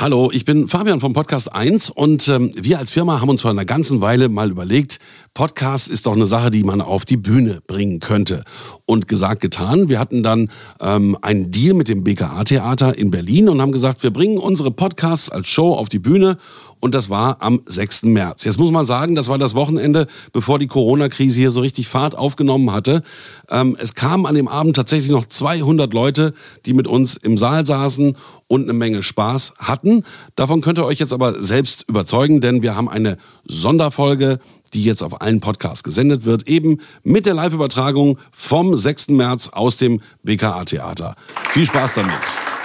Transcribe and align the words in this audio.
Hallo, 0.00 0.30
ich 0.32 0.44
bin 0.44 0.68
Fabian 0.68 1.00
vom 1.00 1.12
Podcast 1.12 1.52
1 1.52 1.90
und 1.90 2.28
ähm, 2.28 2.52
wir 2.54 2.78
als 2.78 2.92
Firma 2.92 3.20
haben 3.20 3.30
uns 3.30 3.42
vor 3.42 3.50
einer 3.50 3.64
ganzen 3.64 4.00
Weile 4.00 4.28
mal 4.28 4.48
überlegt, 4.48 5.00
Podcast 5.34 5.88
ist 5.88 6.06
doch 6.06 6.14
eine 6.14 6.26
Sache, 6.26 6.52
die 6.52 6.62
man 6.62 6.80
auf 6.80 7.04
die 7.04 7.16
Bühne 7.16 7.58
bringen 7.66 7.98
könnte. 7.98 8.42
Und 8.86 9.08
gesagt, 9.08 9.40
getan. 9.40 9.88
Wir 9.88 9.98
hatten 9.98 10.22
dann 10.22 10.50
ähm, 10.80 11.18
einen 11.20 11.50
Deal 11.50 11.74
mit 11.74 11.88
dem 11.88 12.04
BKA-Theater 12.04 12.96
in 12.96 13.10
Berlin 13.10 13.48
und 13.48 13.60
haben 13.60 13.72
gesagt, 13.72 14.04
wir 14.04 14.12
bringen 14.12 14.38
unsere 14.38 14.70
Podcasts 14.70 15.30
als 15.30 15.48
Show 15.48 15.74
auf 15.74 15.88
die 15.88 15.98
Bühne 15.98 16.38
und 16.80 16.94
das 16.94 17.10
war 17.10 17.38
am 17.40 17.60
6. 17.66 18.04
März. 18.04 18.44
Jetzt 18.44 18.58
muss 18.58 18.70
man 18.70 18.86
sagen, 18.86 19.14
das 19.14 19.28
war 19.28 19.38
das 19.38 19.54
Wochenende, 19.54 20.06
bevor 20.32 20.58
die 20.58 20.66
Corona-Krise 20.66 21.40
hier 21.40 21.50
so 21.50 21.60
richtig 21.60 21.88
Fahrt 21.88 22.16
aufgenommen 22.16 22.72
hatte. 22.72 23.02
Ähm, 23.50 23.76
es 23.80 23.94
kamen 23.94 24.26
an 24.26 24.34
dem 24.34 24.48
Abend 24.48 24.76
tatsächlich 24.76 25.10
noch 25.10 25.26
200 25.26 25.92
Leute, 25.92 26.34
die 26.66 26.72
mit 26.72 26.86
uns 26.86 27.16
im 27.16 27.36
Saal 27.36 27.66
saßen 27.66 28.16
und 28.46 28.62
eine 28.62 28.72
Menge 28.72 29.02
Spaß 29.02 29.54
hatten. 29.58 30.04
Davon 30.36 30.60
könnt 30.60 30.78
ihr 30.78 30.84
euch 30.84 30.98
jetzt 30.98 31.12
aber 31.12 31.42
selbst 31.42 31.84
überzeugen, 31.88 32.40
denn 32.40 32.62
wir 32.62 32.76
haben 32.76 32.88
eine 32.88 33.18
Sonderfolge, 33.44 34.40
die 34.74 34.84
jetzt 34.84 35.02
auf 35.02 35.20
allen 35.20 35.40
Podcasts 35.40 35.82
gesendet 35.82 36.24
wird, 36.24 36.48
eben 36.48 36.80
mit 37.02 37.26
der 37.26 37.34
Live-Übertragung 37.34 38.18
vom 38.30 38.76
6. 38.76 39.08
März 39.08 39.48
aus 39.48 39.76
dem 39.76 40.00
BKA-Theater. 40.22 41.14
Viel 41.50 41.66
Spaß 41.66 41.94
damit. 41.94 42.57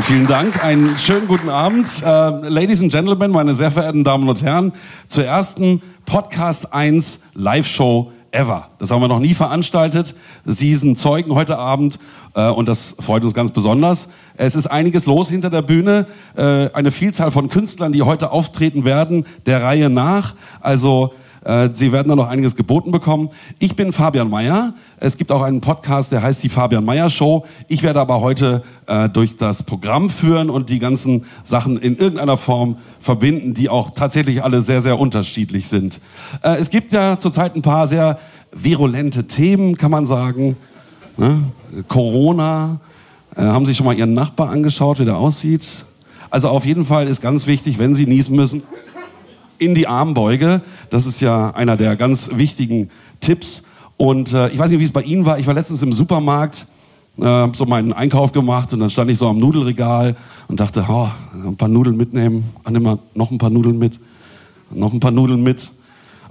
Vielen 0.00 0.26
Dank, 0.26 0.62
einen 0.62 0.98
schönen 0.98 1.28
guten 1.28 1.48
Abend. 1.48 2.02
Äh, 2.02 2.08
Ladies 2.08 2.82
and 2.82 2.90
Gentlemen, 2.90 3.30
meine 3.30 3.54
sehr 3.54 3.70
verehrten 3.70 4.02
Damen 4.02 4.28
und 4.28 4.42
Herren, 4.42 4.72
zur 5.06 5.24
ersten 5.24 5.82
Podcast 6.04 6.74
1 6.74 7.20
Live-Show 7.34 8.10
ever. 8.32 8.70
Das 8.80 8.90
haben 8.90 9.00
wir 9.00 9.08
noch 9.08 9.20
nie 9.20 9.34
veranstaltet. 9.34 10.16
Sie 10.44 10.74
sind 10.74 10.98
Zeugen 10.98 11.34
heute 11.34 11.58
Abend 11.58 12.00
äh, 12.34 12.48
und 12.50 12.68
das 12.68 12.96
freut 12.98 13.22
uns 13.22 13.34
ganz 13.34 13.52
besonders. 13.52 14.08
Es 14.36 14.56
ist 14.56 14.66
einiges 14.66 15.06
los 15.06 15.28
hinter 15.30 15.48
der 15.48 15.62
Bühne. 15.62 16.06
Äh, 16.36 16.70
eine 16.72 16.90
Vielzahl 16.90 17.30
von 17.30 17.48
Künstlern, 17.48 17.92
die 17.92 18.02
heute 18.02 18.32
auftreten 18.32 18.84
werden, 18.84 19.24
der 19.46 19.62
Reihe 19.62 19.90
nach. 19.90 20.34
Also 20.60 21.14
Sie 21.74 21.92
werden 21.92 22.08
da 22.08 22.16
noch 22.16 22.28
einiges 22.28 22.56
geboten 22.56 22.90
bekommen. 22.90 23.28
Ich 23.58 23.76
bin 23.76 23.92
Fabian 23.92 24.30
Meyer. 24.30 24.72
Es 24.98 25.18
gibt 25.18 25.30
auch 25.30 25.42
einen 25.42 25.60
Podcast, 25.60 26.10
der 26.10 26.22
heißt 26.22 26.42
die 26.42 26.48
Fabian 26.48 26.84
Meyer 26.84 27.10
Show. 27.10 27.44
Ich 27.68 27.82
werde 27.82 28.00
aber 28.00 28.22
heute 28.22 28.62
äh, 28.86 29.10
durch 29.10 29.36
das 29.36 29.62
Programm 29.62 30.08
führen 30.08 30.48
und 30.48 30.70
die 30.70 30.78
ganzen 30.78 31.26
Sachen 31.44 31.76
in 31.76 31.96
irgendeiner 31.96 32.38
Form 32.38 32.76
verbinden, 32.98 33.52
die 33.52 33.68
auch 33.68 33.90
tatsächlich 33.90 34.42
alle 34.42 34.62
sehr, 34.62 34.80
sehr 34.80 34.98
unterschiedlich 34.98 35.68
sind. 35.68 36.00
Äh, 36.42 36.56
es 36.56 36.70
gibt 36.70 36.92
ja 36.94 37.18
zurzeit 37.18 37.54
ein 37.56 37.62
paar 37.62 37.86
sehr 37.86 38.18
virulente 38.50 39.26
Themen, 39.26 39.76
kann 39.76 39.90
man 39.90 40.06
sagen. 40.06 40.56
Ne? 41.16 41.42
Corona. 41.88 42.80
Äh, 43.36 43.42
haben 43.42 43.66
Sie 43.66 43.74
schon 43.74 43.86
mal 43.86 43.96
Ihren 43.96 44.14
Nachbar 44.14 44.50
angeschaut, 44.50 45.00
wie 45.00 45.04
der 45.04 45.18
aussieht? 45.18 45.84
Also 46.30 46.48
auf 46.48 46.64
jeden 46.64 46.84
Fall 46.84 47.06
ist 47.06 47.20
ganz 47.20 47.46
wichtig, 47.46 47.78
wenn 47.78 47.94
Sie 47.94 48.06
niesen 48.06 48.34
müssen, 48.34 48.62
in 49.58 49.74
die 49.74 49.86
Armbeuge. 49.86 50.62
Das 50.90 51.06
ist 51.06 51.20
ja 51.20 51.50
einer 51.50 51.76
der 51.76 51.96
ganz 51.96 52.30
wichtigen 52.34 52.90
Tipps. 53.20 53.62
Und 53.96 54.32
äh, 54.32 54.48
ich 54.48 54.58
weiß 54.58 54.70
nicht, 54.70 54.80
wie 54.80 54.84
es 54.84 54.92
bei 54.92 55.02
Ihnen 55.02 55.26
war. 55.26 55.38
Ich 55.38 55.46
war 55.46 55.54
letztens 55.54 55.82
im 55.82 55.92
Supermarkt, 55.92 56.66
äh, 57.18 57.24
habe 57.24 57.56
so 57.56 57.64
meinen 57.64 57.92
Einkauf 57.92 58.32
gemacht 58.32 58.72
und 58.72 58.80
dann 58.80 58.90
stand 58.90 59.10
ich 59.10 59.18
so 59.18 59.28
am 59.28 59.38
Nudelregal 59.38 60.16
und 60.48 60.60
dachte, 60.60 60.84
oh, 60.88 61.08
ein 61.32 61.56
paar 61.56 61.68
Nudeln 61.68 61.96
mitnehmen. 61.96 62.44
Ach, 62.64 62.70
nimm 62.70 62.82
mal 62.82 62.98
noch 63.14 63.30
ein 63.30 63.38
paar 63.38 63.50
Nudeln 63.50 63.78
mit. 63.78 64.00
Noch 64.70 64.92
ein 64.92 65.00
paar 65.00 65.12
Nudeln 65.12 65.42
mit. 65.42 65.70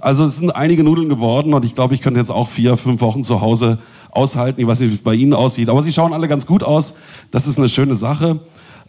Also 0.00 0.24
es 0.24 0.36
sind 0.36 0.54
einige 0.54 0.84
Nudeln 0.84 1.08
geworden 1.08 1.54
und 1.54 1.64
ich 1.64 1.74
glaube, 1.74 1.94
ich 1.94 2.02
könnte 2.02 2.20
jetzt 2.20 2.30
auch 2.30 2.48
vier, 2.50 2.76
fünf 2.76 3.00
Wochen 3.00 3.24
zu 3.24 3.40
Hause 3.40 3.78
aushalten. 4.10 4.60
Ich 4.60 4.66
weiß 4.66 4.80
nicht, 4.80 4.90
wie 4.90 4.96
es 4.96 5.02
bei 5.02 5.14
Ihnen 5.14 5.32
aussieht, 5.32 5.70
aber 5.70 5.82
Sie 5.82 5.92
schauen 5.92 6.12
alle 6.12 6.28
ganz 6.28 6.44
gut 6.44 6.62
aus. 6.62 6.92
Das 7.30 7.46
ist 7.46 7.56
eine 7.56 7.70
schöne 7.70 7.94
Sache. 7.94 8.40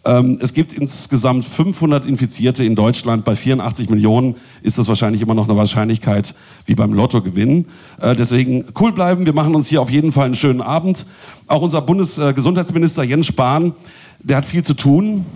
Ähm, 0.04 0.38
es 0.40 0.54
gibt 0.54 0.72
insgesamt 0.72 1.44
500 1.44 2.06
Infizierte 2.06 2.64
in 2.64 2.76
Deutschland. 2.76 3.24
Bei 3.24 3.34
84 3.34 3.90
Millionen 3.90 4.36
ist 4.62 4.78
das 4.78 4.88
wahrscheinlich 4.88 5.22
immer 5.22 5.34
noch 5.34 5.48
eine 5.48 5.56
Wahrscheinlichkeit 5.56 6.34
wie 6.64 6.74
beim 6.74 6.92
Lottogewinn. 6.92 7.66
Äh, 8.00 8.14
deswegen 8.14 8.66
cool 8.80 8.92
bleiben. 8.92 9.26
Wir 9.26 9.32
machen 9.32 9.54
uns 9.54 9.68
hier 9.68 9.82
auf 9.82 9.90
jeden 9.90 10.12
Fall 10.12 10.26
einen 10.26 10.36
schönen 10.36 10.60
Abend. 10.60 11.06
Auch 11.46 11.62
unser 11.62 11.82
Bundesgesundheitsminister 11.82 13.02
Jens 13.02 13.26
Spahn, 13.26 13.72
der 14.20 14.38
hat 14.38 14.44
viel 14.44 14.62
zu 14.62 14.74
tun 14.74 15.26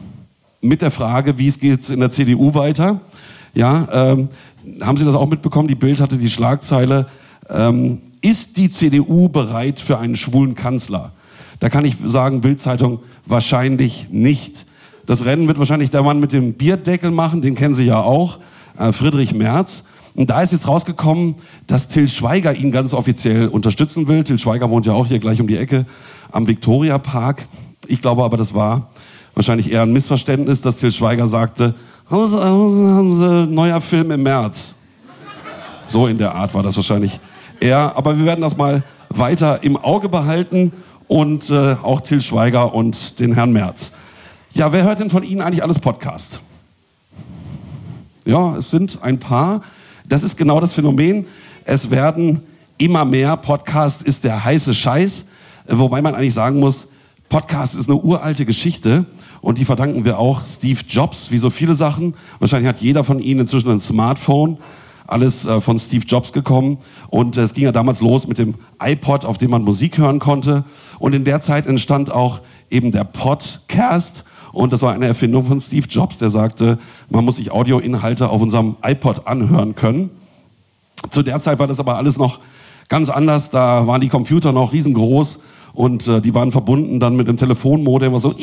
mit 0.61 0.83
der 0.83 0.91
Frage, 0.91 1.39
wie 1.39 1.49
es 1.49 1.59
geht 1.59 1.89
in 1.91 2.01
der 2.01 2.11
CDU 2.11 2.55
weiter. 2.55 3.01
Ja, 3.55 3.89
ähm, 3.93 4.29
haben 4.81 4.97
Sie 4.97 5.05
das 5.05 5.15
auch 5.15 5.29
mitbekommen? 5.29 5.69
Die 5.69 5.75
Bild 5.75 6.01
hatte 6.01 6.17
die 6.17 6.31
Schlagzeile, 6.31 7.07
ähm, 7.49 8.01
ist 8.21 8.57
die 8.57 8.71
CDU 8.71 9.29
bereit 9.29 9.81
für 9.81 9.99
einen 9.99 10.15
schwulen 10.15 10.55
Kanzler? 10.55 11.13
Da 11.61 11.69
kann 11.69 11.85
ich 11.85 11.97
sagen, 12.05 12.41
Bildzeitung 12.41 13.01
wahrscheinlich 13.27 14.09
nicht. 14.11 14.67
Das 15.07 15.25
Rennen 15.25 15.47
wird 15.47 15.59
wahrscheinlich 15.59 15.91
der 15.91 16.03
Mann 16.03 16.19
mit 16.19 16.33
dem 16.33 16.55
Bierdeckel 16.55 17.11
machen, 17.11 17.43
den 17.43 17.55
kennen 17.55 17.75
Sie 17.75 17.85
ja 17.85 18.01
auch, 18.01 18.39
äh, 18.79 18.93
Friedrich 18.93 19.35
Merz. 19.35 19.85
Und 20.15 20.31
da 20.31 20.43
ist 20.43 20.53
jetzt 20.53 20.67
rausgekommen, 20.67 21.37
dass 21.67 21.89
Till 21.89 22.09
Schweiger 22.09 22.55
ihn 22.55 22.73
ganz 22.73 22.95
offiziell 22.95 23.49
unterstützen 23.49 24.09
will. 24.09 24.25
Till 24.25 24.39
Schweiger 24.39 24.71
wohnt 24.71 24.87
ja 24.87 24.93
auch 24.93 25.07
hier 25.07 25.19
gleich 25.19 25.41
um 25.41 25.47
die 25.47 25.57
Ecke 25.57 25.87
am 26.33 26.49
Viktoria 26.49 26.99
Park. 26.99 27.47
Ich 27.87 28.01
glaube 28.01 28.25
aber, 28.25 28.37
das 28.37 28.55
war 28.55 28.91
wahrscheinlich 29.35 29.71
eher 29.71 29.83
ein 29.83 29.93
Missverständnis, 29.93 30.61
dass 30.63 30.77
Till 30.77 30.91
Schweiger 30.91 31.29
sagte, 31.29 31.75
neuer 32.11 33.81
Film 33.81 34.11
im 34.11 34.23
März. 34.23 34.75
So 35.87 36.07
in 36.07 36.19
der 36.19 36.35
Art 36.35 36.55
war 36.55 36.63
das 36.63 36.77
wahrscheinlich 36.77 37.21
eher. 37.61 37.97
Aber 37.97 38.19
wir 38.19 38.25
werden 38.25 38.41
das 38.41 38.57
mal 38.57 38.83
weiter 39.09 39.63
im 39.63 39.77
Auge 39.77 40.09
behalten 40.09 40.73
und 41.11 41.51
äh, 41.51 41.75
auch 41.83 42.03
Till 42.03 42.21
Schweiger 42.21 42.73
und 42.73 43.19
den 43.19 43.35
Herrn 43.35 43.51
Merz. 43.51 43.91
Ja, 44.53 44.73
wer 44.73 44.85
hört 44.85 45.01
denn 45.01 45.11
von 45.11 45.25
Ihnen 45.25 45.41
eigentlich 45.41 45.65
alles 45.65 45.81
Podcast? 45.81 46.41
Ja, 48.25 48.57
es 48.57 48.71
sind 48.71 49.01
ein 49.03 49.19
paar. 49.19 49.63
Das 50.09 50.23
ist 50.23 50.37
genau 50.37 50.61
das 50.61 50.75
Phänomen. 50.75 51.27
Es 51.65 51.91
werden 51.91 52.43
immer 52.79 53.05
mehr. 53.05 53.37
Podcast 53.37 54.05
ist 54.05 54.23
der 54.23 54.45
heiße 54.45 54.73
Scheiß. 54.73 55.25
Wobei 55.67 56.01
man 56.01 56.15
eigentlich 56.15 56.35
sagen 56.35 56.61
muss, 56.61 56.87
Podcast 57.29 57.75
ist 57.75 57.89
eine 57.89 57.99
uralte 57.99 58.45
Geschichte 58.45 59.05
und 59.41 59.59
die 59.59 59.65
verdanken 59.65 60.05
wir 60.05 60.17
auch 60.17 60.47
Steve 60.47 60.81
Jobs, 60.89 61.33
wie 61.33 61.39
so 61.39 61.51
viele 61.51 61.75
Sachen. 61.75 62.15
Wahrscheinlich 62.39 62.69
hat 62.69 62.81
jeder 62.81 63.03
von 63.03 63.19
Ihnen 63.19 63.41
inzwischen 63.41 63.71
ein 63.73 63.81
Smartphone 63.81 64.59
alles 65.11 65.45
äh, 65.45 65.61
von 65.61 65.79
Steve 65.79 66.05
Jobs 66.07 66.33
gekommen. 66.33 66.79
Und 67.09 67.37
äh, 67.37 67.43
es 67.43 67.55
ging 67.55 67.65
ja 67.65 67.73
damals 67.73 68.01
los 68.01 68.27
mit 68.27 68.39
dem 68.39 68.55
iPod, 68.83 69.25
auf 69.25 69.39
dem 69.39 69.51
man 69.51 69.63
Musik 69.63 69.99
hören 69.99 70.19
konnte. 70.19 70.65
Und 70.99 71.15
in 71.15 71.25
der 71.25 71.43
Zeit 71.43 71.67
entstand 71.67 72.11
auch 72.11 72.41
eben 72.71 72.93
der 72.93 73.05
Podcast. 73.05 74.25
Und 74.53 74.73
das 74.73 74.83
war 74.83 74.93
eine 74.93 75.07
Erfindung 75.07 75.45
von 75.45 75.61
Steve 75.61 75.87
Jobs, 75.89 76.19
der 76.19 76.31
sagte, 76.31 76.79
man 77.09 77.25
muss 77.25 77.37
sich 77.37 77.51
Audioinhalte 77.51 78.29
auf 78.29 78.43
unserem 78.43 78.77
iPod 78.83 79.27
anhören 79.27 79.75
können. 79.75 80.11
Zu 81.11 81.23
der 81.23 81.41
Zeit 81.41 81.59
war 81.59 81.67
das 81.67 81.81
aber 81.81 81.97
alles 81.97 82.19
noch 82.19 82.41
ganz 82.89 83.09
anders. 83.09 83.51
Da 83.51 83.87
waren 83.87 84.01
die 84.01 84.09
Computer 84.09 84.53
noch 84.53 84.73
riesengroß 84.73 85.39
und 85.73 86.09
äh, 86.09 86.21
die 86.21 86.35
waren 86.35 86.53
verbunden 86.53 87.01
dann 87.01 87.17
mit 87.17 87.29
dem 87.29 87.37
Telefonmodem, 87.37 88.13
was 88.13 88.23
so 88.23 88.35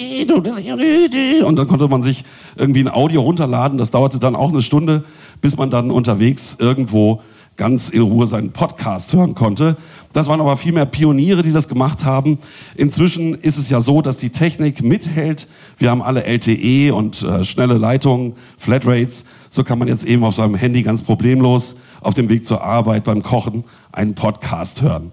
und 1.44 1.56
dann 1.57 1.68
konnte 1.68 1.88
man 1.88 2.01
sich 2.03 2.24
irgendwie 2.56 2.80
ein 2.80 2.88
Audio 2.88 3.21
runterladen. 3.21 3.77
Das 3.77 3.91
dauerte 3.91 4.19
dann 4.19 4.36
auch 4.36 4.50
eine 4.50 4.62
Stunde, 4.62 5.03
bis 5.42 5.57
man 5.57 5.69
dann 5.69 5.92
unterwegs 5.92 6.57
irgendwo 6.60 7.22
ganz 7.57 7.89
in 7.89 8.01
Ruhe 8.01 8.28
seinen 8.28 8.51
Podcast 8.51 9.13
hören 9.13 9.34
konnte. 9.34 9.75
Das 10.13 10.28
waren 10.28 10.39
aber 10.39 10.57
viel 10.57 10.72
mehr 10.72 10.86
Pioniere, 10.86 11.42
die 11.42 11.51
das 11.51 11.68
gemacht 11.68 12.06
haben. 12.06 12.38
Inzwischen 12.75 13.34
ist 13.34 13.57
es 13.57 13.69
ja 13.69 13.81
so, 13.81 14.01
dass 14.01 14.18
die 14.18 14.30
Technik 14.30 14.84
mithält. 14.84 15.48
Wir 15.78 15.89
haben 15.89 16.04
alle 16.04 16.24
LTE 16.24 16.94
und 16.94 17.24
äh, 17.24 17.44
schnelle 17.44 17.74
Leitungen, 17.74 18.34
Flatrates. 18.57 19.25
So 19.50 19.63
kann 19.63 19.80
man 19.80 19.88
jetzt 19.88 20.06
eben 20.06 20.24
auf 20.24 20.36
seinem 20.36 20.56
Handy 20.56 20.84
ganz 20.84 21.01
problemlos 21.01 21.75
auf 22.01 22.13
dem 22.13 22.30
Weg 22.30 22.45
zur 22.45 22.63
Arbeit 22.63 23.04
beim 23.04 23.24
Kochen 23.24 23.63
einen 23.92 24.13
Podcast 24.13 24.84
hören. 24.84 25.12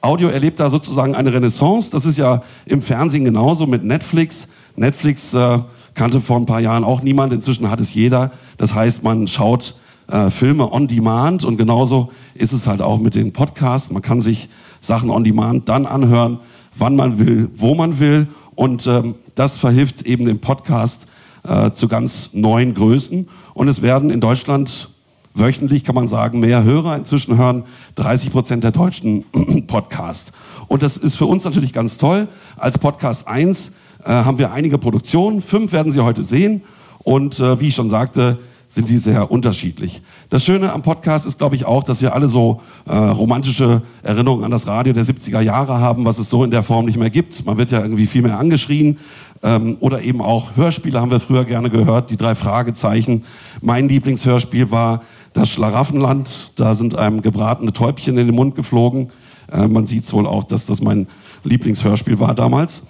Audio 0.00 0.28
erlebt 0.28 0.60
da 0.60 0.68
sozusagen 0.68 1.14
eine 1.14 1.32
Renaissance. 1.32 1.90
Das 1.90 2.04
ist 2.04 2.18
ja 2.18 2.42
im 2.66 2.82
Fernsehen 2.82 3.24
genauso 3.24 3.66
mit 3.66 3.84
Netflix. 3.84 4.48
Netflix 4.76 5.34
äh, 5.34 5.58
kannte 5.96 6.20
vor 6.20 6.36
ein 6.36 6.46
paar 6.46 6.60
Jahren 6.60 6.84
auch 6.84 7.02
niemand, 7.02 7.32
inzwischen 7.32 7.70
hat 7.70 7.80
es 7.80 7.92
jeder. 7.92 8.30
Das 8.58 8.74
heißt, 8.74 9.02
man 9.02 9.26
schaut 9.26 9.74
äh, 10.08 10.30
Filme 10.30 10.70
on 10.72 10.86
demand 10.86 11.44
und 11.44 11.56
genauso 11.56 12.12
ist 12.34 12.52
es 12.52 12.66
halt 12.66 12.82
auch 12.82 13.00
mit 13.00 13.16
den 13.16 13.32
Podcasts. 13.32 13.90
Man 13.90 14.02
kann 14.02 14.22
sich 14.22 14.48
Sachen 14.80 15.10
on 15.10 15.24
demand 15.24 15.68
dann 15.68 15.86
anhören, 15.86 16.38
wann 16.78 16.94
man 16.94 17.18
will, 17.18 17.50
wo 17.56 17.74
man 17.74 17.98
will. 17.98 18.28
Und 18.54 18.86
ähm, 18.86 19.16
das 19.34 19.58
verhilft 19.58 20.02
eben 20.02 20.24
dem 20.26 20.38
Podcast 20.38 21.06
äh, 21.42 21.72
zu 21.72 21.88
ganz 21.88 22.30
neuen 22.34 22.74
Größen. 22.74 23.28
Und 23.54 23.68
es 23.68 23.82
werden 23.82 24.10
in 24.10 24.20
Deutschland 24.20 24.90
wöchentlich, 25.34 25.84
kann 25.84 25.94
man 25.94 26.08
sagen, 26.08 26.40
mehr 26.40 26.64
Hörer 26.64 26.96
inzwischen 26.96 27.36
hören 27.36 27.64
30 27.96 28.32
Prozent 28.32 28.64
der 28.64 28.70
deutschen 28.70 29.24
Podcast. 29.66 30.32
Und 30.68 30.82
das 30.82 30.96
ist 30.96 31.16
für 31.16 31.26
uns 31.26 31.44
natürlich 31.44 31.72
ganz 31.72 31.98
toll. 31.98 32.28
Als 32.56 32.78
Podcast 32.78 33.28
1 33.28 33.72
äh, 34.06 34.10
haben 34.10 34.38
wir 34.38 34.52
einige 34.52 34.78
Produktionen. 34.78 35.40
Fünf 35.40 35.72
werden 35.72 35.92
Sie 35.92 36.00
heute 36.00 36.22
sehen. 36.22 36.62
Und 36.98 37.40
äh, 37.40 37.60
wie 37.60 37.68
ich 37.68 37.74
schon 37.74 37.90
sagte, 37.90 38.38
sind 38.68 38.88
die 38.88 38.98
sehr 38.98 39.30
unterschiedlich. 39.30 40.02
Das 40.28 40.44
Schöne 40.44 40.72
am 40.72 40.82
Podcast 40.82 41.24
ist, 41.24 41.38
glaube 41.38 41.54
ich, 41.54 41.64
auch, 41.64 41.84
dass 41.84 42.02
wir 42.02 42.14
alle 42.14 42.28
so 42.28 42.60
äh, 42.86 42.96
romantische 42.96 43.82
Erinnerungen 44.02 44.44
an 44.44 44.50
das 44.50 44.66
Radio 44.66 44.92
der 44.92 45.04
70er 45.04 45.40
Jahre 45.40 45.78
haben, 45.78 46.04
was 46.04 46.18
es 46.18 46.30
so 46.30 46.42
in 46.42 46.50
der 46.50 46.64
Form 46.64 46.86
nicht 46.86 46.98
mehr 46.98 47.10
gibt. 47.10 47.46
Man 47.46 47.58
wird 47.58 47.70
ja 47.70 47.80
irgendwie 47.80 48.06
viel 48.06 48.22
mehr 48.22 48.38
angeschrien. 48.38 48.98
Ähm, 49.42 49.76
oder 49.80 50.02
eben 50.02 50.20
auch 50.20 50.56
Hörspiele 50.56 51.00
haben 51.00 51.10
wir 51.10 51.20
früher 51.20 51.44
gerne 51.44 51.70
gehört, 51.70 52.10
die 52.10 52.16
drei 52.16 52.34
Fragezeichen. 52.34 53.24
Mein 53.60 53.88
Lieblingshörspiel 53.88 54.70
war 54.70 55.02
das 55.32 55.48
Schlaraffenland. 55.50 56.52
Da 56.56 56.74
sind 56.74 56.96
einem 56.96 57.22
gebratene 57.22 57.72
Täubchen 57.72 58.18
in 58.18 58.26
den 58.26 58.34
Mund 58.34 58.56
geflogen. 58.56 59.10
Äh, 59.52 59.68
man 59.68 59.86
sieht 59.86 60.12
wohl 60.12 60.26
auch, 60.26 60.44
dass 60.44 60.66
das 60.66 60.82
mein 60.82 61.06
Lieblingshörspiel 61.44 62.18
war 62.18 62.34
damals. 62.34 62.82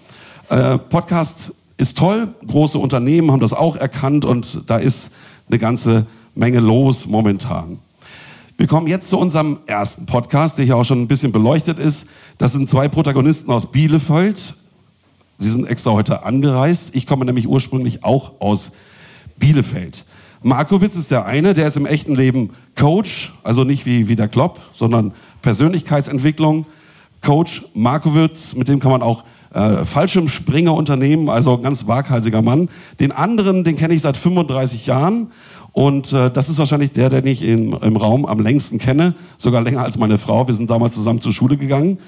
Äh, 0.49 0.79
Podcast 0.79 1.53
ist 1.77 1.99
toll. 1.99 2.29
Große 2.47 2.79
Unternehmen 2.79 3.33
haben 3.33 3.41
das 3.41 3.53
auch 3.53 3.75
erkannt 3.77 4.25
und 4.25 4.63
da 4.67 4.77
ist 4.77 5.11
eine 5.49 5.59
ganze 5.59 6.07
Menge 6.37 6.61
los 6.61 7.07
momentan. 7.07 7.81
Wir 8.57 8.69
kommen 8.69 8.87
jetzt 8.87 9.11
zu 9.11 9.19
unserem 9.19 9.59
ersten 9.67 10.07
Podcast, 10.07 10.57
der 10.57 10.65
hier 10.65 10.77
auch 10.77 10.85
schon 10.85 11.03
ein 11.03 11.09
bisschen 11.09 11.33
beleuchtet 11.33 11.81
ist. 11.81 12.07
Das 12.39 12.53
sind 12.53 12.71
zwei 12.71 12.87
Protagonisten 12.87 13.51
aus 13.51 13.73
Bielefeld. 13.73 14.55
Sie 15.39 15.51
sind 15.51 15.67
extra 15.67 15.91
heute 15.91 16.23
angereist. 16.23 16.95
Ich 16.95 17.07
komme 17.07 17.25
nämlich 17.25 17.49
ursprünglich 17.49 18.05
auch 18.05 18.41
aus 18.41 18.71
Bielefeld. 19.39 20.05
Markowitz 20.43 20.95
ist 20.95 21.11
der 21.11 21.27
eine, 21.27 21.55
der 21.55 21.67
ist 21.67 21.77
im 21.77 21.87
echten 21.87 22.15
Leben 22.15 22.51
Coach, 22.77 23.35
also 23.43 23.65
nicht 23.65 23.85
wie, 23.85 24.07
wie 24.07 24.17
der 24.17 24.29
Klopp, 24.29 24.61
sondern 24.73 25.13
Persönlichkeitsentwicklung. 25.43 26.67
Coach 27.21 27.65
Markowitz, 27.75 28.55
mit 28.55 28.69
dem 28.69 28.79
kann 28.79 28.93
man 28.93 29.03
auch 29.03 29.25
äh, 29.57 29.87
Fallschirmspringer 29.87 30.75
unternehmen, 30.75 31.31
also 31.31 31.57
ein 31.57 31.63
ganz 31.63 31.87
waghalsiger 31.87 32.43
Mann. 32.43 32.69
Den 33.01 33.11
anderen, 33.11 33.65
den 33.65 33.77
kenne 33.77 33.95
ich 33.95 34.03
seit 34.03 34.19
35 34.19 34.87
Jahren 34.87 35.29
und 35.73 36.13
äh, 36.13 36.31
das 36.31 36.51
ist 36.51 36.59
wahrscheinlich 36.59 36.93
der, 36.93 37.09
den 37.09 37.27
ich 37.27 37.43
im, 37.43 37.73
im 37.73 37.97
Raum 37.97 38.27
am 38.27 38.39
längsten 38.39 38.79
kenne, 38.79 39.15
sogar 39.39 39.63
länger 39.63 39.83
als 39.83 39.97
meine 39.97 40.19
Frau. 40.19 40.47
Wir 40.47 40.55
sind 40.55 40.69
damals 40.69 40.95
zusammen 40.95 41.23
zur 41.23 41.33
Schule 41.33 41.57
gegangen 41.57 41.99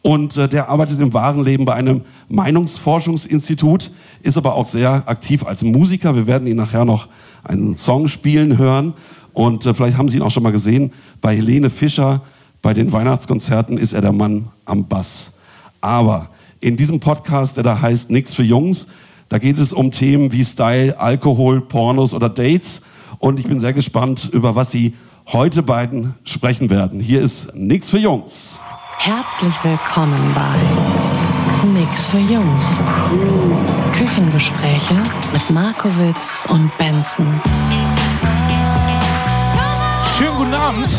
und 0.00 0.38
äh, 0.38 0.48
der 0.48 0.70
arbeitet 0.70 0.98
im 0.98 1.12
wahren 1.12 1.44
Leben 1.44 1.66
bei 1.66 1.74
einem 1.74 2.02
Meinungsforschungsinstitut, 2.28 3.90
ist 4.22 4.38
aber 4.38 4.54
auch 4.54 4.66
sehr 4.66 5.06
aktiv 5.06 5.44
als 5.44 5.62
Musiker. 5.62 6.14
Wir 6.16 6.26
werden 6.26 6.46
ihn 6.46 6.56
nachher 6.56 6.86
noch 6.86 7.08
einen 7.44 7.76
Song 7.76 8.08
spielen 8.08 8.56
hören 8.56 8.94
und 9.34 9.66
äh, 9.66 9.74
vielleicht 9.74 9.98
haben 9.98 10.08
Sie 10.08 10.16
ihn 10.16 10.22
auch 10.22 10.30
schon 10.30 10.42
mal 10.42 10.52
gesehen. 10.52 10.92
Bei 11.20 11.36
Helene 11.36 11.68
Fischer 11.68 12.22
bei 12.62 12.72
den 12.72 12.92
Weihnachtskonzerten 12.92 13.76
ist 13.76 13.92
er 13.92 14.00
der 14.00 14.12
Mann 14.12 14.48
am 14.64 14.88
Bass. 14.88 15.32
Aber 15.82 16.30
in 16.64 16.78
diesem 16.78 16.98
Podcast, 16.98 17.58
der 17.58 17.62
da 17.62 17.82
heißt 17.82 18.10
Nix 18.10 18.34
für 18.34 18.42
Jungs. 18.42 18.86
Da 19.28 19.36
geht 19.36 19.58
es 19.58 19.74
um 19.74 19.90
Themen 19.90 20.32
wie 20.32 20.42
Style, 20.42 20.98
Alkohol, 20.98 21.60
Pornos 21.60 22.14
oder 22.14 22.30
Dates. 22.30 22.80
Und 23.18 23.38
ich 23.38 23.46
bin 23.46 23.60
sehr 23.60 23.74
gespannt, 23.74 24.30
über 24.32 24.56
was 24.56 24.70
Sie 24.70 24.94
heute 25.26 25.62
beiden 25.62 26.14
sprechen 26.24 26.70
werden. 26.70 27.00
Hier 27.00 27.20
ist 27.20 27.54
Nix 27.54 27.90
für 27.90 27.98
Jungs. 27.98 28.62
Herzlich 28.96 29.52
willkommen 29.62 30.34
bei 30.34 31.78
Nix 31.78 32.06
für 32.06 32.18
Jungs. 32.18 32.78
Küchengespräche 33.92 34.94
mit 35.34 35.50
Markowitz 35.50 36.46
und 36.48 36.70
Benson. 36.78 37.26
Schönen 40.16 40.36
guten 40.38 40.54
Abend. 40.54 40.96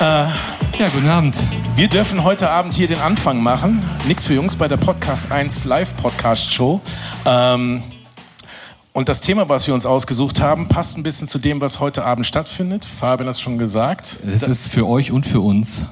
Äh, 0.00 0.51
ja, 0.78 0.88
guten 0.88 1.08
Abend. 1.08 1.36
Wir 1.76 1.88
dürfen 1.88 2.24
heute 2.24 2.50
Abend 2.50 2.74
hier 2.74 2.88
den 2.88 3.00
Anfang 3.00 3.42
machen. 3.42 3.82
Nix 4.06 4.26
für 4.26 4.34
Jungs 4.34 4.56
bei 4.56 4.68
der 4.68 4.76
Podcast 4.76 5.30
1 5.30 5.64
Live 5.64 5.96
Podcast 5.96 6.52
Show. 6.52 6.80
Ähm, 7.24 7.82
und 8.92 9.08
das 9.08 9.20
Thema, 9.20 9.48
was 9.48 9.66
wir 9.66 9.74
uns 9.74 9.86
ausgesucht 9.86 10.40
haben, 10.40 10.68
passt 10.68 10.96
ein 10.96 11.02
bisschen 11.02 11.28
zu 11.28 11.38
dem, 11.38 11.60
was 11.60 11.80
heute 11.80 12.04
Abend 12.04 12.26
stattfindet. 12.26 12.84
Fabian 12.84 13.28
hat 13.28 13.36
es 13.36 13.40
schon 13.40 13.58
gesagt. 13.58 14.18
Es 14.26 14.42
ist 14.42 14.68
für 14.68 14.86
euch 14.86 15.12
und 15.12 15.24
für 15.26 15.40
uns. 15.40 15.86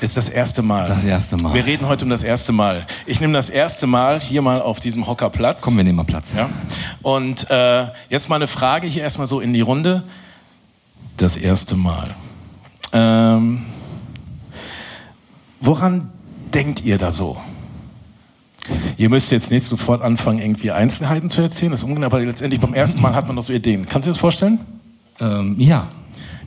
Ist 0.00 0.16
das 0.16 0.28
erste 0.28 0.62
Mal. 0.62 0.86
Das 0.86 1.04
erste 1.04 1.36
Mal. 1.36 1.54
Wir 1.54 1.66
reden 1.66 1.86
heute 1.86 2.04
um 2.04 2.10
das 2.10 2.22
erste 2.22 2.52
Mal. 2.52 2.86
Ich 3.06 3.20
nehme 3.20 3.34
das 3.34 3.50
erste 3.50 3.86
Mal 3.86 4.20
hier 4.20 4.42
mal 4.42 4.62
auf 4.62 4.80
diesem 4.80 5.06
Hocker 5.06 5.28
Platz. 5.28 5.60
Komm, 5.60 5.76
wir 5.76 5.84
nehmen 5.84 5.96
mal 5.96 6.04
Platz. 6.04 6.34
Ja. 6.34 6.48
Und 7.02 7.50
äh, 7.50 7.86
jetzt 8.08 8.28
mal 8.28 8.36
eine 8.36 8.46
Frage 8.46 8.86
hier 8.86 9.02
erstmal 9.02 9.26
so 9.26 9.40
in 9.40 9.52
die 9.52 9.60
Runde. 9.60 10.02
Das 11.16 11.36
erste 11.36 11.76
Mal. 11.76 12.14
Ähm, 12.92 13.66
woran 15.60 16.10
denkt 16.54 16.84
ihr 16.84 16.98
da 16.98 17.10
so? 17.10 17.36
Ihr 18.96 19.08
müsst 19.08 19.30
jetzt 19.32 19.50
nicht 19.50 19.64
sofort 19.64 20.02
anfangen, 20.02 20.40
irgendwie 20.40 20.70
Einzelheiten 20.70 21.30
zu 21.30 21.40
erzählen, 21.40 21.70
das 21.70 21.80
ist 21.80 21.84
ungenau, 21.84 22.06
aber 22.06 22.20
letztendlich 22.20 22.60
beim 22.60 22.74
ersten 22.74 23.00
Mal 23.00 23.14
hat 23.14 23.26
man 23.26 23.36
noch 23.36 23.42
so 23.42 23.52
Ideen. 23.52 23.86
Kannst 23.86 24.06
du 24.06 24.10
dir 24.10 24.14
das 24.14 24.20
vorstellen? 24.20 24.58
Ähm, 25.20 25.56
ja. 25.58 25.88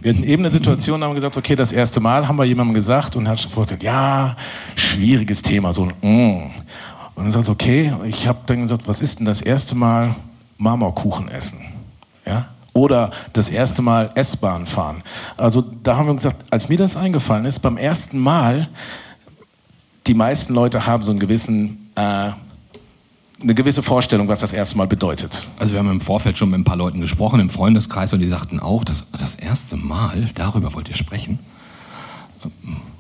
Wir 0.02 0.14
hatten 0.14 0.24
eben 0.24 0.44
eine 0.44 0.52
Situation, 0.52 1.00
da 1.00 1.06
haben 1.06 1.14
wir 1.14 1.16
gesagt, 1.16 1.38
okay, 1.38 1.56
das 1.56 1.72
erste 1.72 2.02
Mal 2.02 2.28
haben 2.28 2.36
wir 2.36 2.44
jemandem 2.44 2.74
gesagt 2.74 3.16
und 3.16 3.26
er 3.26 3.32
hat 3.32 3.40
schon 3.40 3.52
vorgestellt, 3.52 3.84
ja, 3.84 4.36
schwieriges 4.76 5.42
Thema, 5.42 5.74
so 5.74 5.84
ein 5.84 5.94
mm. 6.02 6.52
Und 7.16 7.26
dann 7.26 7.32
sagt, 7.32 7.48
okay, 7.48 7.94
ich 8.06 8.28
habe 8.28 8.40
dann 8.46 8.62
gesagt, 8.62 8.88
was 8.88 9.02
ist 9.02 9.20
denn 9.20 9.26
das 9.26 9.42
erste 9.42 9.76
Mal 9.76 10.16
Marmorkuchen 10.58 11.30
essen? 11.30 11.60
Ja? 12.26 12.48
Oder 12.74 13.12
das 13.34 13.50
erste 13.50 13.82
Mal 13.82 14.12
S-Bahn 14.16 14.66
fahren. 14.66 15.04
Also 15.38 15.62
da 15.62 15.96
haben 15.96 16.08
wir 16.08 16.16
gesagt, 16.16 16.44
als 16.50 16.70
mir 16.70 16.78
das 16.78 16.98
eingefallen 16.98 17.46
ist, 17.46 17.60
beim 17.60 17.78
ersten 17.78 18.20
Mal, 18.20 18.68
die 20.08 20.16
meisten 20.16 20.54
Leute 20.54 20.86
haben 20.88 21.04
so 21.04 21.12
einen 21.12 21.20
gewissen, 21.20 21.90
äh, 21.96 22.32
eine 23.42 23.56
gewisse 23.56 23.84
Vorstellung, 23.84 24.28
was 24.28 24.40
das 24.40 24.54
erste 24.54 24.78
Mal 24.78 24.88
bedeutet. 24.88 25.48
Also 25.60 25.74
wir 25.74 25.80
haben 25.80 25.92
im 25.92 26.02
Vorfeld 26.02 26.38
schon 26.38 26.50
mit 26.50 26.60
ein 26.60 26.64
paar 26.64 26.76
Leuten 26.76 27.00
gesprochen 27.00 27.40
im 27.40 27.50
Freundeskreis 27.50 28.12
und 28.12 28.20
die 28.20 28.28
sagten 28.28 28.60
auch, 28.60 28.84
das, 28.84 29.06
das 29.12 29.36
erste 29.36 29.78
Mal, 29.78 30.30
darüber 30.34 30.74
wollt 30.74 30.90
ihr 30.90 30.96
sprechen. 30.96 31.40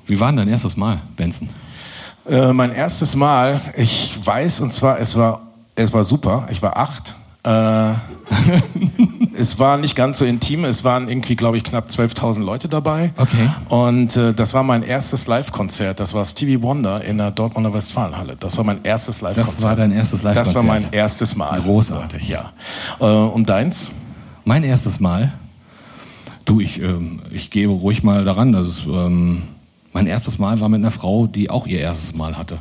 Wie 0.06 0.20
war 0.20 0.28
denn 0.28 0.38
dein 0.38 0.50
erstes 0.50 0.78
Mal, 0.78 1.00
Benson? 1.16 1.50
Äh, 2.30 2.54
mein 2.54 2.72
erstes 2.72 3.16
Mal, 3.16 3.60
ich 3.75 4.18
weiß, 4.24 4.60
und 4.62 4.72
zwar, 4.72 5.00
es 5.00 5.16
war, 5.16 5.42
es 5.75 5.92
war 5.92 6.04
super. 6.04 6.48
Ich 6.51 6.62
war 6.62 6.77
acht 6.77 7.15
äh, 7.44 7.94
es 9.38 9.60
war 9.60 9.78
nicht 9.78 9.96
ganz 9.96 10.18
so 10.18 10.26
intim. 10.26 10.64
Es 10.66 10.84
waren 10.84 11.10
irgendwie, 11.10 11.36
glaube 11.36 11.58
ich, 11.58 11.64
knapp 11.64 11.90
12.000 11.90 12.44
Leute 12.44 12.68
dabei. 12.68 13.14
Okay. 13.18 13.50
Und 13.70 14.16
äh, 14.16 14.34
das 14.34 14.54
war 14.54 14.64
mein 14.64 14.84
erstes 14.84 15.28
Live-Konzert. 15.28 16.00
Das 16.00 16.14
war 16.14 16.24
Stevie 16.24 16.62
Wonder 16.62 17.04
in 17.04 17.18
der 17.18 17.32
Dortmunder 17.32 17.74
Westfalenhalle. 17.74 18.36
Das 18.40 18.58
war 18.58 18.64
mein 18.64 18.80
erstes 18.84 19.22
Live-Konzert. 19.22 19.58
Das 19.58 19.64
war 19.64 19.76
dein 19.76 19.92
erstes 19.92 20.24
Live-Konzert? 20.24 20.56
Das 20.56 20.56
war 20.56 20.64
mein 20.64 20.86
erstes 20.92 21.36
Mal. 21.36 21.62
Großartig. 21.62 22.30
Ja. 22.30 22.54
Äh, 23.00 23.06
und 23.06 23.50
deins? 23.50 23.92
Mein 24.46 24.64
erstes 24.64 25.00
Mal? 25.00 25.32
Du, 26.46 26.60
ich, 26.60 26.82
ähm, 26.82 27.22
ich 27.32 27.52
gebe 27.52 27.74
ruhig 27.74 28.04
mal 28.04 28.24
daran. 28.24 28.52
Das 28.54 28.68
ist, 28.68 28.86
ähm, 28.86 29.44
mein 29.92 30.08
erstes 30.08 30.40
Mal 30.40 30.60
war 30.60 30.70
mit 30.70 30.80
einer 30.80 30.92
Frau, 30.92 31.28
die 31.28 31.50
auch 31.50 31.68
ihr 31.68 31.80
erstes 31.80 32.16
Mal 32.16 32.38
hatte. 32.38 32.60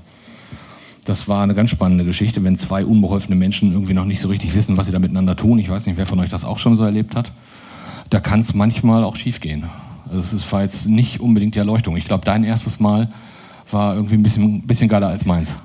Das 1.05 1.27
war 1.27 1.43
eine 1.43 1.55
ganz 1.55 1.71
spannende 1.71 2.05
Geschichte, 2.05 2.45
wenn 2.45 2.57
zwei 2.57 2.85
unbeholfene 2.85 3.35
Menschen 3.35 3.73
irgendwie 3.73 3.95
noch 3.95 4.05
nicht 4.05 4.21
so 4.21 4.29
richtig 4.29 4.55
wissen, 4.55 4.77
was 4.77 4.87
sie 4.87 4.93
da 4.93 5.01
miteinander 5.01 5.35
tun. 5.35 5.59
Ich 5.59 5.69
weiß 5.69 5.87
nicht, 5.87 5.97
wer 5.97 6.07
von 6.07 6.21
euch 6.21 6.31
das 6.31 6.45
auch 6.45 6.59
schon 6.59 6.77
so 6.77 6.85
erlebt 6.85 7.17
hat. 7.17 7.33
Da 8.11 8.21
kann 8.21 8.41
es 8.41 8.55
manchmal 8.55 9.03
auch 9.03 9.17
schiefgehen. 9.17 9.65
Also 10.07 10.21
es 10.21 10.33
ist, 10.33 10.53
war 10.53 10.63
jetzt 10.63 10.89
nicht 10.89 11.21
unbedingt 11.21 11.55
die 11.55 11.59
Erleuchtung. 11.59 11.97
Ich 11.97 12.05
glaube, 12.05 12.25
dein 12.25 12.45
erstes 12.45 12.79
Mal 12.79 13.09
war 13.71 13.95
irgendwie 13.95 14.15
ein 14.15 14.23
bisschen, 14.23 14.63
bisschen 14.63 14.89
geiler 14.89 15.09
als 15.09 15.25
meins. 15.25 15.57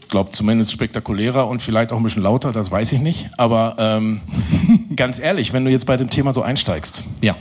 Ich 0.00 0.08
glaube 0.08 0.30
zumindest 0.30 0.70
spektakulärer 0.72 1.48
und 1.48 1.60
vielleicht 1.60 1.92
auch 1.92 1.96
ein 1.96 2.02
bisschen 2.04 2.22
lauter, 2.22 2.52
das 2.52 2.70
weiß 2.70 2.92
ich 2.92 3.00
nicht. 3.00 3.28
Aber 3.36 3.74
ähm, 3.78 4.20
ganz 4.96 5.18
ehrlich, 5.18 5.52
wenn 5.52 5.64
du 5.64 5.70
jetzt 5.70 5.84
bei 5.84 5.96
dem 5.96 6.08
Thema 6.08 6.32
so 6.32 6.42
einsteigst. 6.42 7.04
Ja. 7.20 7.36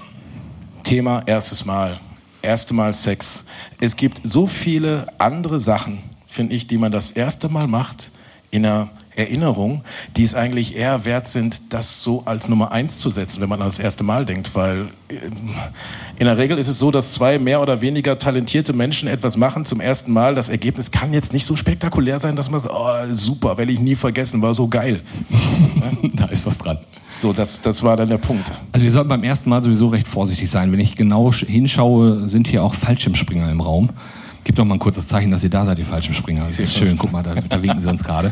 Thema 0.84 1.22
erstes 1.28 1.64
Mal, 1.64 2.00
erste 2.42 2.74
Mal 2.74 2.92
Sex. 2.92 3.46
Es 3.80 3.96
gibt 3.96 4.22
so 4.24 4.48
viele 4.48 5.08
andere 5.20 5.60
Sachen, 5.60 6.00
finde 6.36 6.56
ich, 6.56 6.68
die 6.68 6.78
man 6.78 6.92
das 6.92 7.12
erste 7.12 7.50
Mal 7.50 7.68
macht 7.68 8.12
in 8.52 8.66
einer 8.66 8.90
Erinnerung, 9.16 9.84
die 10.18 10.24
es 10.24 10.36
eigentlich 10.36 10.76
eher 10.76 11.06
wert 11.06 11.28
sind, 11.28 11.74
das 11.74 12.02
so 12.02 12.24
als 12.26 12.50
Nummer 12.50 12.72
eins 12.72 13.00
zu 13.00 13.10
setzen, 13.10 13.42
wenn 13.42 13.50
man 13.50 13.62
an 13.62 13.68
das 13.68 13.80
erste 13.80 14.04
Mal 14.04 14.26
denkt. 14.26 14.54
Weil 14.54 14.90
äh, 15.08 15.16
in 16.18 16.26
der 16.26 16.38
Regel 16.38 16.58
ist 16.58 16.68
es 16.68 16.78
so, 16.78 16.92
dass 16.92 17.14
zwei 17.14 17.40
mehr 17.40 17.62
oder 17.62 17.82
weniger 17.82 18.20
talentierte 18.20 18.74
Menschen 18.74 19.08
etwas 19.08 19.38
machen 19.38 19.66
zum 19.66 19.80
ersten 19.80 20.12
Mal. 20.12 20.36
Das 20.36 20.50
Ergebnis 20.50 20.92
kann 20.92 21.14
jetzt 21.14 21.32
nicht 21.34 21.46
so 21.46 21.56
spektakulär 21.56 22.20
sein, 22.20 22.36
dass 22.36 22.50
man 22.50 22.62
sagt, 22.62 22.74
oh, 22.74 23.16
super, 23.16 23.58
werde 23.58 23.72
ich 23.72 23.80
nie 23.80 23.96
vergessen, 23.96 24.42
war 24.42 24.54
so 24.54 24.68
geil. 24.68 25.02
da 26.14 26.26
ist 26.26 26.46
was 26.46 26.58
dran. 26.58 26.78
So, 27.20 27.32
das, 27.32 27.62
das 27.62 27.82
war 27.82 27.96
dann 27.96 28.10
der 28.10 28.18
Punkt. 28.18 28.52
Also 28.74 28.84
wir 28.84 28.92
sollten 28.92 29.10
beim 29.10 29.24
ersten 29.24 29.50
Mal 29.50 29.64
sowieso 29.64 29.88
recht 29.88 30.08
vorsichtig 30.08 30.50
sein. 30.50 30.72
Wenn 30.74 30.80
ich 30.80 30.98
genau 30.98 31.32
hinschaue, 31.32 32.28
sind 32.28 32.48
hier 32.48 32.64
auch 32.64 32.74
Fallschirmspringer 32.74 33.50
im 33.50 33.62
Raum. 33.62 33.90
Gib 34.46 34.56
doch 34.58 34.64
mal 34.64 34.76
ein 34.76 34.80
kurzes 34.80 35.08
Zeichen, 35.08 35.32
dass 35.32 35.44
ihr 35.44 35.50
da 35.50 35.66
seid, 35.66 35.80
ihr 35.80 35.86
Fallschirmspringer. 35.86 36.46
Das 36.46 36.60
ist 36.60 36.76
schön, 36.76 36.98
guck 36.98 37.12
mal, 37.12 37.24
da, 37.24 37.34
da 37.34 37.62
winken 37.64 37.82
sie 37.82 37.90
uns 37.90 38.04
gerade. 38.04 38.32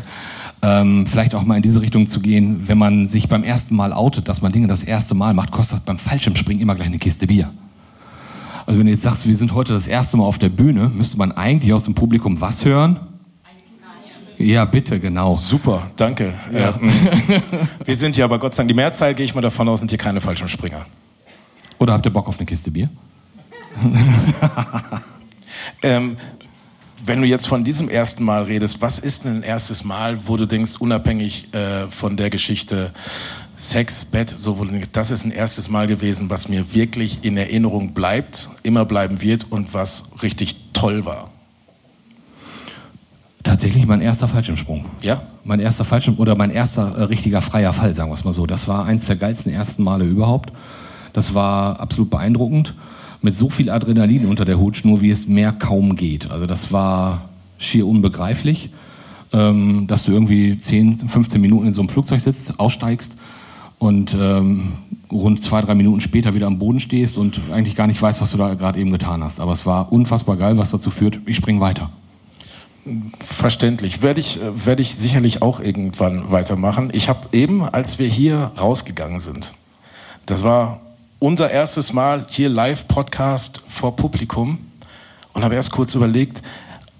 Ähm, 0.62 1.06
vielleicht 1.06 1.34
auch 1.34 1.42
mal 1.42 1.56
in 1.56 1.62
diese 1.62 1.80
Richtung 1.80 2.06
zu 2.06 2.20
gehen, 2.20 2.68
wenn 2.68 2.78
man 2.78 3.08
sich 3.08 3.28
beim 3.28 3.42
ersten 3.42 3.74
Mal 3.74 3.92
outet, 3.92 4.28
dass 4.28 4.40
man 4.40 4.52
Dinge 4.52 4.68
das 4.68 4.84
erste 4.84 5.16
Mal 5.16 5.34
macht, 5.34 5.50
kostet 5.50 5.78
das 5.78 5.84
beim 5.84 5.98
Fallschirmspringen 5.98 6.62
immer 6.62 6.76
gleich 6.76 6.86
eine 6.86 6.98
Kiste 6.98 7.26
Bier. 7.26 7.50
Also 8.64 8.78
wenn 8.78 8.86
du 8.86 8.92
jetzt 8.92 9.02
sagst, 9.02 9.26
wir 9.26 9.34
sind 9.34 9.54
heute 9.54 9.72
das 9.72 9.88
erste 9.88 10.16
Mal 10.16 10.24
auf 10.24 10.38
der 10.38 10.50
Bühne, 10.50 10.88
müsste 10.94 11.18
man 11.18 11.32
eigentlich 11.32 11.72
aus 11.72 11.82
dem 11.82 11.94
Publikum 11.94 12.40
was 12.40 12.64
hören? 12.64 12.96
Ja, 14.38 14.64
bitte, 14.64 15.00
genau. 15.00 15.34
Super, 15.36 15.82
danke. 15.96 16.32
Ja. 16.52 16.70
Äh, 16.70 17.40
wir 17.84 17.96
sind 17.96 18.14
hier 18.14 18.24
aber 18.24 18.38
Gott 18.38 18.54
sei 18.54 18.62
Dank, 18.62 18.68
die 18.68 18.74
Mehrzahl 18.74 19.14
gehe 19.16 19.26
ich 19.26 19.34
mal 19.34 19.40
davon 19.40 19.68
aus, 19.68 19.80
sind 19.80 19.90
hier 19.90 19.98
keine 19.98 20.20
Fallschirmspringer. 20.20 20.86
Oder 21.78 21.92
habt 21.92 22.06
ihr 22.06 22.12
Bock 22.12 22.28
auf 22.28 22.38
eine 22.38 22.46
Kiste 22.46 22.70
Bier? 22.70 22.88
ähm, 25.82 26.16
wenn 27.06 27.20
du 27.20 27.26
jetzt 27.26 27.46
von 27.46 27.64
diesem 27.64 27.88
ersten 27.88 28.24
Mal 28.24 28.44
redest, 28.44 28.80
was 28.80 28.98
ist 28.98 29.24
denn 29.24 29.38
ein 29.38 29.42
erstes 29.42 29.84
Mal, 29.84 30.26
wo 30.26 30.36
du 30.36 30.46
denkst, 30.46 30.76
unabhängig 30.78 31.52
äh, 31.52 31.88
von 31.90 32.16
der 32.16 32.30
Geschichte 32.30 32.92
Sex, 33.56 34.04
Bett, 34.04 34.30
so 34.30 34.58
wo 34.58 34.64
du 34.64 34.72
denkst, 34.72 34.88
das 34.92 35.10
ist 35.10 35.24
ein 35.24 35.30
erstes 35.30 35.68
Mal 35.68 35.86
gewesen, 35.86 36.28
was 36.30 36.48
mir 36.48 36.74
wirklich 36.74 37.18
in 37.22 37.36
Erinnerung 37.36 37.92
bleibt, 37.92 38.48
immer 38.62 38.84
bleiben 38.84 39.20
wird 39.20 39.46
und 39.50 39.74
was 39.74 40.04
richtig 40.22 40.72
toll 40.72 41.04
war? 41.04 41.30
Tatsächlich 43.42 43.86
mein 43.86 44.00
erster 44.00 44.26
Fallschirmsprung. 44.26 44.86
Ja? 45.02 45.22
Mein 45.44 45.60
erster 45.60 45.84
Fallschirm 45.84 46.18
oder 46.18 46.34
mein 46.34 46.50
erster 46.50 46.96
äh, 46.96 47.02
richtiger 47.04 47.42
freier 47.42 47.72
Fall, 47.72 47.94
sagen 47.94 48.10
wir 48.10 48.14
es 48.14 48.24
mal 48.24 48.32
so. 48.32 48.46
Das 48.46 48.66
war 48.66 48.86
eins 48.86 49.06
der 49.06 49.16
geilsten 49.16 49.52
ersten 49.52 49.84
Male 49.84 50.04
überhaupt. 50.04 50.50
Das 51.12 51.34
war 51.34 51.78
absolut 51.78 52.10
beeindruckend 52.10 52.74
mit 53.24 53.34
so 53.34 53.48
viel 53.48 53.70
Adrenalin 53.70 54.26
unter 54.26 54.44
der 54.44 54.60
Hutschnur, 54.60 55.00
wie 55.00 55.10
es 55.10 55.26
mehr 55.26 55.50
kaum 55.50 55.96
geht. 55.96 56.30
Also 56.30 56.44
das 56.44 56.72
war 56.72 57.30
schier 57.56 57.86
unbegreiflich, 57.86 58.68
ähm, 59.32 59.86
dass 59.86 60.04
du 60.04 60.12
irgendwie 60.12 60.58
10, 60.58 61.08
15 61.08 61.40
Minuten 61.40 61.66
in 61.66 61.72
so 61.72 61.80
einem 61.80 61.88
Flugzeug 61.88 62.20
sitzt, 62.20 62.60
aussteigst 62.60 63.16
und 63.78 64.14
ähm, 64.20 64.74
rund 65.10 65.42
zwei, 65.42 65.62
drei 65.62 65.74
Minuten 65.74 66.02
später 66.02 66.34
wieder 66.34 66.46
am 66.46 66.58
Boden 66.58 66.80
stehst 66.80 67.16
und 67.16 67.40
eigentlich 67.50 67.76
gar 67.76 67.86
nicht 67.86 68.00
weißt, 68.00 68.20
was 68.20 68.30
du 68.30 68.36
da 68.36 68.52
gerade 68.52 68.78
eben 68.78 68.90
getan 68.90 69.24
hast. 69.24 69.40
Aber 69.40 69.52
es 69.52 69.64
war 69.64 69.90
unfassbar 69.90 70.36
geil, 70.36 70.58
was 70.58 70.70
dazu 70.70 70.90
führt, 70.90 71.18
ich 71.24 71.36
spring 71.36 71.60
weiter. 71.60 71.88
Verständlich. 73.24 74.02
Werde 74.02 74.20
ich, 74.20 74.38
werde 74.54 74.82
ich 74.82 74.96
sicherlich 74.96 75.40
auch 75.40 75.60
irgendwann 75.60 76.30
weitermachen. 76.30 76.90
Ich 76.92 77.08
habe 77.08 77.20
eben, 77.32 77.62
als 77.64 77.98
wir 77.98 78.06
hier 78.06 78.52
rausgegangen 78.60 79.18
sind, 79.18 79.54
das 80.26 80.42
war 80.42 80.82
unser 81.18 81.50
erstes 81.50 81.92
Mal 81.92 82.26
hier 82.28 82.48
Live-Podcast 82.48 83.62
vor 83.66 83.96
Publikum 83.96 84.58
und 85.32 85.44
habe 85.44 85.54
erst 85.54 85.70
kurz 85.70 85.94
überlegt, 85.94 86.42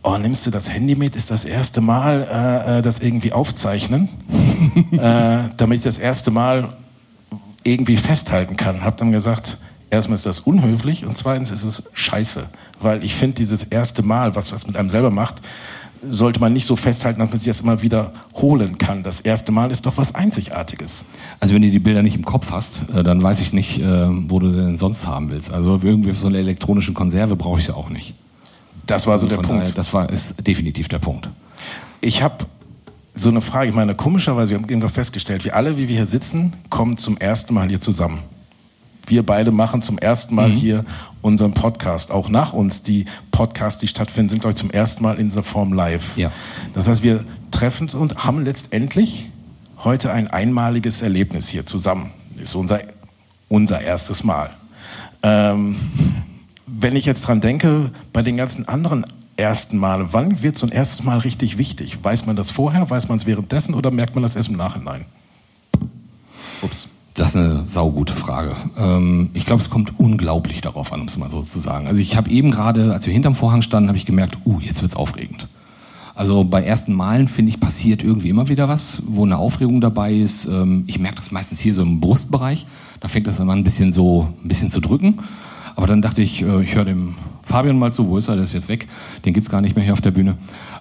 oh, 0.03 0.17
nimmst 0.19 0.47
du 0.47 0.51
das 0.51 0.71
Handy 0.71 0.95
mit? 0.95 1.17
Ist 1.17 1.31
das 1.31 1.45
erste 1.45 1.81
Mal 1.81 2.27
äh, 2.31 2.79
äh 2.79 2.83
das 2.83 3.01
irgendwie 3.01 3.33
aufzeichnen, 3.33 4.09
äh, 4.93 5.51
damit 5.57 5.79
ich 5.79 5.85
das 5.85 5.99
erste 5.99 6.31
Mal 6.31 6.77
irgendwie 7.65 7.97
festhalten 7.97 8.57
kann. 8.57 8.85
Habe 8.85 8.97
dann 8.99 9.13
gesagt, 9.13 9.59
erstmal 9.91 10.17
ist 10.17 10.27
das 10.27 10.41
unhöflich 10.41 11.07
und 11.07 11.17
zweitens 11.17 11.51
ist 11.51 11.65
es 11.65 11.85
scheiße, 11.95 12.47
weil 12.81 13.03
ich 13.05 13.15
finde 13.15 13.37
dieses 13.37 13.65
erste 13.65 14.03
Mal, 14.03 14.35
was 14.35 14.51
das 14.51 14.67
mit 14.67 14.77
einem 14.77 14.91
selber 14.91 15.11
macht, 15.11 15.37
sollte 16.09 16.41
man 16.41 16.53
nicht 16.53 16.67
so 16.67 16.77
festhalten, 16.77 17.21
dass 17.21 17.31
man 17.31 17.39
sich 17.39 17.49
das 17.49 17.61
immer 17.61 17.83
wieder 17.83 18.13
holen 18.35 18.79
kann. 18.79 19.03
Das 19.03 19.21
erste 19.21 19.53
Mal 19.53 19.71
ist 19.71 19.87
doch 19.87 19.97
was 19.97 20.15
Einzigartiges. 20.15 21.05
Also 21.41 21.55
wenn 21.55 21.63
du 21.63 21.71
die 21.71 21.79
Bilder 21.79 22.03
nicht 22.03 22.17
im 22.17 22.25
Kopf 22.25 22.51
hast, 22.51 22.89
äh, 22.95 23.03
dann 23.03 23.23
weiß 23.23 23.41
ich 23.41 23.53
nicht, 23.53 23.81
äh, 23.81 24.07
wo 24.29 24.39
du 24.39 24.51
denn 24.51 24.77
sonst 24.77 25.07
haben 25.07 25.31
willst. 25.31 25.53
Also 25.53 25.81
irgendwie 25.83 26.13
für 26.13 26.19
so 26.19 26.29
eine 26.29 26.39
elektronische 26.39 26.93
Konserve 26.93 27.37
brauche 27.37 27.59
ich 27.59 27.69
ja 27.69 27.75
auch 27.75 27.91
nicht. 27.91 28.15
Das 28.87 29.07
war 29.07 29.19
so 29.19 29.27
also 29.27 29.37
der 29.37 29.43
Punkt. 29.43 29.63
Daher, 29.63 29.75
das 29.75 29.93
war 29.93 30.11
ist 30.11 30.47
definitiv 30.47 30.89
der 30.89 30.99
Punkt. 30.99 31.31
Ich 32.01 32.23
habe 32.23 32.45
so 33.15 33.29
eine 33.29 33.41
Frage. 33.41 33.71
Ich 33.71 33.75
meine, 33.75 33.95
komischerweise, 33.95 34.51
wir 34.51 34.59
haben 34.59 34.69
eben 34.69 34.89
festgestellt, 34.89 35.45
wir 35.45 35.57
alle, 35.57 35.77
wie 35.79 35.89
wir 35.89 35.97
hier 35.97 36.07
sitzen, 36.07 36.53
kommen 36.69 36.99
zum 36.99 37.17
ersten 37.17 37.55
Mal 37.55 37.69
hier 37.69 37.81
zusammen 37.81 38.19
wir 39.11 39.25
beide 39.25 39.51
machen 39.51 39.83
zum 39.83 39.99
ersten 39.99 40.35
Mal 40.35 40.49
mhm. 40.49 40.55
hier 40.55 40.85
unseren 41.23 41.55
Podcast. 41.55 42.11
Auch 42.11 42.29
nach 42.29 42.53
uns, 42.53 42.83
die 42.83 43.07
Podcasts, 43.31 43.81
die 43.81 43.87
stattfinden, 43.87 44.31
sind, 44.31 44.41
glaube 44.41 44.53
ich, 44.53 44.59
zum 44.59 44.71
ersten 44.71 45.03
Mal 45.03 45.19
in 45.19 45.29
dieser 45.29 45.43
Form 45.43 45.73
live. 45.73 46.17
Ja. 46.17 46.31
Das 46.75 46.89
heißt, 46.89 47.03
wir 47.03 47.25
treffen 47.51 47.85
uns 47.85 47.95
und 47.95 48.25
haben 48.25 48.45
letztendlich 48.45 49.29
heute 49.83 50.13
ein 50.13 50.29
einmaliges 50.29 51.03
Erlebnis 51.03 51.49
hier 51.49 51.67
zusammen. 51.67 52.13
Das 52.35 52.49
ist 52.49 52.55
unser, 52.55 52.81
unser 53.49 53.81
erstes 53.81 54.25
Mal. 54.25 54.51
Ähm, 55.23 55.77
wenn 56.67 56.97
ich 56.97 57.07
jetzt 57.07 57.23
dran 57.23 57.41
denke, 57.41 57.91
bei 58.13 58.23
den 58.23 58.37
ganzen 58.37 58.69
anderen 58.69 59.07
ersten 59.37 59.79
Male, 59.79 60.09
wann 60.13 60.43
wird 60.43 60.59
so 60.59 60.67
ein 60.67 60.73
erstes 60.73 61.03
Mal 61.03 61.19
richtig 61.19 61.59
wichtig? 61.59 61.99
Weiß 62.03 62.27
man 62.27 62.37
das 62.37 62.51
vorher, 62.51 62.89
weiß 62.89 63.09
man 63.09 63.19
es 63.19 63.27
währenddessen 63.27 63.75
oder 63.75 63.91
merkt 63.91 64.15
man 64.15 64.23
das 64.23 64.37
erst 64.37 64.49
im 64.49 64.57
Nachhinein? 64.57 65.05
Das 67.15 67.29
ist 67.29 67.37
eine 67.37 67.65
saugute 67.65 68.13
Frage. 68.13 68.57
Ähm, 68.77 69.31
ich 69.35 69.47
glaube, 69.47 69.63
es 69.63 69.71
kommt 69.71 70.01
unglaublich 70.01 70.61
darauf 70.61 70.93
an, 70.93 71.01
um 71.01 71.07
es 71.07 71.17
mal 71.17 71.31
so 71.31 71.43
zu 71.43 71.61
sagen. 71.61 71.87
Also 71.87 72.01
ich 72.01 72.17
habe 72.17 72.29
eben 72.29 72.51
gerade, 72.51 72.93
als 72.93 73.07
wir 73.07 73.13
hinterm 73.13 73.37
Vorhang 73.37 73.63
standen, 73.63 73.89
habe 73.89 73.97
ich 73.97 74.05
gemerkt, 74.05 74.39
uh, 74.45 74.59
jetzt 74.61 74.83
wird's 74.83 74.97
aufregend. 74.97 75.47
Also 76.17 76.43
bei 76.43 76.63
ersten 76.63 76.93
Malen, 76.93 77.29
finde 77.29 77.51
ich, 77.51 77.61
passiert 77.61 78.03
irgendwie 78.03 78.31
immer 78.31 78.49
wieder 78.49 78.69
was, 78.69 79.03
wo 79.07 79.25
eine 79.25 79.39
Aufregung 79.39 79.81
dabei 79.81 80.13
ist. 80.13 80.47
Ähm, 80.47 80.83
ich 80.89 80.99
merke 80.99 81.17
das 81.17 81.31
meistens 81.31 81.61
hier 81.61 81.73
so 81.73 81.83
im 81.83 82.01
Brustbereich. 82.01 82.67
Da 82.99 83.07
fängt 83.07 83.29
das 83.29 83.39
immer 83.39 83.53
ein 83.53 83.65
bisschen 83.65 83.93
so, 83.93 84.29
ein 84.43 84.49
bisschen 84.49 84.71
zu 84.71 84.81
drücken. 84.81 85.19
Aber 85.77 85.87
dann 85.87 86.03
dachte 86.03 86.21
ich, 86.21 86.43
äh, 86.43 86.63
ich 86.63 86.75
höre 86.75 86.85
dem 86.85 87.15
Fabian 87.43 87.79
mal 87.79 87.93
zu, 87.93 88.09
wo 88.09 88.19
ist 88.19 88.29
er, 88.29 88.35
der 88.35 88.45
ist 88.45 88.55
jetzt 88.55 88.69
weg. 88.69 88.89
Den 89.25 89.35
gibt's 89.35 89.51
gar 89.51 89.61
nicht 89.61 89.77
mehr 89.77 89.85
hier 89.85 89.93
auf 89.93 90.01
der 90.01 90.11
Bühne. 90.11 90.37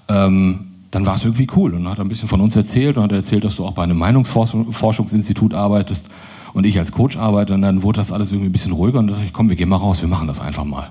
Ähm, 0.08 0.73
dann 0.94 1.08
war 1.08 1.16
es 1.16 1.24
irgendwie 1.24 1.48
cool 1.56 1.74
und 1.74 1.88
hat 1.90 2.00
ein 2.00 2.08
bisschen 2.08 2.28
von 2.28 2.40
uns 2.40 2.56
erzählt 2.56 2.98
und 2.98 3.04
hat 3.04 3.12
erzählt, 3.12 3.44
dass 3.44 3.56
du 3.56 3.66
auch 3.66 3.72
bei 3.72 3.82
einem 3.82 3.98
Meinungsforschungsinstitut 3.98 5.56
arbeitest 5.56 6.06
und 6.54 6.66
ich 6.66 6.78
als 6.78 6.92
Coach 6.92 7.18
arbeite 7.18 7.56
und 7.56 7.64
dann 7.64 7.82
wurde 7.82 7.98
das 7.98 8.12
alles 8.12 8.32
irgendwie 8.32 8.50
ein 8.50 8.52
bisschen 8.52 8.74
ruhiger 8.74 9.00
und 9.00 9.08
dachte 9.08 9.24
ich, 9.26 9.34
komm, 9.34 9.50
wir 9.50 9.56
gehen 9.56 9.70
mal 9.70 9.78
raus, 9.78 10.02
wir 10.02 10.08
machen 10.08 10.28
das 10.28 10.40
einfach 10.40 10.66
mal. 10.66 10.90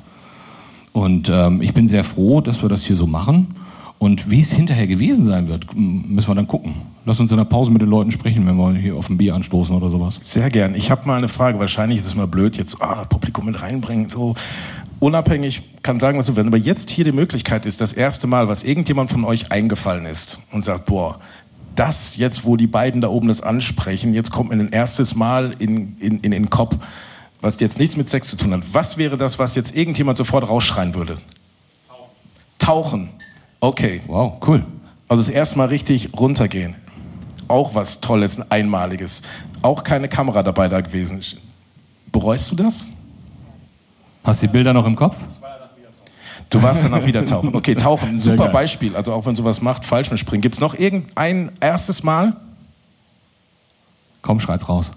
Und 0.92 1.30
ähm, 1.32 1.62
ich 1.62 1.72
bin 1.72 1.86
sehr 1.86 2.02
froh, 2.02 2.40
dass 2.40 2.62
wir 2.62 2.68
das 2.68 2.82
hier 2.82 2.96
so 2.96 3.06
machen. 3.06 3.54
Und 4.02 4.32
wie 4.32 4.40
es 4.40 4.50
hinterher 4.50 4.88
gewesen 4.88 5.24
sein 5.24 5.46
wird, 5.46 5.76
müssen 5.76 6.28
wir 6.28 6.34
dann 6.34 6.48
gucken. 6.48 6.74
Lass 7.04 7.20
uns 7.20 7.30
in 7.30 7.36
der 7.36 7.44
Pause 7.44 7.70
mit 7.70 7.82
den 7.82 7.88
Leuten 7.88 8.10
sprechen, 8.10 8.44
wenn 8.48 8.56
wir 8.56 8.74
hier 8.74 8.96
auf 8.96 9.08
ein 9.08 9.16
Bier 9.16 9.32
anstoßen 9.32 9.76
oder 9.76 9.90
sowas. 9.90 10.18
Sehr 10.24 10.50
gern. 10.50 10.74
Ich 10.74 10.90
habe 10.90 11.06
mal 11.06 11.18
eine 11.18 11.28
Frage. 11.28 11.60
Wahrscheinlich 11.60 12.00
ist 12.00 12.06
es 12.06 12.16
mal 12.16 12.26
blöd, 12.26 12.56
jetzt 12.56 12.82
ah, 12.82 13.04
Publikum 13.04 13.46
mit 13.46 13.62
reinbringen. 13.62 14.08
So 14.08 14.34
unabhängig, 14.98 15.62
kann 15.84 16.00
sagen, 16.00 16.18
was 16.18 16.26
du 16.26 16.34
willst. 16.34 16.48
Aber 16.48 16.56
jetzt 16.56 16.90
hier 16.90 17.04
die 17.04 17.12
Möglichkeit 17.12 17.64
ist, 17.64 17.80
das 17.80 17.92
erste 17.92 18.26
Mal, 18.26 18.48
was 18.48 18.64
irgendjemand 18.64 19.08
von 19.08 19.22
euch 19.24 19.52
eingefallen 19.52 20.06
ist 20.06 20.40
und 20.50 20.64
sagt, 20.64 20.86
boah, 20.86 21.20
das 21.76 22.16
jetzt, 22.16 22.44
wo 22.44 22.56
die 22.56 22.66
beiden 22.66 23.02
da 23.02 23.08
oben 23.08 23.28
das 23.28 23.40
ansprechen, 23.40 24.14
jetzt 24.14 24.32
kommt 24.32 24.50
mir 24.50 24.58
ein 24.58 24.72
erstes 24.72 25.14
Mal 25.14 25.54
in, 25.60 25.96
in, 26.00 26.18
in 26.18 26.32
den 26.32 26.50
Kopf, 26.50 26.76
was 27.40 27.60
jetzt 27.60 27.78
nichts 27.78 27.96
mit 27.96 28.08
Sex 28.08 28.26
zu 28.26 28.36
tun 28.36 28.52
hat. 28.52 28.62
Was 28.72 28.96
wäre 28.96 29.16
das, 29.16 29.38
was 29.38 29.54
jetzt 29.54 29.76
irgendjemand 29.76 30.18
sofort 30.18 30.48
rausschreien 30.48 30.96
würde? 30.96 31.18
Tauchen. 31.86 32.08
Tauchen. 32.58 33.08
Okay. 33.62 34.00
Wow, 34.08 34.34
cool. 34.46 34.64
Also 35.08 35.22
das 35.22 35.32
erste 35.32 35.56
Mal 35.56 35.68
richtig 35.68 36.10
runtergehen. 36.18 36.74
Auch 37.46 37.76
was 37.76 38.00
Tolles, 38.00 38.40
Einmaliges. 38.50 39.22
Auch 39.62 39.84
keine 39.84 40.08
Kamera 40.08 40.42
dabei 40.42 40.66
da 40.66 40.80
gewesen. 40.80 41.22
Bereust 42.10 42.50
du 42.50 42.56
das? 42.56 42.88
Hast 44.24 44.42
du 44.42 44.48
die 44.48 44.52
Bilder 44.52 44.74
noch 44.74 44.84
im 44.84 44.96
Kopf? 44.96 45.26
Du 46.50 46.60
warst 46.60 46.82
danach 46.82 47.06
wieder 47.06 47.24
tauchen. 47.26 47.54
Okay, 47.54 47.76
tauchen, 47.76 48.08
ein 48.08 48.18
super 48.20 48.48
Beispiel. 48.48 48.96
Also 48.96 49.12
auch 49.12 49.24
wenn 49.26 49.36
sowas 49.36 49.62
macht, 49.62 49.84
falsch 49.84 50.10
mit 50.10 50.18
springen. 50.18 50.42
Gibt 50.42 50.56
es 50.56 50.60
noch 50.60 50.74
irgendein 50.74 51.52
erstes 51.60 52.02
Mal? 52.02 52.36
Komm, 54.22 54.40
schreit's 54.40 54.68
raus. 54.68 54.90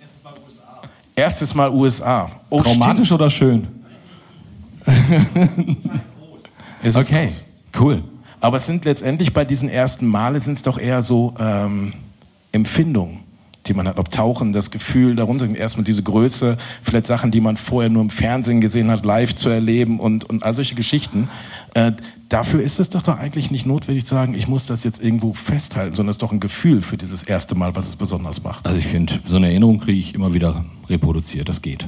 Erstes 0.00 0.24
Mal 0.24 0.34
USA. 0.44 0.80
Erstes 1.14 1.54
Mal 1.54 1.70
USA. 1.70 2.30
Oh, 2.50 2.60
Traumatisch 2.62 3.06
stimmt. 3.06 3.20
oder 3.20 3.30
schön? 3.30 3.68
okay, 6.96 7.26
groß. 7.28 7.42
Cool. 7.80 8.02
Aber 8.40 8.56
es 8.56 8.66
sind 8.66 8.84
letztendlich 8.84 9.32
bei 9.32 9.44
diesen 9.44 9.68
ersten 9.68 10.06
Male 10.06 10.40
sind 10.40 10.54
es 10.54 10.62
doch 10.62 10.78
eher 10.78 11.02
so 11.02 11.34
ähm, 11.38 11.92
Empfindungen 12.52 13.20
die 13.66 13.74
man 13.74 13.86
hat, 13.86 13.98
ob 13.98 14.10
Tauchen, 14.10 14.52
das 14.52 14.70
Gefühl 14.70 15.14
darunter, 15.16 15.48
erstmal 15.54 15.84
diese 15.84 16.02
Größe, 16.02 16.56
vielleicht 16.82 17.06
Sachen, 17.06 17.30
die 17.30 17.40
man 17.40 17.56
vorher 17.56 17.90
nur 17.90 18.02
im 18.02 18.10
Fernsehen 18.10 18.60
gesehen 18.60 18.90
hat, 18.90 19.04
live 19.04 19.34
zu 19.34 19.48
erleben 19.48 20.00
und, 20.00 20.28
und 20.28 20.42
all 20.42 20.54
solche 20.54 20.74
Geschichten. 20.74 21.28
Äh, 21.74 21.92
dafür 22.28 22.62
ist 22.62 22.80
es 22.80 22.90
doch 22.90 23.02
doch 23.02 23.18
eigentlich 23.18 23.50
nicht 23.50 23.66
notwendig 23.66 24.06
zu 24.06 24.14
sagen, 24.14 24.34
ich 24.34 24.48
muss 24.48 24.66
das 24.66 24.82
jetzt 24.82 25.02
irgendwo 25.02 25.34
festhalten, 25.34 25.94
sondern 25.94 26.10
es 26.10 26.14
ist 26.16 26.22
doch 26.22 26.32
ein 26.32 26.40
Gefühl 26.40 26.82
für 26.82 26.96
dieses 26.96 27.22
erste 27.22 27.54
Mal, 27.54 27.76
was 27.76 27.86
es 27.86 27.96
besonders 27.96 28.42
macht. 28.42 28.66
Also 28.66 28.78
ich 28.78 28.86
finde, 28.86 29.12
so 29.24 29.36
eine 29.36 29.48
Erinnerung 29.48 29.78
kriege 29.78 29.98
ich 29.98 30.14
immer 30.14 30.32
wieder 30.32 30.64
reproduziert, 30.88 31.48
das 31.48 31.62
geht. 31.62 31.86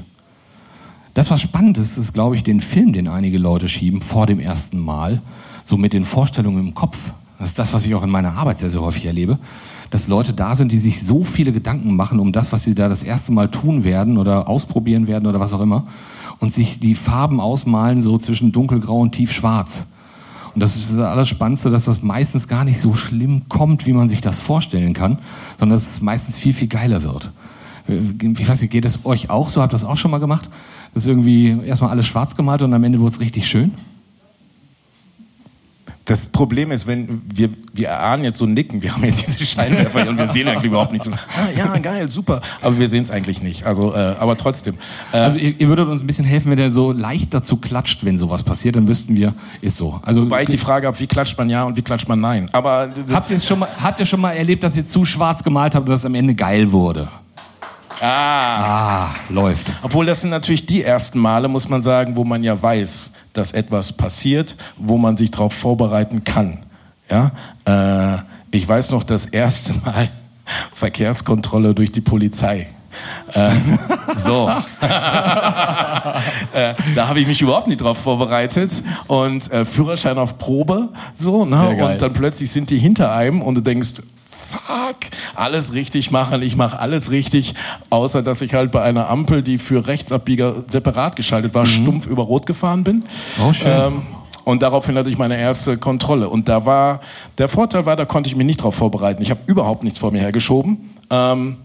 Das, 1.15 1.31
was 1.31 1.43
spannend 1.43 1.79
ist, 1.79 1.99
ist, 1.99 2.15
glaube 2.15 2.37
ich, 2.37 2.43
den 2.43 2.61
Film, 2.61 2.93
den 2.93 3.09
einige 3.09 3.39
Leute 3.39 3.69
schieben 3.69 4.01
vor 4.01 4.27
dem 4.27 4.41
ersten 4.41 4.79
Mal, 4.79 5.21
so 5.65 5.77
mit 5.77 5.93
den 5.93 6.05
Vorstellungen 6.05 6.67
im 6.67 6.75
Kopf. 6.75 7.13
Das 7.39 7.51
ist 7.51 7.59
das, 7.59 7.73
was 7.73 7.87
ich 7.87 7.95
auch 7.95 8.03
in 8.03 8.11
meiner 8.11 8.35
Arbeit 8.35 8.61
sehr, 8.61 8.71
sehr 8.71 8.83
häufig 8.83 9.07
erlebe 9.07 9.39
dass 9.93 10.09
Leute 10.09 10.33
da 10.33 10.55
sind, 10.55 10.73
die 10.73 10.79
sich 10.79 11.05
so 11.05 11.23
viele 11.23 11.53
Gedanken 11.53 11.95
machen 11.97 12.19
um 12.19 12.33
das, 12.33 12.51
was 12.51 12.65
sie 12.65 12.75
da 12.75 12.89
das 12.89 13.05
erste 13.05 13.31
Mal 13.31 13.51
tun 13.51 13.85
werden 13.85 14.17
oder 14.17 14.49
ausprobieren 14.49 15.07
werden 15.07 15.27
oder 15.27 15.39
was 15.39 15.53
auch 15.53 15.61
immer. 15.61 15.85
und 16.41 16.53
sich 16.53 16.81
die 16.81 16.97
Farben 16.97 17.41
ausmalen, 17.41 18.01
so 18.01 18.19
zwischen 18.19 18.51
dunkelgrau 18.51 18.99
und 18.99 19.13
tiefschwarz. 19.13 19.89
Und 20.55 20.61
das 20.61 20.75
ist 20.75 20.97
das 20.97 21.05
Allerspannendste, 21.05 21.71
dass 21.71 21.85
das 21.85 22.03
meistens 22.03 22.49
gar 22.49 22.65
nicht 22.65 22.81
so 22.81 22.95
schlimm 22.95 23.43
kommt, 23.49 23.87
wie 23.87 23.93
man 23.93 24.09
sich 24.09 24.23
das 24.23 24.41
vorstellen 24.41 24.93
kann, 24.93 25.19
sondern 25.57 25.77
dass 25.77 25.89
es 25.89 26.01
meistens 26.01 26.35
viel, 26.35 26.53
viel 26.53 26.67
geiler 26.67 27.05
wird. 27.05 27.31
Ich 27.87 28.49
weiß 28.49 28.61
nicht, 28.61 28.73
geht 28.73 28.85
es 28.85 29.05
euch 29.05 29.31
auch 29.31 29.51
so? 29.51 29.63
Habt 29.63 29.73
ihr 29.73 29.79
das 29.79 29.85
auch 29.85 29.97
schon 29.97 30.11
mal 30.11 30.19
gemacht? 30.19 30.51
Das 30.95 31.05
ist 31.05 31.09
irgendwie 31.09 31.57
erstmal 31.65 31.91
alles 31.91 32.07
schwarz 32.07 32.35
gemalt 32.35 32.63
und 32.63 32.75
am 32.75 32.83
Ende 32.83 32.99
wurde 32.99 33.13
es 33.13 33.21
richtig 33.21 33.47
schön? 33.47 33.75
Das 36.05 36.27
Problem 36.27 36.73
ist, 36.73 36.89
wenn 36.89 37.23
wir, 37.33 37.49
wir 37.73 37.89
erahnen 37.89 38.25
jetzt 38.25 38.39
so 38.39 38.47
Nicken, 38.47 38.83
wir 38.83 38.93
haben 38.93 39.05
jetzt 39.05 39.25
diese 39.27 39.45
Scheinwerfer 39.45 40.09
und 40.09 40.19
wir 40.19 40.29
sehen 40.29 40.49
eigentlich 40.49 40.65
überhaupt 40.65 40.93
nicht 40.93 41.05
so, 41.05 41.13
ah, 41.13 41.17
ja, 41.57 41.79
geil, 41.79 42.09
super, 42.11 42.41
aber 42.61 42.79
wir 42.79 42.91
sehen 42.91 43.05
es 43.05 43.11
eigentlich 43.11 43.41
nicht. 43.41 43.67
Also, 43.67 43.95
äh, 43.95 44.17
aber 44.19 44.37
trotzdem. 44.37 44.75
Äh, 45.13 45.19
also 45.19 45.39
ihr, 45.39 45.55
ihr, 45.59 45.69
würdet 45.69 45.89
uns 45.89 46.03
ein 46.03 46.07
bisschen 46.09 46.25
helfen, 46.25 46.51
wenn 46.51 46.59
der 46.59 46.73
so 46.73 46.91
leicht 46.91 47.33
dazu 47.33 47.57
klatscht, 47.57 48.05
wenn 48.05 48.19
sowas 48.19 48.43
passiert, 48.43 48.75
dann 48.75 48.89
wüssten 48.89 49.17
wir, 49.17 49.33
ist 49.61 49.77
so. 49.77 50.01
Also, 50.03 50.23
Wobei 50.23 50.43
ich 50.43 50.49
die 50.49 50.59
Frage 50.59 50.89
habe, 50.89 50.99
wie 50.99 51.07
klatscht 51.07 51.39
man 51.39 51.49
ja 51.49 51.63
und 51.65 51.77
wie 51.77 51.83
klatscht 51.83 52.09
man 52.09 52.21
nein. 52.21 52.49
Aber 52.53 52.93
habt 53.13 53.31
ihr 53.31 53.39
schon 53.39 53.61
mal, 53.61 53.69
habt 53.81 54.01
ihr 54.01 54.07
schon 54.07 54.21
mal 54.21 54.33
erlebt, 54.33 54.65
dass 54.65 54.77
ihr 54.77 54.87
zu 54.87 55.05
schwarz 55.05 55.45
gemalt 55.45 55.77
habt 55.77 55.87
und 55.87 55.93
das 55.93 56.05
am 56.05 56.17
Ende 56.17 56.35
geil 56.35 56.73
wurde? 56.73 57.09
Ah. 58.05 59.07
ah, 59.07 59.15
läuft. 59.29 59.73
Obwohl 59.83 60.07
das 60.07 60.23
sind 60.23 60.31
natürlich 60.31 60.67
die 60.67 60.83
ersten 60.83 61.21
Male, 61.21 61.47
muss 61.47 61.69
man 61.69 61.85
sagen, 61.85 62.17
wo 62.17 62.25
man 62.25 62.43
ja 62.43 62.61
weiß, 62.61 63.13
dass 63.33 63.53
etwas 63.53 63.93
passiert, 63.93 64.57
wo 64.77 64.99
man 64.99 65.17
sich 65.17 65.31
darauf 65.31 65.53
vorbereiten 65.53 66.25
kann. 66.25 66.59
Ja, 67.09 67.31
äh, 67.65 68.19
ich 68.51 68.69
weiß 68.69 68.91
noch 68.91 69.05
das 69.05 69.27
erste 69.27 69.75
Mal 69.75 70.11
Verkehrskontrolle 70.75 71.75
durch 71.75 71.93
die 71.93 72.01
Polizei. 72.01 72.67
Äh, 73.35 73.51
so. 74.17 74.49
äh, 74.83 76.75
da 76.95 77.09
habe 77.09 77.21
ich 77.21 77.29
mich 77.29 77.41
überhaupt 77.41 77.69
nicht 77.69 77.81
drauf 77.81 77.99
vorbereitet 77.99 78.71
und 79.07 79.49
äh, 79.53 79.65
Führerschein 79.65 80.19
auf 80.19 80.39
Probe, 80.39 80.89
so, 81.17 81.45
ne? 81.45 81.69
Und 81.85 82.03
dann 82.03 82.13
plötzlich 82.13 82.51
sind 82.51 82.69
die 82.69 82.79
hinter 82.79 83.15
einem 83.15 83.43
und 83.43 83.55
du 83.55 83.61
denkst, 83.61 83.95
fuck, 84.53 84.97
alles 85.35 85.73
richtig 85.73 86.11
machen, 86.11 86.43
ich 86.43 86.57
mache 86.57 86.79
alles 86.79 87.11
richtig, 87.11 87.55
außer 87.91 88.23
dass 88.23 88.43
ich 88.43 88.55
halt 88.55 88.73
bei 88.73 88.83
einer 88.83 89.09
Ampel, 89.09 89.43
die 89.43 89.59
für 89.59 89.87
Rechtsabbieger 89.87 90.65
separat 90.69 91.17
geschaltet 91.17 91.55
war, 91.55 91.63
mhm. 91.63 91.71
stumpf 91.71 92.07
über 92.07 92.23
Rot 92.23 92.47
gefahren 92.47 92.85
bin. 92.85 93.05
Oh, 93.45 93.53
schön. 93.53 93.71
Ähm, 93.71 94.03
und 94.45 94.63
daraufhin 94.63 94.97
hatte 94.97 95.09
ich 95.09 95.19
meine 95.19 95.39
erste 95.39 95.77
Kontrolle. 95.77 96.29
Und 96.29 96.49
da 96.49 96.67
war, 96.67 97.01
der 97.39 97.49
Vorteil 97.49 97.87
war, 97.87 97.97
da 97.97 98.05
konnte 98.05 98.29
ich 98.29 98.37
mich 98.37 98.47
nicht 98.47 98.63
drauf 98.63 98.75
vorbereiten. 98.75 99.23
Ich 99.23 99.31
habe 99.31 99.41
überhaupt 99.47 99.85
nichts 99.85 99.99
vor 99.99 100.11
mir 100.11 100.21
hergeschoben. 100.21 100.91
Ähm, 101.11 101.57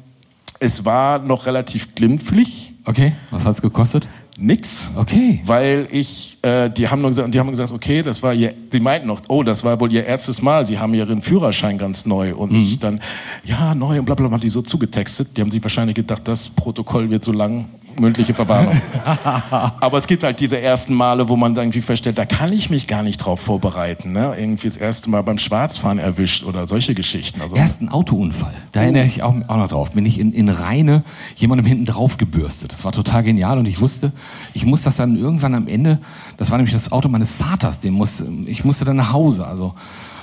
es 0.60 0.86
war 0.86 1.20
noch 1.20 1.46
relativ 1.46 1.96
glimpflich. 1.96 2.74
Okay, 2.88 3.12
was 3.32 3.46
hat's 3.46 3.62
gekostet? 3.62 4.08
Nix. 4.38 4.92
Okay. 4.96 5.42
Weil 5.44 5.90
ich, 5.92 6.38
äh, 6.42 6.70
die 6.70 6.88
haben 6.88 7.04
gesagt, 7.04 7.34
die 7.34 7.38
haben 7.38 7.52
gesagt, 7.52 7.72
okay, 7.74 8.02
das 8.02 8.24
war 8.24 8.34
ihr, 8.34 8.54
die 8.72 8.80
meinten 8.80 9.08
noch, 9.08 9.20
oh, 9.28 9.44
das 9.44 9.62
war 9.66 9.78
wohl 9.82 9.92
ihr 9.92 10.06
erstes 10.06 10.42
Mal, 10.42 10.66
sie 10.66 10.80
haben 10.80 10.94
ihren 10.94 11.22
Führerschein 11.22 11.78
ganz 11.78 12.06
neu 12.06 12.34
und 12.34 12.54
mhm. 12.54 12.60
ich 12.60 12.80
dann, 12.80 13.02
ja, 13.44 13.76
neu 13.76 14.00
und 14.00 14.06
bla 14.06 14.16
bla, 14.16 14.30
bla, 14.30 14.38
die 14.38 14.48
so 14.48 14.62
zugetextet. 14.62 15.36
Die 15.36 15.42
haben 15.42 15.52
sich 15.52 15.62
wahrscheinlich 15.62 15.96
gedacht, 15.96 16.22
das 16.26 16.48
Protokoll 16.48 17.10
wird 17.10 17.26
so 17.26 17.34
lang 17.34 17.66
mündliche 18.00 18.34
Verwarnung. 18.34 18.74
Aber 19.80 19.98
es 19.98 20.08
gibt 20.08 20.24
halt 20.24 20.40
diese 20.40 20.60
ersten 20.60 20.94
Male, 20.94 21.30
wo 21.30 21.36
man 21.36 21.56
dann 21.56 21.66
irgendwie 21.66 21.82
feststellt, 21.82 22.18
da 22.18 22.26
kann 22.26 22.54
ich 22.54 22.70
mich 22.70 22.88
gar 22.88 23.04
nicht 23.04 23.18
drauf 23.18 23.40
vorbereiten. 23.40 24.12
Ne? 24.12 24.36
Irgendwie 24.38 24.68
das 24.68 24.78
erste 24.78 25.10
Mal 25.10 25.22
beim 25.24 25.38
Schwarzfahren 25.38 26.00
erwischt 26.00 26.44
oder 26.44 26.68
solche 26.68 26.94
Geschichten. 26.94 27.42
Also 27.42 27.56
Ersten 27.56 27.90
Autounfall, 27.90 28.54
da 28.72 28.82
erinnere 28.82 29.06
ich 29.06 29.24
auch, 29.24 29.36
auch 29.48 29.58
noch 29.58 29.70
drauf. 29.70 29.92
Bin 29.92 30.06
ich 30.06 30.20
in, 30.20 30.34
in 30.34 30.50
Rheine 30.50 31.04
jemandem 31.36 31.66
hinten 31.66 31.86
drauf 31.86 32.18
gebürstet. 32.18 32.72
Das 32.72 32.84
war 32.84 32.92
total 32.92 33.24
genial 33.24 33.58
und 33.58 33.68
ich 33.68 33.82
wusste, 33.82 34.12
ich 34.54 34.66
muss 34.66 34.84
das 34.84 34.96
dann 34.96 35.18
irgendwann 35.18 35.56
am 35.56 35.68
Ende, 35.68 36.00
das 36.38 36.52
war 36.52 36.58
nämlich 36.58 36.74
das 36.74 36.92
Auto 36.92 37.10
meines 37.10 37.32
Vaters, 37.32 37.80
den 37.80 37.94
muss, 37.94 38.24
ich 38.46 38.64
musste 38.66 38.86
dann 38.86 38.98
nach 38.98 39.14
Hause. 39.14 39.48
Also 39.48 39.74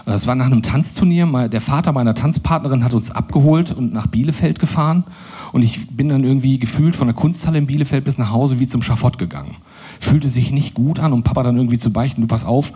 es 0.06 0.26
war 0.26 0.34
nach 0.34 0.46
einem 0.46 0.62
Tanzturnier. 0.62 1.48
Der 1.48 1.60
Vater 1.60 1.92
meiner 1.92 2.14
Tanzpartnerin 2.14 2.84
hat 2.84 2.92
uns 2.92 3.10
abgeholt 3.10 3.72
und 3.72 3.92
nach 3.92 4.06
Bielefeld 4.06 4.58
gefahren. 4.58 5.04
Und 5.52 5.62
ich 5.62 5.96
bin 5.96 6.08
dann 6.08 6.24
irgendwie 6.24 6.58
gefühlt 6.58 6.94
von 6.94 7.06
der 7.06 7.14
Kunsthalle 7.14 7.58
in 7.58 7.66
Bielefeld 7.66 8.04
bis 8.04 8.18
nach 8.18 8.30
Hause 8.30 8.58
wie 8.58 8.66
zum 8.66 8.82
Schafott 8.82 9.18
gegangen. 9.18 9.56
Fühlte 10.00 10.28
sich 10.28 10.50
nicht 10.50 10.74
gut 10.74 11.00
an 11.00 11.12
und 11.12 11.22
Papa 11.22 11.42
dann 11.42 11.56
irgendwie 11.56 11.78
zu 11.78 11.92
beichten, 11.92 12.20
du 12.20 12.26
pass 12.26 12.44
auf, 12.44 12.72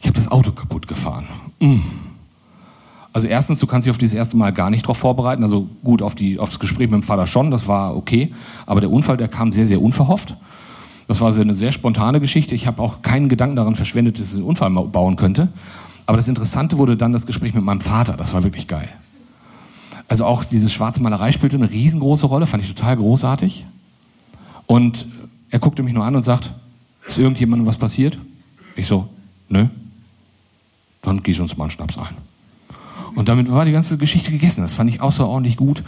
ich 0.00 0.06
habe 0.06 0.14
das 0.14 0.30
Auto 0.30 0.52
kaputt 0.52 0.86
gefahren. 0.86 1.26
Mm. 1.60 1.78
Also 3.12 3.26
erstens, 3.26 3.58
du 3.58 3.66
kannst 3.66 3.86
dich 3.86 3.90
auf 3.90 3.98
dieses 3.98 4.14
erste 4.14 4.36
Mal 4.36 4.52
gar 4.52 4.70
nicht 4.70 4.84
darauf 4.84 4.96
vorbereiten. 4.96 5.42
Also 5.42 5.68
gut, 5.84 6.00
auf, 6.00 6.14
die, 6.14 6.38
auf 6.38 6.48
das 6.48 6.58
Gespräch 6.58 6.88
mit 6.90 7.00
dem 7.00 7.02
Vater 7.02 7.26
schon, 7.26 7.50
das 7.50 7.68
war 7.68 7.96
okay. 7.96 8.32
Aber 8.66 8.80
der 8.80 8.90
Unfall, 8.90 9.16
der 9.16 9.28
kam 9.28 9.52
sehr, 9.52 9.66
sehr 9.66 9.82
unverhofft. 9.82 10.36
Das 11.08 11.20
war 11.20 11.34
eine 11.34 11.54
sehr 11.54 11.72
spontane 11.72 12.20
Geschichte. 12.20 12.54
Ich 12.54 12.66
habe 12.66 12.80
auch 12.80 13.02
keinen 13.02 13.28
Gedanken 13.28 13.56
daran 13.56 13.76
verschwendet, 13.76 14.18
dass 14.18 14.30
ich 14.30 14.36
einen 14.36 14.44
Unfall 14.44 14.70
bauen 14.70 15.16
könnte. 15.16 15.48
Aber 16.06 16.16
das 16.16 16.28
Interessante 16.28 16.78
wurde 16.78 16.96
dann 16.96 17.12
das 17.12 17.26
Gespräch 17.26 17.54
mit 17.54 17.64
meinem 17.64 17.80
Vater. 17.80 18.14
Das 18.14 18.34
war 18.34 18.42
wirklich 18.42 18.68
geil. 18.68 18.88
Also 20.08 20.24
auch 20.24 20.44
diese 20.44 20.68
schwarze 20.68 21.00
Malerei 21.00 21.32
spielte 21.32 21.56
eine 21.56 21.70
riesengroße 21.70 22.26
Rolle, 22.26 22.46
fand 22.46 22.62
ich 22.62 22.74
total 22.74 22.96
großartig. 22.96 23.64
Und 24.66 25.06
er 25.50 25.58
guckte 25.58 25.82
mich 25.82 25.94
nur 25.94 26.04
an 26.04 26.16
und 26.16 26.22
sagt, 26.22 26.50
ist 27.06 27.18
irgendjemandem 27.18 27.66
was 27.66 27.76
passiert? 27.76 28.18
Ich 28.76 28.86
so, 28.86 29.08
nö. 29.48 29.68
Dann 31.02 31.22
gieß 31.22 31.40
uns 31.40 31.56
mal 31.56 31.64
einen 31.64 31.70
Schnaps 31.70 31.98
ein. 31.98 32.14
Und 33.14 33.28
damit 33.28 33.50
war 33.50 33.64
die 33.64 33.72
ganze 33.72 33.98
Geschichte 33.98 34.30
gegessen. 34.30 34.62
Das 34.62 34.74
fand 34.74 34.90
ich 34.90 35.00
außerordentlich 35.00 35.56
gut. 35.56 35.82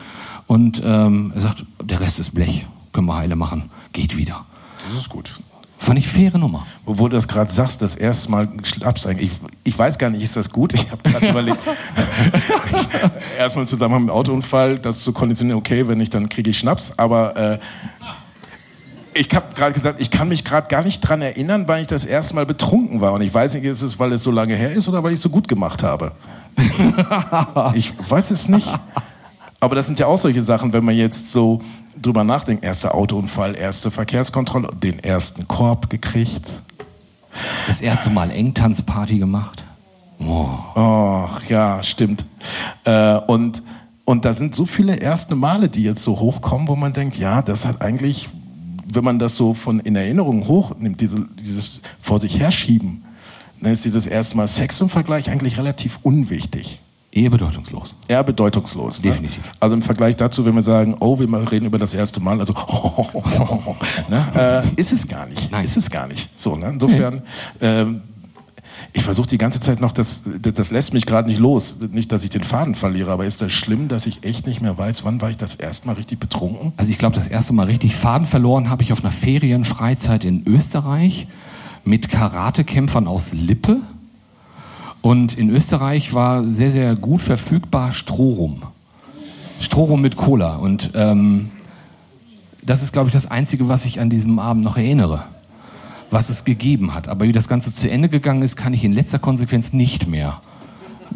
Und 0.46 0.83
ähm, 0.85 1.33
er 1.35 1.40
sagt, 1.40 1.64
der 1.83 2.00
Rest 2.00 2.18
ist 2.18 2.35
Blech, 2.35 2.66
können 2.92 3.07
wir 3.07 3.16
heile 3.16 3.37
machen, 3.37 3.64
geht 3.92 4.16
wieder. 4.16 4.44
Das 4.87 4.98
ist 4.98 5.09
gut. 5.09 5.40
Fand 5.85 5.99
ich 5.99 6.09
faire 6.09 6.38
Nummer. 6.38 6.66
Wo 6.87 7.09
du 7.09 7.14
das 7.14 7.29
gerade 7.29 7.53
sagst, 7.53 7.83
das 7.83 7.94
erste 7.94 8.31
Mal 8.31 8.49
Schnaps 8.62 9.07
eigentlich. 9.07 9.33
Ich, 9.33 9.73
ich 9.73 9.79
weiß 9.79 9.99
gar 9.99 10.09
nicht, 10.09 10.23
ist 10.23 10.35
das 10.35 10.49
gut? 10.49 10.73
Ich 10.73 10.90
habe 10.90 11.03
gerade 11.03 11.29
überlegt, 11.29 11.59
erstmal 13.38 13.64
im 13.64 13.68
Zusammenhang 13.68 14.05
mit 14.05 14.09
dem 14.09 14.16
Autounfall, 14.16 14.79
das 14.79 15.01
zu 15.01 15.12
konditionieren, 15.12 15.59
okay, 15.59 15.87
wenn 15.87 15.99
nicht, 15.99 16.14
dann 16.14 16.31
kriege 16.31 16.49
ich 16.49 16.59
Schnaps. 16.59 16.94
Aber 16.97 17.37
äh, 17.37 17.59
ich 19.12 19.29
habe 19.35 19.55
gerade 19.55 19.75
gesagt, 19.75 20.01
ich 20.01 20.11
kann 20.11 20.29
mich 20.29 20.42
gerade 20.42 20.68
gar 20.68 20.83
nicht 20.83 21.01
dran 21.01 21.20
erinnern, 21.20 21.68
weil 21.68 21.83
ich 21.83 21.87
das 21.87 22.07
erste 22.07 22.35
Mal 22.35 22.47
betrunken 22.47 23.03
war. 23.03 23.12
Und 23.12 23.20
ich 23.20 23.35
weiß 23.35 23.53
nicht, 23.53 23.64
ist 23.64 23.83
es, 23.83 23.99
weil 23.99 24.11
es 24.14 24.23
so 24.23 24.31
lange 24.31 24.57
her 24.57 24.73
ist 24.73 24.88
oder 24.88 25.03
weil 25.03 25.11
ich 25.11 25.18
es 25.18 25.23
so 25.23 25.29
gut 25.29 25.49
gemacht 25.49 25.83
habe. 25.83 26.12
ich 27.75 27.92
weiß 28.09 28.31
es 28.31 28.49
nicht. 28.49 28.70
Aber 29.61 29.75
das 29.75 29.85
sind 29.85 30.01
ja 30.01 30.07
auch 30.07 30.16
solche 30.16 30.42
Sachen, 30.42 30.73
wenn 30.73 30.83
man 30.83 30.97
jetzt 30.97 31.31
so 31.31 31.61
drüber 32.00 32.24
nachdenkt, 32.24 32.64
erster 32.64 32.94
Autounfall, 32.94 33.57
erste 33.57 33.90
Verkehrskontrolle, 33.90 34.68
den 34.83 34.98
ersten 34.98 35.48
Korb 35.48 35.90
gekriegt. 35.90 36.61
Das 37.66 37.80
erste 37.80 38.11
Mal 38.11 38.30
Engtanzparty 38.30 39.18
gemacht. 39.18 39.64
Oh. 40.20 40.48
oh, 40.74 41.28
ja, 41.48 41.83
stimmt. 41.83 42.24
Äh, 42.85 43.16
und, 43.26 43.62
und 44.04 44.24
da 44.24 44.35
sind 44.35 44.54
so 44.54 44.66
viele 44.66 44.96
erste 44.96 45.35
Male, 45.35 45.68
die 45.68 45.83
jetzt 45.83 46.02
so 46.02 46.18
hochkommen, 46.18 46.68
wo 46.68 46.76
man 46.76 46.92
denkt, 46.92 47.16
ja, 47.16 47.42
das 47.42 47.64
hat 47.66 47.83
eigentlich, 47.83 48.28
wenn 48.92 49.04
man 49.04 49.18
das 49.18 49.37
so 49.37 49.54
von 49.54 49.80
in 49.80 49.96
Erinnerung 49.96 50.46
hochnimmt, 50.46 51.00
diese, 51.00 51.26
dieses 51.38 51.80
vor 52.00 52.20
sich 52.20 52.38
herschieben, 52.38 53.04
dann 53.61 53.72
ist 53.72 53.85
dieses 53.85 54.07
erste 54.07 54.37
Mal 54.37 54.46
Sex 54.46 54.80
im 54.80 54.88
Vergleich 54.88 55.30
eigentlich 55.30 55.59
relativ 55.59 55.98
unwichtig. 56.02 56.80
Eher 57.14 57.31
bedeutungslos. 57.31 57.94
Eher 58.09 58.24
bedeutungslos. 58.24 59.00
Ne? 59.00 59.11
Definitiv. 59.11 59.53
Also 59.61 59.77
im 59.77 59.83
Vergleich 59.83 60.16
dazu, 60.16 60.44
wenn 60.44 60.55
wir 60.57 60.62
sagen, 60.62 60.96
oh, 60.98 61.16
wir 61.16 61.53
reden 61.53 61.66
über 61.66 61.79
das 61.79 61.94
erste 61.94 62.18
Mal, 62.18 62.40
also 62.40 62.53
ne? 64.11 64.27
äh, 64.35 64.81
ist 64.81 64.92
es 64.92 65.07
gar 65.07 65.24
nicht. 65.27 65.48
Nein. 65.53 65.64
Ist 65.64 65.77
es 65.77 65.90
gar 65.90 66.09
nicht. 66.09 66.29
So, 66.37 66.57
ne? 66.57 66.70
Insofern, 66.70 67.22
ähm, 67.61 68.00
ich 68.92 69.05
versuche 69.05 69.29
die 69.29 69.38
ganze 69.38 69.61
Zeit 69.61 69.81
noch, 69.81 69.92
das, 69.92 70.22
das 70.40 70.72
lässt 70.72 70.92
mich 70.92 71.07
gerade 71.07 71.29
nicht 71.29 71.38
los. 71.38 71.79
Nicht, 71.92 72.11
dass 72.11 72.24
ich 72.24 72.31
den 72.31 72.42
Faden 72.42 72.74
verliere, 72.74 73.12
aber 73.12 73.24
ist 73.27 73.40
das 73.40 73.53
schlimm, 73.53 73.87
dass 73.87 74.07
ich 74.07 74.24
echt 74.24 74.48
nicht 74.48 74.61
mehr 74.61 74.77
weiß, 74.77 75.05
wann 75.05 75.20
war 75.20 75.31
ich 75.31 75.37
das 75.37 75.55
erste 75.55 75.87
Mal 75.87 75.92
richtig 75.92 76.18
betrunken? 76.18 76.72
Also 76.77 76.90
ich 76.90 76.98
glaube, 76.98 77.14
das 77.14 77.29
erste 77.29 77.53
Mal 77.53 77.66
richtig 77.66 77.94
Faden 77.94 78.27
verloren 78.27 78.70
habe 78.70 78.83
ich 78.83 78.92
auf 78.92 79.05
einer 79.05 79.12
Ferienfreizeit 79.12 80.24
in 80.24 80.44
Österreich 80.48 81.29
mit 81.85 82.09
Karatekämpfern 82.09 83.07
aus 83.07 83.33
Lippe. 83.35 83.77
Und 85.05 85.37
in 85.37 85.51
Österreich 85.51 86.14
war 86.14 86.45
sehr, 86.45 86.71
sehr 86.71 86.97
gut 86.97 87.21
verfügbar 87.21 87.93
Strohrum. 87.93 88.62
Strohrum 89.61 90.01
mit 90.01 90.17
Cola. 90.17 90.57
Und 90.57 90.93
ähm, 90.95 91.51
das 92.62 92.81
ist, 92.81 92.95
glaube 92.95 93.09
ich, 93.09 93.12
das 93.12 93.31
Einzige, 93.31 93.69
was 93.69 93.85
ich 93.85 94.01
an 94.01 94.09
diesem 94.09 94.38
Abend 94.38 94.64
noch 94.64 94.79
erinnere, 94.79 95.25
was 96.11 96.31
es 96.31 96.47
gegeben 96.47 96.95
hat. 96.95 97.09
Aber 97.09 97.27
wie 97.27 97.33
das 97.33 97.49
Ganze 97.49 97.75
zu 97.75 97.90
Ende 97.90 98.09
gegangen 98.09 98.40
ist, 98.40 98.57
kann 98.57 98.73
ich 98.73 98.83
in 98.83 98.95
letzter 98.95 99.19
Konsequenz 99.19 99.75
nicht 99.75 100.07
mehr 100.07 100.40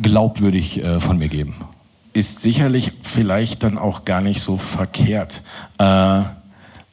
glaubwürdig 0.03 0.85
äh, 0.85 1.01
von 1.01 1.17
mir 1.17 1.29
geben. 1.29 1.55
Ist 2.13 2.43
sicherlich 2.43 2.93
vielleicht 3.01 3.63
dann 3.63 3.79
auch 3.79 4.05
gar 4.05 4.21
nicht 4.21 4.43
so 4.43 4.59
verkehrt. 4.59 5.43
Äh 5.79 6.25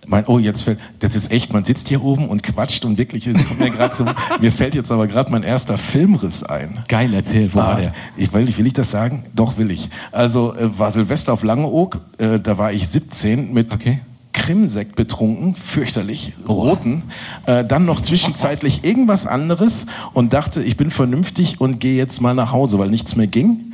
mein, 0.08 0.26
oh, 0.28 0.40
jetzt 0.40 0.62
fällt, 0.62 0.80
das 1.00 1.16
ist 1.16 1.32
echt, 1.32 1.54
man 1.54 1.64
sitzt 1.64 1.88
hier 1.88 2.04
oben 2.04 2.28
und 2.28 2.44
quatscht 2.44 2.86
und 2.86 2.98
wirklich, 2.98 3.28
es 3.28 3.46
kommt 3.46 3.60
mir 3.60 3.72
gerade 3.72 3.96
so, 3.96 4.06
mir 4.42 4.52
fällt 4.52 4.76
jetzt 4.76 4.92
aber 4.92 5.08
gerade 5.08 5.32
mein 5.32 5.44
erster 5.44 5.78
Filmriss 5.78 6.44
ein. 6.44 6.80
Geil, 6.88 7.14
erzähl, 7.14 7.54
wo 7.54 7.60
ah, 7.60 7.68
war 7.68 7.76
der? 7.82 7.94
Ich 8.18 8.32
will, 8.34 8.58
will 8.58 8.68
ich 8.68 8.74
das 8.74 8.92
sagen? 8.92 9.24
Doch, 9.36 9.58
will 9.58 9.72
ich. 9.72 9.90
Also, 10.12 10.56
äh, 10.56 10.78
war 10.78 10.92
Silvester 10.92 11.34
auf 11.34 11.44
Langeoog, 11.44 12.00
äh, 12.18 12.40
da 12.40 12.58
war 12.58 12.72
ich 12.72 12.88
17 12.88 13.54
mit 13.54 13.74
okay. 13.74 14.00
Krimsekt 14.34 14.96
betrunken, 14.96 15.56
fürchterlich, 15.56 16.34
roten, 16.48 17.04
äh, 17.46 17.64
dann 17.64 17.86
noch 17.86 18.02
zwischenzeitlich 18.02 18.84
irgendwas 18.84 19.26
anderes 19.26 19.88
und 20.14 20.34
dachte, 20.34 20.62
ich 20.62 20.78
bin 20.78 20.92
vernünftig 20.92 21.62
und 21.62 21.80
gehe 21.80 21.96
jetzt 21.96 22.22
mal 22.22 22.36
nach 22.36 22.52
Hause, 22.52 22.78
weil 22.78 22.90
nichts 22.90 23.16
mehr 23.16 23.28
ging. 23.28 23.74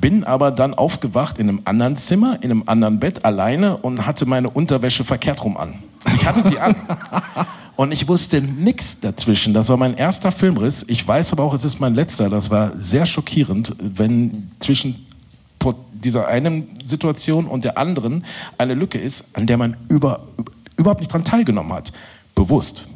Bin 0.00 0.24
aber 0.24 0.50
dann 0.50 0.74
aufgewacht 0.74 1.38
in 1.38 1.48
einem 1.48 1.60
anderen 1.64 1.96
Zimmer, 1.96 2.38
in 2.40 2.50
einem 2.50 2.62
anderen 2.66 3.00
Bett, 3.00 3.24
alleine 3.24 3.76
und 3.76 4.06
hatte 4.06 4.26
meine 4.26 4.50
Unterwäsche 4.50 5.04
verkehrt 5.04 5.44
rum 5.44 5.56
an. 5.56 5.74
Ich 6.14 6.26
hatte 6.26 6.42
sie 6.42 6.58
an. 6.58 6.74
Und 7.76 7.94
ich 7.94 8.08
wusste 8.08 8.42
nichts 8.42 9.00
dazwischen. 9.00 9.54
Das 9.54 9.70
war 9.70 9.78
mein 9.78 9.94
erster 9.94 10.30
Filmriss. 10.30 10.84
Ich 10.86 11.08
weiß 11.08 11.32
aber 11.32 11.44
auch, 11.44 11.54
es 11.54 11.64
ist 11.64 11.80
mein 11.80 11.94
letzter. 11.94 12.28
Das 12.28 12.50
war 12.50 12.76
sehr 12.76 13.06
schockierend, 13.06 13.74
wenn 13.80 14.50
zwischen 14.58 15.06
dieser 16.04 16.28
einen 16.28 16.68
Situation 16.84 17.46
und 17.46 17.64
der 17.64 17.78
anderen 17.78 18.24
eine 18.58 18.74
Lücke 18.74 18.98
ist, 18.98 19.24
an 19.34 19.46
der 19.46 19.56
man 19.56 19.76
über, 19.88 20.26
überhaupt 20.76 21.00
nicht 21.00 21.12
dran 21.12 21.24
teilgenommen 21.24 21.72
hat. 21.72 21.92
Bewusst. 22.34 22.88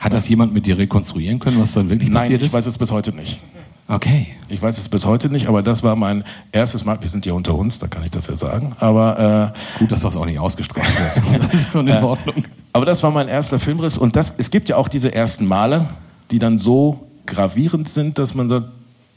Hat 0.00 0.12
das 0.12 0.28
jemand 0.28 0.52
mit 0.52 0.66
dir 0.66 0.76
rekonstruieren 0.76 1.38
können, 1.38 1.58
was 1.58 1.72
dann 1.72 1.88
wirklich 1.88 2.10
Nein, 2.10 2.22
passiert 2.22 2.40
ich 2.42 2.48
ist? 2.48 2.52
weiß 2.52 2.66
es 2.66 2.78
bis 2.78 2.90
heute 2.90 3.12
nicht. 3.12 3.42
Okay. 3.88 4.26
Ich 4.48 4.60
weiß 4.60 4.78
es 4.78 4.88
bis 4.88 5.06
heute 5.06 5.28
nicht, 5.28 5.46
aber 5.48 5.62
das 5.62 5.82
war 5.82 5.96
mein 5.96 6.24
erstes 6.52 6.84
Mal. 6.84 7.00
Wir 7.00 7.08
sind 7.08 7.24
ja 7.26 7.32
unter 7.34 7.54
uns, 7.54 7.78
da 7.78 7.86
kann 7.86 8.02
ich 8.04 8.10
das 8.10 8.26
ja 8.26 8.34
sagen. 8.34 8.72
Aber 8.80 9.52
äh, 9.54 9.78
Gut, 9.78 9.92
dass 9.92 10.00
das 10.02 10.16
auch 10.16 10.26
nicht 10.26 10.38
ausgestrahlt 10.38 10.88
wird. 10.98 11.24
Das 11.38 11.50
ist 11.50 11.70
schon 11.70 11.86
in 11.86 12.02
Ordnung. 12.02 12.44
Aber 12.72 12.84
das 12.84 13.02
war 13.02 13.10
mein 13.10 13.28
erster 13.28 13.58
Filmriss 13.58 13.96
und 13.98 14.16
das, 14.16 14.34
es 14.38 14.50
gibt 14.50 14.68
ja 14.68 14.76
auch 14.76 14.88
diese 14.88 15.14
ersten 15.14 15.46
Male, 15.46 15.86
die 16.30 16.38
dann 16.38 16.58
so 16.58 17.06
gravierend 17.26 17.88
sind, 17.88 18.18
dass 18.18 18.34
man 18.34 18.48
sagt, 18.48 18.66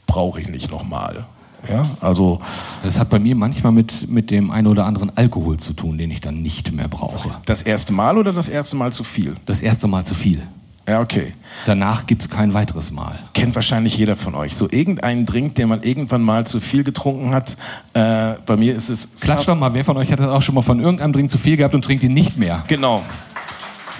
brauche 0.06 0.40
ich 0.40 0.48
nicht 0.48 0.70
nochmal. 0.70 1.24
Ja, 1.68 1.84
also 2.00 2.40
Das 2.82 2.98
hat 2.98 3.10
bei 3.10 3.18
mir 3.18 3.34
manchmal 3.36 3.72
mit, 3.72 4.08
mit 4.08 4.30
dem 4.30 4.50
einen 4.50 4.66
oder 4.66 4.86
anderen 4.86 5.14
Alkohol 5.16 5.58
zu 5.58 5.74
tun, 5.74 5.98
den 5.98 6.10
ich 6.10 6.20
dann 6.20 6.40
nicht 6.40 6.72
mehr 6.72 6.88
brauche. 6.88 7.30
das 7.44 7.62
erste 7.62 7.92
Mal 7.92 8.16
oder 8.16 8.32
das 8.32 8.48
erste 8.48 8.76
Mal 8.76 8.92
zu 8.92 9.04
viel? 9.04 9.34
Das 9.44 9.60
erste 9.60 9.86
Mal 9.86 10.04
zu 10.04 10.14
viel. 10.14 10.40
Ja, 10.90 10.98
okay. 11.00 11.34
Danach 11.66 12.04
gibt 12.06 12.22
es 12.22 12.28
kein 12.28 12.52
weiteres 12.52 12.90
Mal. 12.90 13.16
Kennt 13.32 13.54
wahrscheinlich 13.54 13.96
jeder 13.96 14.16
von 14.16 14.34
euch. 14.34 14.56
So 14.56 14.68
irgendeinen 14.68 15.24
Drink, 15.24 15.54
den 15.54 15.68
man 15.68 15.82
irgendwann 15.84 16.20
mal 16.20 16.44
zu 16.46 16.58
viel 16.60 16.82
getrunken 16.82 17.32
hat. 17.32 17.56
Äh, 17.94 18.34
bei 18.44 18.56
mir 18.56 18.74
ist 18.74 18.88
es. 18.88 19.06
Klatsch 19.20 19.46
doch 19.46 19.56
mal, 19.56 19.72
wer 19.72 19.84
von 19.84 19.96
euch 19.96 20.10
hat 20.10 20.18
das 20.18 20.26
auch 20.28 20.42
schon 20.42 20.56
mal 20.56 20.62
von 20.62 20.80
irgendeinem 20.80 21.12
Drink 21.12 21.30
zu 21.30 21.38
viel 21.38 21.56
gehabt 21.56 21.74
und 21.76 21.84
trinkt 21.84 22.02
ihn 22.02 22.12
nicht 22.12 22.36
mehr? 22.36 22.64
Genau. 22.66 23.02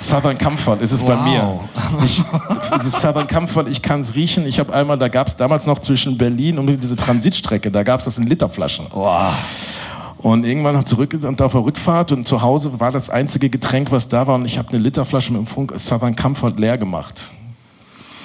Southern 0.00 0.37
Comfort 0.38 0.79
ist 0.81 0.90
es 0.92 1.03
bei 1.03 1.14
Wow. 1.16 1.24
mir. 1.24 2.05
Ich, 2.05 2.22
Southern 2.90 3.29
Comfort, 3.29 3.66
ich 3.68 3.83
kann 3.83 4.00
es 4.00 4.14
riechen. 4.16 4.46
Ich 4.46 4.59
habe 4.59 4.72
einmal, 4.72 4.98
da 4.98 5.09
gab 5.09 5.29
es 5.29 5.37
damals 5.37 5.66
noch 5.66 5.79
zwischen 5.79 6.18
Berlin 6.18 6.59
und 6.59 6.66
diese 6.83 6.96
Transitstrecke, 6.96 7.70
da 7.70 7.83
gab 7.85 8.00
es 8.00 8.07
das 8.07 8.18
in 8.18 8.26
Literflaschen. 8.26 8.87
Und 10.22 10.44
irgendwann 10.44 10.74
noch 10.74 10.85
zurück 10.85 11.16
und 11.22 11.40
auf 11.40 11.52
der 11.52 11.64
Rückfahrt 11.64 12.12
und 12.12 12.28
zu 12.28 12.42
Hause 12.42 12.78
war 12.78 12.92
das 12.92 13.09
einzige 13.09 13.48
Getränk, 13.48 13.90
was 13.90 14.09
da 14.09 14.26
war. 14.26 14.35
Und 14.35 14.44
ich 14.44 14.59
habe 14.59 14.68
eine 14.68 14.78
Literflasche 14.78 15.33
mit 15.33 15.40
dem 15.40 15.46
Funk 15.46 15.72
Southern 15.76 16.14
Comfort 16.14 16.54
leer 16.56 16.76
gemacht. 16.76 17.33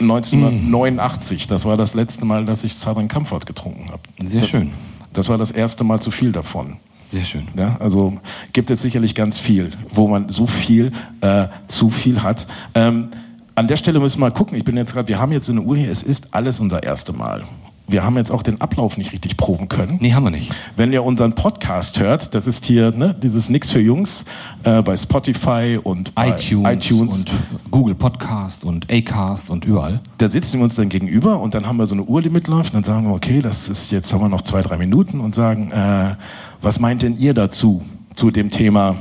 1989, 0.02 1.48
das 1.48 1.64
war 1.64 1.78
das 1.78 1.94
letzte 1.94 2.26
Mal, 2.26 2.44
dass 2.44 2.66
ich 2.66 2.76
Southern 2.76 3.08
Comfort 3.08 3.46
getrunken 3.46 3.86
habe. 3.92 4.02
Sehr 4.22 4.42
das, 4.42 4.50
schön. 4.50 4.72
Das 5.14 5.30
war 5.30 5.38
das 5.38 5.52
erste 5.52 5.86
Mal 5.86 6.02
zu 6.02 6.12
viel 6.12 6.34
davon. 6.34 6.78
Sehr 7.10 7.24
schön. 7.24 7.48
Ja, 7.58 7.78
also 7.80 8.20
gibt 8.52 8.70
es 8.72 8.82
sicherlich 8.82 9.16
ganz 9.16 9.40
viel, 9.40 9.72
wo 9.90 10.08
man 10.08 10.28
so 10.28 10.48
viel 10.48 10.92
äh, 11.22 11.48
zu 11.68 11.90
viel 11.90 12.24
hat. 12.24 12.46
Ähm, 12.74 13.10
an 13.54 13.70
der 13.70 13.78
Stelle 13.78 14.02
müssen 14.02 14.18
wir 14.18 14.26
mal 14.26 14.32
gucken. 14.32 14.58
Ich 14.58 14.66
bin 14.66 14.76
jetzt 14.76 14.94
gerade, 14.94 15.08
wir 15.08 15.20
haben 15.20 15.32
jetzt 15.32 15.50
eine 15.50 15.62
Uhr 15.62 15.78
hier. 15.78 15.90
Es 15.90 16.04
ist 16.04 16.34
alles 16.34 16.60
unser 16.60 16.84
erste 16.84 17.14
Mal. 17.14 17.46
Wir 17.88 18.04
haben 18.04 18.18
jetzt 18.18 18.32
auch 18.32 18.42
den 18.42 18.62
Ablauf 18.62 18.98
nicht 18.98 19.12
richtig 19.12 19.38
proben 19.38 19.70
können. 19.70 19.98
Nee, 20.02 20.14
haben 20.14 20.24
wir 20.24 20.32
nicht. 20.32 20.52
Wenn 20.76 20.92
ihr 20.92 21.04
unseren 21.04 21.34
Podcast 21.34 22.00
hört, 22.00 22.34
das 22.34 22.48
ist 22.48 22.66
hier 22.66 22.92
ne, 22.92 23.16
dieses 23.22 23.50
Nix 23.50 23.70
für 23.70 23.80
Jungs 23.80 24.26
äh, 24.64 24.82
bei 24.82 24.96
Spotify 24.98 25.80
und 25.82 26.16
bei 26.16 26.30
iTunes, 26.30 26.86
iTunes. 26.88 27.14
und 27.14 27.32
Google 27.70 27.94
Podcast 27.94 28.64
und 28.64 28.92
Acast 28.92 29.52
und 29.52 29.66
überall. 29.66 30.02
da 30.18 30.30
sitzen 30.30 30.60
wir 30.60 30.64
uns 30.64 30.76
dann 30.76 30.90
gegenüber 30.90 31.40
und 31.40 31.54
dann 31.54 31.68
haben 31.68 31.78
wir 31.78 31.86
so 31.86 31.94
eine 31.94 32.04
Uhr, 32.04 32.22
die 32.24 32.30
mitläuft. 32.30 32.74
Und 32.74 32.86
dann 32.86 32.96
sagen 32.96 33.08
wir, 33.08 33.14
okay, 33.14 33.42
das 33.42 33.70
ist 33.70 33.92
jetzt 33.92 34.12
haben 34.12 34.22
wir 34.22 34.30
noch 34.30 34.42
zwei, 34.42 34.62
drei 34.62 34.78
Minuten 34.78 35.20
und 35.20 35.36
sagen, 35.36 35.72
äh, 35.72 36.16
was 36.62 36.80
meint 36.80 37.04
denn 37.04 37.18
ihr 37.18 37.36
dazu, 37.36 37.84
zu 38.16 38.32
dem 38.32 38.50
Thema 38.50 38.96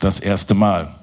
das 0.00 0.20
erste 0.20 0.52
Mal? 0.54 0.97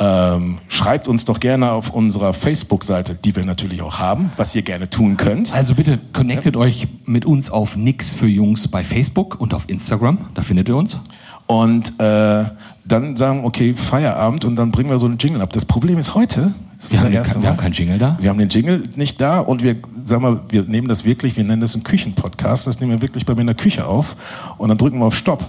Ähm, 0.00 0.58
schreibt 0.68 1.08
uns 1.08 1.24
doch 1.24 1.40
gerne 1.40 1.72
auf 1.72 1.90
unserer 1.90 2.32
Facebook-Seite, 2.32 3.16
die 3.16 3.34
wir 3.34 3.44
natürlich 3.44 3.82
auch 3.82 3.98
haben, 3.98 4.30
was 4.36 4.54
ihr 4.54 4.62
gerne 4.62 4.88
tun 4.88 5.16
könnt. 5.16 5.52
Also 5.52 5.74
bitte 5.74 5.98
connectet 6.12 6.56
euch 6.56 6.86
mit 7.04 7.24
uns 7.24 7.50
auf 7.50 7.76
Nix 7.76 8.10
für 8.10 8.28
Jungs 8.28 8.68
bei 8.68 8.84
Facebook 8.84 9.40
und 9.40 9.54
auf 9.54 9.68
Instagram. 9.68 10.18
Da 10.34 10.42
findet 10.42 10.68
ihr 10.68 10.76
uns. 10.76 11.00
Und 11.46 11.98
äh, 11.98 12.44
dann 12.84 13.16
sagen, 13.16 13.44
okay, 13.44 13.74
Feierabend 13.74 14.44
und 14.44 14.54
dann 14.56 14.70
bringen 14.70 14.90
wir 14.90 14.98
so 14.98 15.06
einen 15.06 15.18
Jingle 15.18 15.40
ab. 15.40 15.52
Das 15.52 15.64
Problem 15.64 15.98
ist 15.98 16.14
heute, 16.14 16.52
ist 16.78 16.92
Wir 16.92 17.00
haben, 17.00 17.12
kein, 17.12 17.42
wir 17.42 17.48
haben 17.48 17.56
keinen 17.56 17.72
Jingle 17.72 17.98
da. 17.98 18.16
Wir 18.20 18.30
haben 18.30 18.38
den 18.38 18.50
Jingle 18.50 18.84
nicht 18.94 19.20
da 19.20 19.40
und 19.40 19.62
wir, 19.62 19.76
sagen 20.04 20.22
wir, 20.22 20.42
wir 20.48 20.62
nehmen 20.64 20.88
das 20.88 21.04
wirklich, 21.04 21.36
wir 21.36 21.44
nennen 21.44 21.60
das 21.60 21.74
einen 21.74 21.84
Küchenpodcast, 21.84 22.66
das 22.66 22.80
nehmen 22.80 22.92
wir 22.92 23.02
wirklich 23.02 23.26
bei 23.26 23.34
mir 23.34 23.40
in 23.40 23.46
der 23.48 23.56
Küche 23.56 23.86
auf 23.86 24.14
und 24.58 24.68
dann 24.68 24.78
drücken 24.78 24.98
wir 24.98 25.06
auf 25.06 25.16
Stopp. 25.16 25.48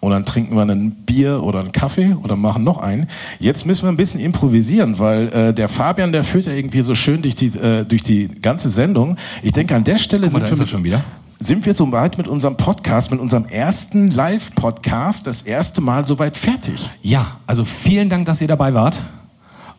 Und 0.00 0.10
dann 0.12 0.24
trinken 0.24 0.54
wir 0.54 0.62
ein 0.62 0.90
Bier 0.90 1.42
oder 1.42 1.60
einen 1.60 1.72
Kaffee 1.72 2.14
oder 2.22 2.36
machen 2.36 2.64
noch 2.64 2.78
einen. 2.78 3.08
Jetzt 3.40 3.66
müssen 3.66 3.84
wir 3.84 3.88
ein 3.88 3.96
bisschen 3.96 4.20
improvisieren, 4.20 4.98
weil 4.98 5.28
äh, 5.28 5.54
der 5.54 5.68
Fabian, 5.68 6.12
der 6.12 6.22
führt 6.22 6.46
ja 6.46 6.52
irgendwie 6.52 6.82
so 6.82 6.94
schön 6.94 7.22
durch 7.22 7.34
die, 7.34 7.46
äh, 7.46 7.84
durch 7.84 8.02
die 8.02 8.28
ganze 8.28 8.68
Sendung. 8.68 9.16
Ich 9.42 9.52
denke, 9.52 9.74
an 9.74 9.84
der 9.84 9.98
Stelle 9.98 10.30
mal, 10.30 10.46
sind, 10.46 10.72
wir 10.72 10.84
wieder. 10.84 11.04
sind 11.38 11.64
wir 11.64 11.74
soweit 11.74 12.18
mit 12.18 12.28
unserem 12.28 12.56
Podcast, 12.56 13.10
mit 13.10 13.20
unserem 13.20 13.46
ersten 13.46 14.10
Live-Podcast, 14.10 15.26
das 15.26 15.42
erste 15.42 15.80
Mal 15.80 16.06
soweit 16.06 16.36
fertig. 16.36 16.90
Ja, 17.02 17.38
also 17.46 17.64
vielen 17.64 18.10
Dank, 18.10 18.26
dass 18.26 18.40
ihr 18.40 18.48
dabei 18.48 18.74
wart 18.74 19.02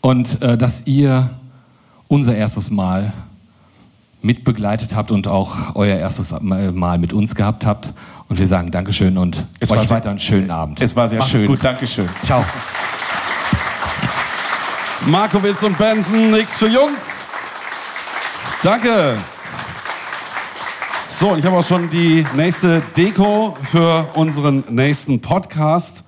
und 0.01 0.41
äh, 0.41 0.58
dass 0.58 0.88
ihr 0.88 1.30
unser 2.08 2.36
erstes 2.36 2.71
Mal 2.71 3.13
mitbegleitet 4.21 4.95
habt 4.95 5.12
und 5.12 5.27
auch 5.27 5.75
euer 5.75 5.97
erstes 5.97 6.36
Mal 6.41 6.97
mit 6.97 7.13
uns 7.13 7.36
gehabt 7.36 7.65
habt. 7.65 7.93
Und 8.29 8.39
wir 8.39 8.47
sagen 8.47 8.71
Dankeschön 8.71 9.17
und 9.17 9.45
Es 9.59 9.69
war 9.69 9.77
euch 9.77 9.89
weiter 9.89 10.09
einen 10.09 10.19
schönen 10.19 10.51
Abend. 10.51 10.81
Es 10.81 10.95
war 10.95 11.07
sehr 11.07 11.19
Macht 11.19 11.33
es 11.33 11.39
schön. 11.39 11.47
Gut. 11.47 11.63
Dankeschön. 11.63 12.09
Ciao. 12.25 12.43
Markowitz 15.05 15.63
und 15.63 15.77
Benson, 15.77 16.31
nix 16.31 16.57
für 16.57 16.67
Jungs. 16.67 17.25
Danke. 18.61 19.17
So, 21.07 21.29
und 21.29 21.39
ich 21.39 21.45
habe 21.45 21.55
auch 21.55 21.63
schon 21.65 21.89
die 21.89 22.25
nächste 22.35 22.81
Deko 22.97 23.55
für 23.71 24.09
unseren 24.15 24.65
nächsten 24.69 25.21
Podcast. 25.21 26.03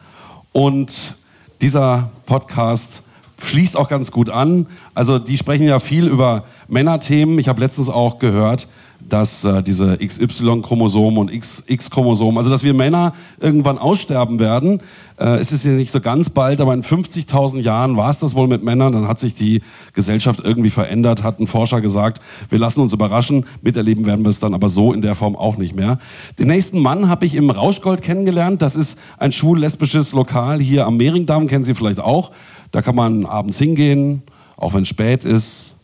Und 0.51 1.15
dieser 1.61 2.09
Podcast 2.25 3.03
schließt 3.41 3.77
auch 3.77 3.87
ganz 3.87 4.11
gut 4.11 4.29
an. 4.29 4.67
Also 4.93 5.19
die 5.19 5.37
sprechen 5.37 5.65
ja 5.65 5.79
viel 5.79 6.05
über 6.07 6.43
Männerthemen. 6.67 7.39
Ich 7.39 7.47
habe 7.47 7.61
letztens 7.61 7.87
auch 7.87 8.19
gehört, 8.19 8.67
dass 9.09 9.43
äh, 9.43 9.61
diese 9.63 9.97
XY-Chromosomen 9.97 11.17
und 11.17 11.31
XX-Chromosomen, 11.31 12.37
also 12.37 12.49
dass 12.49 12.63
wir 12.63 12.73
Männer 12.73 13.13
irgendwann 13.39 13.77
aussterben 13.77 14.39
werden. 14.39 14.81
Äh, 15.19 15.37
es 15.37 15.51
ist 15.51 15.65
ja 15.65 15.71
nicht 15.71 15.91
so 15.91 15.99
ganz 15.99 16.29
bald, 16.29 16.61
aber 16.61 16.73
in 16.73 16.83
50.000 16.83 17.59
Jahren 17.59 17.97
war 17.97 18.09
es 18.09 18.19
das 18.19 18.35
wohl 18.35 18.47
mit 18.47 18.63
Männern. 18.63 18.93
Dann 18.93 19.07
hat 19.07 19.19
sich 19.19 19.35
die 19.35 19.61
Gesellschaft 19.93 20.41
irgendwie 20.43 20.69
verändert, 20.69 21.23
hat 21.23 21.39
ein 21.39 21.47
Forscher 21.47 21.81
gesagt, 21.81 22.21
wir 22.49 22.59
lassen 22.59 22.81
uns 22.81 22.93
überraschen. 22.93 23.45
Miterleben 23.61 24.05
werden 24.05 24.23
wir 24.23 24.29
es 24.29 24.39
dann 24.39 24.53
aber 24.53 24.69
so 24.69 24.93
in 24.93 25.01
der 25.01 25.15
Form 25.15 25.35
auch 25.35 25.57
nicht 25.57 25.75
mehr. 25.75 25.99
Den 26.37 26.47
nächsten 26.47 26.79
Mann 26.79 27.09
habe 27.09 27.25
ich 27.25 27.35
im 27.35 27.49
Rauschgold 27.49 28.01
kennengelernt. 28.01 28.61
Das 28.61 28.75
ist 28.75 28.97
ein 29.17 29.31
schwul-lesbisches 29.31 30.13
Lokal 30.13 30.59
hier 30.59 30.85
am 30.85 30.97
Mehringdamm, 30.97 31.47
kennen 31.47 31.63
Sie 31.63 31.75
vielleicht 31.75 31.99
auch. 31.99 32.31
Da 32.71 32.81
kann 32.81 32.95
man 32.95 33.25
abends 33.25 33.57
hingehen, 33.57 34.21
auch 34.57 34.73
wenn 34.73 34.83
es 34.83 34.89
spät 34.89 35.23
ist 35.23 35.75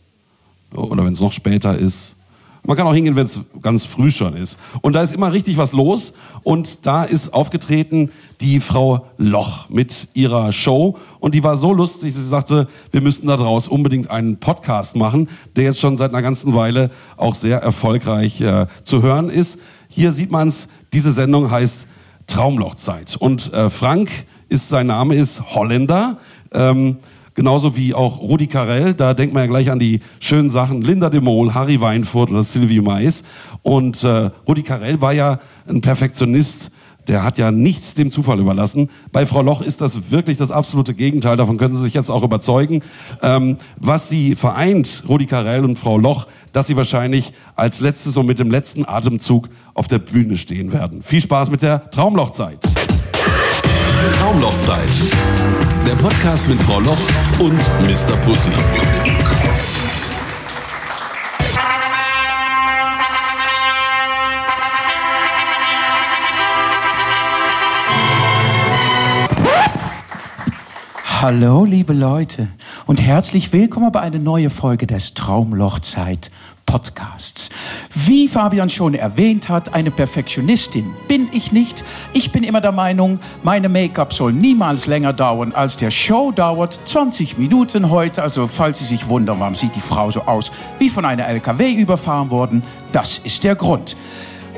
oder 0.74 1.04
wenn 1.04 1.12
es 1.12 1.20
noch 1.20 1.32
später 1.32 1.76
ist. 1.76 2.15
Man 2.66 2.76
kann 2.76 2.86
auch 2.86 2.94
hingehen, 2.94 3.14
wenn 3.14 3.26
es 3.26 3.40
ganz 3.62 3.84
früh 3.84 4.10
schon 4.10 4.34
ist. 4.34 4.58
Und 4.82 4.94
da 4.94 5.02
ist 5.02 5.12
immer 5.12 5.32
richtig 5.32 5.56
was 5.56 5.72
los. 5.72 6.12
Und 6.42 6.84
da 6.84 7.04
ist 7.04 7.32
aufgetreten 7.32 8.10
die 8.40 8.58
Frau 8.60 9.06
Loch 9.18 9.68
mit 9.68 10.08
ihrer 10.14 10.50
Show. 10.52 10.98
Und 11.20 11.34
die 11.34 11.44
war 11.44 11.56
so 11.56 11.72
lustig, 11.72 12.12
sie 12.12 12.26
sagte, 12.26 12.66
wir 12.90 13.00
müssten 13.00 13.28
daraus 13.28 13.68
unbedingt 13.68 14.10
einen 14.10 14.38
Podcast 14.38 14.96
machen, 14.96 15.28
der 15.54 15.64
jetzt 15.64 15.80
schon 15.80 15.96
seit 15.96 16.10
einer 16.10 16.22
ganzen 16.22 16.54
Weile 16.54 16.90
auch 17.16 17.36
sehr 17.36 17.58
erfolgreich 17.58 18.40
äh, 18.40 18.66
zu 18.82 19.02
hören 19.02 19.28
ist. 19.28 19.58
Hier 19.88 20.12
sieht 20.12 20.32
man's. 20.32 20.68
diese 20.92 21.12
Sendung 21.12 21.50
heißt 21.50 21.86
Traumlochzeit. 22.26 23.16
Und 23.16 23.52
äh, 23.52 23.70
Frank 23.70 24.10
ist 24.48 24.68
sein 24.68 24.88
Name, 24.88 25.14
ist 25.14 25.54
Holländer. 25.54 26.18
Ähm, 26.52 26.96
Genauso 27.36 27.76
wie 27.76 27.92
auch 27.92 28.20
Rudi 28.20 28.46
Carell, 28.46 28.94
da 28.94 29.12
denkt 29.12 29.34
man 29.34 29.42
ja 29.42 29.46
gleich 29.46 29.70
an 29.70 29.78
die 29.78 30.00
schönen 30.20 30.48
Sachen 30.48 30.80
Linda 30.80 31.10
de 31.10 31.20
Mol, 31.20 31.52
Harry 31.52 31.82
Weinfurt 31.82 32.30
oder 32.30 32.42
Sylvie 32.42 32.80
Mais. 32.80 33.24
Und 33.62 34.02
äh, 34.04 34.30
Rudi 34.48 34.62
Carell 34.62 35.02
war 35.02 35.12
ja 35.12 35.38
ein 35.68 35.82
Perfektionist, 35.82 36.70
der 37.08 37.24
hat 37.24 37.36
ja 37.36 37.50
nichts 37.50 37.92
dem 37.92 38.10
Zufall 38.10 38.40
überlassen. 38.40 38.88
Bei 39.12 39.26
Frau 39.26 39.42
Loch 39.42 39.60
ist 39.60 39.82
das 39.82 40.10
wirklich 40.10 40.38
das 40.38 40.50
absolute 40.50 40.94
Gegenteil, 40.94 41.36
davon 41.36 41.58
können 41.58 41.74
Sie 41.74 41.82
sich 41.82 41.92
jetzt 41.92 42.10
auch 42.10 42.22
überzeugen. 42.22 42.82
Ähm, 43.22 43.58
was 43.76 44.08
sie 44.08 44.34
vereint, 44.34 45.04
Rudi 45.06 45.26
Carell 45.26 45.66
und 45.66 45.78
Frau 45.78 45.98
Loch, 45.98 46.26
dass 46.52 46.68
sie 46.68 46.76
wahrscheinlich 46.78 47.34
als 47.54 47.80
letztes 47.80 48.16
und 48.16 48.24
mit 48.24 48.38
dem 48.38 48.50
letzten 48.50 48.88
Atemzug 48.88 49.50
auf 49.74 49.88
der 49.88 49.98
Bühne 49.98 50.38
stehen 50.38 50.72
werden. 50.72 51.02
Viel 51.02 51.20
Spaß 51.20 51.50
mit 51.50 51.60
der 51.60 51.90
Traumlochzeit. 51.90 52.75
Traumlochzeit. 54.12 54.90
Der 55.86 55.94
Podcast 55.94 56.48
mit 56.48 56.62
Frau 56.62 56.80
Loch 56.80 56.98
und 57.38 57.58
Mr. 57.82 58.16
Pussy. 58.24 58.50
Hallo, 71.20 71.64
liebe 71.64 71.92
Leute, 71.92 72.48
und 72.86 73.02
herzlich 73.02 73.52
willkommen 73.52 73.90
bei 73.90 74.00
einer 74.00 74.18
neuen 74.18 74.50
Folge 74.50 74.86
des 74.86 75.14
Traumlochzeit 75.14 76.30
Podcasts. 76.66 77.48
Wie 77.94 78.28
Fabian 78.28 78.68
schon 78.68 78.94
erwähnt 78.94 79.48
hat, 79.48 79.72
eine 79.72 79.90
Perfektionistin 79.90 80.92
bin 81.08 81.28
ich 81.32 81.52
nicht. 81.52 81.84
Ich 82.12 82.32
bin 82.32 82.42
immer 82.42 82.60
der 82.60 82.72
Meinung, 82.72 83.20
meine 83.42 83.68
Make-up 83.68 84.12
soll 84.12 84.32
niemals 84.32 84.86
länger 84.86 85.12
dauern 85.12 85.52
als 85.52 85.76
der 85.76 85.90
Show 85.90 86.32
dauert. 86.32 86.78
20 86.84 87.38
Minuten 87.38 87.90
heute, 87.90 88.22
also 88.22 88.48
falls 88.48 88.80
Sie 88.80 88.84
sich 88.84 89.08
wundern, 89.08 89.40
warum 89.40 89.54
sieht 89.54 89.74
die 89.74 89.80
Frau 89.80 90.10
so 90.10 90.22
aus 90.22 90.52
wie 90.78 90.90
von 90.90 91.04
einer 91.04 91.26
LKW 91.26 91.72
überfahren 91.72 92.30
worden, 92.30 92.62
das 92.92 93.18
ist 93.18 93.44
der 93.44 93.54
Grund. 93.54 93.96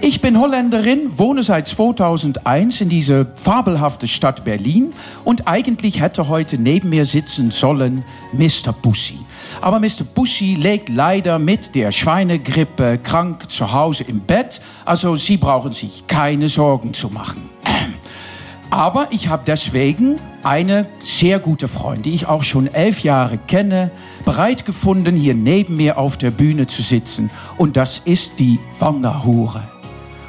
Ich 0.00 0.20
bin 0.20 0.38
Holländerin, 0.38 1.18
wohne 1.18 1.42
seit 1.42 1.66
2001 1.66 2.80
in 2.80 2.88
diese 2.88 3.26
fabelhafte 3.34 4.06
Stadt 4.06 4.44
Berlin 4.44 4.92
und 5.24 5.48
eigentlich 5.48 6.00
hätte 6.00 6.28
heute 6.28 6.56
neben 6.56 6.88
mir 6.88 7.04
sitzen 7.04 7.50
sollen 7.50 8.04
Mr. 8.32 8.72
Pussy. 8.72 9.18
Aber 9.60 9.80
Mr. 9.80 10.04
Pussy 10.14 10.54
liegt 10.54 10.88
leider 10.88 11.38
mit 11.38 11.74
der 11.74 11.92
Schweinegrippe 11.92 12.98
krank 12.98 13.50
zu 13.50 13.72
Hause 13.72 14.04
im 14.04 14.20
Bett, 14.20 14.60
also 14.84 15.16
Sie 15.16 15.36
brauchen 15.36 15.72
sich 15.72 16.06
keine 16.06 16.48
Sorgen 16.48 16.94
zu 16.94 17.08
machen. 17.08 17.48
Aber 18.70 19.08
ich 19.10 19.28
habe 19.28 19.42
deswegen 19.46 20.16
eine 20.42 20.88
sehr 21.00 21.38
gute 21.38 21.68
Freundin, 21.68 22.02
die 22.04 22.14
ich 22.14 22.26
auch 22.26 22.42
schon 22.42 22.66
elf 22.66 23.02
Jahre 23.02 23.38
kenne, 23.38 23.90
bereit 24.24 24.66
gefunden, 24.66 25.16
hier 25.16 25.34
neben 25.34 25.76
mir 25.76 25.98
auf 25.98 26.16
der 26.16 26.30
Bühne 26.30 26.66
zu 26.66 26.82
sitzen. 26.82 27.30
Und 27.56 27.76
das 27.76 27.98
ist 28.04 28.38
die 28.38 28.58
Wanderhure. 28.78 29.62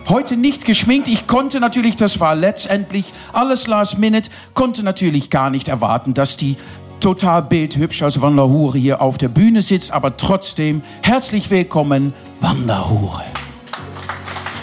Heute 0.10 0.38
nicht 0.38 0.66
geschminkt. 0.66 1.08
Ich 1.08 1.28
konnte 1.28 1.60
natürlich, 1.60 1.96
das 1.96 2.20
war 2.20 2.34
letztendlich 2.34 3.14
alles 3.32 3.68
last 3.68 4.00
minute, 4.00 4.32
konnte 4.56 4.82
natürlich 4.82 5.30
gar 5.30 5.52
nicht 5.52 5.68
erwarten, 5.68 6.16
dass 6.16 6.36
die 6.36 6.58
total 7.00 7.44
bildhübsch 7.44 8.02
als 8.02 8.22
Wanderhure 8.22 8.78
hier 8.78 9.02
auf 9.02 9.18
der 9.18 9.30
Bühne 9.30 9.62
sitzt. 9.62 9.92
Aber 9.92 10.16
trotzdem 10.18 10.82
herzlich 11.02 11.50
willkommen, 11.50 12.14
Wanderhure. 12.42 13.24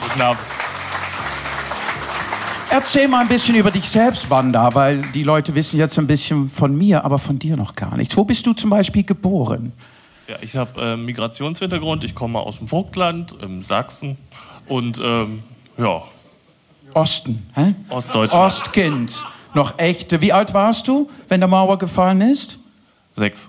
Guten 0.02 0.22
Abend. 0.22 0.40
Erzähl 2.70 3.08
mal 3.08 3.20
ein 3.20 3.28
bisschen 3.28 3.54
über 3.54 3.70
dich 3.70 3.88
selbst, 3.88 4.28
Wanda, 4.28 4.74
weil 4.74 5.00
die 5.14 5.22
Leute 5.22 5.54
wissen 5.54 5.78
jetzt 5.78 5.98
ein 5.98 6.06
bisschen 6.06 6.50
von 6.50 6.76
mir, 6.76 7.04
aber 7.04 7.18
von 7.18 7.38
dir 7.38 7.56
noch 7.56 7.74
gar 7.74 7.96
nichts. 7.96 8.16
Wo 8.16 8.24
bist 8.24 8.44
du 8.46 8.52
zum 8.52 8.70
Beispiel 8.70 9.04
geboren? 9.04 9.72
Ja, 10.28 10.36
ich 10.40 10.56
habe 10.56 10.80
äh, 10.80 10.96
Migrationshintergrund. 10.96 12.04
Ich 12.04 12.14
komme 12.14 12.40
aus 12.40 12.58
dem 12.58 12.66
Vogtland, 12.66 13.34
in 13.40 13.60
Sachsen. 13.60 14.16
Und 14.66 15.00
ähm, 15.02 15.42
ja, 15.78 16.02
Osten, 16.92 17.46
hä? 17.54 17.74
Ostdeutschland. 17.88 18.52
Ostkind. 18.52 19.12
Noch 19.56 19.78
echte. 19.78 20.20
Wie 20.20 20.34
alt 20.34 20.52
warst 20.52 20.86
du, 20.86 21.08
wenn 21.30 21.40
der 21.40 21.48
Mauer 21.48 21.78
gefallen 21.78 22.20
ist? 22.20 22.58
Sechs. 23.14 23.48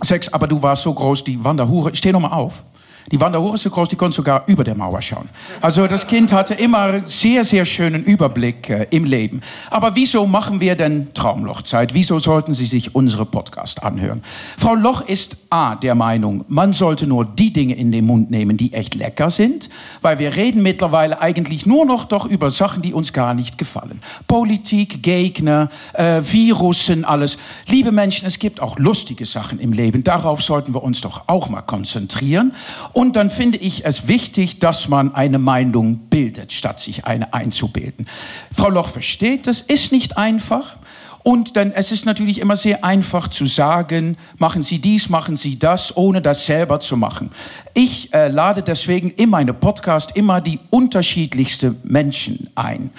Sechs, 0.00 0.28
aber 0.32 0.48
du 0.48 0.60
warst 0.60 0.82
so 0.82 0.92
groß, 0.92 1.22
die 1.22 1.42
Wanderhure. 1.44 1.94
Steh 1.94 2.10
noch 2.10 2.18
mal 2.18 2.32
auf. 2.32 2.64
Die 3.10 3.16
ist 3.16 3.62
so 3.62 3.70
groß, 3.70 3.88
die 3.88 3.96
konnte 3.96 4.16
sogar 4.16 4.44
über 4.46 4.64
der 4.64 4.74
Mauer 4.74 5.02
schauen. 5.02 5.28
Also 5.60 5.86
das 5.86 6.06
Kind 6.06 6.32
hatte 6.32 6.54
immer 6.54 7.06
sehr, 7.06 7.44
sehr 7.44 7.64
schönen 7.64 8.04
Überblick 8.04 8.70
äh, 8.70 8.86
im 8.90 9.04
Leben. 9.04 9.40
Aber 9.70 9.94
wieso 9.96 10.26
machen 10.26 10.60
wir 10.60 10.76
denn 10.76 11.12
Traumlochzeit? 11.14 11.94
Wieso 11.94 12.18
sollten 12.18 12.54
Sie 12.54 12.66
sich 12.66 12.94
unsere 12.94 13.26
Podcast 13.26 13.82
anhören? 13.82 14.22
Frau 14.56 14.74
Loch 14.74 15.02
ist 15.08 15.36
A 15.50 15.74
der 15.74 15.94
Meinung, 15.94 16.44
man 16.48 16.72
sollte 16.72 17.06
nur 17.06 17.24
die 17.24 17.52
Dinge 17.52 17.74
in 17.74 17.92
den 17.92 18.06
Mund 18.06 18.30
nehmen, 18.30 18.56
die 18.56 18.72
echt 18.72 18.94
lecker 18.94 19.28
sind, 19.30 19.68
weil 20.00 20.18
wir 20.18 20.34
reden 20.34 20.62
mittlerweile 20.62 21.20
eigentlich 21.20 21.66
nur 21.66 21.84
noch 21.84 22.04
doch 22.04 22.26
über 22.26 22.50
Sachen, 22.50 22.82
die 22.82 22.94
uns 22.94 23.12
gar 23.12 23.34
nicht 23.34 23.58
gefallen. 23.58 24.00
Politik, 24.28 25.02
Gegner, 25.02 25.70
äh, 25.92 26.22
Virussen, 26.22 27.04
alles. 27.04 27.36
Liebe 27.66 27.92
Menschen, 27.92 28.26
es 28.26 28.38
gibt 28.38 28.60
auch 28.60 28.78
lustige 28.78 29.26
Sachen 29.26 29.58
im 29.58 29.72
Leben. 29.72 30.04
Darauf 30.04 30.42
sollten 30.42 30.74
wir 30.74 30.82
uns 30.82 31.00
doch 31.00 31.22
auch 31.26 31.48
mal 31.48 31.62
konzentrieren. 31.62 32.52
Und 32.92 33.16
dann 33.16 33.30
finde 33.30 33.58
ich 33.58 33.84
es 33.84 34.08
wichtig, 34.08 34.58
dass 34.58 34.88
man 34.88 35.14
eine 35.14 35.38
Meinung 35.38 35.96
bildet, 36.10 36.52
statt 36.52 36.80
sich 36.80 37.06
eine 37.06 37.32
einzubilden. 37.32 38.06
Frau 38.54 38.68
Loch 38.68 38.88
versteht, 38.88 39.46
das 39.46 39.60
ist 39.60 39.92
nicht 39.92 40.18
einfach. 40.18 40.76
Und 41.22 41.56
dann, 41.56 41.70
es 41.72 41.92
ist 41.92 42.04
natürlich 42.04 42.40
immer 42.40 42.56
sehr 42.56 42.84
einfach 42.84 43.28
zu 43.28 43.46
sagen, 43.46 44.16
machen 44.38 44.64
Sie 44.64 44.80
dies, 44.80 45.08
machen 45.08 45.36
Sie 45.36 45.56
das, 45.56 45.96
ohne 45.96 46.20
das 46.20 46.46
selber 46.46 46.80
zu 46.80 46.96
machen. 46.96 47.30
Ich 47.74 48.12
äh, 48.12 48.28
lade 48.28 48.62
deswegen 48.62 49.10
in 49.10 49.30
meine 49.30 49.54
Podcast 49.54 50.16
immer 50.16 50.40
die 50.40 50.58
unterschiedlichsten 50.70 51.78
Menschen 51.84 52.50
ein. 52.56 52.90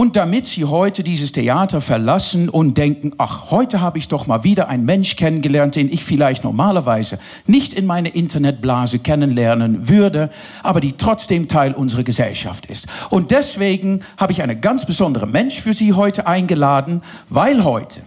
Und 0.00 0.16
damit 0.16 0.46
Sie 0.46 0.64
heute 0.64 1.02
dieses 1.02 1.32
Theater 1.32 1.82
verlassen 1.82 2.48
und 2.48 2.78
denken, 2.78 3.12
ach, 3.18 3.50
heute 3.50 3.82
habe 3.82 3.98
ich 3.98 4.08
doch 4.08 4.26
mal 4.26 4.44
wieder 4.44 4.70
einen 4.70 4.86
Mensch 4.86 5.14
kennengelernt, 5.16 5.76
den 5.76 5.92
ich 5.92 6.04
vielleicht 6.04 6.42
normalerweise 6.42 7.18
nicht 7.46 7.74
in 7.74 7.84
meine 7.84 8.08
Internetblase 8.08 9.00
kennenlernen 9.00 9.90
würde, 9.90 10.30
aber 10.62 10.80
die 10.80 10.94
trotzdem 10.96 11.48
Teil 11.48 11.74
unserer 11.74 12.02
Gesellschaft 12.02 12.64
ist. 12.64 12.86
Und 13.10 13.30
deswegen 13.30 14.00
habe 14.16 14.32
ich 14.32 14.42
einen 14.42 14.62
ganz 14.62 14.86
besonderen 14.86 15.32
Mensch 15.32 15.60
für 15.60 15.74
Sie 15.74 15.92
heute 15.92 16.26
eingeladen, 16.26 17.02
weil 17.28 17.62
heute 17.62 18.00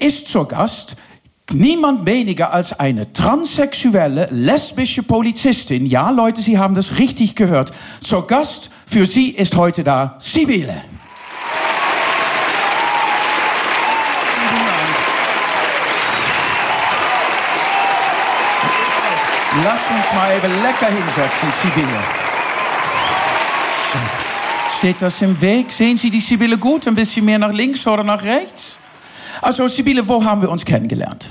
ist 0.00 0.26
zur 0.26 0.48
Gast 0.48 0.96
niemand 1.52 2.06
weniger 2.06 2.52
als 2.52 2.80
eine 2.80 3.12
transsexuelle, 3.12 4.26
lesbische 4.32 5.04
Polizistin. 5.04 5.86
Ja, 5.86 6.10
Leute, 6.10 6.42
Sie 6.42 6.58
haben 6.58 6.74
das 6.74 6.98
richtig 6.98 7.36
gehört. 7.36 7.72
Zur 8.00 8.26
Gast 8.26 8.70
für 8.84 9.06
Sie 9.06 9.30
ist 9.30 9.54
heute 9.54 9.84
da 9.84 10.16
Sibylle. 10.18 10.95
Lass 19.64 19.90
uns 19.90 20.12
mal 20.14 20.36
eben 20.36 20.52
lecker 20.62 20.86
hinsetzen, 20.86 21.48
Sibylle. 21.52 22.00
So. 23.92 23.98
Steht 24.76 25.00
das 25.00 25.22
im 25.22 25.40
Weg? 25.40 25.72
Sehen 25.72 25.96
Sie 25.96 26.10
die 26.10 26.20
Sibylle 26.20 26.58
gut? 26.58 26.86
Ein 26.86 26.94
bisschen 26.94 27.24
mehr 27.24 27.38
nach 27.38 27.52
links 27.52 27.86
oder 27.86 28.04
nach 28.04 28.22
rechts? 28.22 28.76
Also, 29.40 29.66
Sibylle, 29.68 30.06
wo 30.06 30.22
haben 30.22 30.42
wir 30.42 30.50
uns 30.50 30.64
kennengelernt? 30.64 31.30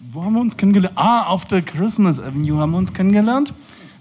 Wo 0.00 0.24
haben 0.24 0.34
wir 0.34 0.40
uns 0.40 0.56
kennengelernt? 0.56 0.96
Ah, 0.98 1.24
auf 1.24 1.44
der 1.44 1.62
Christmas 1.62 2.18
Avenue 2.18 2.58
haben 2.58 2.72
wir 2.72 2.78
uns 2.78 2.92
kennengelernt. 2.92 3.52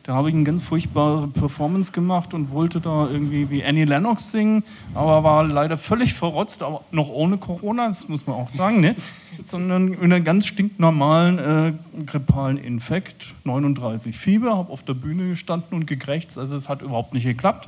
Da 0.08 0.14
habe 0.14 0.30
ich 0.30 0.36
eine 0.36 0.46
ganz 0.46 0.64
furchtbare 0.64 1.28
Performance 1.28 1.92
gemacht 1.92 2.34
und 2.34 2.52
wollte 2.52 2.80
da 2.80 3.10
irgendwie 3.12 3.50
wie 3.50 3.62
Annie 3.62 3.84
Lennox 3.84 4.32
singen, 4.32 4.64
aber 4.94 5.26
war 5.26 5.44
leider 5.44 5.78
völlig 5.78 6.14
verrotzt, 6.14 6.64
aber 6.64 6.82
noch 6.92 7.10
ohne 7.10 7.38
Corona, 7.38 7.88
das 7.88 8.08
muss 8.08 8.26
man 8.26 8.38
auch 8.38 8.48
sagen, 8.48 8.80
ne? 8.80 8.96
sondern 9.44 9.92
in 9.96 10.14
einem 10.14 10.24
ganz 10.24 10.48
stinknormalen 10.48 11.40
äh, 11.40 11.74
grippalen 12.06 12.58
Infekt, 12.58 13.34
39 13.44 14.18
Fieber, 14.18 14.56
habe 14.58 14.72
auf 14.72 14.82
der 14.84 14.94
Bühne 14.94 15.28
gestanden 15.28 15.78
und 15.78 15.88
gekrächzt, 15.88 16.38
also 16.38 16.56
es 16.56 16.70
hat 16.70 16.82
überhaupt 16.82 17.14
nicht 17.14 17.26
geklappt. 17.26 17.68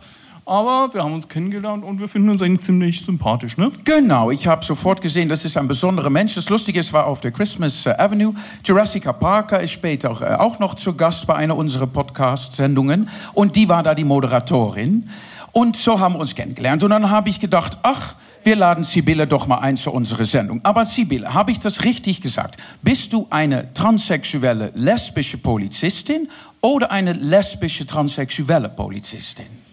Aber 0.50 0.92
wir 0.96 1.04
haben 1.04 1.14
uns 1.14 1.30
kennengelernt 1.30 1.84
und 1.84 2.00
wir 2.00 2.08
finden 2.08 2.30
uns 2.30 2.42
eigentlich 2.42 2.62
ziemlich 2.62 3.06
sympathisch, 3.06 3.58
ne? 3.58 3.72
Genau, 3.84 4.32
ich 4.32 4.48
habe 4.48 4.66
sofort 4.66 5.00
gesehen, 5.00 5.30
das 5.30 5.46
ist 5.46 5.56
ein 5.58 5.68
besonderer 5.68 6.10
Mensch. 6.10 6.34
Das 6.34 6.50
Lustige 6.50 6.80
ist, 6.80 6.92
war 6.92 7.06
auf 7.06 7.22
der 7.22 7.32
Christmas 7.32 7.86
äh, 7.86 7.92
Avenue. 7.92 8.34
Jurassica 8.66 9.14
Parker 9.14 9.60
ist 9.60 9.74
später 9.74 10.10
äh, 10.10 10.34
auch 10.38 10.58
noch 10.58 10.74
zu 10.74 10.96
Gast 10.96 11.28
bei 11.28 11.36
einer 11.36 11.56
unserer 11.56 11.86
Podcast-Sendungen. 11.86 13.10
Und 13.36 13.56
die 13.56 13.70
war 13.70 13.84
da 13.84 13.94
die 13.94 14.04
Moderatorin. 14.04 15.08
Und 15.52 15.78
so 15.78 16.00
haben 16.00 16.16
wir 16.16 16.20
uns 16.20 16.34
kennengelernt. 16.34 16.82
Und 16.82 16.90
dann 16.90 17.12
habe 17.12 17.30
ich 17.30 17.40
gedacht, 17.40 17.78
ach, 17.84 18.16
wir 18.42 18.56
laden 18.56 18.84
Sibylle 18.84 19.28
doch 19.28 19.46
mal 19.46 19.60
ein 19.60 19.78
zu 19.78 19.92
unserer 19.92 20.26
Sendung. 20.26 20.62
Aber 20.64 20.88
Sibylle, 20.88 21.32
habe 21.32 21.52
ich 21.52 21.60
das 21.60 21.84
richtig 21.84 22.22
gesagt? 22.22 22.58
Bist 22.82 23.14
du 23.14 23.28
eine 23.30 23.72
transsexuelle 23.76 24.72
lesbische 24.74 25.38
Polizistin 25.38 26.28
oder 26.60 26.90
eine 26.90 27.14
lesbische 27.14 27.86
transsexuelle 27.86 28.70
Polizistin? 28.70 29.69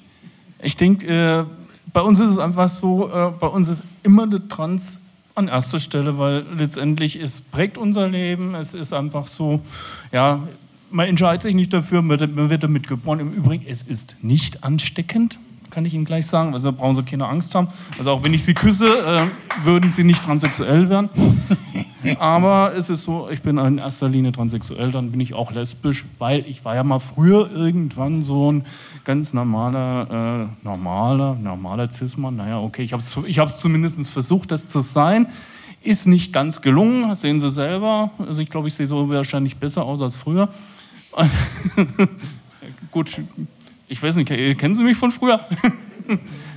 Ich 0.62 0.76
denke, 0.76 1.06
äh, 1.06 1.44
bei 1.92 2.00
uns 2.00 2.18
ist 2.20 2.30
es 2.30 2.38
einfach 2.38 2.68
so, 2.68 3.08
äh, 3.10 3.30
bei 3.38 3.46
uns 3.46 3.68
ist 3.68 3.84
immer 4.02 4.26
der 4.26 4.46
Trans 4.48 5.00
an 5.34 5.48
erster 5.48 5.78
Stelle, 5.78 6.18
weil 6.18 6.44
letztendlich 6.56 7.20
es 7.20 7.40
prägt 7.40 7.76
unser 7.78 8.08
Leben. 8.08 8.54
Es 8.54 8.72
ist 8.74 8.92
einfach 8.92 9.26
so, 9.28 9.60
ja, 10.12 10.40
man 10.90 11.08
entscheidet 11.08 11.42
sich 11.42 11.54
nicht 11.54 11.72
dafür, 11.72 12.00
man 12.00 12.18
wird- 12.20 12.34
man 12.34 12.48
wird 12.48 12.62
damit 12.62 12.88
geboren. 12.88 13.20
Im 13.20 13.32
Übrigen, 13.32 13.64
es 13.68 13.82
ist 13.82 14.16
nicht 14.22 14.64
ansteckend, 14.64 15.38
kann 15.76 15.84
ich 15.84 15.92
Ihnen 15.92 16.06
gleich 16.06 16.26
sagen. 16.26 16.54
Also 16.54 16.72
brauchen 16.72 16.94
Sie 16.94 17.02
keine 17.02 17.28
Angst 17.28 17.54
haben. 17.54 17.68
Also 17.98 18.10
auch 18.10 18.24
wenn 18.24 18.32
ich 18.32 18.42
Sie 18.42 18.54
küsse, 18.54 18.86
äh, 18.86 19.66
würden 19.66 19.90
Sie 19.90 20.04
nicht 20.04 20.24
transsexuell 20.24 20.88
werden. 20.88 21.10
Aber 22.18 22.72
es 22.74 22.88
ist 22.88 23.02
so, 23.02 23.28
ich 23.30 23.42
bin 23.42 23.58
in 23.58 23.76
erster 23.76 24.08
Linie 24.08 24.32
transsexuell, 24.32 24.90
dann 24.90 25.10
bin 25.10 25.20
ich 25.20 25.34
auch 25.34 25.52
lesbisch, 25.52 26.06
weil 26.18 26.46
ich 26.48 26.64
war 26.64 26.74
ja 26.76 26.82
mal 26.82 26.98
früher 26.98 27.50
irgendwann 27.52 28.22
so 28.22 28.50
ein 28.50 28.64
ganz 29.04 29.34
normaler, 29.34 30.46
äh, 30.46 30.64
normaler, 30.64 31.34
normaler 31.34 31.90
Cis-Mann. 31.90 32.36
Naja, 32.36 32.58
okay, 32.58 32.80
ich 32.80 32.94
habe 32.94 33.02
es 33.02 33.14
ich 33.26 33.38
hab's 33.38 33.58
zumindest 33.58 34.08
versucht, 34.08 34.52
das 34.52 34.68
zu 34.68 34.80
sein. 34.80 35.26
Ist 35.82 36.06
nicht 36.06 36.32
ganz 36.32 36.62
gelungen, 36.62 37.14
sehen 37.16 37.38
Sie 37.38 37.50
selber. 37.50 38.12
Also 38.18 38.40
ich 38.40 38.48
glaube, 38.48 38.68
ich 38.68 38.74
sehe 38.74 38.86
so 38.86 39.10
wahrscheinlich 39.10 39.58
besser 39.58 39.84
aus 39.84 40.00
als 40.00 40.16
früher. 40.16 40.48
Gut, 42.90 43.20
ich 43.88 44.02
weiß 44.02 44.16
nicht, 44.16 44.28
kennen 44.58 44.74
Sie 44.74 44.82
mich 44.82 44.96
von 44.96 45.12
früher? 45.12 45.40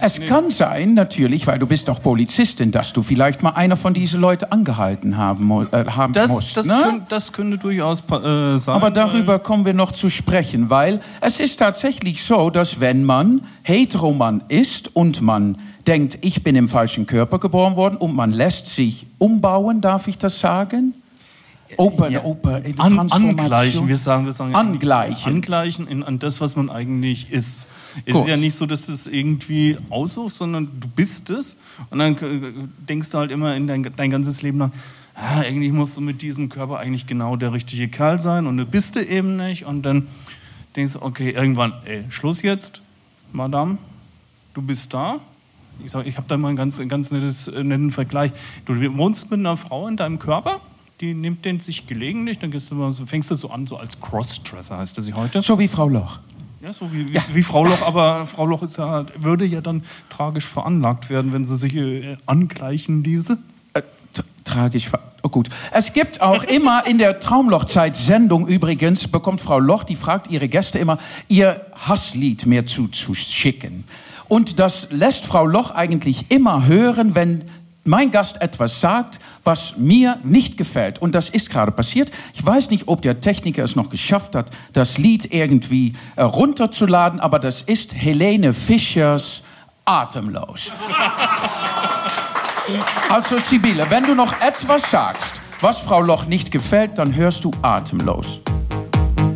Es 0.01 0.25
kann 0.25 0.49
sein, 0.49 0.93
natürlich, 0.93 1.45
weil 1.47 1.59
du 1.59 1.65
bist 1.67 1.87
doch 1.87 2.01
Polizistin, 2.01 2.71
dass 2.71 2.93
du 2.93 3.03
vielleicht 3.03 3.43
mal 3.43 3.51
einer 3.51 3.75
von 3.75 3.93
diesen 3.93 4.21
Leuten 4.21 4.45
angehalten 4.45 5.17
haben, 5.17 5.67
äh, 5.71 5.85
haben 5.85 6.13
Das, 6.13 6.29
musst. 6.29 6.55
das, 6.55 6.67
ne? 6.67 6.81
könnte, 6.83 7.05
das 7.09 7.33
könnte 7.33 7.57
durchaus 7.57 7.99
äh, 7.99 8.57
sein. 8.57 8.75
Aber 8.75 8.91
darüber 8.91 9.39
kommen 9.39 9.65
wir 9.65 9.73
noch 9.73 9.91
zu 9.91 10.09
sprechen, 10.09 10.69
weil 10.69 11.01
es 11.19 11.39
ist 11.39 11.57
tatsächlich 11.57 12.23
so, 12.23 12.49
dass 12.49 12.79
wenn 12.79 13.03
man 13.03 13.41
Heteroman 13.63 14.43
ist 14.47 14.95
und 14.95 15.21
man 15.21 15.57
denkt, 15.85 16.19
ich 16.21 16.43
bin 16.43 16.55
im 16.55 16.69
falschen 16.69 17.05
Körper 17.05 17.39
geboren 17.39 17.75
worden 17.75 17.97
und 17.97 18.15
man 18.15 18.31
lässt 18.31 18.67
sich 18.67 19.05
umbauen, 19.17 19.81
darf 19.81 20.07
ich 20.07 20.17
das 20.17 20.39
sagen? 20.39 20.93
Open, 21.77 22.11
Ja. 22.11 22.23
open, 22.23 22.79
An, 22.79 23.09
angleichen, 23.11 23.87
wir 23.87 23.95
sagen, 23.95 24.25
wir 24.25 24.33
sagen 24.33 24.55
Angleichen. 24.55 25.33
angleichen 25.35 25.87
in, 25.87 26.03
an 26.03 26.17
das, 26.19 26.41
was 26.41 26.55
man 26.55 26.69
eigentlich 26.69 27.31
ist. 27.31 27.67
Es 28.05 28.13
Gut. 28.13 28.23
ist 28.23 28.29
ja 28.29 28.37
nicht 28.37 28.55
so, 28.55 28.65
dass 28.65 28.85
du 28.87 28.93
es 28.93 29.07
irgendwie 29.07 29.77
aussuchst, 29.89 30.37
sondern 30.37 30.69
du 30.79 30.87
bist 30.87 31.29
es. 31.29 31.57
Und 31.89 31.99
dann 31.99 32.15
äh, 32.17 32.51
denkst 32.87 33.09
du 33.11 33.17
halt 33.17 33.31
immer 33.31 33.55
in 33.55 33.67
dein, 33.67 33.83
dein 33.95 34.09
ganzes 34.11 34.41
Leben 34.41 34.57
nach, 34.57 34.71
ah, 35.15 35.39
eigentlich 35.41 35.71
musst 35.71 35.95
du 35.97 36.01
mit 36.01 36.21
diesem 36.21 36.49
Körper 36.49 36.79
eigentlich 36.79 37.07
genau 37.07 37.35
der 37.35 37.53
richtige 37.53 37.87
Kerl 37.87 38.19
sein 38.19 38.47
und 38.47 38.57
du 38.57 38.65
bist 38.65 38.95
du 38.95 39.05
eben 39.05 39.35
nicht. 39.35 39.65
Und 39.65 39.83
dann 39.83 40.07
denkst 40.75 40.93
du, 40.93 41.01
okay, 41.01 41.31
irgendwann, 41.31 41.73
ey, 41.85 42.03
Schluss 42.09 42.41
jetzt, 42.41 42.81
Madame, 43.31 43.77
du 44.53 44.61
bist 44.61 44.93
da. 44.93 45.19
Ich, 45.83 45.91
sag, 45.91 46.05
ich 46.07 46.17
habe 46.17 46.27
da 46.27 46.35
mal 46.35 46.49
einen 46.49 46.57
ganz, 46.57 46.81
ganz 46.89 47.11
nettes, 47.11 47.47
äh, 47.47 47.63
netten 47.63 47.91
Vergleich. 47.91 48.31
Du 48.65 48.73
wohnst 48.97 49.31
mit 49.31 49.39
einer 49.39 49.55
Frau 49.55 49.87
in 49.87 49.95
deinem 49.97 50.19
Körper, 50.19 50.59
die 51.01 51.13
nimmt 51.13 51.45
den 51.45 51.59
sich 51.59 51.87
gelegentlich, 51.87 52.39
dann 52.39 52.51
du 52.51 52.91
so, 52.91 53.05
fängst 53.05 53.31
du 53.31 53.35
so 53.35 53.49
an, 53.49 53.67
so 53.67 53.77
als 53.77 53.99
Crossdresser 54.01 54.77
heißt 54.77 54.97
das 54.97 55.05
sie 55.05 55.13
heute. 55.13 55.41
So 55.41 55.57
wie 55.59 55.67
Frau 55.67 55.87
Loch. 55.87 56.19
Ja, 56.61 56.73
so 56.73 56.91
wie, 56.91 57.13
wie, 57.13 57.19
wie 57.33 57.43
Frau 57.43 57.63
Loch, 57.65 57.81
aber 57.83 58.27
Frau 58.27 58.45
Loch 58.45 58.63
ist 58.63 58.77
ja, 58.77 59.05
würde 59.17 59.45
ja 59.45 59.61
dann 59.61 59.81
tragisch 60.09 60.45
veranlagt 60.45 61.09
werden, 61.09 61.31
wenn 61.31 61.45
sie 61.45 61.55
sich 61.55 61.73
äh, 61.75 62.17
angleichen 62.25 63.03
ließe. 63.03 63.37
Äh, 63.73 63.81
tragisch. 64.43 64.89
ver- 64.89 64.99
Oh 65.21 65.27
gut. 65.29 65.49
Es 65.71 65.91
gibt 65.93 66.21
auch 66.21 66.43
immer 66.57 66.85
in 66.87 66.97
der 66.97 67.19
Traumlochzeit-Sendung 67.19 68.47
übrigens, 68.47 69.07
bekommt 69.07 69.41
Frau 69.41 69.59
Loch, 69.59 69.83
die 69.83 69.95
fragt 69.95 70.29
ihre 70.31 70.47
Gäste 70.49 70.79
immer, 70.79 70.97
ihr 71.27 71.65
Hasslied 71.75 72.45
mir 72.45 72.65
zuzuschicken. 72.65 73.83
Und 74.27 74.59
das 74.59 74.91
lässt 74.91 75.25
Frau 75.25 75.45
Loch 75.45 75.71
eigentlich 75.71 76.29
immer 76.29 76.67
hören, 76.67 77.15
wenn 77.15 77.43
mein 77.85 78.11
Gast 78.11 78.41
etwas 78.41 78.81
sagt, 78.81 79.19
was 79.43 79.77
mir 79.77 80.19
nicht 80.23 80.57
gefällt. 80.57 81.01
Und 81.01 81.15
das 81.15 81.29
ist 81.29 81.49
gerade 81.49 81.71
passiert. 81.71 82.11
Ich 82.33 82.45
weiß 82.45 82.69
nicht, 82.69 82.87
ob 82.87 83.01
der 83.01 83.19
Techniker 83.19 83.63
es 83.63 83.75
noch 83.75 83.89
geschafft 83.89 84.35
hat, 84.35 84.51
das 84.73 84.97
Lied 84.97 85.33
irgendwie 85.33 85.93
äh, 86.15 86.23
runterzuladen, 86.23 87.19
aber 87.19 87.39
das 87.39 87.61
ist 87.61 87.95
Helene 87.95 88.53
Fischers 88.53 89.43
Atemlos. 89.85 90.73
Also 93.09 93.39
Sibylle, 93.39 93.87
wenn 93.89 94.03
du 94.03 94.13
noch 94.13 94.39
etwas 94.41 94.91
sagst, 94.91 95.41
was 95.61 95.79
Frau 95.79 96.01
Loch 96.01 96.25
nicht 96.25 96.51
gefällt, 96.51 96.99
dann 96.99 97.15
hörst 97.15 97.43
du 97.43 97.51
atemlos. 97.61 98.41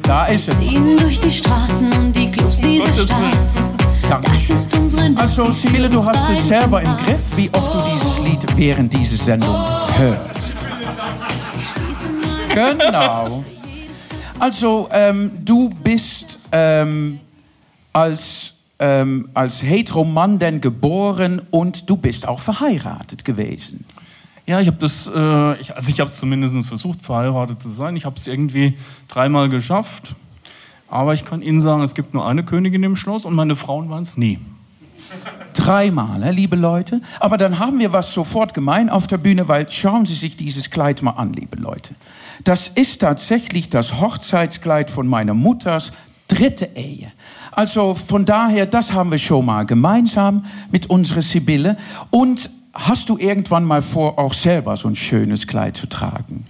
Da 0.04 0.26
ist 0.26 0.50
es. 0.50 0.60
Ziehen 0.60 0.98
durch 0.98 1.20
die 1.20 1.32
Straßen 1.32 1.92
und 1.94 2.14
die 2.14 2.30
Clubs 2.30 2.60
dieser 2.60 2.94
Stadt. 2.94 3.83
Danke. 4.10 4.32
Das 4.32 4.50
ist 4.50 4.74
unsere 4.76 5.12
Also 5.16 5.52
Sibylle, 5.52 5.90
du 5.90 6.06
hast 6.06 6.30
es 6.30 6.48
selber 6.48 6.82
im 6.82 6.96
Griff, 6.98 7.36
wie 7.36 7.50
oft 7.54 7.74
du 7.74 7.82
dieses 7.94 8.20
Lied 8.22 8.46
während 8.58 8.94
dieser 8.94 9.24
Sendung 9.24 9.56
hörst. 9.98 10.68
Genau. 12.54 13.44
Also 14.40 14.90
ähm, 14.92 15.32
du 15.44 15.70
bist 15.84 16.40
ähm, 16.52 17.20
als, 17.94 18.56
ähm, 18.80 19.30
als 19.34 19.64
Heteroman 19.64 20.38
denn 20.40 20.62
geboren 20.62 21.42
und 21.50 21.90
du 21.90 21.98
bist 21.98 22.28
auch 22.28 22.40
verheiratet 22.40 23.24
gewesen. 23.24 23.86
Ja, 24.46 24.60
ich 24.60 24.68
habe 24.68 24.78
das, 24.78 25.08
äh, 25.08 25.62
ich, 25.62 25.74
also 25.74 25.90
ich 25.90 26.00
habe 26.02 26.10
es 26.10 26.18
zumindest 26.18 26.68
versucht, 26.68 27.02
verheiratet 27.02 27.62
zu 27.62 27.70
sein. 27.70 27.96
Ich 27.96 28.06
habe 28.06 28.18
es 28.18 28.28
irgendwie 28.28 28.78
dreimal 29.08 29.48
geschafft. 29.48 30.16
Aber 30.94 31.16
ich 31.16 31.26
kann 31.26 31.42
Ihnen 31.42 31.60
sagen, 31.60 31.82
es 31.82 31.96
gibt 31.96 32.14
nur 32.14 32.28
eine 32.28 32.46
Königin 32.46 32.84
im 32.84 32.96
Schloss 32.96 33.26
und 33.26 33.34
meine 33.34 33.56
Frauen 33.56 33.90
waren 33.90 34.04
es 34.04 34.16
nie. 34.16 34.38
Dreimal, 35.56 36.32
liebe 36.32 36.56
Leute. 36.56 37.02
Aber 37.20 37.38
dann 37.38 37.58
haben 37.58 37.80
wir 37.80 37.94
was 37.94 38.14
sofort 38.14 38.54
gemein 38.54 38.92
auf 38.92 39.08
der 39.08 39.18
Bühne, 39.18 39.48
weil 39.48 39.68
schauen 39.72 40.06
Sie 40.06 40.14
sich 40.14 40.38
dieses 40.38 40.70
Kleid 40.70 41.02
mal 41.02 41.14
an, 41.14 41.34
liebe 41.34 41.56
Leute. 41.56 41.96
Das 42.44 42.68
ist 42.68 43.02
tatsächlich 43.02 43.72
das 43.72 44.00
Hochzeitskleid 44.02 44.92
von 44.92 45.08
meiner 45.08 45.34
Mutters 45.34 45.94
dritte 46.28 46.70
Ehe. 46.76 47.12
Also 47.52 47.96
von 47.96 48.24
daher, 48.26 48.68
das 48.68 48.94
haben 48.94 49.10
wir 49.10 49.18
schon 49.18 49.48
mal 49.48 49.66
gemeinsam 49.66 50.46
mit 50.72 50.92
unserer 50.92 51.24
Sibylle. 51.24 51.76
Und 52.12 52.52
hast 52.72 53.10
du 53.10 53.18
irgendwann 53.18 53.64
mal 53.64 53.82
vor, 53.82 54.20
auch 54.20 54.36
selber 54.36 54.78
so 54.78 54.90
ein 54.90 54.96
schönes 54.96 55.48
Kleid 55.48 55.76
zu 55.76 55.90
tragen? 55.90 56.46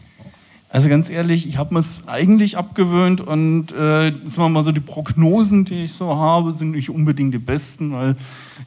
Also 0.73 0.89
ganz 0.89 1.12
ehrlich, 1.12 1.47
ich 1.47 1.57
habe 1.57 1.75
mir 1.75 1.81
es 1.81 2.07
eigentlich 2.07 2.57
abgewöhnt 2.57 3.21
und 3.21 3.71
äh, 3.73 4.12
sagen 4.12 4.38
wir 4.38 4.49
mal 4.49 4.63
so, 4.63 4.71
die 4.71 4.79
Prognosen, 4.79 5.65
die 5.65 5.83
ich 5.83 5.91
so 5.91 6.15
habe, 6.15 6.51
sind 6.51 6.71
nicht 6.71 6.89
unbedingt 6.89 7.31
die 7.31 7.38
besten, 7.38 7.93
weil 7.93 8.15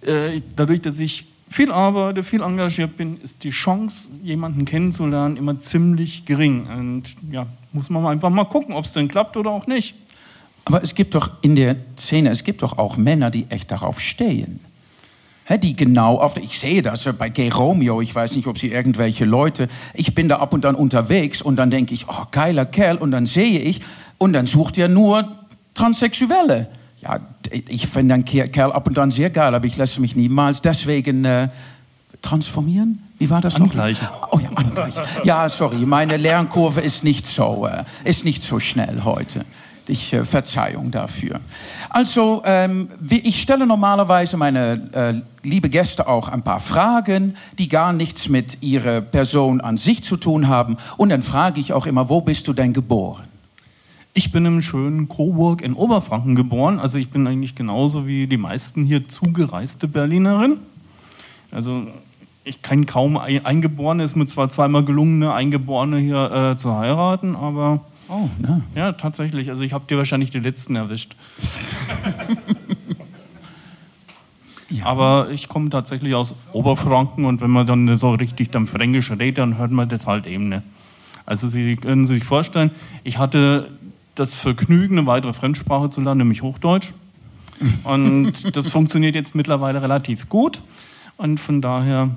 äh, 0.03 0.40
dadurch, 0.55 0.81
dass 0.83 1.01
ich 1.01 1.27
viel 1.49 1.73
arbeite, 1.73 2.23
viel 2.23 2.42
engagiert 2.42 2.97
bin, 2.97 3.16
ist 3.16 3.42
die 3.42 3.51
Chance, 3.51 4.07
jemanden 4.23 4.64
kennenzulernen, 4.64 5.37
immer 5.37 5.59
ziemlich 5.59 6.25
gering. 6.27 6.69
Und 6.69 7.16
ja, 7.33 7.45
muss 7.73 7.90
man 7.90 8.07
einfach 8.07 8.31
mal 8.31 8.45
gucken, 8.45 8.77
ob 8.77 8.85
es 8.85 8.92
denn 8.92 9.09
klappt 9.09 9.37
oder 9.37 9.51
auch 9.51 9.66
nicht. 9.66 9.97
Aber 10.64 10.85
es 10.85 10.95
gibt 10.95 11.16
doch 11.16 11.42
in 11.42 11.57
der 11.57 11.75
Szene, 11.99 12.31
es 12.31 12.45
gibt 12.45 12.62
doch 12.62 12.79
auch 12.79 12.97
Männer, 12.97 13.33
die 13.33 13.47
echt 13.49 13.73
darauf 13.73 13.99
stehen. 13.99 14.61
Die 15.63 15.77
genau 15.77 16.19
auf, 16.19 16.37
ich 16.39 16.59
sehe 16.59 16.83
das 16.83 17.07
äh, 17.07 17.13
bei 17.13 17.29
Gay 17.29 17.51
Romeo, 17.51 18.01
ich 18.01 18.13
weiß 18.13 18.35
nicht, 18.35 18.49
ob 18.49 18.59
sie 18.59 18.73
irgendwelche 18.73 19.25
Leute, 19.25 19.69
ich 19.95 20.13
bin 20.15 20.29
da 20.29 20.39
ab 20.39 20.53
und 20.53 20.67
an 20.67 20.75
unterwegs 20.75 21.41
und 21.41 21.55
dann 21.57 21.71
denke 21.71 21.95
ich, 21.95 22.09
oh, 22.09 22.25
geiler 22.33 22.67
Kerl, 22.67 22.97
und 22.97 23.13
dann 23.13 23.27
sehe 23.27 23.61
ich, 23.61 23.81
und 24.19 24.33
dann 24.33 24.47
sucht 24.47 24.77
er 24.77 24.89
nur 24.89 25.29
Transsexuelle. 25.75 26.67
Ja, 27.01 27.21
ich 27.69 27.87
finde 27.87 28.15
einen 28.15 28.25
Ke- 28.25 28.49
Kerl 28.49 28.73
ab 28.73 28.89
und 28.89 28.99
an 28.99 29.11
sehr 29.13 29.31
geil, 29.31 29.55
aber 29.55 29.67
ich 29.67 29.77
lasse 29.77 30.01
mich 30.01 30.17
niemals 30.17 30.63
deswegen 30.63 31.25
äh, 31.25 31.49
transformieren. 32.23 33.03
Wie 33.19 33.31
war 33.31 33.41
das 33.41 33.55
Angleichen. 33.57 34.05
noch? 34.05 34.33
Oh 34.33 34.41
ja, 34.41 34.51
angleichen. 34.57 35.03
Ja, 35.23 35.49
sorry, 35.49 35.87
meine 35.87 36.17
Lernkurve 36.17 36.81
ist 36.81 37.05
nicht 37.05 37.27
so, 37.27 37.67
äh, 37.67 37.85
ist 38.05 38.25
nicht 38.25 38.43
so 38.43 38.59
schnell 38.59 39.03
heute. 39.05 39.45
Ich 39.87 40.13
äh, 40.13 40.25
Verzeihung 40.25 40.91
dafür. 40.91 41.41
Also, 42.01 42.43
ähm, 42.45 42.91
ich 43.09 43.41
stelle 43.41 43.67
normalerweise 43.67 44.37
meine 44.37 44.91
äh, 44.93 45.15
liebe 45.43 45.71
Gäste 45.71 46.07
auch 46.07 46.29
ein 46.29 46.43
paar 46.43 46.61
Fragen, 46.61 47.37
die 47.59 47.71
gar 47.71 47.95
nichts 47.95 48.29
mit 48.29 48.63
ihrer 48.63 49.01
Person 49.01 49.63
an 49.63 49.79
sich 49.79 50.05
zu 50.05 50.19
tun 50.19 50.47
haben. 50.47 50.77
Und 50.99 51.09
dann 51.09 51.23
frage 51.23 51.59
ich 51.59 51.73
auch 51.73 51.87
immer, 51.87 52.11
wo 52.11 52.21
bist 52.21 52.49
du 52.49 52.53
denn 52.53 52.75
geboren? 52.75 53.23
Ich 54.13 54.31
bin 54.31 54.45
im 54.45 54.61
schönen 54.61 55.09
Coburg 55.09 55.63
in 55.63 55.73
Oberfranken 55.73 56.35
geboren. 56.35 56.81
Also 56.81 56.99
ich 56.99 57.09
bin 57.09 57.27
eigentlich 57.27 57.55
genauso 57.55 58.07
wie 58.07 58.27
die 58.27 58.37
meisten 58.37 58.85
hier 58.85 59.09
zugereiste 59.09 59.89
Berlinerin. 59.89 60.59
Also 61.51 61.85
ich 62.45 62.61
kenne 62.61 62.85
kaum 62.85 63.17
ein- 63.17 63.47
Eingeborene. 63.47 64.03
Es 64.03 64.11
ist 64.11 64.17
mir 64.17 64.27
zwar 64.27 64.51
zweimal 64.51 64.85
gelungen, 64.85 65.23
eine 65.23 65.33
Eingeborene 65.33 65.97
hier 65.97 66.31
äh, 66.31 66.57
zu 66.59 66.77
heiraten, 66.77 67.35
aber 67.37 67.81
Oh, 68.09 68.29
ne? 68.39 68.63
ja, 68.77 68.93
tatsächlich. 68.93 69.51
Also 69.51 69.65
ich 69.65 69.73
habe 69.73 69.85
dir 69.89 69.97
wahrscheinlich 69.97 70.31
die 70.31 70.39
letzten 70.39 70.77
erwischt. 70.77 71.17
Aber 74.87 75.31
ich 75.33 75.49
komme 75.49 75.68
tatsächlich 75.68 76.14
aus 76.14 76.35
Oberfranken 76.53 77.25
und 77.25 77.40
wenn 77.40 77.51
man 77.51 77.66
dann 77.66 77.96
so 77.96 78.12
richtig 78.12 78.51
dann 78.51 78.68
Fränkisch 78.68 79.11
redet, 79.11 79.38
dann 79.38 79.59
hört 79.59 79.72
man 79.72 79.88
das 79.88 80.07
halt 80.07 80.29
eben 80.29 80.49
nicht. 80.49 80.62
Also 81.27 81.49
Sie 81.49 81.75
können 81.75 82.06
sich 82.06 82.23
vorstellen, 82.23 82.71
ich 83.02 83.19
hatte 83.19 83.69
das 84.15 84.37
Vergnügen, 84.37 84.96
eine 84.96 85.08
weitere 85.08 85.33
Fremdsprache 85.33 85.90
zu 85.90 86.00
lernen, 86.00 86.19
nämlich 86.19 86.42
Hochdeutsch. 86.42 86.92
Und 87.83 88.33
das 88.56 88.69
funktioniert 88.69 89.17
jetzt 89.17 89.35
mittlerweile 89.35 89.83
relativ 89.83 90.29
gut. 90.29 90.61
Und 91.17 91.40
von 91.40 91.61
daher 91.61 92.11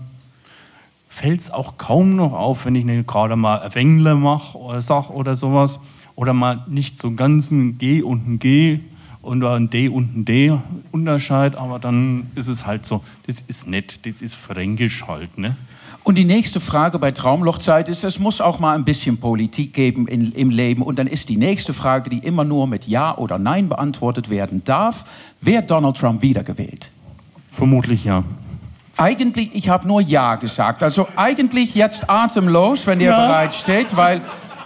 fällt 1.10 1.40
es 1.40 1.50
auch 1.50 1.80
kaum 1.80 2.16
noch 2.16 2.34
auf, 2.34 2.66
wenn 2.66 2.76
ich 2.76 3.08
gerade 3.08 3.36
mal 3.36 3.62
ein 3.62 3.74
Wengler 3.74 4.14
mache 4.14 4.60
oder 4.60 4.82
sag 4.84 5.10
oder 5.10 5.34
sowas. 5.34 5.80
Oder 6.16 6.34
mal 6.34 6.64
nicht 6.68 7.02
so 7.02 7.12
ganz 7.16 7.50
ein 7.50 7.80
G 7.80 8.04
und 8.04 8.28
ein 8.28 8.38
G 8.38 8.82
oder 9.22 9.54
ein 9.56 9.70
D 9.70 9.90
und 9.90 10.16
ein 10.18 10.26
D 10.26 10.54
Unterscheid, 10.92 11.56
aber 11.58 11.80
dann 11.80 12.30
ist 12.36 12.48
es 12.48 12.66
halt 12.66 12.86
so, 12.86 13.04
das 13.28 13.42
ist 13.48 13.68
nett, 13.68 14.06
das 14.06 14.22
ist 14.22 14.36
fränkisch 14.36 15.06
halt, 15.08 15.38
ne? 15.38 15.56
Und 16.04 16.16
die 16.16 16.26
nächste 16.26 16.60
Frage 16.60 16.98
bei 16.98 17.12
Traumlochzeit 17.12 17.90
ist, 17.90 18.04
es 18.04 18.20
muss 18.20 18.40
auch 18.42 18.60
mal 18.60 18.74
ein 18.74 18.86
bisschen 18.86 19.18
Politik 19.18 19.74
geben 19.74 20.08
in, 20.08 20.32
im 20.32 20.50
Leben. 20.50 20.82
Und 20.82 20.98
dann 20.98 21.08
ist 21.08 21.30
die 21.30 21.36
nächste 21.38 21.74
Frage, 21.74 22.10
die 22.10 22.20
immer 22.20 22.46
nur 22.46 22.68
mit 22.68 22.88
Ja 22.88 23.16
oder 23.18 23.38
Nein 23.38 23.68
beantwortet 23.70 24.30
werden 24.30 24.64
darf. 24.64 25.04
Wird 25.42 25.70
Donald 25.70 25.98
Trump 25.98 26.22
wiedergewählt? 26.22 26.90
Vermutlich 27.52 28.06
ja. 28.06 28.24
Eigentlich, 28.98 29.52
ich 29.54 29.70
habe 29.70 29.88
nur 29.88 30.02
Ja 30.02 30.36
gesagt. 30.38 30.82
Also 30.84 31.08
eigentlich 31.16 31.76
jetzt 31.76 32.10
atemlos, 32.10 32.88
wenn 32.88 33.02
ihr 33.02 33.08
Ja. 33.12 33.28
bereit 33.28 33.54
steht, 33.54 33.96
weil 33.96 34.22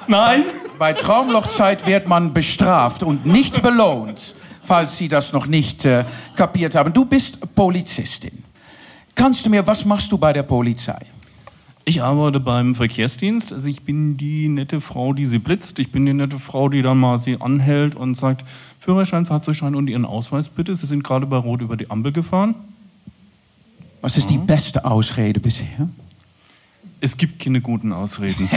Nein. 0.08 0.44
bei 0.80 0.94
Traumlochzeit 0.94 1.86
wird 1.88 2.08
man 2.08 2.34
bestraft 2.34 3.04
und 3.04 3.26
nicht 3.26 3.62
belohnt, 3.64 4.36
falls 4.64 4.98
Sie 4.98 5.08
das 5.08 5.34
noch 5.34 5.48
nicht 5.48 5.86
äh, 5.86 6.06
kapiert 6.36 6.76
haben. 6.76 6.94
Du 6.94 7.06
bist 7.06 7.56
Polizistin. 7.56 8.44
Kannst 9.16 9.46
du 9.46 9.50
mir, 9.50 9.66
was 9.68 9.86
machst 9.86 10.12
du 10.12 10.18
bei 10.18 10.34
der 10.34 10.44
Polizei? 10.44 11.06
Ich 11.86 12.02
arbeite 12.02 12.40
beim 12.40 12.76
Verkehrsdienst. 12.76 13.52
Also 13.52 13.68
ich 13.68 13.82
bin 13.84 14.16
die 14.16 14.48
nette 14.48 14.80
Frau, 14.80 15.14
die 15.14 15.26
sie 15.26 15.40
blitzt. 15.40 15.80
Ich 15.80 15.92
bin 15.92 16.06
die 16.06 16.14
nette 16.14 16.40
Frau, 16.40 16.70
die 16.70 16.82
dann 16.82 16.98
mal 16.98 17.18
sie 17.18 17.40
anhält 17.42 17.96
und 17.96 18.16
sagt, 18.16 18.46
Führerschein, 18.80 19.26
Fahrzeugschein 19.26 19.76
und 19.76 19.90
Ihren 19.90 20.06
Ausweis 20.06 20.50
bitte. 20.50 20.76
Sie 20.76 20.86
sind 20.86 21.04
gerade 21.04 21.26
bei 21.26 21.38
Rot 21.38 21.62
über 21.62 21.76
die 21.76 21.92
Ampel 21.92 22.12
gefahren. 22.12 22.56
Was 24.02 24.18
ist 24.18 24.30
die 24.30 24.38
beste 24.38 24.86
Ausrede 24.86 25.40
bisher? 25.40 25.90
Es 27.04 27.18
gibt 27.18 27.40
keine 27.40 27.60
guten 27.60 27.92
Ausreden. 27.92 28.50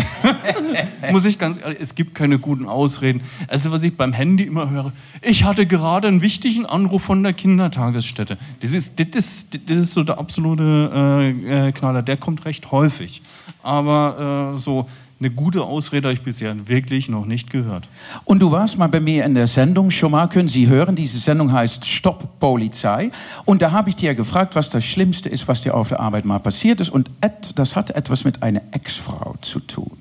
Muss 1.10 1.26
ich 1.26 1.36
ganz 1.36 1.60
ehrlich, 1.60 1.80
es 1.80 1.96
gibt 1.96 2.14
keine 2.14 2.38
guten 2.38 2.66
Ausreden. 2.66 3.22
Also 3.48 3.72
was 3.72 3.82
ich 3.82 3.96
beim 3.96 4.12
Handy 4.12 4.44
immer 4.44 4.70
höre, 4.70 4.92
ich 5.20 5.42
hatte 5.42 5.66
gerade 5.66 6.06
einen 6.06 6.22
wichtigen 6.22 6.64
Anruf 6.64 7.02
von 7.02 7.24
der 7.24 7.32
Kindertagesstätte. 7.32 8.38
Das 8.60 8.72
ist, 8.72 9.00
das 9.00 9.08
ist, 9.16 9.58
das 9.68 9.78
ist 9.78 9.94
so 9.94 10.04
der 10.04 10.18
absolute 10.18 10.62
äh, 10.94 11.68
äh, 11.68 11.72
Knaller. 11.72 12.02
Der 12.02 12.18
kommt 12.18 12.44
recht 12.44 12.70
häufig. 12.70 13.20
Aber 13.64 14.52
äh, 14.54 14.58
so 14.60 14.86
eine 15.18 15.30
gute 15.30 15.62
Ausrede 15.62 16.08
habe 16.08 16.14
ich 16.14 16.22
bisher 16.22 16.68
wirklich 16.68 17.08
noch 17.08 17.24
nicht 17.24 17.50
gehört. 17.50 17.88
Und 18.24 18.40
du 18.40 18.52
warst 18.52 18.76
mal 18.76 18.88
bei 18.88 19.00
mir 19.00 19.24
in 19.24 19.34
der 19.34 19.46
Sendung 19.46 19.90
schon 19.90 20.10
mal, 20.10 20.28
können 20.28 20.48
Sie 20.48 20.68
hören, 20.68 20.94
diese 20.94 21.18
Sendung 21.18 21.52
heißt 21.52 21.86
Stopp 21.86 22.38
Polizei. 22.38 23.10
Und 23.46 23.62
da 23.62 23.72
habe 23.72 23.88
ich 23.88 23.96
dir 23.96 24.14
gefragt, 24.14 24.54
was 24.54 24.68
das 24.68 24.84
Schlimmste 24.84 25.30
ist, 25.30 25.48
was 25.48 25.62
dir 25.62 25.74
auf 25.74 25.88
der 25.88 26.00
Arbeit 26.00 26.26
mal 26.26 26.38
passiert 26.38 26.80
ist. 26.80 26.90
Und 26.90 27.10
das 27.54 27.76
hat 27.76 27.92
etwas 27.92 28.24
mit 28.24 28.42
einer 28.42 28.60
Ex-Frau 28.72 29.36
zu 29.40 29.60
tun. 29.60 29.96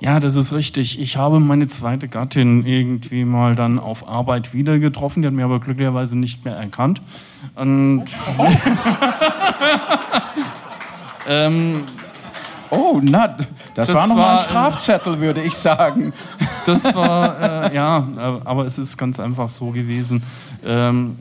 Ja, 0.00 0.20
das 0.20 0.36
ist 0.36 0.52
richtig. 0.52 1.00
Ich 1.00 1.16
habe 1.16 1.40
meine 1.40 1.66
zweite 1.66 2.08
Gattin 2.08 2.66
irgendwie 2.66 3.24
mal 3.24 3.54
dann 3.54 3.78
auf 3.78 4.06
Arbeit 4.06 4.52
wieder 4.52 4.78
getroffen. 4.78 5.22
Die 5.22 5.26
hat 5.26 5.34
mir 5.34 5.46
aber 5.46 5.60
glücklicherweise 5.60 6.16
nicht 6.16 6.44
mehr 6.44 6.56
erkannt. 6.56 7.00
Und 7.54 8.04
ähm, 11.26 11.74
Oh, 12.70 13.00
na, 13.02 13.34
das, 13.74 13.88
Das 13.88 13.96
war 13.96 14.06
noch 14.06 14.16
mal 14.16 14.22
war, 14.22 14.32
ein 14.32 14.38
äh, 14.38 14.48
Strafzettel, 14.48 15.20
würde 15.20 15.42
ich 15.42 15.54
sagen. 15.54 16.12
das 16.66 16.84
war, 16.94 17.70
äh, 17.70 17.74
ja, 17.74 18.08
äh, 18.16 18.20
aber 18.44 18.66
es 18.66 18.78
ist 18.78 18.96
ganz 18.96 19.20
einfach 19.20 19.50
so 19.50 19.70
gewesen. 19.70 20.22
Ähm, 20.64 21.16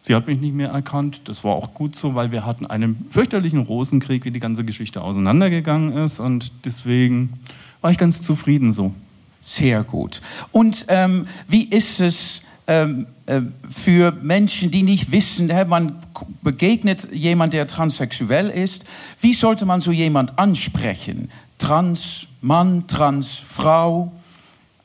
sie 0.00 0.14
hat 0.14 0.26
mich 0.26 0.40
nicht 0.40 0.54
mehr 0.54 0.70
erkannt. 0.70 1.22
Das 1.26 1.44
war 1.44 1.52
auch 1.52 1.74
gut 1.74 1.96
so, 1.96 2.14
weil 2.14 2.32
wir 2.32 2.44
hatten 2.44 2.66
einen 2.66 3.06
fürchterlichen 3.10 3.60
Rosenkrieg, 3.60 4.24
wie 4.24 4.30
die 4.30 4.40
ganze 4.40 4.64
Geschichte 4.64 5.02
auseinandergegangen 5.02 5.92
ist. 6.04 6.20
Und 6.20 6.64
deswegen 6.64 7.32
war 7.80 7.90
ich 7.90 7.98
ganz 7.98 8.22
zufrieden 8.22 8.72
so. 8.72 8.94
Sehr 9.42 9.84
gut. 9.84 10.22
Und 10.52 10.86
ähm, 10.88 11.26
wie 11.48 11.64
ist 11.64 12.00
es 12.00 12.42
ähm, 12.66 13.06
äh, 13.26 13.42
für 13.70 14.12
Menschen, 14.22 14.70
die 14.70 14.82
nicht 14.82 15.12
wissen, 15.12 15.50
hä, 15.50 15.64
man 15.66 15.96
begegnet 16.42 17.08
jemand, 17.12 17.52
der 17.52 17.66
transsexuell 17.66 18.48
ist, 18.48 18.84
wie 19.20 19.32
sollte 19.34 19.66
man 19.66 19.80
so 19.80 19.92
jemand 19.92 20.38
ansprechen? 20.38 21.28
Trans 21.58 22.26
Mann, 22.40 22.86
Trans 22.86 23.36
Frau? 23.38 24.12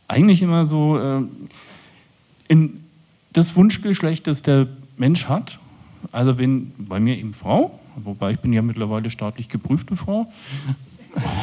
eigentlich 0.10 0.42
immer 0.42 0.66
so 0.66 0.98
äh, 0.98 1.22
in 2.48 2.84
das 3.32 3.56
Wunschgeschlecht, 3.56 4.28
das 4.28 4.42
der 4.42 4.68
Mensch 4.98 5.30
hat. 5.30 5.60
Also 6.12 6.38
wenn 6.38 6.72
bei 6.78 7.00
mir 7.00 7.18
eben 7.18 7.32
Frau, 7.32 7.80
wobei 7.96 8.32
ich 8.32 8.40
bin 8.40 8.52
ja 8.52 8.62
mittlerweile 8.62 9.10
staatlich 9.10 9.50
geprüfte 9.50 9.96
Frau. 9.96 10.26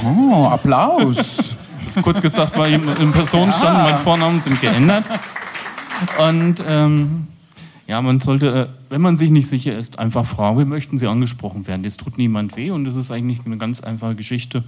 Oh, 0.05 0.47
Applaus. 0.47 1.55
Das 1.85 1.97
ist 1.97 2.03
kurz 2.03 2.21
gesagt, 2.21 2.59
weil 2.59 2.75
im 2.75 3.13
Personenstand 3.13 3.79
Ja. 3.79 3.85
mein 3.85 3.99
Vornamen 3.99 4.41
sind 4.41 4.61
geändert. 4.61 5.05
Und 6.19 6.63
ähm, 6.67 7.29
ja, 7.87 8.03
man 8.03 8.21
sollte, 8.21 8.55
äh, 8.55 8.67
wenn 8.91 9.01
man 9.01 9.17
sich 9.17 9.31
nicht 9.31 9.47
sicher 9.47 9.77
ist, 9.77 9.99
einfach 9.99 10.27
fragen, 10.27 10.59
wie 10.59 10.65
möchten 10.65 10.99
Sie 10.99 11.07
angesprochen 11.07 11.67
werden. 11.67 11.83
Das 11.83 11.97
tut 11.97 12.19
niemand 12.19 12.57
weh 12.57 12.71
und 12.71 12.85
das 12.85 12.97
ist 12.97 13.11
eigentlich 13.11 13.41
eine 13.47 13.59
ganz 13.59 13.81
einfache 13.81 14.15
Geschichte. 14.15 14.65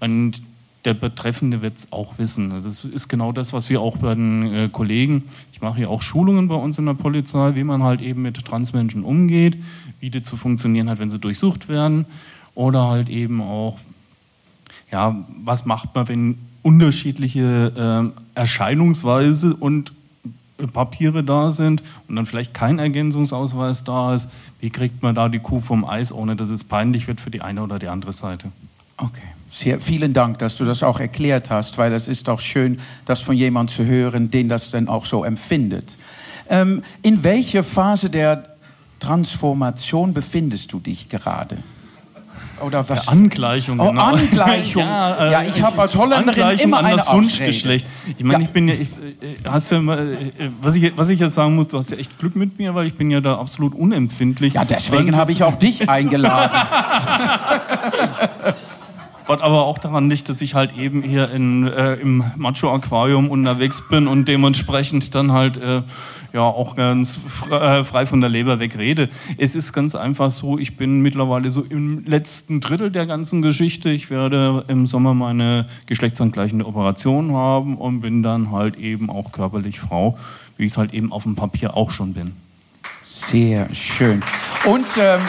Und 0.00 0.42
der 0.84 0.94
Betreffende 0.94 1.62
wird 1.62 1.78
es 1.78 1.92
auch 1.92 2.18
wissen. 2.18 2.52
Also 2.52 2.68
es 2.68 2.84
ist 2.84 3.08
genau 3.08 3.32
das, 3.32 3.52
was 3.52 3.70
wir 3.70 3.80
auch 3.80 3.96
bei 3.98 4.14
den 4.14 4.54
äh, 4.54 4.68
Kollegen, 4.70 5.24
ich 5.52 5.60
mache 5.60 5.82
ja 5.82 5.88
auch 5.88 6.02
Schulungen 6.02 6.48
bei 6.48 6.54
uns 6.54 6.78
in 6.78 6.86
der 6.86 6.94
Polizei, 6.94 7.54
wie 7.54 7.64
man 7.64 7.82
halt 7.82 8.00
eben 8.00 8.22
mit 8.22 8.44
Transmenschen 8.44 9.02
umgeht, 9.02 9.56
wie 10.00 10.10
die 10.10 10.22
zu 10.22 10.36
funktionieren 10.36 10.90
hat, 10.90 10.98
wenn 10.98 11.10
sie 11.10 11.18
durchsucht 11.18 11.68
werden 11.68 12.06
oder 12.54 12.88
halt 12.88 13.08
eben 13.08 13.40
auch, 13.40 13.78
ja, 14.90 15.24
was 15.42 15.64
macht 15.64 15.94
man, 15.94 16.08
wenn 16.08 16.38
unterschiedliche 16.62 17.72
ähm, 17.76 18.12
Erscheinungsweise 18.34 19.54
und 19.54 19.90
äh, 19.90 19.92
Papiere 20.72 21.24
da 21.24 21.50
sind 21.50 21.82
und 22.08 22.16
dann 22.16 22.26
vielleicht 22.26 22.54
kein 22.54 22.78
Ergänzungsausweis 22.78 23.84
da 23.84 24.14
ist, 24.14 24.28
wie 24.60 24.70
kriegt 24.70 25.02
man 25.02 25.14
da 25.14 25.28
die 25.28 25.40
Kuh 25.40 25.60
vom 25.60 25.84
Eis, 25.84 26.12
ohne 26.12 26.36
dass 26.36 26.50
es 26.50 26.64
peinlich 26.64 27.08
wird 27.08 27.20
für 27.20 27.30
die 27.30 27.42
eine 27.42 27.62
oder 27.62 27.78
die 27.78 27.88
andere 27.88 28.12
Seite? 28.12 28.52
Okay. 28.96 29.22
Sehr, 29.50 29.78
vielen 29.78 30.14
Dank, 30.14 30.40
dass 30.40 30.56
du 30.56 30.64
das 30.64 30.82
auch 30.82 30.98
erklärt 30.98 31.48
hast, 31.48 31.78
weil 31.78 31.92
es 31.92 32.08
ist 32.08 32.28
auch 32.28 32.40
schön, 32.40 32.80
das 33.04 33.20
von 33.20 33.36
jemandem 33.36 33.72
zu 33.72 33.84
hören, 33.84 34.28
den 34.28 34.48
das 34.48 34.72
dann 34.72 34.88
auch 34.88 35.06
so 35.06 35.22
empfindet. 35.22 35.96
Ähm, 36.50 36.82
in 37.02 37.22
welcher 37.22 37.62
Phase 37.62 38.10
der 38.10 38.42
Transformation 38.98 40.12
befindest 40.12 40.72
du 40.72 40.80
dich 40.80 41.08
gerade? 41.08 41.58
Oder 42.64 42.88
was? 42.88 43.04
Der 43.04 43.12
Angleichung, 43.12 43.78
Oh, 43.80 43.88
genau. 43.88 44.02
Angleichung. 44.14 44.82
äh, 44.82 44.86
Ja, 45.32 45.42
ich 45.42 45.60
habe 45.62 45.80
als 45.80 45.96
Holländerin 45.96 46.28
Angleichung 46.42 46.66
immer 46.68 46.78
an 46.78 46.84
eine 46.86 46.96
das. 46.96 47.12
Wunschgeschlecht. 47.12 47.86
Ich 48.18 48.24
meine, 48.24 48.40
Ja. 48.42 48.46
ich 48.48 48.52
bin 48.52 48.68
ja, 48.68 48.74
ich, 48.74 48.88
äh, 48.88 49.48
hast 49.48 49.70
ja 49.70 49.78
äh, 49.78 50.30
was, 50.60 50.76
ich, 50.76 50.92
was 50.96 51.08
ich 51.10 51.20
jetzt 51.20 51.34
sagen 51.34 51.54
muss, 51.54 51.68
du 51.68 51.78
hast 51.78 51.90
ja 51.90 51.96
echt 51.96 52.18
Glück 52.18 52.36
mit 52.36 52.58
mir, 52.58 52.74
weil 52.74 52.86
ich 52.86 52.94
bin 52.94 53.10
ja 53.10 53.20
da 53.20 53.38
absolut 53.38 53.74
unempfindlich. 53.74 54.54
Ja, 54.54 54.64
deswegen 54.64 55.16
habe 55.16 55.32
ich 55.32 55.42
auch 55.42 55.56
dich 55.56 55.88
eingeladen. 55.88 56.50
Was 59.26 59.40
aber 59.40 59.64
auch 59.64 59.78
daran 59.78 60.10
liegt, 60.10 60.28
dass 60.28 60.42
ich 60.42 60.54
halt 60.54 60.76
eben 60.76 61.02
hier 61.02 61.30
in, 61.30 61.66
äh, 61.66 61.94
im 61.94 62.24
Macho-Aquarium 62.36 63.30
unterwegs 63.30 63.82
bin 63.88 64.06
und 64.06 64.28
dementsprechend 64.28 65.14
dann 65.14 65.32
halt 65.32 65.56
äh, 65.56 65.82
ja 66.34 66.42
auch 66.42 66.76
ganz 66.76 67.18
äh, 67.50 67.84
frei 67.84 68.04
von 68.04 68.20
der 68.20 68.28
Leber 68.28 68.58
weg 68.58 68.76
rede. 68.76 69.08
Es 69.38 69.54
ist 69.54 69.72
ganz 69.72 69.94
einfach 69.94 70.30
so, 70.30 70.58
ich 70.58 70.76
bin 70.76 71.00
mittlerweile 71.00 71.50
so 71.50 71.62
im 71.62 72.04
letzten 72.04 72.60
Drittel 72.60 72.90
der 72.90 73.06
ganzen 73.06 73.40
Geschichte. 73.40 73.88
Ich 73.88 74.10
werde 74.10 74.64
im 74.68 74.86
Sommer 74.86 75.14
meine 75.14 75.64
geschlechtsangleichende 75.86 76.66
Operation 76.66 77.32
haben 77.32 77.78
und 77.78 78.02
bin 78.02 78.22
dann 78.22 78.50
halt 78.50 78.76
eben 78.76 79.08
auch 79.08 79.32
körperlich 79.32 79.80
Frau, 79.80 80.18
wie 80.58 80.66
ich 80.66 80.72
es 80.72 80.78
halt 80.78 80.92
eben 80.92 81.12
auf 81.12 81.22
dem 81.22 81.34
Papier 81.34 81.78
auch 81.78 81.90
schon 81.90 82.12
bin. 82.12 82.32
Sehr 83.04 83.72
schön. 83.72 84.22
Und 84.66 84.86
ähm, 84.98 85.20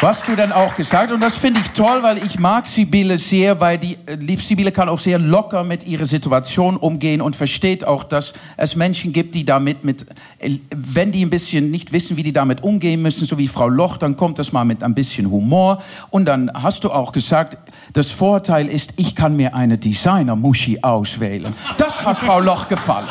was 0.00 0.22
du 0.22 0.36
dann 0.36 0.52
auch 0.52 0.74
gesagt, 0.76 1.12
und 1.12 1.20
das 1.20 1.36
finde 1.36 1.60
ich 1.60 1.70
toll, 1.70 2.02
weil 2.02 2.18
ich 2.18 2.38
mag 2.38 2.66
Sibylle 2.66 3.16
sehr, 3.16 3.60
weil 3.60 3.78
die 3.78 3.96
äh, 4.06 4.36
Sibylle 4.36 4.72
kann 4.72 4.88
auch 4.88 5.00
sehr 5.00 5.18
locker 5.18 5.64
mit 5.64 5.86
ihrer 5.86 6.06
Situation 6.06 6.76
umgehen 6.76 7.20
und 7.20 7.36
versteht 7.36 7.86
auch, 7.86 8.04
dass 8.04 8.34
es 8.56 8.76
Menschen 8.76 9.12
gibt, 9.12 9.34
die 9.34 9.44
damit 9.44 9.84
mit, 9.84 10.06
äh, 10.38 10.58
wenn 10.74 11.12
die 11.12 11.24
ein 11.24 11.30
bisschen 11.30 11.70
nicht 11.70 11.92
wissen, 11.92 12.16
wie 12.16 12.22
die 12.22 12.32
damit 12.32 12.62
umgehen 12.62 13.02
müssen, 13.02 13.24
so 13.24 13.38
wie 13.38 13.48
Frau 13.48 13.68
Loch, 13.68 13.96
dann 13.96 14.16
kommt 14.16 14.38
das 14.38 14.52
mal 14.52 14.64
mit 14.64 14.82
ein 14.82 14.94
bisschen 14.94 15.30
Humor. 15.30 15.82
Und 16.10 16.26
dann 16.26 16.50
hast 16.54 16.84
du 16.84 16.90
auch 16.90 17.12
gesagt, 17.12 17.56
das 17.92 18.10
Vorteil 18.10 18.68
ist, 18.68 18.94
ich 18.96 19.14
kann 19.14 19.36
mir 19.36 19.54
eine 19.54 19.78
Designer-Muschi 19.78 20.80
auswählen. 20.82 21.54
Das 21.78 22.04
hat 22.04 22.18
Frau 22.18 22.40
Loch 22.40 22.68
gefallen. 22.68 23.08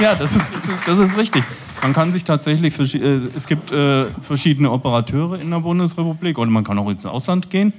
Ja, 0.00 0.14
das 0.14 0.34
ist, 0.34 0.44
das 0.52 0.64
ist, 0.64 0.78
das 0.86 0.98
ist 0.98 1.16
richtig. 1.16 1.44
Man 1.82 1.92
kann 1.92 2.10
sich 2.10 2.24
tatsächlich, 2.24 2.78
äh, 2.94 3.20
es 3.34 3.46
gibt 3.46 3.72
äh, 3.72 4.06
verschiedene 4.20 4.70
Operateure 4.70 5.38
in 5.40 5.50
der 5.50 5.60
Bundesrepublik 5.60 6.38
oder 6.38 6.50
man 6.50 6.64
kann 6.64 6.78
auch 6.78 6.90
ins 6.90 7.06
Ausland 7.06 7.50
gehen. 7.50 7.72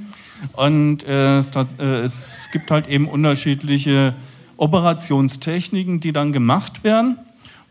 Und 0.53 1.03
äh, 1.03 1.37
es, 1.37 2.49
gibt 2.51 2.71
halt 2.71 2.87
eben 2.87 3.07
unterschiedliche 3.09 4.15
Operationstechniken, 4.55 5.99
die 5.99 6.13
dann 6.13 6.31
gemacht 6.31 6.83
werden. 6.83 7.17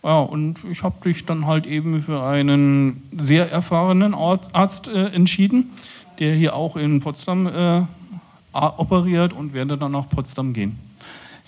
Ja, 0.04 0.20
und 0.20 0.58
ich 0.70 0.82
habe 0.82 0.96
dich 1.02 1.24
dann 1.24 1.46
halt 1.46 1.66
eben 1.66 2.00
für 2.02 2.22
einen 2.22 3.02
sehr 3.16 3.50
erfahrenen 3.50 4.14
Arzt, 4.14 4.88
entschieden, 4.88 5.70
der 6.18 6.34
hier 6.34 6.54
auch 6.54 6.76
in 6.76 7.00
Potsdam 7.00 7.86
operiert 8.52 9.32
und 9.32 9.54
werde 9.54 9.76
dann 9.76 9.92
nach 9.92 10.08
Potsdam 10.08 10.52
gehen. 10.52 10.78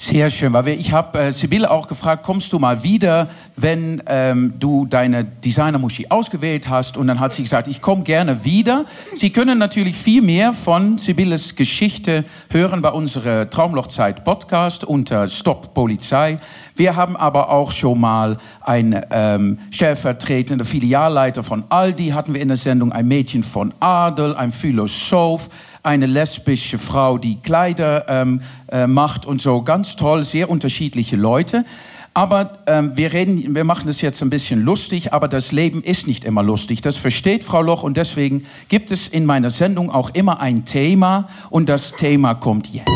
Sehr 0.03 0.31
schön, 0.31 0.55
weil 0.55 0.67
ich 0.69 0.93
habe 0.93 1.19
äh, 1.19 1.31
Sibylle 1.31 1.71
auch 1.71 1.87
gefragt, 1.87 2.23
kommst 2.23 2.55
du 2.55 2.59
mal 2.59 2.83
wieder, 2.83 3.29
wenn 3.57 4.03
ähm, 4.07 4.55
du 4.59 4.87
deine 4.87 5.25
Designermuschi 5.25 6.07
ausgewählt 6.09 6.71
hast? 6.71 6.97
Und 6.97 7.07
dann 7.07 7.21
hat 7.21 7.35
sie 7.35 7.43
gesagt, 7.43 7.69
ich 7.69 7.83
komme 7.83 8.03
gerne 8.03 8.43
wieder. 8.43 8.87
Sie 9.15 9.29
können 9.29 9.59
natürlich 9.59 9.95
viel 9.95 10.23
mehr 10.23 10.55
von 10.55 10.97
Sibylles 10.97 11.55
Geschichte 11.55 12.25
hören 12.49 12.81
bei 12.81 12.89
unserer 12.93 13.51
Traumlochzeit 13.51 14.25
Podcast 14.25 14.85
unter 14.85 15.29
Stop 15.29 15.75
Polizei. 15.75 16.39
Wir 16.77 16.97
haben 16.97 17.15
aber 17.15 17.51
auch 17.51 17.71
schon 17.71 18.01
mal 18.01 18.39
einen 18.63 18.99
ähm, 19.11 19.59
stellvertretenden 19.71 20.67
Filialleiter 20.67 21.45
von 21.45 21.67
Aldi, 21.69 22.13
hatten 22.13 22.33
wir 22.33 22.41
in 22.41 22.49
der 22.49 22.57
Sendung 22.57 22.91
ein 22.91 23.07
Mädchen 23.07 23.45
von 23.45 23.75
Adel, 23.81 24.35
ein 24.35 24.51
Philosoph, 24.51 25.51
eine 25.83 26.07
lesbische 26.07 26.79
Frau, 26.79 27.19
die 27.19 27.37
Kleider 27.41 28.07
ähm, 28.09 28.43
äh, 28.71 28.87
macht 28.87 29.27
und 29.27 29.41
so. 29.41 29.63
Ganz 29.63 29.97
toll, 29.97 30.25
sehr 30.25 30.51
unterschiedliche 30.51 31.17
Leute. 31.17 31.65
Aber 32.13 32.59
ähm, 32.67 32.97
wir, 32.97 33.13
reden, 33.13 33.55
wir 33.55 33.65
machen 33.65 33.87
das 33.87 34.01
jetzt 34.01 34.21
ein 34.21 34.31
bisschen 34.31 34.63
lustig, 34.63 35.13
aber 35.13 35.29
das 35.29 35.53
Leben 35.53 35.83
ist 35.83 36.07
nicht 36.07 36.25
immer 36.25 36.43
lustig. 36.43 36.83
Das 36.83 36.97
versteht 36.97 37.45
Frau 37.45 37.63
Loch 37.63 37.85
und 37.85 37.97
deswegen 37.97 38.45
gibt 38.69 38.91
es 38.91 39.07
in 39.07 39.25
meiner 39.25 39.51
Sendung 39.51 39.91
auch 39.91 40.11
immer 40.11 40.41
ein 40.41 40.65
Thema 40.65 41.29
und 41.51 41.69
das 41.69 41.95
Thema 41.95 42.35
kommt 42.35 42.73
jetzt. 42.75 42.89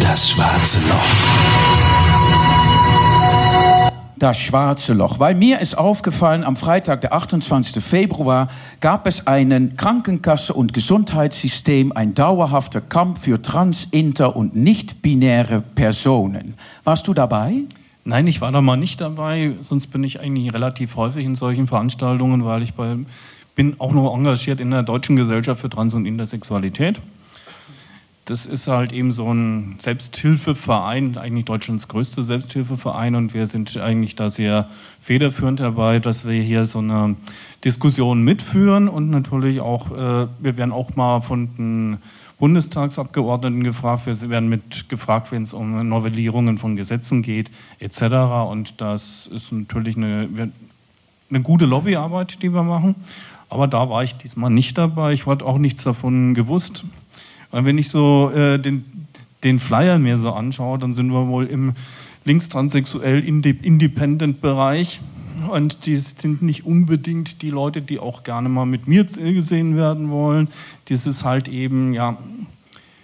Das 0.00 0.30
schwarze 0.30 0.78
Loch. 0.88 1.43
Das 4.24 4.40
schwarze 4.40 4.94
Loch. 4.94 5.18
Weil 5.18 5.34
mir 5.34 5.60
ist 5.60 5.76
aufgefallen, 5.76 6.44
am 6.44 6.56
Freitag, 6.56 7.02
der 7.02 7.12
28. 7.12 7.84
Februar, 7.84 8.48
gab 8.80 9.06
es 9.06 9.26
einen 9.26 9.76
Krankenkasse- 9.76 10.54
und 10.54 10.72
Gesundheitssystem, 10.72 11.92
ein 11.92 12.14
dauerhafter 12.14 12.80
Kampf 12.80 13.24
für 13.24 13.42
trans-, 13.42 13.88
inter- 13.90 14.34
und 14.34 14.56
nicht-binäre 14.56 15.60
Personen. 15.60 16.54
Warst 16.84 17.06
du 17.06 17.12
dabei? 17.12 17.64
Nein, 18.06 18.26
ich 18.26 18.40
war 18.40 18.50
da 18.50 18.62
mal 18.62 18.78
nicht 18.78 18.98
dabei, 19.02 19.52
sonst 19.60 19.88
bin 19.88 20.02
ich 20.04 20.20
eigentlich 20.20 20.54
relativ 20.54 20.96
häufig 20.96 21.26
in 21.26 21.34
solchen 21.34 21.66
Veranstaltungen, 21.66 22.46
weil 22.46 22.62
ich 22.62 22.72
bei, 22.72 22.96
bin 23.54 23.78
auch 23.78 23.92
noch 23.92 24.16
engagiert 24.16 24.58
in 24.58 24.70
der 24.70 24.84
Deutschen 24.84 25.16
Gesellschaft 25.16 25.60
für 25.60 25.68
Trans- 25.68 25.92
und 25.92 26.06
Intersexualität. 26.06 26.98
Das 28.26 28.46
ist 28.46 28.68
halt 28.68 28.92
eben 28.92 29.12
so 29.12 29.30
ein 29.32 29.76
Selbsthilfeverein, 29.82 31.18
eigentlich 31.18 31.44
Deutschlands 31.44 31.88
größter 31.88 32.22
Selbsthilfeverein 32.22 33.16
und 33.16 33.34
wir 33.34 33.46
sind 33.46 33.76
eigentlich 33.76 34.16
da 34.16 34.30
sehr 34.30 34.66
federführend 35.02 35.60
dabei, 35.60 35.98
dass 35.98 36.26
wir 36.26 36.40
hier 36.40 36.64
so 36.64 36.78
eine 36.78 37.16
Diskussion 37.64 38.22
mitführen 38.22 38.88
und 38.88 39.10
natürlich 39.10 39.60
auch, 39.60 39.90
äh, 39.90 40.26
wir 40.38 40.56
werden 40.56 40.72
auch 40.72 40.96
mal 40.96 41.20
von 41.20 41.54
den 41.56 41.98
Bundestagsabgeordneten 42.38 43.62
gefragt, 43.62 44.06
wir 44.06 44.30
werden 44.30 44.48
mit 44.48 44.88
gefragt, 44.88 45.30
wenn 45.30 45.42
es 45.42 45.52
um 45.52 45.86
Novellierungen 45.86 46.56
von 46.56 46.76
Gesetzen 46.76 47.22
geht, 47.22 47.50
etc. 47.78 48.02
Und 48.50 48.80
das 48.80 49.26
ist 49.26 49.52
natürlich 49.52 49.96
eine, 49.96 50.50
eine 51.30 51.42
gute 51.42 51.66
Lobbyarbeit, 51.66 52.42
die 52.42 52.52
wir 52.52 52.62
machen. 52.62 52.94
Aber 53.50 53.68
da 53.68 53.88
war 53.88 54.02
ich 54.02 54.16
diesmal 54.16 54.50
nicht 54.50 54.78
dabei. 54.78 55.12
Ich 55.12 55.26
hatte 55.26 55.44
auch 55.44 55.58
nichts 55.58 55.84
davon 55.84 56.34
gewusst. 56.34 56.84
Weil 57.54 57.66
wenn 57.66 57.78
ich 57.78 57.86
so 57.86 58.32
äh, 58.34 58.58
den, 58.58 58.84
den 59.44 59.60
Flyer 59.60 60.00
mir 60.00 60.16
so 60.16 60.32
anschaue, 60.32 60.76
dann 60.76 60.92
sind 60.92 61.12
wir 61.12 61.28
wohl 61.28 61.46
im 61.46 61.74
linkstranssexuell 62.24 63.22
independent 63.22 64.40
Bereich. 64.40 65.00
Und 65.52 65.86
die 65.86 65.94
sind 65.94 66.42
nicht 66.42 66.66
unbedingt 66.66 67.42
die 67.42 67.50
Leute, 67.50 67.80
die 67.80 68.00
auch 68.00 68.24
gerne 68.24 68.48
mal 68.48 68.66
mit 68.66 68.88
mir 68.88 69.04
gesehen 69.04 69.76
werden 69.76 70.10
wollen. 70.10 70.48
Das 70.86 71.06
ist 71.06 71.22
halt 71.22 71.46
eben, 71.46 71.94
ja, 71.94 72.18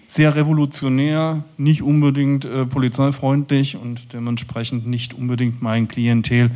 sehr 0.09 0.35
revolutionär, 0.35 1.45
nicht 1.57 1.83
unbedingt 1.83 2.45
äh, 2.45 2.67
polizeifreundlich 2.67 3.77
und 3.77 4.13
dementsprechend 4.13 4.85
nicht 4.85 5.15
unbedingt 5.15 5.63
mein 5.63 5.87
Klientel. 5.87 6.51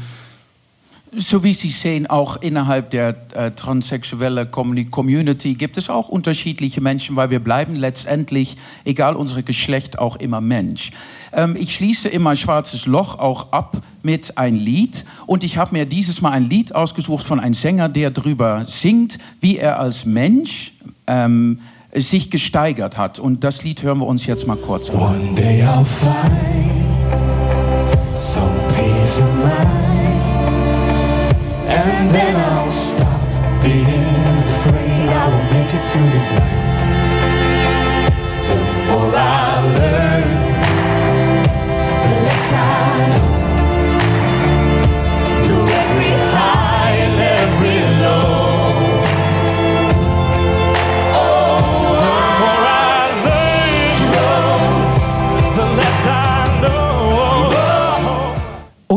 So 1.17 1.45
wie 1.45 1.55
Sie 1.55 1.71
sehen, 1.71 2.09
auch 2.09 2.39
innerhalb 2.43 2.91
der 2.91 3.15
äh, 3.35 3.53
transsexuellen 3.53 4.51
Community 4.51 5.55
gibt 5.55 5.77
es 5.77 5.89
auch 5.89 6.09
unterschiedliche 6.09 6.81
Menschen, 6.81 7.15
weil 7.15 7.31
wir 7.31 7.39
bleiben 7.39 7.77
letztendlich, 7.77 8.57
egal 8.85 9.15
unser 9.15 9.43
Geschlecht, 9.43 9.99
auch 9.99 10.17
immer 10.17 10.41
Mensch. 10.41 10.91
Ähm, 11.33 11.57
ich 11.57 11.75
schließe 11.75 12.09
immer 12.09 12.35
Schwarzes 12.35 12.87
Loch 12.87 13.21
auch 13.21 13.53
ab 13.53 13.81
mit 14.03 14.39
ein 14.39 14.57
Lied 14.57 15.05
und 15.27 15.45
ich 15.45 15.57
habe 15.57 15.75
mir 15.75 15.87
dieses 15.87 16.21
Mal 16.21 16.33
ein 16.33 16.49
Lied 16.49 16.75
ausgesucht 16.75 17.25
von 17.25 17.39
einem 17.39 17.55
Sänger, 17.55 17.89
der 17.89 18.11
darüber 18.11 18.65
singt, 18.67 19.19
wie 19.41 19.59
er 19.59 19.79
als 19.79 20.07
Mensch 20.07 20.73
ähm, 21.07 21.61
sich 21.95 22.31
gesteigert 22.31 22.97
hat. 22.97 23.21
Und 23.21 23.45
das 23.45 23.62
Lied 23.62 23.85
hören 23.85 23.99
wir 23.99 24.07
uns 24.07 24.27
jetzt 24.27 24.49
mal 24.49 24.57
kurz 24.57 24.91
an. 24.91 24.97
One 24.97 25.35
day 25.35 25.62
I'll 25.62 25.85
find 25.85 26.19
some 28.19 28.51
peace 28.75 29.21
of 29.21 29.33
mind. 29.37 30.03
And 31.67 32.11
then 32.11 32.37
I'll 32.37 32.71
stop 32.71 33.23
being 33.62 34.39
afraid 34.45 35.09
I 35.09 35.29
will 35.29 35.45
make 35.51 35.73
it 35.73 35.83
through 35.91 36.11
the 36.15 36.23
night. 36.39 36.79
The 38.49 38.57
more 38.87 39.15
I 39.17 39.61
learn, 39.79 40.29
the 42.03 42.11
less 42.25 42.53
I 42.53 43.19
know. 43.19 43.34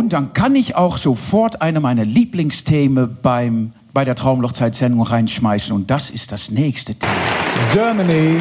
Und 0.06 0.12
dann 0.12 0.32
kann 0.32 0.54
ich 0.54 0.76
auch 0.76 0.96
sofort 0.96 1.62
eine 1.62 1.80
meiner 1.80 2.04
Lieblingsthemen 2.04 3.18
beim, 3.22 3.72
bei 3.92 4.04
der 4.04 4.14
Traumlochzeit-Sendung 4.14 5.02
reinschmeißen. 5.02 5.74
Und 5.74 5.90
das 5.90 6.10
ist 6.10 6.32
das 6.32 6.50
nächste 6.50 6.94
Thema. 6.94 7.12
Germany 7.72 8.36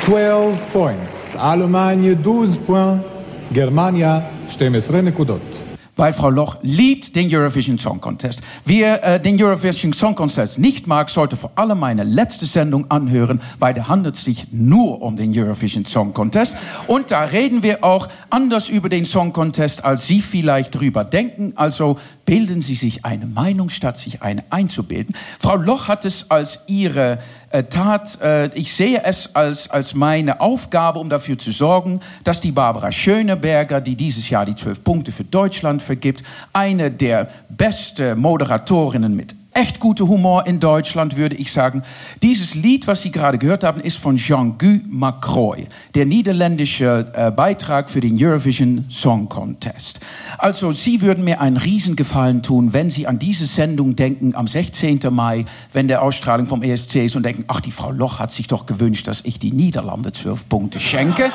12 0.00 0.72
points, 0.72 1.36
Allemagne 1.36 2.16
12 2.22 2.66
points, 2.66 3.04
Germania 3.52 4.22
12 4.48 5.02
נקודות. 5.02 5.59
Weil 5.97 6.13
Frau 6.13 6.29
Loch 6.29 6.57
liebt 6.61 7.15
den 7.15 7.33
Eurovision 7.33 7.77
Song 7.77 7.99
Contest. 7.99 8.41
Wer 8.65 9.03
äh, 9.03 9.19
den 9.19 9.41
Eurovision 9.41 9.91
Song 9.93 10.15
Contest 10.15 10.57
nicht 10.57 10.87
mag, 10.87 11.09
sollte 11.09 11.35
vor 11.35 11.51
allem 11.55 11.79
meine 11.79 12.03
letzte 12.03 12.45
Sendung 12.45 12.89
anhören, 12.89 13.41
weil 13.59 13.73
da 13.73 13.87
handelt 13.87 14.15
es 14.15 14.23
sich 14.23 14.47
nur 14.51 15.01
um 15.01 15.17
den 15.17 15.37
Eurovision 15.37 15.85
Song 15.85 16.13
Contest. 16.13 16.55
Und 16.87 17.11
da 17.11 17.23
reden 17.23 17.61
wir 17.61 17.83
auch 17.83 18.07
anders 18.29 18.69
über 18.69 18.87
den 18.89 19.05
Song 19.05 19.33
Contest, 19.33 19.83
als 19.83 20.07
Sie 20.07 20.21
vielleicht 20.21 20.79
drüber 20.79 21.03
denken. 21.03 21.53
Also 21.55 21.99
bilden 22.25 22.61
Sie 22.61 22.75
sich 22.75 23.03
eine 23.03 23.25
Meinung, 23.25 23.69
statt 23.69 23.97
sich 23.97 24.21
eine 24.21 24.43
einzubilden. 24.49 25.15
Frau 25.39 25.57
Loch 25.57 25.89
hat 25.89 26.05
es 26.05 26.31
als 26.31 26.61
ihre 26.67 27.19
äh, 27.51 27.63
Tat, 27.63 28.19
äh, 28.21 28.47
ich 28.53 28.73
sehe 28.73 29.03
es 29.03 29.35
als, 29.35 29.69
als 29.69 29.93
meine 29.93 30.39
Aufgabe, 30.41 30.99
um 30.99 31.09
dafür 31.09 31.37
zu 31.37 31.51
sorgen, 31.51 31.99
dass 32.23 32.41
die 32.41 32.51
Barbara 32.51 32.91
Schöneberger, 32.91 33.81
die 33.81 33.95
dieses 33.95 34.29
Jahr 34.29 34.45
die 34.45 34.55
zwölf 34.55 34.83
Punkte 34.83 35.11
für 35.11 35.23
Deutschland 35.23 35.81
vergibt, 35.81 36.23
eine 36.53 36.91
der 36.91 37.29
besten 37.49 38.19
Moderatorinnen 38.19 39.15
mit 39.15 39.40
echt 39.53 39.79
guter 39.79 40.07
Humor 40.07 40.47
in 40.47 40.59
Deutschland, 40.59 41.17
würde 41.17 41.35
ich 41.35 41.51
sagen. 41.51 41.83
Dieses 42.23 42.55
Lied, 42.55 42.87
was 42.87 43.01
Sie 43.01 43.11
gerade 43.11 43.37
gehört 43.37 43.63
haben, 43.63 43.81
ist 43.81 43.97
von 43.97 44.15
Jean-Guy 44.15 44.81
Macroy, 44.89 45.67
der 45.93 46.05
niederländische 46.05 47.11
äh, 47.13 47.31
Beitrag 47.31 47.89
für 47.89 47.99
den 47.99 48.17
Eurovision 48.19 48.85
Song 48.89 49.27
Contest. 49.27 49.99
Also, 50.37 50.71
Sie 50.71 51.01
würden 51.01 51.23
mir 51.23 51.41
einen 51.41 51.57
Riesengefallen 51.57 52.43
tun, 52.43 52.73
wenn 52.73 52.89
Sie 52.89 53.07
an 53.07 53.19
diese 53.19 53.45
Sendung 53.45 53.95
denken 53.95 54.35
am 54.35 54.47
16. 54.47 54.99
Mai, 55.09 55.45
wenn 55.73 55.87
der 55.87 56.01
Ausstrahlung 56.01 56.47
vom 56.47 56.63
ESC 56.63 56.95
ist 56.97 57.15
und 57.15 57.23
denken, 57.23 57.43
ach, 57.47 57.59
die 57.59 57.71
Frau 57.71 57.91
Loch 57.91 58.19
hat 58.19 58.31
sich 58.31 58.47
doch 58.47 58.65
gewünscht, 58.65 59.07
dass 59.07 59.21
ich 59.25 59.37
die 59.37 59.51
Niederlande 59.51 60.11
zwölf 60.13 60.47
Punkte 60.47 60.79
schenke. 60.79 61.29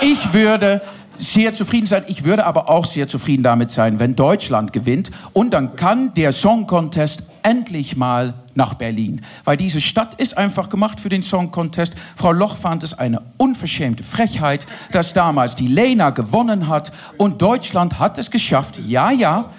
Ich 0.00 0.32
würde 0.32 0.80
sehr 1.20 1.52
zufrieden 1.52 1.86
sein. 1.86 2.04
Ich 2.08 2.24
würde 2.24 2.46
aber 2.46 2.68
auch 2.68 2.86
sehr 2.86 3.06
zufrieden 3.06 3.42
damit 3.42 3.70
sein, 3.70 3.98
wenn 4.00 4.16
Deutschland 4.16 4.72
gewinnt. 4.72 5.10
Und 5.32 5.52
dann 5.52 5.76
kann 5.76 6.14
der 6.14 6.32
Song 6.32 6.66
Contest 6.66 7.24
endlich 7.42 7.96
mal 7.96 8.34
nach 8.54 8.74
Berlin. 8.74 9.22
Weil 9.44 9.56
diese 9.56 9.80
Stadt 9.80 10.14
ist 10.14 10.36
einfach 10.36 10.68
gemacht 10.68 11.00
für 11.00 11.08
den 11.08 11.22
Song 11.22 11.50
Contest. 11.50 11.94
Frau 12.16 12.32
Loch 12.32 12.56
fand 12.56 12.82
es 12.82 12.98
eine 12.98 13.22
unverschämte 13.36 14.02
Frechheit, 14.02 14.66
dass 14.92 15.12
damals 15.12 15.56
die 15.56 15.68
Lena 15.68 16.10
gewonnen 16.10 16.68
hat. 16.68 16.92
Und 17.16 17.40
Deutschland 17.42 17.98
hat 17.98 18.18
es 18.18 18.30
geschafft, 18.30 18.78
ja, 18.86 19.10
ja, 19.10 19.50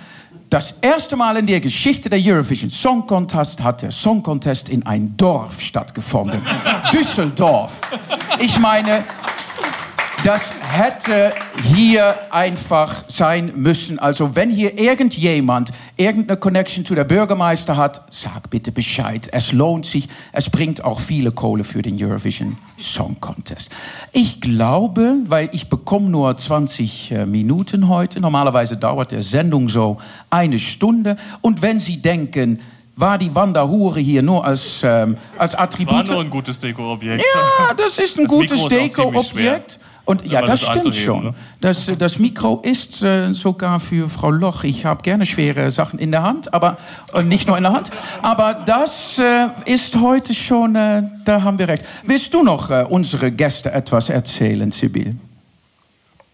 das 0.52 0.76
erste 0.82 1.16
Mal 1.16 1.38
in 1.38 1.48
der 1.48 1.62
Geschichte 1.62 2.10
der 2.10 2.20
Eurovision 2.22 2.70
Song 2.70 3.08
Contest 3.08 3.64
hat 3.64 3.84
der 3.84 3.92
Song 3.92 4.22
Contest 4.22 4.68
in 4.68 4.86
ein 4.86 5.16
Dorf 5.16 5.62
stattgefunden. 5.62 6.42
Düsseldorf. 6.94 7.80
Ich 8.38 8.60
meine, 8.60 9.06
Das 10.24 10.54
hätte 10.62 11.34
hier 11.64 12.16
einfach 12.32 13.06
sein 13.08 13.54
müssen. 13.56 13.98
Also 13.98 14.36
wenn 14.36 14.52
hier 14.52 14.78
irgendjemand 14.78 15.72
irgendeine 15.98 16.40
Connection 16.40 16.86
zu 16.86 16.94
der 16.94 17.06
Bürgermeister 17.06 17.76
hat, 17.76 18.02
sag 18.12 18.52
bitte 18.52 18.72
Bescheid. 18.72 19.30
Es 19.32 19.52
lohnt 19.52 19.88
sich. 19.88 20.08
Es 20.32 20.52
bringt 20.52 20.84
auch 20.84 21.00
viele 21.00 21.32
Kohle 21.32 21.64
für 21.64 21.82
den 21.82 21.98
Eurovision 22.00 22.56
Song 22.80 23.18
Contest. 23.20 23.72
Ich 24.12 24.42
glaube, 24.42 25.16
weil 25.26 25.50
ich 25.54 25.70
bekomme 25.70 26.10
nur 26.10 26.38
20 26.38 27.12
äh, 27.12 27.26
Minuten 27.26 27.88
heute. 27.88 28.20
Normalerweise 28.20 28.78
dauert 28.78 29.12
der 29.12 29.24
Sendung 29.24 29.70
so 29.70 29.98
eine 30.30 30.60
Stunde. 30.60 31.18
Und 31.42 31.64
wenn 31.64 31.80
Sie 31.80 32.00
denken, 32.00 32.60
war 32.96 33.18
die 33.18 33.34
Wanderhure 33.34 34.00
hier 34.00 34.22
nur 34.22 34.46
als, 34.46 34.84
ähm, 34.84 35.18
als 35.40 35.54
War 35.54 35.62
Attribut? 35.62 36.08
nur 36.10 36.22
ein 36.22 36.30
gutes 36.30 36.60
Deko-Objekt. 36.60 37.24
Ja, 37.24 37.74
das 37.74 37.98
ist 37.98 38.20
ein 38.20 38.26
Das 38.26 38.32
gutes. 38.32 38.68
Deko-Objekt. 38.68 39.80
Und 40.12 40.28
ja, 40.28 40.42
das 40.42 40.60
das 40.62 40.80
stimmt 40.80 40.96
schon. 40.96 41.24
ne? 41.24 41.34
Das, 41.62 41.90
das 41.98 42.20
Mikro 42.20 42.60
ist 42.64 43.02
äh, 43.02 43.34
sogar 43.34 43.80
für 43.80 44.10
Frau 44.10 44.30
Loch. 44.30 44.66
Ich 44.66 44.84
habe 44.86 45.04
gerne 45.04 45.26
schwere 45.26 45.72
Sachen 45.72 46.00
in 46.00 46.12
der 46.12 46.24
Hand, 46.24 46.54
aber 46.54 46.78
äh, 47.14 47.24
nicht 47.24 47.48
nur 47.48 47.56
in 47.56 47.64
der 47.64 47.72
Hand. 47.72 47.92
Aber 48.22 48.54
das 48.54 49.20
äh, 49.20 49.48
ist 49.66 50.02
heute 50.02 50.34
schon, 50.34 50.76
äh, 50.76 51.04
da 51.24 51.44
haben 51.44 51.58
wir 51.60 51.70
recht. 51.70 51.86
Willst 52.04 52.34
du 52.34 52.44
noch 52.44 52.70
äh, 52.70 52.86
unsere 52.90 53.32
Gäste 53.32 53.72
etwas 53.72 54.10
erzählen, 54.10 54.70
Sibyl? 54.72 55.16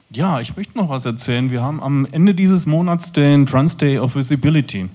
Ja, 0.09 0.39
ich 0.39 0.57
möchte 0.57 0.75
noch 0.75 0.89
was 0.89 1.05
erzählen. 1.05 1.51
Wir 1.51 1.61
haben 1.61 1.83
am 1.83 2.07
Ende 2.11 2.33
dieses 2.33 2.65
Monats 2.65 3.11
den 3.11 3.45
Trans 3.45 3.77
Day 3.77 3.99
of 3.99 4.15
Visibility. 4.15 4.89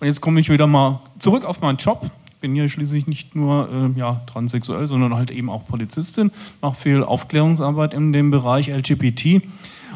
Und 0.00 0.06
jetzt 0.06 0.22
komme 0.22 0.40
ich 0.40 0.48
wieder 0.48 0.66
mal 0.66 1.00
zurück 1.18 1.44
auf 1.44 1.60
meinen 1.60 1.76
Job. 1.76 2.10
Bin 2.44 2.52
hier 2.52 2.68
schließlich 2.68 3.06
nicht 3.06 3.34
nur 3.34 3.70
äh, 3.72 3.98
ja, 3.98 4.20
transsexuell, 4.26 4.86
sondern 4.86 5.14
halt 5.14 5.30
eben 5.30 5.48
auch 5.48 5.64
Polizistin. 5.64 6.30
Mache 6.60 6.78
viel 6.78 7.02
Aufklärungsarbeit 7.02 7.94
in 7.94 8.12
dem 8.12 8.30
Bereich 8.30 8.68
LGBT. 8.68 9.40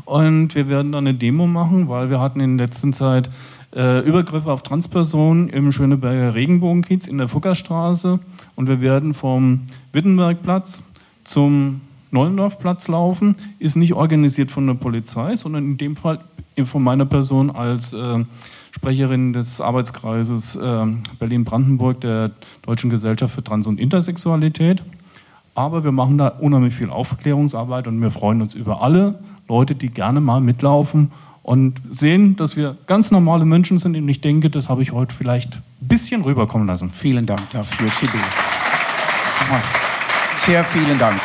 Und 0.07 0.55
wir 0.55 0.71
werden 0.71 0.93
dann 0.93 1.07
eine 1.07 1.15
Demo 1.15 1.47
machen, 1.47 1.91
weil 1.91 2.09
wir 2.09 2.21
hatten 2.21 2.41
in 2.41 2.57
der 2.57 2.69
letzten 2.69 2.95
Zeit 2.95 3.29
äh, 3.77 4.01
Übergriffe 4.01 4.51
auf 4.51 4.63
Transpersonen 4.63 5.51
im 5.51 5.73
Schöneberger 5.73 6.35
Regenbogenkiez 6.35 7.07
in 7.07 7.19
der 7.19 7.29
Fuckerstraße. 7.29 8.19
Und 8.57 8.67
wir 8.67 8.81
werden 8.81 9.13
vom 9.13 9.67
Wittenbergplatz 9.93 10.85
zum 11.25 11.83
Nollendorfplatz 12.13 12.89
laufen. 12.89 13.37
Ist 13.59 13.77
nicht 13.77 13.93
organisiert 13.93 14.51
von 14.51 14.67
der 14.67 14.73
Polizei, 14.73 15.37
sondern 15.37 15.67
in 15.67 15.77
dem 15.77 15.97
Fall 15.97 16.21
von 16.65 16.83
meiner 16.83 17.05
Person 17.05 17.51
als 17.51 17.93
äh, 17.93 18.25
Sprecherin 18.79 19.33
des 19.33 19.61
Arbeitskreises 19.61 20.55
äh, 20.55 20.87
Berlin-Brandenburg 21.19 22.01
der 22.01 22.31
Deutschen 22.63 22.91
Gesellschaft 22.91 23.35
für 23.35 23.43
Trans- 23.43 23.67
und 23.67 23.81
Intersexualität. 23.81 24.85
Aber 25.57 25.83
wir 25.83 25.91
machen 25.91 26.19
da 26.19 26.29
unheimlich 26.29 26.75
viel 26.75 26.89
Aufklärungsarbeit 26.89 27.89
und 27.89 28.01
wir 28.01 28.13
freuen 28.13 28.41
uns 28.41 28.55
über 28.55 28.81
alle 28.81 29.19
Leute, 29.49 29.75
die 29.75 29.89
gerne 29.89 30.21
mal 30.21 30.41
mitlaufen 30.41 31.11
und 31.43 31.83
sehen, 31.91 32.37
dass 32.37 32.57
wir 32.57 32.77
ganz 32.87 33.11
normale 33.11 33.45
Menschen 33.45 33.81
sind. 33.81 33.97
Und 33.97 34.09
ich 34.09 34.21
denke, 34.21 34.49
das 34.49 34.69
habe 34.69 34.83
ich 34.83 34.93
heute 34.93 35.13
vielleicht 35.13 35.57
ein 35.57 35.89
bisschen 35.89 36.23
rüberkommen 36.23 36.69
lassen. 36.69 36.91
Vielen 36.91 37.27
Dank 37.27 37.41
dafür, 37.51 37.89
Sibyl. 37.89 38.21
Sehr 40.37 40.63
vielen 40.63 40.99
Dank. 41.01 41.21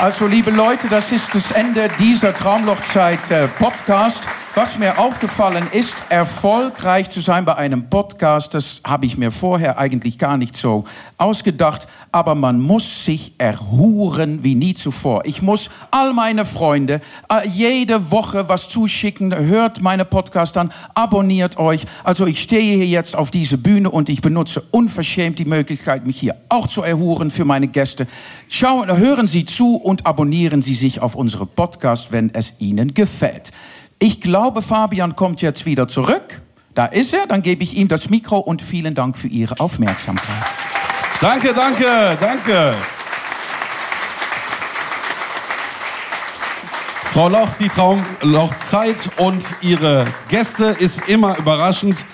Also, 0.00 0.28
liebe 0.28 0.52
Leute, 0.52 0.88
das 0.88 1.10
ist 1.10 1.34
das 1.34 1.50
Ende 1.50 1.88
dieser 1.98 2.32
Traumlochzeit-Podcast. 2.32 4.28
Was 4.54 4.78
mir 4.78 4.98
aufgefallen 4.98 5.66
ist, 5.72 5.96
erfolgreich 6.10 7.08
zu 7.08 7.20
sein 7.20 7.46
bei 7.46 7.54
einem 7.54 7.88
Podcast, 7.88 8.52
das 8.52 8.82
habe 8.84 9.06
ich 9.06 9.16
mir 9.16 9.30
vorher 9.30 9.78
eigentlich 9.78 10.18
gar 10.18 10.36
nicht 10.36 10.58
so 10.58 10.84
ausgedacht, 11.16 11.86
aber 12.12 12.34
man 12.34 12.60
muss 12.60 13.06
sich 13.06 13.32
erhuren 13.38 14.44
wie 14.44 14.54
nie 14.54 14.74
zuvor. 14.74 15.22
Ich 15.24 15.40
muss 15.40 15.70
all 15.90 16.12
meine 16.12 16.44
Freunde 16.44 17.00
äh, 17.30 17.48
jede 17.48 18.10
Woche 18.10 18.50
was 18.50 18.68
zuschicken, 18.68 19.34
hört 19.34 19.80
meine 19.80 20.04
Podcast 20.04 20.58
an, 20.58 20.70
abonniert 20.94 21.56
euch. 21.56 21.86
Also 22.04 22.26
ich 22.26 22.42
stehe 22.42 22.76
hier 22.76 22.86
jetzt 22.86 23.16
auf 23.16 23.30
diese 23.30 23.56
Bühne 23.56 23.88
und 23.88 24.10
ich 24.10 24.20
benutze 24.20 24.62
unverschämt 24.70 25.38
die 25.38 25.46
Möglichkeit, 25.46 26.06
mich 26.06 26.20
hier 26.20 26.36
auch 26.50 26.66
zu 26.66 26.82
erhuren 26.82 27.30
für 27.30 27.46
meine 27.46 27.68
Gäste. 27.68 28.06
Schauen, 28.50 28.94
hören 28.94 29.26
Sie 29.26 29.46
zu 29.46 29.76
und 29.76 30.04
abonnieren 30.04 30.60
Sie 30.60 30.74
sich 30.74 31.00
auf 31.00 31.14
unsere 31.14 31.46
Podcast, 31.46 32.12
wenn 32.12 32.34
es 32.34 32.52
Ihnen 32.58 32.92
gefällt. 32.92 33.50
Ich 34.02 34.20
glaube, 34.20 34.62
Fabian 34.62 35.14
kommt 35.14 35.42
jetzt 35.42 35.64
wieder 35.64 35.86
zurück. 35.86 36.42
Da 36.74 36.86
ist 36.86 37.14
er, 37.14 37.28
dann 37.28 37.40
gebe 37.40 37.62
ich 37.62 37.76
ihm 37.76 37.86
das 37.86 38.10
Mikro 38.10 38.38
und 38.38 38.60
vielen 38.60 38.96
Dank 38.96 39.16
für 39.16 39.28
Ihre 39.28 39.60
Aufmerksamkeit. 39.60 40.26
Danke, 41.20 41.54
danke, 41.54 42.18
danke. 42.18 42.74
Frau 47.12 47.28
Loch, 47.28 47.50
die 47.60 47.68
Traumlochzeit 47.68 49.08
und 49.18 49.54
ihre 49.60 50.08
Gäste 50.26 50.64
ist 50.64 51.08
immer 51.08 51.38
überraschend. 51.38 52.04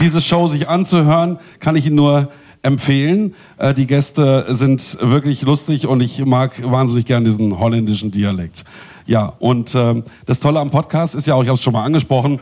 Diese 0.00 0.20
Show 0.20 0.48
sich 0.48 0.68
anzuhören, 0.68 1.38
kann 1.60 1.76
ich 1.76 1.86
Ihnen 1.86 1.96
nur 1.96 2.30
empfehlen. 2.60 3.34
Äh, 3.56 3.72
Die 3.72 3.86
Gäste 3.86 4.44
sind 4.48 4.98
wirklich 5.00 5.40
lustig 5.42 5.86
und 5.86 6.02
ich 6.02 6.22
mag 6.26 6.52
wahnsinnig 6.62 7.06
gern 7.06 7.24
diesen 7.24 7.58
holländischen 7.58 8.10
Dialekt. 8.10 8.64
Ja, 9.08 9.32
und 9.38 9.74
ähm, 9.74 10.04
das 10.26 10.38
Tolle 10.38 10.60
am 10.60 10.68
Podcast 10.68 11.14
ist 11.14 11.26
ja 11.26 11.34
auch, 11.34 11.42
ich 11.42 11.48
habe 11.48 11.56
es 11.56 11.62
schon 11.62 11.72
mal 11.72 11.82
angesprochen, 11.82 12.40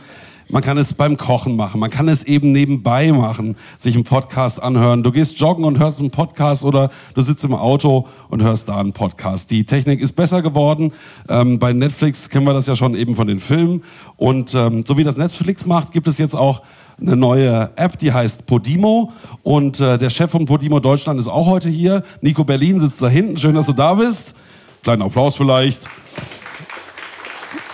man 0.49 0.65
kann 0.65 0.77
es 0.79 0.95
beim 0.95 1.17
Kochen 1.17 1.55
machen, 1.55 1.79
man 1.79 1.91
kann 1.91 2.09
es 2.09 2.25
eben 2.25 2.51
nebenbei 2.51 3.13
machen, 3.13 3.55
sich 3.79 3.95
einen 3.95 4.03
Podcast 4.03 4.61
anhören. 4.61 5.05
Du 5.05 5.13
gehst 5.13 5.39
joggen 5.39 5.65
und 5.65 5.79
hörst 5.79 6.01
einen 6.01 6.11
Podcast 6.11 6.65
oder 6.65 6.91
du 7.15 7.23
sitzt 7.23 7.45
im 7.45 7.55
Auto 7.55 8.09
und 8.31 8.43
hörst 8.43 8.69
da 8.69 8.79
einen 8.79 8.93
Podcast. 8.93 9.53
Die 9.53 9.63
Technik 9.65 10.01
ist 10.01 10.15
besser 10.15 10.43
geworden. 10.43 10.93
Ähm, 11.29 11.61
bei 11.61 11.73
Netflix 11.73 12.31
kennen 12.31 12.47
wir 12.47 12.53
das 12.53 12.67
ja 12.67 12.75
schon 12.75 12.97
eben 12.97 13.15
von 13.15 13.29
den 13.29 13.39
Filmen. 13.39 13.85
Und 14.17 14.53
ähm, 14.57 14.83
so 14.85 14.99
wie 14.99 15.05
das 15.05 15.17
Netflix 15.17 15.67
macht, 15.67 15.93
gibt 15.93 16.09
es 16.09 16.19
jetzt 16.19 16.35
auch 16.35 16.63
eine 17.01 17.15
neue 17.15 17.71
App, 17.77 17.97
die 18.01 18.13
heißt 18.13 18.47
Podimo. 18.47 19.13
Und 19.45 19.79
äh, 19.79 19.99
der 19.99 20.11
Chef 20.11 20.33
von 20.33 20.47
Podimo 20.47 20.81
Deutschland 20.81 21.21
ist 21.21 21.29
auch 21.29 21.47
heute 21.47 21.69
hier. 21.69 22.03
Nico 22.23 22.43
Berlin 22.43 22.81
sitzt 22.81 23.01
da 23.01 23.09
hinten. 23.09 23.37
Schön, 23.37 23.55
dass 23.55 23.67
du 23.67 23.73
da 23.73 23.95
bist. 23.95 24.35
Kleinen 24.83 25.03
Applaus 25.03 25.37
vielleicht. 25.37 25.89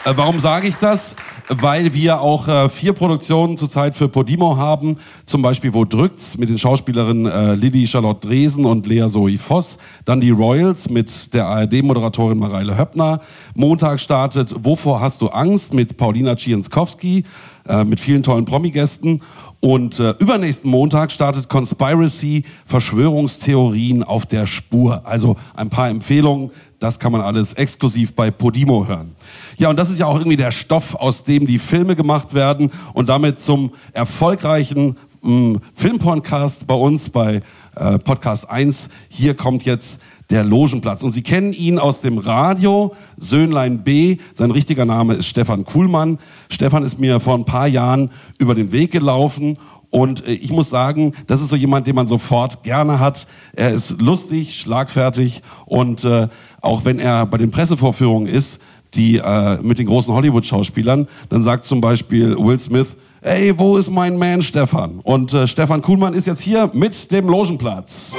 Äh, 0.04 0.14
Warum 0.16 0.40
sage 0.40 0.66
ich 0.66 0.76
das? 0.76 1.14
Weil 1.48 1.94
wir 1.94 2.20
auch 2.20 2.48
äh, 2.48 2.68
vier 2.68 2.92
Produktionen 2.92 3.56
zurzeit 3.56 3.94
für 3.94 4.08
Podimo 4.08 4.56
haben. 4.56 4.96
Zum 5.26 5.42
Beispiel 5.42 5.74
Wo 5.74 5.84
drückt's 5.84 6.38
mit 6.38 6.48
den 6.48 6.58
Schauspielerinnen 6.58 7.26
äh, 7.26 7.54
Lilly 7.54 7.86
Charlotte 7.86 8.26
Dresen 8.26 8.64
und 8.64 8.86
Lea 8.86 9.06
Zoe 9.08 9.38
Voss. 9.38 9.78
Dann 10.04 10.20
die 10.20 10.30
Royals 10.30 10.90
mit 10.90 11.34
der 11.34 11.46
ARD-Moderatorin 11.46 12.38
Mareile 12.38 12.76
Höppner. 12.76 13.20
Montag 13.54 14.00
startet 14.00 14.52
Wovor 14.64 15.00
hast 15.00 15.20
du 15.20 15.28
Angst 15.28 15.72
mit 15.72 15.96
Paulina 15.96 16.36
Cienskowski 16.36 17.24
äh, 17.68 17.84
mit 17.84 18.00
vielen 18.00 18.22
tollen 18.24 18.44
Promi-Gästen. 18.44 19.22
Und 19.60 20.00
äh, 20.00 20.14
übernächsten 20.18 20.68
Montag 20.68 21.12
startet 21.12 21.48
Conspiracy, 21.48 22.44
Verschwörungstheorien 22.66 24.02
auf 24.02 24.26
der 24.26 24.48
Spur. 24.48 25.02
Also 25.04 25.36
ein 25.54 25.70
paar 25.70 25.88
Empfehlungen, 25.88 26.50
das 26.82 26.98
kann 26.98 27.12
man 27.12 27.20
alles 27.20 27.52
exklusiv 27.54 28.14
bei 28.14 28.30
Podimo 28.30 28.86
hören. 28.86 29.14
Ja, 29.56 29.70
und 29.70 29.78
das 29.78 29.90
ist 29.90 29.98
ja 29.98 30.06
auch 30.06 30.16
irgendwie 30.16 30.36
der 30.36 30.50
Stoff, 30.50 30.94
aus 30.94 31.24
dem 31.24 31.46
die 31.46 31.58
Filme 31.58 31.96
gemacht 31.96 32.34
werden 32.34 32.70
und 32.94 33.08
damit 33.08 33.40
zum 33.40 33.72
erfolgreichen 33.92 34.96
mh, 35.22 35.60
Filmpodcast 35.74 36.66
bei 36.66 36.74
uns 36.74 37.10
bei 37.10 37.40
äh, 37.76 37.98
Podcast 37.98 38.50
1. 38.50 38.88
Hier 39.08 39.34
kommt 39.34 39.64
jetzt 39.64 40.00
der 40.30 40.44
Logenplatz. 40.44 41.02
Und 41.02 41.12
Sie 41.12 41.22
kennen 41.22 41.52
ihn 41.52 41.78
aus 41.78 42.00
dem 42.00 42.18
Radio, 42.18 42.94
Söhnlein 43.16 43.84
B. 43.84 44.16
Sein 44.34 44.50
richtiger 44.50 44.84
Name 44.84 45.14
ist 45.14 45.26
Stefan 45.26 45.64
Kuhlmann. 45.64 46.18
Stefan 46.48 46.82
ist 46.82 46.98
mir 46.98 47.20
vor 47.20 47.34
ein 47.34 47.44
paar 47.44 47.68
Jahren 47.68 48.10
über 48.38 48.54
den 48.54 48.72
Weg 48.72 48.92
gelaufen 48.92 49.58
und 49.92 50.26
äh, 50.26 50.32
ich 50.32 50.50
muss 50.50 50.70
sagen, 50.70 51.12
das 51.28 51.40
ist 51.40 51.50
so 51.50 51.56
jemand, 51.56 51.86
den 51.86 51.94
man 51.94 52.08
sofort 52.08 52.64
gerne 52.64 52.98
hat. 52.98 53.28
Er 53.52 53.70
ist 53.70 54.00
lustig, 54.00 54.58
schlagfertig 54.58 55.42
und 55.66 56.04
äh, 56.04 56.26
auch 56.60 56.84
wenn 56.84 56.98
er 56.98 57.26
bei 57.26 57.38
den 57.38 57.52
Pressevorführungen 57.52 58.26
ist, 58.26 58.60
die 58.94 59.18
äh, 59.18 59.58
mit 59.62 59.78
den 59.78 59.86
großen 59.86 60.12
Hollywood-Schauspielern, 60.12 61.06
dann 61.28 61.42
sagt 61.42 61.66
zum 61.66 61.80
Beispiel 61.80 62.36
Will 62.36 62.58
Smith, 62.58 62.96
ey, 63.20 63.56
wo 63.58 63.76
ist 63.76 63.90
mein 63.90 64.16
Man 64.16 64.42
Stefan? 64.42 65.00
Und 65.02 65.32
äh, 65.34 65.46
Stefan 65.46 65.82
Kuhlmann 65.82 66.14
ist 66.14 66.26
jetzt 66.26 66.40
hier 66.40 66.70
mit 66.72 67.12
dem 67.12 67.28
Logenplatz. 67.28 68.16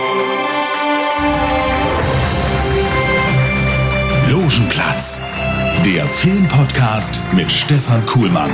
Logenplatz, 4.30 5.22
der 5.84 6.06
Filmpodcast 6.06 7.20
mit 7.36 7.52
Stefan 7.52 8.06
Kuhlmann. 8.06 8.52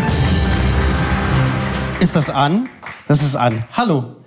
Ist 2.00 2.16
das 2.16 2.30
an? 2.30 2.70
Das 3.10 3.24
ist 3.24 3.36
an. 3.36 3.64
Hallo. 3.74 4.18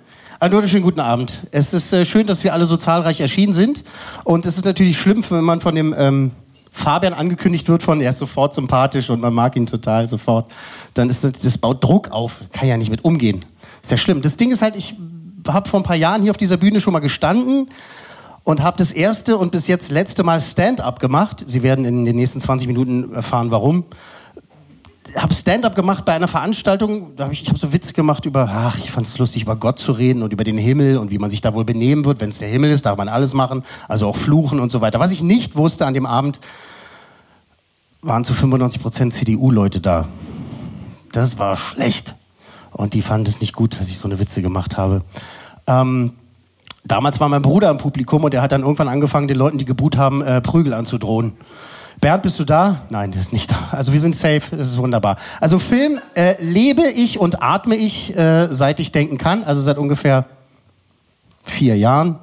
Einen 0.41 0.53
wunderschönen 0.53 0.83
guten 0.83 0.99
Abend. 0.99 1.47
Es 1.51 1.73
ist 1.73 1.93
äh, 1.93 2.03
schön, 2.03 2.27
dass 2.27 2.43
wir 2.43 2.51
alle 2.51 2.65
so 2.65 2.75
zahlreich 2.75 3.21
erschienen 3.21 3.53
sind. 3.53 3.81
Und 4.25 4.45
es 4.45 4.57
ist 4.57 4.65
natürlich 4.65 4.97
schlimm, 4.97 5.23
wenn 5.29 5.45
man 5.45 5.61
von 5.61 5.73
dem 5.73 5.95
ähm, 5.97 6.31
Fabian 6.69 7.13
angekündigt 7.13 7.69
wird 7.69 7.81
von, 7.81 8.01
er 8.01 8.09
ist 8.09 8.17
sofort 8.17 8.53
sympathisch 8.53 9.09
und 9.09 9.21
man 9.21 9.33
mag 9.33 9.55
ihn 9.55 9.67
total 9.67 10.09
sofort. 10.09 10.51
Dann 10.95 11.09
ist 11.09 11.23
das, 11.23 11.31
das 11.31 11.57
baut 11.57 11.81
Druck 11.81 12.11
auf. 12.11 12.41
Kann 12.51 12.67
ja 12.67 12.75
nicht 12.75 12.91
mit 12.91 13.05
umgehen. 13.05 13.39
Ist 13.81 13.91
ja 13.91 13.95
schlimm. 13.95 14.21
Das 14.21 14.35
Ding 14.35 14.51
ist 14.51 14.61
halt, 14.61 14.75
ich 14.75 14.97
habe 15.47 15.69
vor 15.69 15.79
ein 15.79 15.83
paar 15.83 15.95
Jahren 15.95 16.21
hier 16.21 16.31
auf 16.31 16.37
dieser 16.37 16.57
Bühne 16.57 16.81
schon 16.81 16.91
mal 16.91 16.99
gestanden 16.99 17.69
und 18.43 18.63
habe 18.63 18.75
das 18.75 18.91
erste 18.91 19.37
und 19.37 19.53
bis 19.53 19.67
jetzt 19.67 19.91
letzte 19.91 20.23
Mal 20.23 20.41
Stand-up 20.41 20.99
gemacht. 20.99 21.41
Sie 21.45 21.63
werden 21.63 21.85
in 21.85 22.03
den 22.03 22.17
nächsten 22.17 22.41
20 22.41 22.67
Minuten 22.67 23.13
erfahren, 23.13 23.49
warum. 23.49 23.85
Habe 25.17 25.33
Stand-up 25.33 25.75
gemacht 25.75 26.05
bei 26.05 26.13
einer 26.13 26.27
Veranstaltung. 26.27 27.15
Da 27.15 27.25
hab 27.25 27.31
ich 27.33 27.43
ich 27.43 27.49
habe 27.49 27.59
so 27.59 27.73
Witze 27.73 27.93
gemacht 27.93 28.25
über, 28.25 28.49
ach, 28.49 28.77
ich 28.79 28.91
fand 28.91 29.05
es 29.05 29.17
lustig, 29.17 29.43
über 29.43 29.55
Gott 29.55 29.79
zu 29.79 29.91
reden 29.91 30.23
und 30.23 30.31
über 30.31 30.43
den 30.43 30.57
Himmel 30.57 30.97
und 30.97 31.11
wie 31.11 31.19
man 31.19 31.29
sich 31.29 31.41
da 31.41 31.53
wohl 31.53 31.65
benehmen 31.65 32.05
wird. 32.05 32.21
Wenn 32.21 32.29
es 32.29 32.39
der 32.39 32.47
Himmel 32.47 32.71
ist, 32.71 32.85
darf 32.85 32.97
man 32.97 33.09
alles 33.09 33.33
machen, 33.33 33.63
also 33.87 34.07
auch 34.07 34.15
fluchen 34.15 34.59
und 34.59 34.71
so 34.71 34.81
weiter. 34.81 34.99
Was 34.99 35.11
ich 35.11 35.21
nicht 35.21 35.55
wusste 35.57 35.85
an 35.85 35.93
dem 35.93 36.05
Abend, 36.05 36.39
waren 38.01 38.23
zu 38.23 38.33
95 38.33 38.81
Prozent 38.81 39.13
CDU-Leute 39.13 39.81
da. 39.81 40.07
Das 41.11 41.37
war 41.37 41.55
schlecht. 41.57 42.15
Und 42.71 42.93
die 42.93 43.01
fanden 43.01 43.27
es 43.27 43.39
nicht 43.39 43.53
gut, 43.53 43.79
dass 43.79 43.89
ich 43.89 43.97
so 43.99 44.07
eine 44.07 44.19
Witze 44.19 44.41
gemacht 44.41 44.77
habe. 44.77 45.03
Ähm, 45.67 46.13
damals 46.83 47.19
war 47.19 47.29
mein 47.29 47.41
Bruder 47.41 47.69
im 47.69 47.77
Publikum 47.77 48.23
und 48.23 48.33
er 48.33 48.41
hat 48.41 48.51
dann 48.51 48.61
irgendwann 48.61 48.87
angefangen, 48.87 49.27
den 49.27 49.37
Leuten, 49.37 49.57
die 49.57 49.65
geboot 49.65 49.97
haben, 49.97 50.21
äh, 50.21 50.41
Prügel 50.41 50.73
anzudrohen. 50.73 51.33
Bernd, 52.03 52.23
bist 52.23 52.37
du 52.37 52.43
da? 52.43 52.81
Nein, 52.89 53.13
der 53.13 53.21
ist 53.21 53.31
nicht 53.31 53.49
da. 53.49 53.55
Also 53.71 53.93
wir 53.93 53.99
sind 54.01 54.13
safe, 54.13 54.41
das 54.51 54.71
ist 54.71 54.77
wunderbar. 54.77 55.15
Also 55.39 55.57
Film 55.57 56.01
äh, 56.15 56.35
lebe 56.43 56.81
ich 56.85 57.17
und 57.17 57.41
atme 57.41 57.77
ich, 57.77 58.13
äh, 58.13 58.53
seit 58.53 58.81
ich 58.81 58.91
denken 58.91 59.17
kann, 59.17 59.45
also 59.45 59.61
seit 59.61 59.77
ungefähr 59.77 60.25
vier 61.45 61.77
Jahren. 61.77 62.19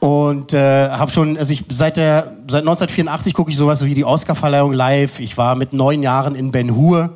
Und 0.00 0.52
äh, 0.52 0.88
habe 0.88 1.12
schon, 1.12 1.38
also 1.38 1.52
ich 1.52 1.64
seit 1.70 1.96
der 1.96 2.24
seit 2.48 2.62
1984 2.62 3.34
gucke 3.34 3.52
ich 3.52 3.56
sowas 3.56 3.84
wie 3.84 3.94
die 3.94 4.04
Oscarverleihung 4.04 4.72
live. 4.72 5.20
Ich 5.20 5.38
war 5.38 5.54
mit 5.54 5.72
neun 5.72 6.02
Jahren 6.02 6.34
in 6.34 6.50
Ben 6.50 6.74
Hur 6.74 7.10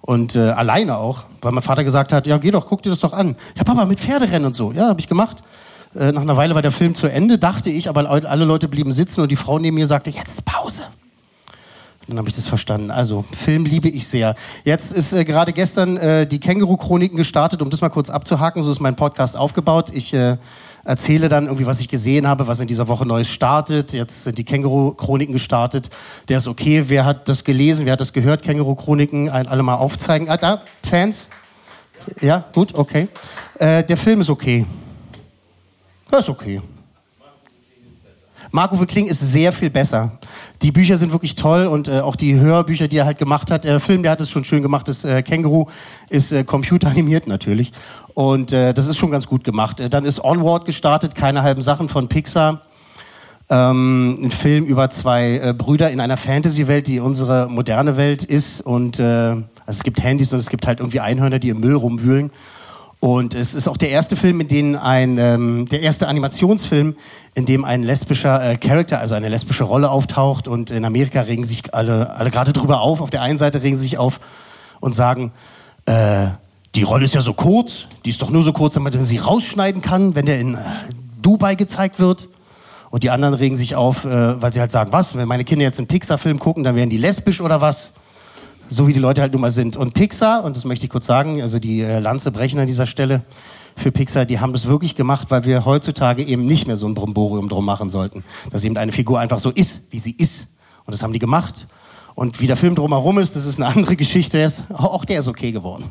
und 0.00 0.34
äh, 0.34 0.48
alleine 0.50 0.98
auch, 0.98 1.22
weil 1.40 1.52
mein 1.52 1.62
Vater 1.62 1.84
gesagt 1.84 2.12
hat, 2.12 2.26
ja 2.26 2.36
geh 2.38 2.50
doch, 2.50 2.66
guck 2.66 2.82
dir 2.82 2.90
das 2.90 2.98
doch 2.98 3.12
an. 3.12 3.36
Ja 3.56 3.62
Papa, 3.62 3.84
mit 3.84 4.00
Pferderennen 4.00 4.46
und 4.46 4.56
so. 4.56 4.72
Ja, 4.72 4.88
habe 4.88 4.98
ich 4.98 5.06
gemacht. 5.06 5.44
Äh, 5.94 6.10
nach 6.10 6.22
einer 6.22 6.36
Weile 6.36 6.56
war 6.56 6.62
der 6.62 6.72
Film 6.72 6.96
zu 6.96 7.06
Ende, 7.06 7.38
dachte 7.38 7.70
ich, 7.70 7.88
aber 7.88 8.10
alle 8.10 8.44
Leute 8.44 8.66
blieben 8.66 8.90
sitzen 8.90 9.20
und 9.20 9.30
die 9.30 9.36
Frau 9.36 9.60
neben 9.60 9.76
mir 9.76 9.86
sagte, 9.86 10.10
jetzt 10.10 10.32
ist 10.32 10.44
Pause. 10.44 10.82
Dann 12.08 12.18
habe 12.18 12.28
ich 12.28 12.36
das 12.36 12.46
verstanden. 12.46 12.92
Also, 12.92 13.24
Film 13.32 13.64
liebe 13.64 13.88
ich 13.88 14.06
sehr. 14.06 14.36
Jetzt 14.64 14.92
ist 14.92 15.12
äh, 15.12 15.24
gerade 15.24 15.52
gestern 15.52 15.96
äh, 15.96 16.24
die 16.24 16.38
Känguru-Chroniken 16.38 17.16
gestartet, 17.16 17.62
um 17.62 17.70
das 17.70 17.80
mal 17.80 17.88
kurz 17.88 18.10
abzuhaken. 18.10 18.62
So 18.62 18.70
ist 18.70 18.78
mein 18.78 18.94
Podcast 18.94 19.36
aufgebaut. 19.36 19.90
Ich 19.92 20.14
äh, 20.14 20.36
erzähle 20.84 21.28
dann 21.28 21.46
irgendwie, 21.46 21.66
was 21.66 21.80
ich 21.80 21.88
gesehen 21.88 22.28
habe, 22.28 22.46
was 22.46 22.60
in 22.60 22.68
dieser 22.68 22.86
Woche 22.86 23.04
Neues 23.04 23.28
startet. 23.28 23.92
Jetzt 23.92 24.22
sind 24.22 24.38
die 24.38 24.44
Känguru-Chroniken 24.44 25.32
gestartet. 25.32 25.90
Der 26.28 26.38
ist 26.38 26.46
okay. 26.46 26.84
Wer 26.86 27.04
hat 27.04 27.28
das 27.28 27.42
gelesen? 27.42 27.86
Wer 27.86 27.94
hat 27.94 28.00
das 28.00 28.12
gehört? 28.12 28.44
Känguru-Chroniken, 28.44 29.28
alle 29.28 29.62
mal 29.64 29.74
aufzeigen. 29.74 30.28
Ah, 30.28 30.36
da, 30.36 30.62
Fans? 30.88 31.26
Ja, 32.20 32.44
gut, 32.54 32.72
okay. 32.76 33.08
Äh, 33.58 33.82
der 33.82 33.96
Film 33.96 34.20
ist 34.20 34.30
okay. 34.30 34.64
Das 36.08 36.20
ist 36.20 36.28
okay. 36.28 36.60
Marco 38.56 38.74
Kling 38.86 39.06
ist 39.06 39.20
sehr 39.20 39.52
viel 39.52 39.68
besser. 39.68 40.12
Die 40.62 40.72
Bücher 40.72 40.96
sind 40.96 41.12
wirklich 41.12 41.34
toll 41.34 41.66
und 41.66 41.88
äh, 41.88 42.00
auch 42.00 42.16
die 42.16 42.40
Hörbücher, 42.40 42.88
die 42.88 42.96
er 42.96 43.04
halt 43.04 43.18
gemacht 43.18 43.50
hat. 43.50 43.64
Der 43.64 43.80
Film, 43.80 44.02
der 44.02 44.12
hat 44.12 44.20
es 44.22 44.30
schon 44.30 44.44
schön 44.44 44.62
gemacht. 44.62 44.88
Das 44.88 45.04
äh, 45.04 45.22
Känguru 45.22 45.66
ist 46.08 46.32
äh, 46.32 46.42
computeranimiert 46.42 47.26
natürlich. 47.26 47.72
Und 48.14 48.54
äh, 48.54 48.72
das 48.72 48.86
ist 48.86 48.96
schon 48.96 49.10
ganz 49.10 49.26
gut 49.26 49.44
gemacht. 49.44 49.78
Äh, 49.78 49.90
dann 49.90 50.06
ist 50.06 50.24
Onward 50.24 50.64
gestartet, 50.64 51.14
keine 51.14 51.42
halben 51.42 51.60
Sachen 51.60 51.90
von 51.90 52.08
Pixar. 52.08 52.62
Ähm, 53.50 54.20
ein 54.22 54.30
Film 54.30 54.64
über 54.64 54.88
zwei 54.88 55.36
äh, 55.36 55.52
Brüder 55.52 55.90
in 55.90 56.00
einer 56.00 56.16
Fantasy-Welt, 56.16 56.86
die 56.86 56.98
unsere 56.98 57.50
moderne 57.50 57.98
Welt 57.98 58.24
ist. 58.24 58.62
Und 58.62 58.98
äh, 58.98 59.04
also 59.04 59.44
es 59.66 59.82
gibt 59.82 60.02
Handys 60.02 60.32
und 60.32 60.38
es 60.38 60.48
gibt 60.48 60.66
halt 60.66 60.80
irgendwie 60.80 61.00
Einhörner, 61.00 61.40
die 61.40 61.50
im 61.50 61.60
Müll 61.60 61.76
rumwühlen. 61.76 62.30
Und 62.98 63.34
es 63.34 63.54
ist 63.54 63.68
auch 63.68 63.76
der 63.76 63.90
erste 63.90 64.16
Film, 64.16 64.40
in 64.40 64.48
dem 64.48 64.76
ein, 64.76 65.18
ähm, 65.18 65.66
der 65.70 65.82
erste 65.82 66.08
Animationsfilm, 66.08 66.96
in 67.34 67.46
dem 67.46 67.64
ein 67.64 67.82
lesbischer 67.82 68.52
äh, 68.52 68.56
Charakter, 68.56 69.00
also 69.00 69.14
eine 69.14 69.28
lesbische 69.28 69.64
Rolle 69.64 69.90
auftaucht. 69.90 70.48
Und 70.48 70.70
in 70.70 70.84
Amerika 70.84 71.20
regen 71.20 71.44
sich 71.44 71.74
alle, 71.74 72.10
alle 72.14 72.30
gerade 72.30 72.52
drüber 72.52 72.80
auf. 72.80 73.00
Auf 73.00 73.10
der 73.10 73.22
einen 73.22 73.38
Seite 73.38 73.62
regen 73.62 73.76
sie 73.76 73.82
sich 73.82 73.98
auf 73.98 74.20
und 74.80 74.94
sagen, 74.94 75.32
äh, 75.84 76.28
die 76.74 76.82
Rolle 76.82 77.04
ist 77.04 77.14
ja 77.14 77.20
so 77.20 77.34
kurz, 77.34 77.86
die 78.04 78.10
ist 78.10 78.20
doch 78.22 78.30
nur 78.30 78.42
so 78.42 78.52
kurz, 78.52 78.74
damit 78.74 78.94
man 78.94 79.04
sie 79.04 79.18
rausschneiden 79.18 79.82
kann, 79.82 80.14
wenn 80.14 80.26
der 80.26 80.40
in 80.40 80.54
äh, 80.54 80.58
Dubai 81.20 81.54
gezeigt 81.54 81.98
wird. 81.98 82.28
Und 82.90 83.02
die 83.02 83.10
anderen 83.10 83.34
regen 83.34 83.56
sich 83.56 83.74
auf, 83.76 84.04
äh, 84.04 84.40
weil 84.40 84.52
sie 84.52 84.60
halt 84.60 84.70
sagen, 84.70 84.92
was, 84.92 85.16
wenn 85.16 85.28
meine 85.28 85.44
Kinder 85.44 85.64
jetzt 85.64 85.78
einen 85.78 85.88
Pixar-Film 85.88 86.38
gucken, 86.38 86.64
dann 86.64 86.76
werden 86.76 86.90
die 86.90 86.98
lesbisch 86.98 87.40
oder 87.40 87.60
was? 87.60 87.92
So 88.68 88.86
wie 88.86 88.92
die 88.92 88.98
Leute 88.98 89.22
halt 89.22 89.32
nun 89.32 89.40
mal 89.40 89.50
sind. 89.50 89.76
Und 89.76 89.94
Pixar, 89.94 90.44
und 90.44 90.56
das 90.56 90.64
möchte 90.64 90.86
ich 90.86 90.90
kurz 90.90 91.06
sagen, 91.06 91.40
also 91.40 91.58
die 91.58 91.80
äh, 91.80 91.98
Lanze 92.00 92.30
brechen 92.30 92.58
an 92.58 92.66
dieser 92.66 92.86
Stelle 92.86 93.22
für 93.76 93.92
Pixar, 93.92 94.24
die 94.24 94.40
haben 94.40 94.52
das 94.52 94.66
wirklich 94.66 94.94
gemacht, 94.94 95.30
weil 95.30 95.44
wir 95.44 95.64
heutzutage 95.64 96.24
eben 96.24 96.46
nicht 96.46 96.66
mehr 96.66 96.76
so 96.76 96.86
ein 96.86 96.94
Bromborium 96.94 97.48
drum 97.48 97.64
machen 97.64 97.88
sollten. 97.88 98.24
Dass 98.50 98.64
eben 98.64 98.76
eine 98.76 98.92
Figur 98.92 99.20
einfach 99.20 99.38
so 99.38 99.50
ist, 99.50 99.92
wie 99.92 99.98
sie 99.98 100.12
ist. 100.12 100.48
Und 100.84 100.92
das 100.92 101.02
haben 101.02 101.12
die 101.12 101.18
gemacht. 101.18 101.66
Und 102.14 102.40
wie 102.40 102.46
der 102.46 102.56
Film 102.56 102.74
drumherum 102.74 103.18
ist, 103.18 103.36
das 103.36 103.44
ist 103.44 103.60
eine 103.60 103.66
andere 103.66 103.96
Geschichte. 103.96 104.50
Auch 104.72 105.04
der 105.04 105.20
ist 105.20 105.28
okay 105.28 105.52
geworden. 105.52 105.84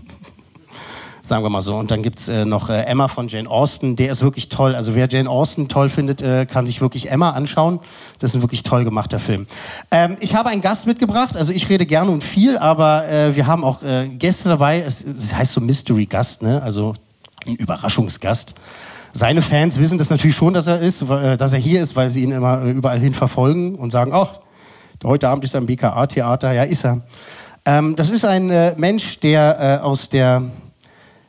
Sagen 1.25 1.43
wir 1.43 1.49
mal 1.49 1.61
so. 1.61 1.75
Und 1.75 1.89
dann 1.89 2.03
gibt's 2.03 2.27
äh, 2.27 2.45
noch 2.45 2.69
äh, 2.69 2.83
Emma 2.83 3.07
von 3.07 3.27
Jane 3.27 3.49
Austen. 3.49 3.95
Der 3.95 4.11
ist 4.11 4.21
wirklich 4.21 4.47
toll. 4.47 4.75
Also 4.75 4.93
wer 4.93 5.07
Jane 5.09 5.27
Austen 5.27 5.67
toll 5.67 5.89
findet, 5.89 6.21
äh, 6.21 6.45
kann 6.45 6.67
sich 6.67 6.81
wirklich 6.81 7.09
Emma 7.09 7.31
anschauen. 7.31 7.79
Das 8.19 8.29
ist 8.29 8.35
ein 8.35 8.41
wirklich 8.43 8.61
toll 8.61 8.85
gemachter 8.85 9.17
Film. 9.17 9.47
Ähm, 9.89 10.17
ich 10.19 10.35
habe 10.35 10.49
einen 10.49 10.61
Gast 10.61 10.85
mitgebracht. 10.85 11.35
Also 11.35 11.51
ich 11.51 11.67
rede 11.67 11.87
gerne 11.87 12.11
und 12.11 12.23
viel, 12.23 12.59
aber 12.59 13.09
äh, 13.09 13.35
wir 13.35 13.47
haben 13.47 13.63
auch 13.63 13.81
äh, 13.81 14.07
Gäste 14.07 14.49
dabei. 14.49 14.81
Es, 14.81 15.03
es 15.03 15.33
heißt 15.33 15.53
so 15.53 15.61
Mystery-Gast, 15.61 16.43
ne? 16.43 16.61
Also 16.61 16.93
ein 17.47 17.55
Überraschungsgast. 17.55 18.53
Seine 19.11 19.41
Fans 19.41 19.79
wissen 19.79 19.97
das 19.97 20.11
natürlich 20.11 20.35
schon, 20.35 20.53
dass 20.53 20.67
er 20.67 20.79
ist, 20.79 21.01
äh, 21.01 21.37
dass 21.37 21.53
er 21.53 21.59
hier 21.59 21.81
ist, 21.81 21.95
weil 21.95 22.11
sie 22.11 22.21
ihn 22.21 22.33
immer 22.33 22.61
äh, 22.61 22.69
überall 22.69 22.99
hin 22.99 23.15
verfolgen 23.15 23.73
und 23.73 23.89
sagen, 23.89 24.11
ach, 24.13 24.41
heute 25.03 25.27
Abend 25.27 25.43
ist 25.43 25.55
er 25.55 25.61
im 25.61 25.65
BKA-Theater. 25.65 26.53
Ja, 26.53 26.61
ist 26.61 26.85
er. 26.85 27.01
Ähm, 27.65 27.95
das 27.95 28.11
ist 28.11 28.25
ein 28.25 28.51
äh, 28.51 28.75
Mensch, 28.77 29.19
der 29.21 29.79
äh, 29.81 29.83
aus 29.83 30.09
der 30.09 30.43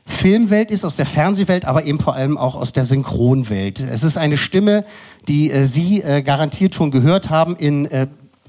Filmwelt 0.06 0.70
ist, 0.70 0.84
aus 0.84 0.96
der 0.96 1.06
Fernsehwelt, 1.06 1.64
aber 1.64 1.84
eben 1.84 1.98
vor 1.98 2.14
allem 2.14 2.38
auch 2.38 2.54
aus 2.54 2.72
der 2.72 2.84
Synchronwelt. 2.84 3.80
Es 3.80 4.04
ist 4.04 4.16
eine 4.16 4.36
Stimme, 4.36 4.84
die 5.28 5.50
äh, 5.50 5.64
Sie 5.64 6.00
äh, 6.00 6.22
garantiert 6.22 6.74
schon 6.74 6.90
gehört 6.90 7.28
haben 7.28 7.56
in 7.56 7.86
äh, 7.86 8.06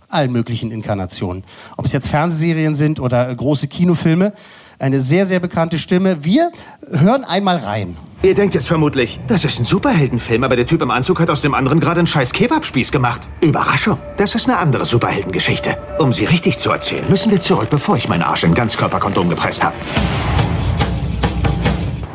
allen 0.09 0.31
möglichen 0.31 0.71
Inkarnationen. 0.71 1.43
Ob 1.75 1.85
es 1.85 1.91
jetzt 1.91 2.07
Fernsehserien 2.07 2.75
sind 2.75 2.99
oder 2.99 3.29
äh, 3.29 3.35
große 3.35 3.67
Kinofilme. 3.67 4.33
Eine 4.79 5.01
sehr, 5.01 5.25
sehr 5.25 5.39
bekannte 5.39 5.79
Stimme. 5.79 6.23
Wir 6.23 6.51
hören 6.91 7.23
einmal 7.23 7.57
rein. 7.57 7.97
Ihr 8.21 8.35
denkt 8.35 8.55
jetzt 8.55 8.67
vermutlich, 8.67 9.19
das 9.27 9.43
ist 9.43 9.59
ein 9.59 9.65
Superheldenfilm, 9.65 10.43
aber 10.43 10.55
der 10.55 10.65
Typ 10.65 10.81
im 10.81 10.91
Anzug 10.91 11.19
hat 11.19 11.29
aus 11.29 11.41
dem 11.41 11.53
anderen 11.53 11.79
gerade 11.79 11.99
einen 11.99 12.07
scheiß 12.07 12.33
Kebabspieß 12.33 12.91
gemacht. 12.91 13.21
Überraschung, 13.41 13.97
das 14.17 14.33
ist 14.35 14.47
eine 14.47 14.57
andere 14.57 14.85
Superheldengeschichte. 14.85 15.77
Um 15.99 16.13
sie 16.13 16.25
richtig 16.25 16.57
zu 16.57 16.71
erzählen, 16.71 17.05
müssen 17.09 17.31
wir 17.31 17.39
zurück, 17.39 17.69
bevor 17.69 17.97
ich 17.97 18.07
meinen 18.07 18.23
Arsch 18.23 18.43
in 18.43 18.53
Ganzkörperkondom 18.53 19.29
gepresst 19.29 19.63
habe. 19.63 19.75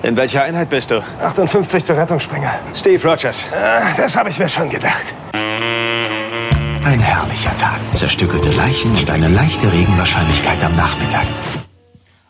In 0.03 0.17
welcher 0.17 0.43
Einheit 0.43 0.69
bist 0.69 0.91
du? 0.91 1.03
58. 1.23 1.91
Rettungsspringer. 1.91 2.53
Steve 2.75 3.09
Rogers. 3.09 3.45
Ah, 3.53 3.83
Das 3.97 4.17
habe 4.17 4.31
ich 4.31 4.39
mir 4.39 4.49
schon 4.49 4.69
gedacht. 4.69 5.15
Ein 5.33 6.99
herrlicher 6.99 7.57
Tag. 7.57 7.79
Zerstückelte 7.93 8.51
Leichen 8.51 8.91
und 8.97 9.09
eine 9.09 9.29
leichte 9.29 9.71
Regenwahrscheinlichkeit 9.73 10.63
am 10.65 10.75
Nachmittag. 10.77 11.25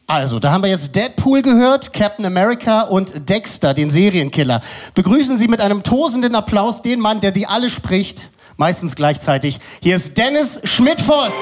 Also, 0.06 0.38
da 0.38 0.52
haben 0.52 0.62
wir 0.62 0.68
jetzt 0.68 0.94
Deadpool 0.94 1.40
gehört, 1.40 1.94
Captain 1.94 2.26
America 2.26 2.82
und 2.82 3.30
Dexter, 3.30 3.72
den 3.72 3.88
Serienkiller. 3.88 4.60
Begrüßen 4.94 5.38
Sie 5.38 5.48
mit 5.48 5.62
einem 5.62 5.82
tosenden 5.82 6.34
Applaus 6.34 6.82
den 6.82 7.00
Mann, 7.00 7.20
der 7.20 7.30
die 7.32 7.46
alle 7.46 7.70
spricht, 7.70 8.28
meistens 8.58 8.94
gleichzeitig. 8.94 9.58
Hier 9.82 9.96
ist 9.96 10.18
Dennis 10.18 10.60
Schmidt-Voss. 10.64 11.32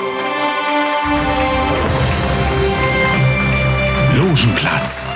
Logenplatz. 4.16 5.08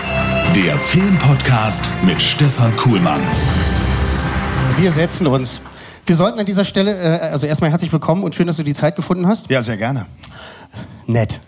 Der 0.54 0.78
Filmpodcast 0.78 1.90
mit 2.02 2.20
Stefan 2.22 2.76
Kuhlmann. 2.76 3.20
Wir 4.76 4.90
setzen 4.90 5.26
uns. 5.26 5.60
Wir 6.06 6.16
sollten 6.16 6.38
an 6.38 6.46
dieser 6.46 6.64
Stelle, 6.64 6.96
äh, 6.96 7.20
also 7.30 7.46
erstmal 7.46 7.70
herzlich 7.70 7.92
willkommen 7.92 8.22
und 8.24 8.34
schön, 8.34 8.46
dass 8.46 8.56
du 8.56 8.62
die 8.62 8.74
Zeit 8.74 8.94
gefunden 8.96 9.26
hast. 9.26 9.50
Ja, 9.50 9.62
sehr 9.62 9.76
gerne. 9.76 10.06
Nett. 11.06 11.40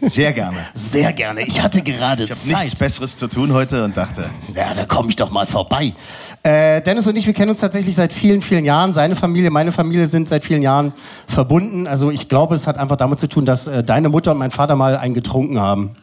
Sehr 0.00 0.32
gerne. 0.32 0.58
Sehr 0.74 1.12
gerne. 1.12 1.42
Ich 1.42 1.62
hatte 1.62 1.80
gerade 1.82 2.24
Ich 2.24 2.30
habe 2.30 2.38
Zeit. 2.38 2.62
nichts 2.64 2.78
Besseres 2.78 3.16
zu 3.16 3.28
tun 3.28 3.52
heute 3.52 3.82
und 3.84 3.96
dachte, 3.96 4.28
Ja, 4.54 4.74
da 4.74 4.84
komme 4.84 5.08
ich 5.08 5.16
doch 5.16 5.30
mal 5.30 5.46
vorbei. 5.46 5.94
Äh, 6.42 6.82
Dennis 6.82 7.06
und 7.08 7.16
ich, 7.16 7.26
wir 7.26 7.32
kennen 7.32 7.50
uns 7.50 7.60
tatsächlich 7.60 7.94
seit 7.94 8.12
vielen, 8.12 8.42
vielen 8.42 8.64
Jahren. 8.64 8.92
Seine 8.92 9.16
Familie, 9.16 9.50
meine 9.50 9.72
Familie 9.72 10.06
sind 10.06 10.28
seit 10.28 10.44
vielen 10.44 10.62
Jahren 10.62 10.92
verbunden. 11.26 11.86
Also 11.86 12.10
ich 12.10 12.28
glaube, 12.28 12.54
es 12.54 12.66
hat 12.66 12.76
einfach 12.76 12.96
damit 12.96 13.18
zu 13.18 13.26
tun, 13.28 13.46
dass 13.46 13.66
äh, 13.66 13.82
deine 13.82 14.08
Mutter 14.10 14.32
und 14.32 14.38
mein 14.38 14.50
Vater 14.50 14.76
mal 14.76 14.96
einen 14.96 15.14
getrunken 15.14 15.58
haben. 15.58 15.96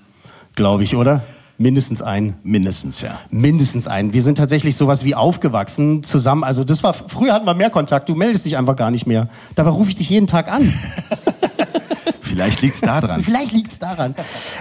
Glaube 0.55 0.83
ich, 0.83 0.95
oder? 0.95 1.21
Mindestens 1.57 2.01
einen. 2.01 2.35
mindestens, 2.43 3.01
ja. 3.01 3.19
Mindestens 3.29 3.87
einen. 3.87 4.13
Wir 4.13 4.23
sind 4.23 4.37
tatsächlich 4.37 4.75
sowas 4.75 5.05
wie 5.05 5.13
aufgewachsen 5.13 6.03
zusammen. 6.03 6.43
Also 6.43 6.63
das 6.63 6.83
war, 6.83 6.93
früher 6.93 7.33
hatten 7.33 7.45
wir 7.45 7.53
mehr 7.53 7.69
Kontakt. 7.69 8.09
Du 8.09 8.15
meldest 8.15 8.45
dich 8.45 8.57
einfach 8.57 8.75
gar 8.75 8.89
nicht 8.89 9.05
mehr. 9.05 9.27
Dabei 9.55 9.69
rufe 9.69 9.89
ich 9.89 9.95
dich 9.95 10.09
jeden 10.09 10.27
Tag 10.27 10.51
an. 10.51 10.71
Vielleicht 12.21 12.61
liegt's 12.61 12.81
da 12.81 12.99
dran. 12.99 13.21
Vielleicht 13.23 13.51
liegt's 13.51 13.77
daran. 13.77 14.15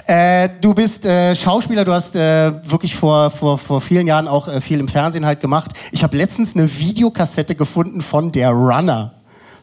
Äh, 0.06 0.50
du 0.60 0.74
bist 0.74 1.06
äh, 1.06 1.34
Schauspieler, 1.34 1.86
du 1.86 1.92
hast 1.94 2.14
äh, 2.16 2.52
wirklich 2.70 2.94
vor, 2.94 3.30
vor, 3.30 3.56
vor 3.56 3.80
vielen 3.80 4.06
Jahren 4.06 4.28
auch 4.28 4.46
äh, 4.46 4.60
viel 4.60 4.78
im 4.78 4.88
Fernsehen 4.88 5.24
halt 5.24 5.40
gemacht. 5.40 5.72
Ich 5.90 6.02
habe 6.02 6.14
letztens 6.14 6.54
eine 6.54 6.70
Videokassette 6.78 7.54
gefunden 7.54 8.02
von 8.02 8.30
Der 8.30 8.50
Runner. 8.50 9.14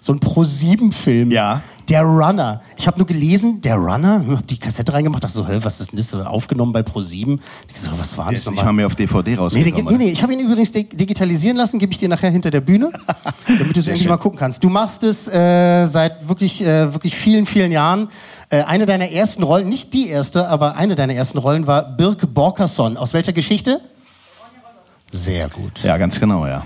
So 0.01 0.13
ein 0.13 0.19
Pro-7-Film. 0.19 1.29
Ja. 1.29 1.61
Der 1.89 2.03
Runner. 2.03 2.61
Ich 2.77 2.85
habe 2.85 2.97
nur 2.99 3.07
gelesen, 3.07 3.61
Der 3.61 3.75
Runner, 3.75 4.23
hab 4.29 4.47
die 4.47 4.57
Kassette 4.59 4.93
reingemacht, 4.93 5.23
dachte 5.23 5.33
so, 5.35 5.47
hä, 5.47 5.57
was 5.61 5.79
ist 5.81 5.91
denn 5.91 5.97
das? 5.97 6.13
Aufgenommen 6.13 6.71
bei 6.71 6.81
Pro7. 6.81 7.39
Ich 7.73 7.81
so, 7.81 7.89
was 7.97 8.15
war 8.15 8.29
das 8.31 8.41
ist 8.41 8.51
nicht 8.51 8.63
mal 8.63 8.71
mehr 8.73 8.85
auf 8.85 8.95
DVD 8.95 9.31
Nee, 9.31 9.37
rausgekommen. 9.37 9.97
nee, 9.97 10.05
nee, 10.05 10.11
ich 10.11 10.21
habe 10.21 10.33
ihn 10.33 10.39
übrigens 10.39 10.71
dig- 10.71 10.95
digitalisieren 10.95 11.57
lassen, 11.57 11.79
gebe 11.79 11.91
ich 11.91 11.97
dir 11.97 12.07
nachher 12.07 12.29
hinter 12.29 12.51
der 12.51 12.61
Bühne, 12.61 12.91
damit 13.47 13.75
du 13.75 13.79
es 13.79 13.87
endlich 13.87 14.03
schön. 14.03 14.09
mal 14.11 14.17
gucken 14.17 14.37
kannst. 14.37 14.63
Du 14.63 14.69
machst 14.69 15.03
es 15.03 15.27
äh, 15.27 15.85
seit 15.87 16.27
wirklich, 16.29 16.61
äh, 16.61 16.93
wirklich 16.93 17.15
vielen, 17.15 17.45
vielen 17.47 17.71
Jahren. 17.71 18.09
Äh, 18.49 18.61
eine 18.63 18.85
deiner 18.85 19.09
ersten 19.09 19.41
Rollen, 19.43 19.67
nicht 19.67 19.93
die 19.95 20.09
erste, 20.09 20.47
aber 20.47 20.75
eine 20.75 20.95
deiner 20.95 21.15
ersten 21.15 21.39
Rollen 21.39 21.65
war 21.65 21.83
Birk 21.97 22.33
Borkerson. 22.33 22.97
Aus 22.97 23.13
welcher 23.13 23.33
Geschichte? 23.33 23.81
Sehr 25.11 25.49
gut. 25.49 25.79
Ja, 25.83 25.97
ganz 25.97 26.19
genau, 26.19 26.45
ja. 26.45 26.63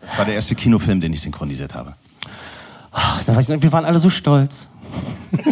Das 0.00 0.16
war 0.16 0.24
der 0.24 0.34
erste 0.34 0.54
Kinofilm, 0.54 1.00
den 1.00 1.12
ich 1.12 1.20
synchronisiert 1.20 1.74
habe. 1.74 1.94
Ach, 2.92 3.22
da 3.24 3.36
weiß 3.36 3.48
ich 3.48 3.62
wir 3.62 3.72
waren 3.72 3.84
alle 3.84 3.98
so 3.98 4.10
stolz. 4.10 4.66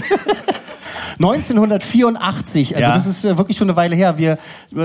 1984, 1.21 2.77
also 2.77 2.89
Ja. 2.89 2.95
das 2.95 3.07
ist 3.07 3.25
äh, 3.25 3.37
wirklich 3.37 3.57
schon 3.57 3.69
eine 3.69 3.77
Weile 3.77 3.97
her. 3.97 4.19
Wir 4.19 4.39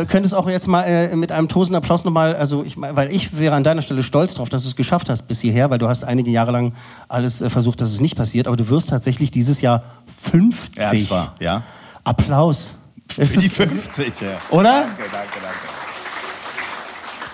können 0.08 0.26
es 0.26 0.34
auch 0.34 0.50
jetzt 0.50 0.68
mal 0.68 0.82
äh, 0.84 1.16
mit 1.16 1.32
einem 1.32 1.48
tosenden 1.48 1.78
Applaus 1.78 2.04
nochmal, 2.06 2.36
also 2.36 2.64
ich, 2.64 2.76
weil 2.80 3.12
ich 3.14 3.38
wäre 3.38 3.54
an 3.56 3.64
deiner 3.64 3.82
Stelle 3.84 4.02
stolz 4.02 4.34
drauf, 4.34 4.50
dass 4.50 4.64
du 4.64 4.70
es 4.70 4.76
geschafft 4.76 5.10
hast 5.10 5.28
bis 5.28 5.42
hierher, 5.42 5.70
weil 5.70 5.78
du 5.78 5.88
hast 5.88 6.04
einige 6.04 6.32
Jahre 6.32 6.52
lang 6.52 6.74
alles 7.08 7.42
äh, 7.42 7.50
versucht, 7.52 7.82
dass 7.82 7.92
es 7.92 8.02
nicht 8.02 8.16
passiert, 8.18 8.48
aber 8.48 8.58
du 8.58 8.68
wirst 8.70 8.90
tatsächlich 8.90 9.30
dieses 9.32 9.62
Jahr 9.62 9.84
50. 10.22 10.76
Ja, 10.78 10.92
das 10.92 11.12
war, 11.12 11.36
ja. 11.40 11.62
Applaus. 12.04 12.76
Für 13.14 13.22
Es 13.22 13.34
die 13.34 13.46
ist- 13.46 13.56
50, 13.56 14.22
ja. 14.22 14.28
Oder? 14.50 14.72
Danke, 14.82 15.04
danke, 15.12 15.38
danke. 15.42 15.58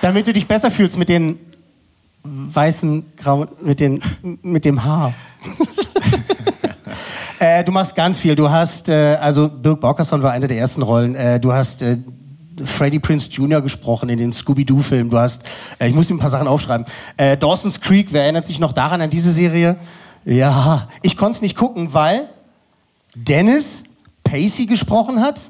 Damit 0.02 0.28
du 0.28 0.34
dich 0.34 0.48
besser 0.48 0.72
fühlst 0.72 0.98
mit 0.98 1.08
den 1.10 1.40
weißen, 2.24 3.14
grauen, 3.18 3.48
mit, 3.62 3.80
den, 3.80 4.02
mit 4.42 4.66
dem 4.66 4.84
Haar. 4.84 5.14
äh, 7.40 7.64
du 7.64 7.72
machst 7.72 7.96
ganz 7.96 8.18
viel. 8.18 8.36
Du 8.36 8.50
hast, 8.50 8.90
äh, 8.90 9.18
also 9.22 9.48
Dirk 9.48 9.82
Borkerson 9.82 10.22
war 10.22 10.32
eine 10.32 10.48
der 10.48 10.58
ersten 10.58 10.82
Rollen. 10.82 11.16
Äh, 11.16 11.40
du 11.40 11.54
hast 11.54 11.82
äh, 11.82 11.98
Freddie 12.66 13.00
Prince 13.00 13.30
Jr. 13.32 13.62
gesprochen 13.62 14.10
in 14.10 14.18
den 14.18 14.34
Scooby-Doo-Filmen. 14.34 15.10
Du 15.10 15.18
hast, 15.18 15.44
äh, 15.80 15.88
ich 15.88 15.96
muss 15.96 16.10
mir 16.10 16.16
ein 16.16 16.20
paar 16.20 16.30
Sachen 16.30 16.48
aufschreiben. 16.48 16.86
Äh, 17.18 17.38
Dawson's 17.38 17.82
Creek, 17.82 18.12
wer 18.12 18.24
erinnert 18.24 18.46
sich 18.46 18.60
noch 18.60 18.74
daran, 18.74 19.02
an 19.02 19.10
diese 19.10 19.32
Serie? 19.32 19.78
Ja, 20.26 20.88
ich 21.02 21.16
konnte 21.16 21.38
es 21.38 21.42
nicht 21.42 21.56
gucken, 21.56 21.94
weil 21.94 22.28
Dennis 23.16 23.84
Pacey 24.24 24.66
gesprochen 24.66 25.22
hat. 25.22 25.42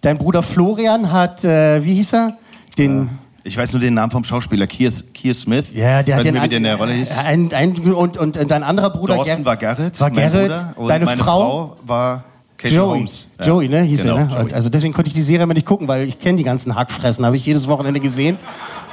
Dein 0.00 0.18
Bruder 0.18 0.42
Florian 0.42 1.12
hat, 1.12 1.44
äh, 1.44 1.84
wie 1.84 1.94
hieß 1.94 2.14
er? 2.14 2.36
Den... 2.78 3.08
Ich 3.46 3.56
weiß 3.58 3.72
nur 3.72 3.80
den 3.80 3.92
Namen 3.92 4.10
vom 4.10 4.24
Schauspieler, 4.24 4.66
Keir, 4.66 4.90
Keir 5.12 5.34
Smith. 5.34 5.66
Ja, 5.74 6.02
der 6.02 6.16
hat 6.16 6.24
den 6.24 6.34
wie 6.34 6.48
der 6.48 6.56
in 6.58 6.64
der 6.64 6.76
Rolle 6.76 6.92
hieß. 6.94 7.18
Ein, 7.18 7.52
ein, 7.52 7.76
und, 7.92 8.16
und 8.16 8.50
dein 8.50 8.62
anderer 8.62 8.88
Bruder 8.88 9.16
Dawson 9.16 9.44
war 9.44 9.56
Garrett, 9.58 10.00
war 10.00 10.10
Garrett. 10.10 10.48
Bruder, 10.48 10.72
und 10.76 10.88
deine 10.88 11.06
Frau, 11.06 11.16
Frau 11.18 11.76
war 11.84 12.24
Katie 12.56 12.74
Joey. 12.76 12.88
Holmes. 12.88 13.26
Ja. 13.38 13.46
Joey, 13.46 13.68
ne, 13.68 13.82
hieß 13.82 14.02
Genau, 14.02 14.16
er, 14.16 14.24
ne? 14.24 14.30
Joey. 14.30 14.42
Und 14.44 14.54
Also 14.54 14.70
deswegen 14.70 14.94
konnte 14.94 15.08
ich 15.08 15.14
die 15.14 15.22
Serie 15.22 15.42
immer 15.42 15.52
nicht 15.52 15.66
gucken, 15.66 15.86
weil 15.88 16.08
ich 16.08 16.18
kenne 16.18 16.38
die 16.38 16.44
ganzen 16.44 16.74
Hackfressen, 16.74 17.26
habe 17.26 17.36
ich 17.36 17.44
jedes 17.44 17.68
Wochenende 17.68 18.00
gesehen. 18.00 18.38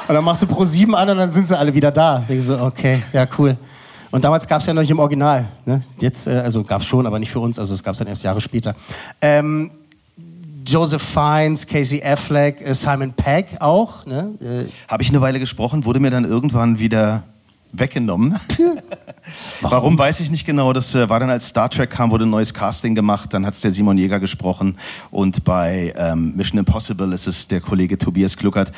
Und 0.09 0.15
dann 0.15 0.23
machst 0.25 0.41
du 0.41 0.47
Pro 0.47 0.65
7 0.65 0.93
an 0.95 1.09
und 1.09 1.17
dann 1.17 1.31
sind 1.31 1.47
sie 1.47 1.57
alle 1.57 1.73
wieder 1.73 1.91
da. 1.91 2.21
Ich 2.27 2.43
so, 2.43 2.59
okay, 2.59 3.01
ja 3.13 3.25
cool. 3.37 3.55
Und 4.11 4.25
damals 4.25 4.45
gab 4.45 4.59
es 4.59 4.67
ja 4.67 4.73
noch 4.73 4.81
nicht 4.81 4.91
im 4.91 4.99
Original. 4.99 5.47
Ne? 5.65 5.79
Jetzt, 6.01 6.27
äh, 6.27 6.31
also 6.31 6.63
gab 6.63 6.81
es 6.81 6.87
schon, 6.87 7.07
aber 7.07 7.17
nicht 7.19 7.31
für 7.31 7.39
uns. 7.39 7.57
Also 7.57 7.73
es 7.73 7.81
gab 7.81 7.93
es 7.93 7.99
dann 7.99 8.07
erst 8.07 8.23
Jahre 8.23 8.41
später. 8.41 8.75
Ähm, 9.21 9.71
Joseph 10.71 11.01
Fiennes, 11.01 11.67
Casey 11.67 12.01
Affleck, 12.01 12.61
äh, 12.61 12.73
Simon 12.73 13.11
Pegg 13.11 13.57
auch. 13.59 14.05
Ne? 14.05 14.35
Äh, 14.39 14.69
Habe 14.87 15.03
ich 15.03 15.09
eine 15.09 15.19
Weile 15.19 15.37
gesprochen, 15.37 15.83
wurde 15.83 15.99
mir 15.99 16.11
dann 16.11 16.23
irgendwann 16.23 16.79
wieder 16.79 17.23
weggenommen. 17.73 18.39
Warum? 19.61 19.97
weiß 19.97 20.21
ich 20.21 20.31
nicht 20.31 20.45
genau. 20.45 20.71
Das 20.71 20.95
äh, 20.95 21.09
war 21.09 21.19
dann, 21.19 21.29
als 21.29 21.49
Star 21.49 21.69
Trek 21.69 21.89
kam, 21.89 22.09
wurde 22.09 22.25
ein 22.25 22.29
neues 22.29 22.53
Casting 22.53 22.95
gemacht. 22.95 23.33
Dann 23.33 23.45
hat's 23.45 23.59
der 23.59 23.71
Simon 23.71 23.97
Jäger 23.97 24.19
gesprochen. 24.19 24.77
Und 25.09 25.43
bei 25.43 25.93
ähm, 25.97 26.33
Mission 26.35 26.59
Impossible 26.59 27.11
ist 27.13 27.27
es 27.27 27.47
der 27.47 27.59
Kollege 27.59 27.97
Tobias 27.97 28.37
Kluckert. 28.37 28.71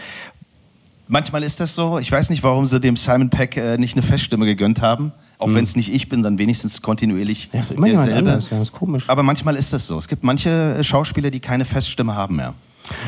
Manchmal 1.08 1.44
ist 1.44 1.60
das 1.60 1.76
so. 1.76 2.00
Ich 2.00 2.12
weiß 2.12 2.30
nicht, 2.30 2.44
warum 2.44 2.66
sie 2.66 2.80
dem 2.80 2.96
Simon 2.96 3.30
Peck 3.30 3.58
äh, 3.58 3.78
nicht 3.78 3.96
eine 3.96 4.04
Feststimme 4.04 4.46
gegönnt 4.46 4.82
haben. 4.82 5.12
Auch 5.38 5.54
wenn 5.54 5.66
es 5.66 5.76
nicht 5.76 5.94
ich 5.94 6.08
bin, 6.08 6.24
dann 6.24 6.38
wenigstens 6.38 6.82
kontinuierlich 6.82 7.50
ja, 7.52 7.60
ist 7.60 7.72
immer 7.72 7.88
derselbe. 7.88 8.18
anders. 8.18 8.50
Ja, 8.50 8.62
ist 8.62 8.72
komisch. 8.72 9.10
Aber 9.10 9.24
manchmal 9.24 9.56
ist 9.58 9.74
das 9.74 9.86
so. 9.86 9.98
Es 9.98 10.08
gibt 10.08 10.24
manche 10.24 10.50
äh, 10.50 10.84
Schauspieler, 10.84 11.30
die 11.32 11.42
keine 11.42 11.66
Feststimme 11.66 12.16
haben 12.16 12.38
mehr. 12.38 12.54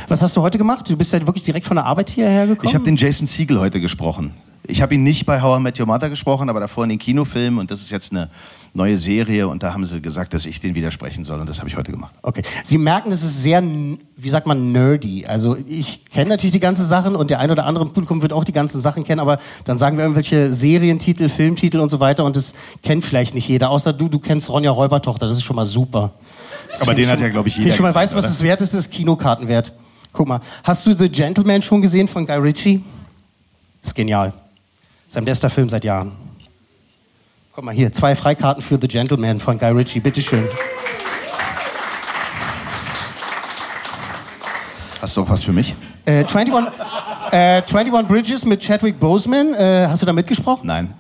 Was 0.10 0.22
hast 0.22 0.36
du 0.36 0.42
heute 0.42 0.58
gemacht? 0.58 0.90
Du 0.90 0.98
bist 0.98 1.14
ja 1.14 1.26
wirklich 1.26 1.46
direkt 1.46 1.66
von 1.66 1.76
der 1.76 1.86
Arbeit 1.86 2.10
hierher 2.10 2.48
gekommen? 2.48 2.68
Ich 2.68 2.76
habe 2.76 2.84
den 2.84 2.98
Jason 2.98 3.28
Siegel 3.28 3.60
heute 3.60 3.80
gesprochen. 3.80 4.34
Ich 4.68 4.82
habe 4.82 4.96
ihn 4.96 5.04
nicht 5.04 5.26
bei 5.26 5.42
How 5.42 5.60
I 5.60 5.62
Met 5.62 5.80
Your 5.80 5.86
Mother 5.86 6.10
gesprochen, 6.10 6.50
aber 6.50 6.60
davor 6.60 6.84
in 6.84 6.90
den 6.90 7.00
Kinofilmen 7.00 7.60
und 7.60 7.72
das 7.72 7.82
ist 7.82 7.92
jetzt 7.92 8.12
eine 8.12 8.30
neue 8.76 8.98
Serie 8.98 9.48
und 9.48 9.64
da 9.64 9.74
haben 9.74 9.86
sie 9.86 10.02
gesagt, 10.02 10.34
dass 10.34 10.46
ich 10.46 10.60
den 10.60 10.76
widersprechen 10.76 11.24
soll 11.24 11.40
und 11.40 11.50
das 11.50 11.60
habe 11.60 11.70
ich 11.70 11.78
heute 11.78 11.92
gemacht. 11.92 12.14
Okay. 12.22 12.44
Sie 12.64 12.78
merken, 12.78 13.12
es 13.12 13.24
ist 13.24 13.42
sehr, 13.42 13.64
wie 13.64 14.30
sagt 14.30 14.48
man, 14.48 14.72
nerdy. 14.72 15.26
Also 15.26 15.58
ich 15.68 16.06
kenne 16.06 16.30
natürlich 16.30 16.52
die 16.52 16.60
ganzen 16.60 16.86
Sachen 16.86 17.16
und 17.16 17.30
der 17.30 17.40
ein 17.40 17.50
oder 17.52 17.66
andere 17.66 17.86
im 17.86 17.92
Publikum 17.92 18.22
wird 18.22 18.34
auch 18.34 18.44
die 18.44 18.52
ganzen 18.52 18.82
Sachen 18.82 19.06
kennen, 19.06 19.22
aber 19.22 19.40
dann 19.64 19.78
sagen 19.78 19.98
wir 19.98 20.04
irgendwelche 20.04 20.54
Serientitel, 20.54 21.30
Filmtitel 21.30 21.80
und 21.80 21.90
so 21.90 22.00
weiter 22.00 22.26
und 22.26 22.36
das 22.36 22.54
kennt 22.84 23.06
vielleicht 23.06 23.34
nicht 23.34 23.48
jeder. 23.48 23.70
Außer 23.70 23.94
du, 23.94 24.10
du 24.10 24.20
kennst 24.20 24.50
Ronja 24.50 24.72
Räubertochter, 24.72 25.28
das 25.28 25.38
ist 25.38 25.44
schon 25.44 25.56
mal 25.56 25.66
super. 25.66 26.12
Das 26.70 26.82
Aber 26.82 26.94
den 26.94 27.06
ich 27.06 27.10
hat 27.10 27.22
ja, 27.22 27.30
glaub 27.30 27.48
ich, 27.48 27.58
jeder 27.58 27.72
schon 27.72 27.84
mal, 27.84 27.94
du, 27.94 28.00
was 28.00 28.12
das 28.12 28.42
wert 28.42 28.62
ist? 28.62 28.74
Das 28.74 28.82
ist 28.82 28.92
Kinokarten 28.92 29.48
wert. 29.48 29.72
Guck 30.12 30.28
mal. 30.28 30.42
Hast 30.64 30.86
du 30.86 30.98
The 30.98 31.10
Gentleman 31.10 31.62
schon 31.62 31.82
gesehen 31.82 32.08
von 32.08 32.26
Guy 32.26 32.38
Ritchie? 32.38 32.84
ist 33.82 33.96
genial. 33.96 34.34
Sein 35.08 35.24
bester 35.24 35.50
Film 35.50 35.70
seit 35.70 35.86
Jahren. 35.86 36.25
Guck 37.56 37.64
mal 37.64 37.74
hier, 37.74 37.90
zwei 37.94 38.18
Freikarten 38.18 38.62
für 38.62 38.78
The 38.82 38.86
Gentleman 38.86 39.40
von 39.40 39.58
Guy 39.58 39.70
Ritchie, 39.70 40.02
bitteschön. 40.02 40.46
Hast 45.02 45.16
du 45.16 45.22
auch 45.22 45.30
was 45.30 45.42
für 45.42 45.54
mich? 45.54 45.74
Äh, 46.04 46.26
21, 46.26 46.54
äh, 47.32 47.62
21 47.62 48.08
Bridges 48.10 48.46
mit 48.46 48.62
Chadwick 48.62 49.00
Boseman, 49.00 49.54
äh, 49.54 49.88
hast 49.88 50.02
du 50.02 50.06
da 50.06 50.12
mitgesprochen? 50.12 50.68
Nein. 50.68 50.94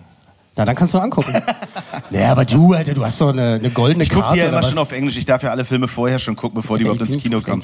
Na, 0.55 0.63
dann 0.63 0.77
kannst 0.77 0.93
du 0.93 0.99
angucken. 0.99 1.33
naja, 2.09 2.31
aber 2.31 2.45
du, 2.45 2.71
Alter, 2.71 2.93
du 2.93 3.03
hast 3.03 3.19
doch 3.19 3.33
eine, 3.33 3.55
eine 3.55 3.69
goldene 3.71 4.05
Ich 4.05 4.09
gucke 4.09 4.21
Karte. 4.21 4.35
die 4.35 4.41
ja 4.43 4.47
immer 4.47 4.63
schon 4.63 4.77
auf 4.77 4.93
Englisch. 4.93 5.17
Ich 5.17 5.25
darf 5.25 5.43
ja 5.43 5.51
alle 5.51 5.65
Filme 5.65 5.89
vorher 5.89 6.19
schon 6.19 6.37
gucken, 6.37 6.55
bevor 6.55 6.77
die 6.77 6.85
überhaupt 6.85 7.01
ins 7.01 7.21
Kino 7.21 7.41
kommen. 7.41 7.61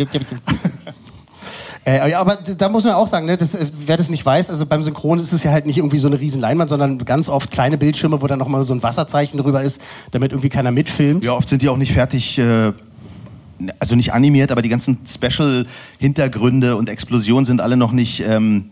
Äh, 1.84 2.12
ja, 2.12 2.20
aber 2.20 2.36
da 2.36 2.70
muss 2.70 2.84
man 2.84 2.94
auch 2.94 3.08
sagen, 3.08 3.26
ne, 3.26 3.38
das, 3.38 3.56
äh, 3.56 3.66
wer 3.86 3.98
das 3.98 4.10
nicht 4.10 4.24
weiß, 4.24 4.52
also 4.52 4.68
beim 4.68 4.84
Synchron 4.84 5.18
ist 5.20 5.34
es 5.34 5.44
ja 5.44 5.52
halt 5.52 5.66
nicht 5.66 5.78
irgendwie 5.78 5.98
so 5.98 6.08
eine 6.08 6.20
riesen 6.20 6.40
Leinwand, 6.40 6.70
sondern 6.70 7.00
ganz 7.00 7.28
oft 7.28 7.50
kleine 7.50 7.78
Bildschirme, 7.78 8.22
wo 8.22 8.28
dann 8.28 8.38
nochmal 8.38 8.64
so 8.64 8.74
ein 8.74 8.84
Wasserzeichen 8.84 9.40
drüber 9.40 9.64
ist, 9.64 9.82
damit 10.12 10.32
irgendwie 10.32 10.50
keiner 10.50 10.72
mitfilmt. 10.72 11.26
Ja, 11.26 11.34
oft 11.34 11.48
sind 11.48 11.64
die 11.64 11.70
auch 11.70 11.78
nicht 11.78 11.92
fertig, 11.92 12.38
äh, 12.38 12.72
also 13.80 13.96
nicht 13.96 14.14
animiert, 14.14 14.52
aber 14.52 14.62
die 14.62 14.70
ganzen 14.70 15.00
Special-Hintergründe 15.08 16.76
und 16.76 16.88
Explosionen 16.88 17.46
sind 17.46 17.62
alle 17.62 17.78
noch 17.78 17.94
nicht, 17.94 18.24
ähm, 18.28 18.70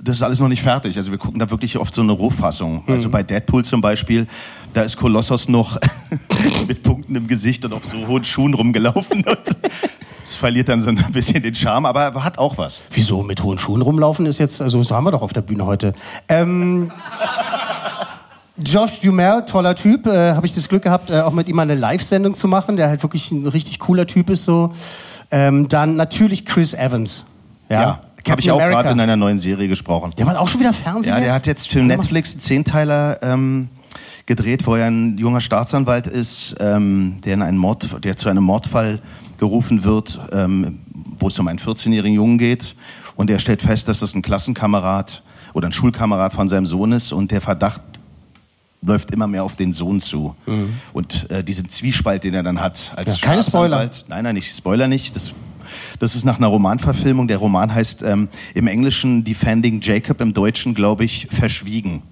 das 0.00 0.16
ist 0.16 0.22
alles 0.22 0.40
noch 0.40 0.48
nicht 0.48 0.62
fertig. 0.62 0.96
Also 0.96 1.10
wir 1.10 1.18
gucken 1.18 1.38
da 1.38 1.50
wirklich 1.50 1.76
oft 1.76 1.94
so 1.94 2.00
eine 2.00 2.12
Rohfassung. 2.12 2.82
Mhm. 2.86 2.94
Also 2.94 3.10
bei 3.10 3.22
Deadpool 3.22 3.64
zum 3.64 3.82
Beispiel, 3.82 4.26
da 4.72 4.82
ist 4.82 4.96
Kolossos 4.96 5.48
noch 5.48 5.78
mit 6.66 6.82
Punkten 6.82 7.14
im 7.14 7.26
Gesicht 7.26 7.64
und 7.66 7.74
auf 7.74 7.84
so 7.84 8.06
hohen 8.06 8.24
Schuhen 8.24 8.54
rumgelaufen. 8.54 9.24
Und 9.24 9.38
das 10.28 10.36
verliert 10.36 10.68
dann 10.68 10.82
so 10.82 10.90
ein 10.90 10.96
bisschen 11.12 11.42
den 11.42 11.54
Charme, 11.54 11.86
aber 11.86 12.02
er 12.02 12.24
hat 12.24 12.36
auch 12.36 12.58
was. 12.58 12.82
Wieso 12.90 13.22
mit 13.22 13.42
hohen 13.42 13.58
Schuhen 13.58 13.80
rumlaufen 13.80 14.26
ist 14.26 14.38
jetzt, 14.38 14.60
also 14.60 14.78
das 14.78 14.90
haben 14.90 15.04
wir 15.04 15.10
doch 15.10 15.22
auf 15.22 15.32
der 15.32 15.40
Bühne 15.40 15.64
heute. 15.64 15.94
Ähm, 16.28 16.90
Josh 18.62 19.00
Dumel, 19.00 19.44
toller 19.46 19.74
Typ, 19.74 20.06
äh, 20.06 20.34
habe 20.34 20.44
ich 20.46 20.52
das 20.54 20.68
Glück 20.68 20.82
gehabt, 20.82 21.08
äh, 21.08 21.20
auch 21.20 21.32
mit 21.32 21.48
ihm 21.48 21.56
mal 21.56 21.62
eine 21.62 21.76
Live-Sendung 21.76 22.34
zu 22.34 22.46
machen, 22.46 22.76
der 22.76 22.88
halt 22.88 23.02
wirklich 23.02 23.30
ein 23.30 23.46
richtig 23.46 23.78
cooler 23.78 24.06
Typ 24.06 24.28
ist 24.28 24.44
so. 24.44 24.70
Ähm, 25.30 25.66
dann 25.68 25.96
natürlich 25.96 26.44
Chris 26.44 26.74
Evans. 26.74 27.24
Ja, 27.70 27.80
Ja, 27.80 28.00
habe 28.30 28.40
ich 28.42 28.50
auch 28.50 28.58
gerade 28.58 28.90
in 28.90 29.00
einer 29.00 29.16
neuen 29.16 29.38
Serie 29.38 29.68
gesprochen. 29.68 30.12
Der 30.18 30.26
macht 30.26 30.36
auch 30.36 30.48
schon 30.48 30.60
wieder 30.60 30.74
Fernsehen 30.74 31.14
Ja, 31.14 31.18
der 31.20 31.26
jetzt? 31.28 31.34
hat 31.36 31.46
jetzt 31.46 31.68
für 31.70 31.82
Netflix 31.82 32.32
einen 32.32 32.40
Zehnteiler 32.40 33.18
ähm, 33.22 33.68
gedreht, 34.26 34.66
wo 34.66 34.74
er 34.74 34.88
ein 34.88 35.16
junger 35.16 35.40
Staatsanwalt 35.40 36.06
ist, 36.06 36.56
ähm, 36.60 37.20
der 37.24 37.34
in 37.34 37.42
einen 37.42 37.56
Mord, 37.56 38.04
der 38.04 38.16
zu 38.18 38.28
einem 38.28 38.44
Mordfall 38.44 38.98
gerufen 39.38 39.84
wird, 39.84 40.18
ähm, 40.32 40.80
wo 41.18 41.28
es 41.28 41.38
um 41.38 41.48
einen 41.48 41.58
14-jährigen 41.58 42.14
Jungen 42.16 42.38
geht. 42.38 42.74
Und 43.16 43.30
er 43.30 43.38
stellt 43.38 43.62
fest, 43.62 43.88
dass 43.88 43.98
das 44.00 44.14
ein 44.14 44.22
Klassenkamerad 44.22 45.22
oder 45.54 45.66
ein 45.68 45.72
Schulkamerad 45.72 46.32
von 46.32 46.48
seinem 46.48 46.66
Sohn 46.66 46.92
ist 46.92 47.12
und 47.12 47.30
der 47.30 47.40
Verdacht 47.40 47.80
läuft 48.82 49.10
immer 49.10 49.26
mehr 49.26 49.42
auf 49.42 49.56
den 49.56 49.72
Sohn 49.72 50.00
zu. 50.00 50.36
Und 50.92 51.28
äh, 51.32 51.42
diesen 51.42 51.68
Zwiespalt, 51.68 52.22
den 52.22 52.34
er 52.34 52.44
dann 52.44 52.60
hat 52.60 52.92
als 52.94 53.08
Mhm. 53.10 53.14
Ja, 53.14 53.26
keine 53.28 53.42
Staatsanwalt- 53.42 54.04
Nein, 54.08 54.24
nein, 54.24 54.36
ich 54.36 54.50
spoiler 54.52 54.86
nicht. 54.86 55.16
Das, 55.16 55.32
das 55.98 56.14
ist 56.14 56.24
nach 56.24 56.38
einer 56.38 56.46
Romanverfilmung. 56.46 57.26
Der 57.26 57.38
Roman 57.38 57.74
heißt 57.74 58.02
ähm, 58.02 58.28
im 58.54 58.66
Englischen 58.68 59.24
Defending 59.24 59.80
Jacob, 59.80 60.20
im 60.20 60.32
Deutschen, 60.32 60.74
glaube 60.74 61.04
ich, 61.04 61.26
Verschwiegen. 61.30 62.02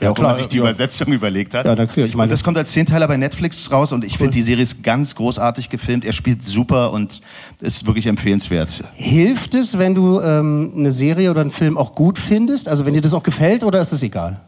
Ja, 0.00 0.08
warum 0.08 0.14
klar, 0.14 0.32
er 0.32 0.38
sich 0.38 0.48
die 0.48 0.56
ja. 0.56 0.62
Übersetzung 0.62 1.12
überlegt 1.12 1.52
hat. 1.52 1.66
Ja, 1.66 1.74
natürlich, 1.74 2.10
ich 2.10 2.16
meine- 2.16 2.24
und 2.24 2.32
das 2.32 2.42
kommt 2.42 2.56
als 2.56 2.72
Zehnteiler 2.72 3.06
bei 3.06 3.18
Netflix 3.18 3.70
raus 3.70 3.92
und 3.92 4.02
ich 4.02 4.16
finde, 4.16 4.32
die 4.32 4.42
Serie 4.42 4.62
ist 4.62 4.82
ganz 4.82 5.14
großartig 5.14 5.68
gefilmt. 5.68 6.06
Er 6.06 6.14
spielt 6.14 6.42
super 6.42 6.92
und 6.92 7.20
ist 7.60 7.86
wirklich 7.86 8.06
empfehlenswert. 8.06 8.82
Hilft 8.94 9.54
es, 9.54 9.76
wenn 9.76 9.94
du 9.94 10.20
ähm, 10.20 10.72
eine 10.74 10.90
Serie 10.90 11.30
oder 11.30 11.42
einen 11.42 11.50
Film 11.50 11.76
auch 11.76 11.94
gut 11.94 12.18
findest? 12.18 12.66
Also 12.66 12.86
wenn 12.86 12.94
dir 12.94 13.02
das 13.02 13.12
auch 13.12 13.22
gefällt 13.22 13.62
oder 13.62 13.80
ist 13.80 13.92
es 13.92 14.02
egal? 14.02 14.40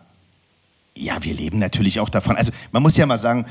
Ja, 0.96 1.16
wir 1.20 1.34
leben 1.34 1.58
natürlich 1.58 2.00
auch 2.00 2.08
davon. 2.08 2.36
Also 2.36 2.52
man 2.70 2.82
muss 2.82 2.96
ja 2.96 3.04
mal 3.04 3.18
sagen, 3.18 3.44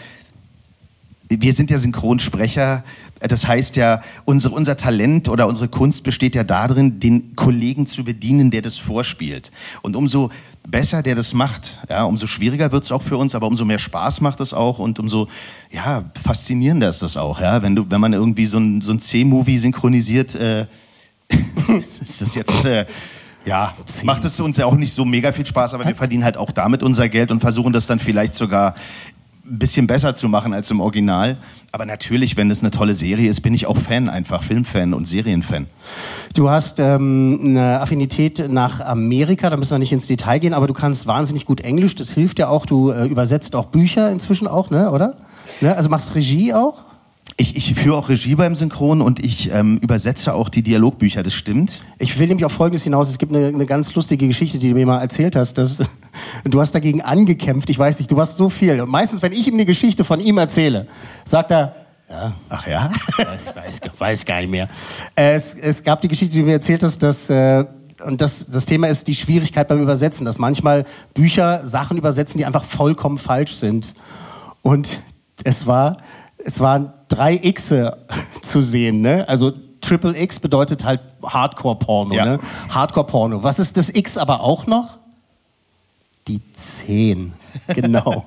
wir 1.29 1.53
sind 1.53 1.69
ja 1.69 1.77
Synchronsprecher. 1.77 2.83
Das 3.19 3.47
heißt 3.47 3.75
ja, 3.75 4.01
unsere, 4.25 4.55
unser 4.55 4.77
Talent 4.77 5.29
oder 5.29 5.47
unsere 5.47 5.67
Kunst 5.67 6.03
besteht 6.03 6.33
ja 6.33 6.43
darin, 6.43 6.99
den 6.99 7.35
Kollegen 7.35 7.85
zu 7.85 8.03
bedienen, 8.03 8.49
der 8.49 8.63
das 8.63 8.77
vorspielt. 8.77 9.51
Und 9.83 9.95
umso 9.95 10.31
besser 10.67 11.01
der 11.01 11.15
das 11.15 11.33
macht, 11.33 11.79
ja, 11.89 12.03
umso 12.03 12.27
schwieriger 12.27 12.71
wird 12.71 12.83
es 12.83 12.91
auch 12.91 13.01
für 13.01 13.17
uns, 13.17 13.35
aber 13.35 13.47
umso 13.47 13.65
mehr 13.65 13.79
Spaß 13.79 14.21
macht 14.21 14.39
es 14.39 14.53
auch 14.53 14.79
und 14.79 14.99
umso 14.99 15.27
ja, 15.71 16.03
faszinierender 16.23 16.89
ist 16.89 17.01
das 17.01 17.17
auch. 17.17 17.41
Ja? 17.41 17.61
Wenn, 17.61 17.75
du, 17.75 17.85
wenn 17.89 18.01
man 18.01 18.13
irgendwie 18.13 18.45
so 18.45 18.59
ein, 18.59 18.81
so 18.81 18.93
ein 18.93 18.99
C-Movie 18.99 19.57
synchronisiert, 19.57 20.35
äh, 20.35 20.67
ist 22.01 22.21
das 22.21 22.35
jetzt... 22.35 22.65
Äh, 22.65 22.85
ja, 23.43 23.73
macht 24.03 24.23
es 24.23 24.39
uns 24.39 24.57
ja 24.57 24.67
auch 24.67 24.75
nicht 24.75 24.93
so 24.93 25.03
mega 25.03 25.31
viel 25.31 25.47
Spaß, 25.47 25.73
aber 25.73 25.87
wir 25.87 25.95
verdienen 25.95 26.23
halt 26.23 26.37
auch 26.37 26.51
damit 26.51 26.83
unser 26.83 27.09
Geld 27.09 27.31
und 27.31 27.39
versuchen 27.39 27.73
das 27.73 27.87
dann 27.87 27.97
vielleicht 27.97 28.35
sogar 28.35 28.75
ein 29.43 29.59
bisschen 29.59 29.87
besser 29.87 30.13
zu 30.13 30.29
machen 30.29 30.53
als 30.53 30.69
im 30.71 30.79
Original. 30.79 31.37
Aber 31.71 31.85
natürlich, 31.85 32.37
wenn 32.37 32.51
es 32.51 32.61
eine 32.61 32.71
tolle 32.71 32.93
Serie 32.93 33.29
ist, 33.29 33.41
bin 33.41 33.53
ich 33.53 33.65
auch 33.65 33.77
Fan, 33.77 34.09
einfach 34.09 34.43
Filmfan 34.43 34.93
und 34.93 35.05
Serienfan. 35.05 35.67
Du 36.35 36.49
hast 36.49 36.79
ähm, 36.79 37.39
eine 37.43 37.79
Affinität 37.79 38.51
nach 38.51 38.81
Amerika, 38.81 39.49
da 39.49 39.57
müssen 39.57 39.71
wir 39.71 39.79
nicht 39.79 39.93
ins 39.93 40.05
Detail 40.05 40.39
gehen, 40.39 40.53
aber 40.53 40.67
du 40.67 40.73
kannst 40.73 41.07
wahnsinnig 41.07 41.45
gut 41.45 41.61
Englisch, 41.61 41.95
das 41.95 42.11
hilft 42.11 42.39
ja 42.39 42.49
auch. 42.49 42.65
Du 42.65 42.91
äh, 42.91 43.07
übersetzt 43.07 43.55
auch 43.55 43.67
Bücher 43.67 44.11
inzwischen 44.11 44.47
auch, 44.47 44.69
ne, 44.69 44.91
oder? 44.91 45.15
Ne? 45.61 45.75
Also 45.75 45.89
machst 45.89 46.13
Regie 46.15 46.53
auch? 46.53 46.90
Ich, 47.41 47.55
ich 47.55 47.73
führe 47.73 47.97
auch 47.97 48.07
Regie 48.07 48.35
beim 48.35 48.53
Synchron 48.53 49.01
und 49.01 49.25
ich 49.25 49.51
ähm, 49.51 49.79
übersetze 49.81 50.35
auch 50.35 50.47
die 50.47 50.61
Dialogbücher, 50.61 51.23
das 51.23 51.33
stimmt. 51.33 51.81
Ich 51.97 52.19
will 52.19 52.27
nämlich 52.27 52.45
auf 52.45 52.51
Folgendes 52.51 52.83
hinaus. 52.83 53.09
Es 53.09 53.17
gibt 53.17 53.35
eine, 53.35 53.47
eine 53.47 53.65
ganz 53.65 53.95
lustige 53.95 54.27
Geschichte, 54.27 54.59
die 54.59 54.69
du 54.69 54.75
mir 54.75 54.85
mal 54.85 54.99
erzählt 54.99 55.35
hast. 55.35 55.57
Dass, 55.57 55.79
du 56.43 56.61
hast 56.61 56.75
dagegen 56.75 57.01
angekämpft. 57.01 57.71
Ich 57.71 57.79
weiß 57.79 57.97
nicht, 57.97 58.11
du 58.11 58.15
warst 58.15 58.37
so 58.37 58.51
viel. 58.51 58.79
Und 58.79 58.91
meistens, 58.91 59.23
wenn 59.23 59.31
ich 59.31 59.47
ihm 59.47 59.55
eine 59.55 59.65
Geschichte 59.65 60.03
von 60.03 60.19
ihm 60.19 60.37
erzähle, 60.37 60.85
sagt 61.25 61.49
er, 61.49 61.73
ja. 62.11 62.33
Ach 62.47 62.67
ja? 62.67 62.91
weiß, 63.17 63.55
weiß, 63.55 63.81
weiß 63.97 64.25
gar 64.25 64.41
nicht 64.41 64.51
mehr. 64.51 64.69
Es, 65.15 65.55
es 65.55 65.83
gab 65.83 65.99
die 66.01 66.09
Geschichte, 66.09 66.35
die 66.35 66.41
du 66.41 66.45
mir 66.45 66.53
erzählt 66.53 66.83
hast, 66.83 67.01
dass... 67.01 67.27
Äh, 67.31 67.65
und 68.05 68.21
das, 68.21 68.51
das 68.51 68.67
Thema 68.67 68.87
ist 68.87 69.07
die 69.07 69.15
Schwierigkeit 69.15 69.67
beim 69.67 69.81
Übersetzen, 69.81 70.25
dass 70.25 70.37
manchmal 70.37 70.85
Bücher 71.15 71.65
Sachen 71.65 71.97
übersetzen, 71.97 72.37
die 72.37 72.45
einfach 72.45 72.63
vollkommen 72.63 73.17
falsch 73.17 73.55
sind. 73.55 73.95
Und 74.61 75.01
es 75.43 75.65
war, 75.65 75.97
es 76.37 76.59
waren 76.59 76.93
drei 77.11 77.37
Xe 77.37 77.97
zu 78.41 78.61
sehen, 78.61 79.01
ne? 79.01 79.27
Also 79.27 79.51
Triple 79.81 80.17
X 80.19 80.39
bedeutet 80.39 80.83
halt 80.85 81.01
Hardcore-Porno, 81.23 82.13
Ja. 82.13 82.25
ne? 82.25 82.39
Hardcore-Porno. 82.69 83.43
Was 83.43 83.59
ist 83.59 83.77
das 83.77 83.89
X 83.89 84.17
aber 84.17 84.41
auch 84.41 84.67
noch? 84.67 84.97
Die 86.27 86.39
10. 86.53 87.33
Genau. 87.75 88.25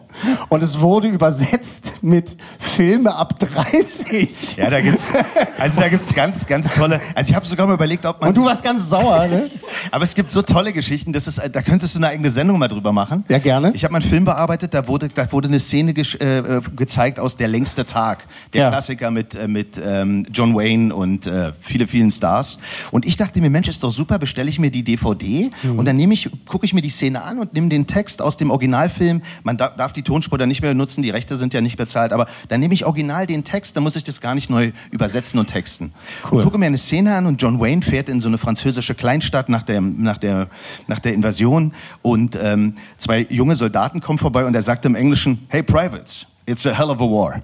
Und 0.48 0.62
es 0.62 0.80
wurde 0.80 1.08
übersetzt 1.08 1.94
mit 2.02 2.36
Filme 2.58 3.14
ab 3.14 3.38
30. 3.38 4.56
Ja, 4.56 4.70
da 4.70 4.80
gibt's, 4.80 5.12
also 5.58 5.80
da 5.80 5.88
gibt's 5.88 6.14
ganz, 6.14 6.46
ganz 6.46 6.74
tolle. 6.74 7.00
Also 7.14 7.30
ich 7.30 7.36
habe 7.36 7.44
sogar 7.46 7.66
mal 7.66 7.74
überlegt, 7.74 8.06
ob 8.06 8.20
man. 8.20 8.28
Und 8.30 8.36
du 8.36 8.44
warst 8.44 8.62
ganz 8.64 8.88
sauer, 8.88 9.26
ne? 9.26 9.50
Aber 9.90 10.04
es 10.04 10.14
gibt 10.14 10.30
so 10.30 10.42
tolle 10.42 10.72
Geschichten, 10.72 11.12
das 11.12 11.26
ist, 11.26 11.40
da 11.52 11.62
könntest 11.62 11.94
du 11.94 11.98
eine 11.98 12.08
eigene 12.08 12.30
Sendung 12.30 12.58
mal 12.58 12.68
drüber 12.68 12.92
machen. 12.92 13.24
Ja, 13.28 13.38
gerne. 13.38 13.72
Ich 13.74 13.84
habe 13.84 13.92
mal 13.92 14.00
einen 14.00 14.08
Film 14.08 14.24
bearbeitet, 14.24 14.72
da 14.74 14.86
wurde, 14.88 15.08
da 15.08 15.30
wurde 15.32 15.48
eine 15.48 15.58
Szene 15.58 15.92
äh, 15.92 16.38
äh, 16.38 16.60
gezeigt 16.76 17.18
aus 17.18 17.36
Der 17.36 17.48
längste 17.48 17.84
Tag. 17.84 18.26
Der 18.52 18.62
Ja. 18.62 18.70
Klassiker 18.70 19.10
mit, 19.10 19.34
äh, 19.34 19.48
mit 19.48 19.80
ähm, 19.84 20.26
John 20.32 20.54
Wayne 20.54 20.94
und 20.94 21.26
äh, 21.26 21.52
viele, 21.60 21.86
vielen 21.86 22.10
Stars. 22.10 22.58
Und 22.90 23.04
ich 23.06 23.16
dachte 23.16 23.40
mir, 23.40 23.50
Mensch, 23.50 23.68
ist 23.68 23.82
doch 23.82 23.90
super, 23.90 24.18
bestelle 24.18 24.48
ich 24.48 24.58
mir 24.58 24.70
die 24.70 24.82
DVD 24.84 25.50
Mhm. 25.62 25.78
und 25.78 25.84
dann 25.86 25.96
nehme 25.96 26.14
ich, 26.14 26.30
gucke 26.46 26.64
ich 26.66 26.72
mir 26.74 26.82
die 26.82 26.90
Szene 26.90 27.22
an 27.22 27.38
und 27.38 27.52
nehme 27.54 27.68
den 27.68 27.86
Text 27.86 28.22
aus 28.22 28.36
dem 28.36 28.50
Originalfilm. 28.50 29.13
Man 29.42 29.56
da, 29.56 29.68
darf 29.68 29.92
die 29.92 30.02
Tonspur 30.02 30.38
dann 30.38 30.48
nicht 30.48 30.62
mehr 30.62 30.70
benutzen, 30.70 31.02
die 31.02 31.10
Rechte 31.10 31.36
sind 31.36 31.54
ja 31.54 31.60
nicht 31.60 31.76
bezahlt, 31.76 32.12
aber 32.12 32.26
dann 32.48 32.60
nehme 32.60 32.74
ich 32.74 32.84
original 32.84 33.26
den 33.26 33.44
Text, 33.44 33.76
dann 33.76 33.82
muss 33.82 33.96
ich 33.96 34.04
das 34.04 34.20
gar 34.20 34.34
nicht 34.34 34.50
neu 34.50 34.72
übersetzen 34.90 35.38
und 35.38 35.46
texten. 35.46 35.92
Cool. 36.24 36.38
Und 36.38 36.44
gucke 36.44 36.58
mir 36.58 36.66
eine 36.66 36.78
Szene 36.78 37.14
an 37.14 37.26
und 37.26 37.40
John 37.40 37.60
Wayne 37.60 37.82
fährt 37.82 38.08
in 38.08 38.20
so 38.20 38.28
eine 38.28 38.38
französische 38.38 38.94
Kleinstadt 38.94 39.48
nach 39.48 39.62
der, 39.62 39.80
nach 39.80 40.18
der, 40.18 40.48
nach 40.86 40.98
der 40.98 41.14
Invasion 41.14 41.72
und 42.02 42.38
ähm, 42.40 42.74
zwei 42.98 43.26
junge 43.30 43.54
Soldaten 43.54 44.00
kommen 44.00 44.18
vorbei 44.18 44.44
und 44.44 44.54
er 44.54 44.62
sagt 44.62 44.84
im 44.84 44.94
Englischen, 44.94 45.46
hey 45.48 45.62
Privates, 45.62 46.26
it's 46.46 46.66
a 46.66 46.72
hell 46.72 46.90
of 46.90 47.00
a 47.00 47.04
war. 47.04 47.42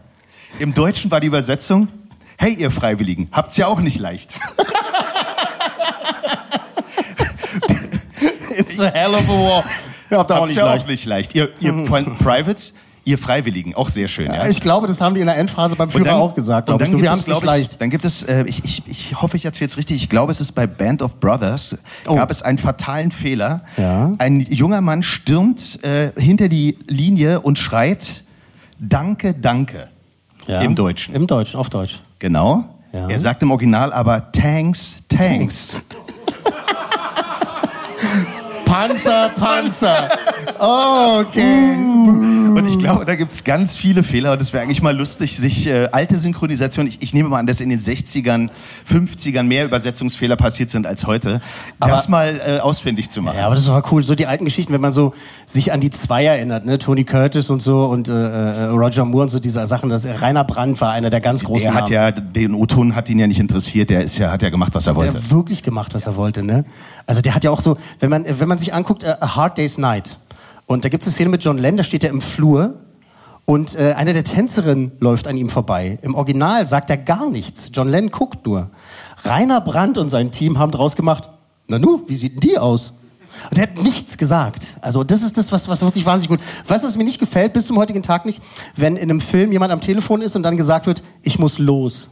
Im 0.59 0.75
Deutschen 0.75 1.11
war 1.11 1.21
die 1.21 1.29
Übersetzung, 1.29 1.89
hey 2.39 2.55
ihr 2.55 2.71
Freiwilligen, 2.71 3.29
habt's 3.33 3.57
ja 3.57 3.67
auch 3.67 3.81
nicht 3.81 3.99
leicht. 3.99 4.33
It's 8.57 8.81
a 8.81 8.91
hell 8.91 9.15
of 9.15 9.29
a 9.29 9.33
war. 9.33 9.65
Ja, 10.11 10.19
habt 10.19 10.31
ihr 10.31 10.41
auch 10.41 10.47
nicht 10.47 10.57
ja 10.57 10.65
leicht. 10.67 10.85
auch 10.85 10.89
nicht 10.89 11.05
leicht. 11.07 11.35
Ihr, 11.35 11.49
ihr 11.61 11.73
Pri- 11.73 12.17
Privates, 12.19 12.73
ihr 13.05 13.17
Freiwilligen, 13.19 13.75
auch 13.75 13.89
sehr 13.89 14.09
schön. 14.09 14.27
Ja? 14.33 14.47
Ich 14.47 14.61
glaube, 14.61 14.87
das 14.87 15.01
haben 15.01 15.15
die 15.15 15.21
in 15.21 15.27
der 15.27 15.37
Endphase 15.39 15.77
beim 15.77 15.91
Führer 15.91 16.05
dann- 16.05 16.15
auch 16.17 16.35
gesagt. 16.35 16.69
und 16.69 16.81
dann 16.81 16.87
So, 16.89 16.93
gibt 16.93 17.03
wir 17.03 17.11
haben 17.11 17.19
es, 17.21 17.27
nicht 17.27 17.45
leicht. 17.45 17.81
Dann 17.81 17.91
gibt 17.91 18.05
es, 18.05 18.23
äh, 18.25 18.45
ich, 18.47 18.63
ich, 18.65 18.83
ich 18.89 19.23
hoffe, 19.23 19.37
ich 19.37 19.45
erzähle 19.45 19.71
es 19.71 19.77
richtig. 19.77 19.97
Ich 19.97 20.09
glaube, 20.09 20.33
es 20.33 20.41
ist 20.41 20.53
bei 20.53 20.67
Band 20.67 21.01
of 21.03 21.21
Brothers, 21.21 21.77
Oh. 22.07 22.15
gab 22.17 22.31
es 22.31 22.43
einen 22.43 22.59
fatalen 22.59 23.11
Fehler. 23.11 23.63
Ja. 23.77 24.13
Ein 24.19 24.41
junger 24.41 24.81
Mann 24.81 25.03
stürmt 25.03 25.83
äh, 25.85 26.11
hinter 26.21 26.49
die 26.49 26.77
Linie 26.87 27.41
und 27.41 27.59
schreit, 27.59 28.23
Danke, 28.83 29.35
danke. 29.35 29.89
Ja. 30.47 30.63
Im 30.63 30.75
Deutschen. 30.75 31.15
Im 31.15 31.27
Deutschen, 31.27 31.61
auf 31.61 31.69
Deutsch. 31.69 32.01
Genau. 32.19 32.65
Ja. 32.93 33.09
Er 33.09 33.19
sagt 33.19 33.43
im 33.43 33.51
Original 33.51 33.93
aber 33.93 34.33
Tanks, 34.33 34.97
Tanks. 35.09 35.81
Panzer, 38.81 39.29
Panzer. 39.39 40.09
Oh, 40.59 41.21
okay. 41.21 41.77
Und 42.51 42.67
ich 42.67 42.79
glaube, 42.79 43.05
da 43.05 43.15
gibt 43.15 43.31
es 43.33 43.45
ganz 43.45 43.77
viele 43.77 44.03
Fehler 44.03 44.33
und 44.33 44.41
es 44.43 44.53
wäre 44.53 44.63
eigentlich 44.65 44.83
mal 44.83 44.97
lustig, 44.97 45.37
sich 45.39 45.67
äh, 45.69 45.89
alte 45.93 46.17
Synchronisation, 46.17 46.87
ich, 46.87 47.01
ich 47.01 47.15
nehme 47.15 47.29
mal 47.29 47.39
an, 47.39 47.47
dass 47.47 47.61
in 47.61 47.69
den 47.69 47.79
60ern, 47.79 48.51
50ern 48.91 49.45
mehr 49.45 49.65
Übersetzungsfehler 49.65 50.37
passiert 50.37 50.71
sind 50.71 50.87
als 50.87 51.07
heute, 51.07 51.41
Aber- 51.79 51.93
das 51.93 52.09
mal 52.09 52.41
äh, 52.47 52.59
ausfindig 52.59 53.11
zu 53.11 53.23
machen. 53.23 53.37
Ja, 53.39 53.47
aber 53.47 53.55
das 53.55 53.69
war 53.69 53.83
cool. 53.93 54.03
So 54.03 54.15
die 54.15 54.27
alten 54.27 54.45
Geschichten, 54.45 54.73
wenn 54.73 54.81
man 54.81 54.93
so 54.93 55.15
sich 55.47 55.73
an 55.73 55.81
die 55.81 55.91
zwei 55.91 56.25
erinnert, 56.25 56.67
ne? 56.67 56.79
Tony 56.79 57.05
Curtis 57.05 57.51
und 57.51 57.61
so 57.63 57.85
und 57.85 58.09
äh, 58.09 58.13
äh, 58.13 58.65
Roger 58.67 59.05
Moore 59.05 59.25
und 59.25 59.29
so 59.29 59.39
diese 59.39 59.65
Sachen. 59.67 59.89
Das, 59.89 60.05
Rainer 60.07 60.45
Brandt 60.45 60.81
war 60.81 60.93
einer 60.93 61.11
der 61.11 61.21
ganz 61.21 61.45
großen 61.45 61.63
Der 61.63 61.75
hat 61.75 61.91
Namen. 61.91 61.93
ja, 61.93 62.11
den 62.11 62.55
O-Ton 62.55 62.97
hat 62.97 63.09
ihn 63.09 63.19
ja 63.19 63.27
nicht 63.27 63.41
interessiert, 63.41 63.91
der 63.91 64.03
ist 64.03 64.19
ja, 64.19 64.31
hat 64.31 64.43
ja 64.43 64.51
gemacht, 64.51 64.75
was 64.75 64.87
er 64.87 64.97
wollte. 64.97 65.13
Der 65.13 65.23
hat 65.23 65.31
wirklich 65.31 65.63
gemacht, 65.63 65.95
was 65.95 66.07
er 66.07 66.17
wollte, 66.17 66.43
ne? 66.43 66.65
Also 67.07 67.21
der 67.21 67.35
hat 67.35 67.45
ja 67.45 67.51
auch 67.51 67.61
so, 67.61 67.77
wenn 68.01 68.11
man, 68.11 68.25
wenn 68.27 68.49
man 68.49 68.59
sich 68.59 68.75
anguckt, 68.75 69.03
äh, 69.05 69.15
A 69.21 69.37
Hard 69.37 69.59
Day's 69.59 69.79
Night. 69.79 70.19
Und 70.71 70.85
da 70.85 70.89
gibt 70.89 71.03
es 71.03 71.09
eine 71.09 71.15
Szene 71.15 71.31
mit 71.31 71.43
John 71.43 71.59
Lennon, 71.59 71.79
da 71.79 71.83
steht 71.83 72.05
er 72.05 72.11
im 72.11 72.21
Flur 72.21 72.75
und 73.45 73.75
äh, 73.75 73.95
eine 73.97 74.13
der 74.13 74.23
Tänzerinnen 74.23 74.93
läuft 75.01 75.27
an 75.27 75.37
ihm 75.37 75.49
vorbei. 75.49 75.99
Im 76.03 76.15
Original 76.15 76.65
sagt 76.65 76.91
er 76.91 76.97
gar 76.97 77.29
nichts. 77.29 77.73
John 77.75 77.89
Lennon 77.89 78.13
guckt 78.13 78.47
nur. 78.47 78.71
Rainer 79.25 79.61
Brandt 79.61 79.99
und 79.99 80.11
sein 80.11 80.31
Team 80.31 80.61
haben 80.61 80.71
draus 80.71 80.95
gemacht, 80.95 81.29
na 81.67 81.81
nu, 81.81 82.05
wie 82.07 82.15
sieht 82.15 82.35
denn 82.35 82.51
die 82.51 82.57
aus? 82.57 82.93
Und 83.51 83.59
er 83.59 83.65
hat 83.65 83.83
nichts 83.83 84.17
gesagt. 84.17 84.77
Also 84.81 85.03
das 85.03 85.25
ist 85.25 85.37
das, 85.37 85.51
was, 85.51 85.67
was 85.67 85.83
wirklich 85.83 86.07
wahnsinnig 86.07 86.39
gut. 86.39 86.47
Was 86.69 86.97
mir 86.97 87.03
nicht 87.03 87.19
gefällt, 87.19 87.53
bis 87.53 87.67
zum 87.67 87.77
heutigen 87.77 88.05
Tag 88.05 88.25
nicht, 88.25 88.41
wenn 88.77 88.95
in 88.95 89.11
einem 89.11 89.21
Film 89.21 89.51
jemand 89.51 89.73
am 89.73 89.81
Telefon 89.81 90.23
ist 90.23 90.37
und 90.37 90.45
dann 90.45 90.57
gesagt 90.57 90.87
wird, 90.87 91.03
ich 91.23 91.41
muss 91.41 91.59
los. 91.59 92.11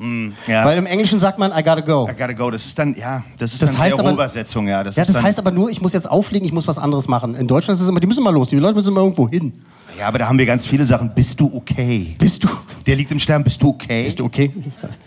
Mm, 0.00 0.28
ja. 0.46 0.64
Weil 0.64 0.78
im 0.78 0.86
Englischen 0.86 1.18
sagt 1.18 1.40
man, 1.40 1.50
I 1.50 1.56
gotta 1.56 1.80
go. 1.80 2.08
I 2.08 2.12
gotta 2.12 2.32
go. 2.32 2.52
Das 2.52 2.64
ist 2.64 2.78
dann, 2.78 2.94
ja, 2.94 3.24
das 3.36 3.52
ist 3.52 3.60
Das 3.62 3.72
dann 3.72 3.80
heißt 3.80 3.98
aber- 3.98 4.12
Übersetzung, 4.12 4.68
ja. 4.68 4.84
Das 4.84 4.94
ja, 4.94 5.04
das 5.04 5.20
heißt 5.20 5.40
aber 5.40 5.50
nur, 5.50 5.70
ich 5.70 5.80
muss 5.82 5.92
jetzt 5.92 6.08
auflegen, 6.08 6.46
ich 6.46 6.52
muss 6.52 6.68
was 6.68 6.78
anderes 6.78 7.08
machen. 7.08 7.34
In 7.34 7.48
Deutschland 7.48 7.76
ist 7.76 7.82
es 7.82 7.88
immer, 7.88 7.98
die 7.98 8.06
müssen 8.06 8.22
mal 8.22 8.30
los, 8.32 8.50
die 8.50 8.56
Leute 8.56 8.74
müssen 8.76 8.90
immer 8.92 9.00
irgendwo 9.00 9.28
hin. 9.28 9.54
ja, 9.98 10.06
aber 10.06 10.18
da 10.20 10.28
haben 10.28 10.38
wir 10.38 10.46
ganz 10.46 10.66
viele 10.66 10.84
Sachen. 10.84 11.12
Bist 11.14 11.40
du 11.40 11.50
okay? 11.52 12.14
Bist 12.18 12.44
du? 12.44 12.48
Der 12.86 12.94
liegt 12.94 13.10
im 13.10 13.18
Sterben. 13.18 13.42
Bist 13.42 13.60
du 13.60 13.70
okay? 13.70 14.04
Bist 14.04 14.20
du 14.20 14.24
okay? 14.26 14.52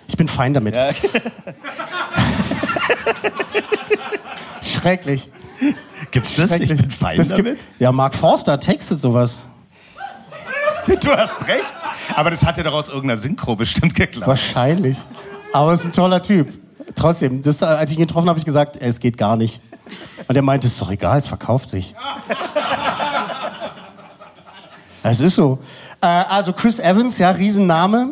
Ich 0.10 0.18
bin 0.18 0.28
fein 0.28 0.54
damit. 0.54 0.76
Schrecklich. 4.62 5.30
Gibt's 6.12 6.36
das? 6.36 6.52
Ich 6.52 6.58
Schrecklich. 6.68 6.82
bin 6.82 6.90
fein 6.90 7.18
Das 7.18 7.30
gibt- 7.30 7.48
damit. 7.48 7.60
Ja, 7.80 7.92
Mark 7.92 8.16
Forster 8.16 8.60
textet 8.60 9.00
sowas. 9.00 9.40
Du 11.02 11.12
hast 11.12 11.48
recht. 11.48 11.74
Aber 12.16 12.30
das 12.30 12.46
hat 12.46 12.58
ja 12.58 12.64
doch 12.64 12.74
aus 12.74 12.88
irgendeiner 12.88 13.18
Synchro 13.18 13.56
bestimmt 13.56 13.96
geklappt. 13.96 14.28
Wahrscheinlich. 14.28 14.98
Aber 15.54 15.70
er 15.70 15.74
ist 15.74 15.86
ein 15.86 15.94
toller 15.94 16.22
Typ. 16.22 16.50
Trotzdem, 16.96 17.42
das, 17.42 17.64
als 17.64 17.92
ich 17.92 17.98
ihn 17.98 18.08
getroffen 18.08 18.28
habe, 18.28 18.32
habe 18.32 18.40
ich 18.40 18.46
gesagt, 18.46 18.78
es 18.82 19.00
geht 19.00 19.18
gar 19.18 19.36
nicht. 19.36 19.62
Und 20.28 20.36
er 20.36 20.42
meinte, 20.42 20.68
es 20.68 20.74
ist 20.74 20.82
doch 20.82 20.92
egal, 20.92 21.18
es 21.18 21.28
verkauft 21.28 21.70
sich. 21.70 21.96
Es 25.04 25.20
ist 25.20 25.36
so. 25.36 25.58
Äh, 26.00 26.06
also 26.06 26.54
Chris 26.54 26.80
Evans, 26.80 27.18
ja, 27.18 27.32
Riesenname. 27.32 28.10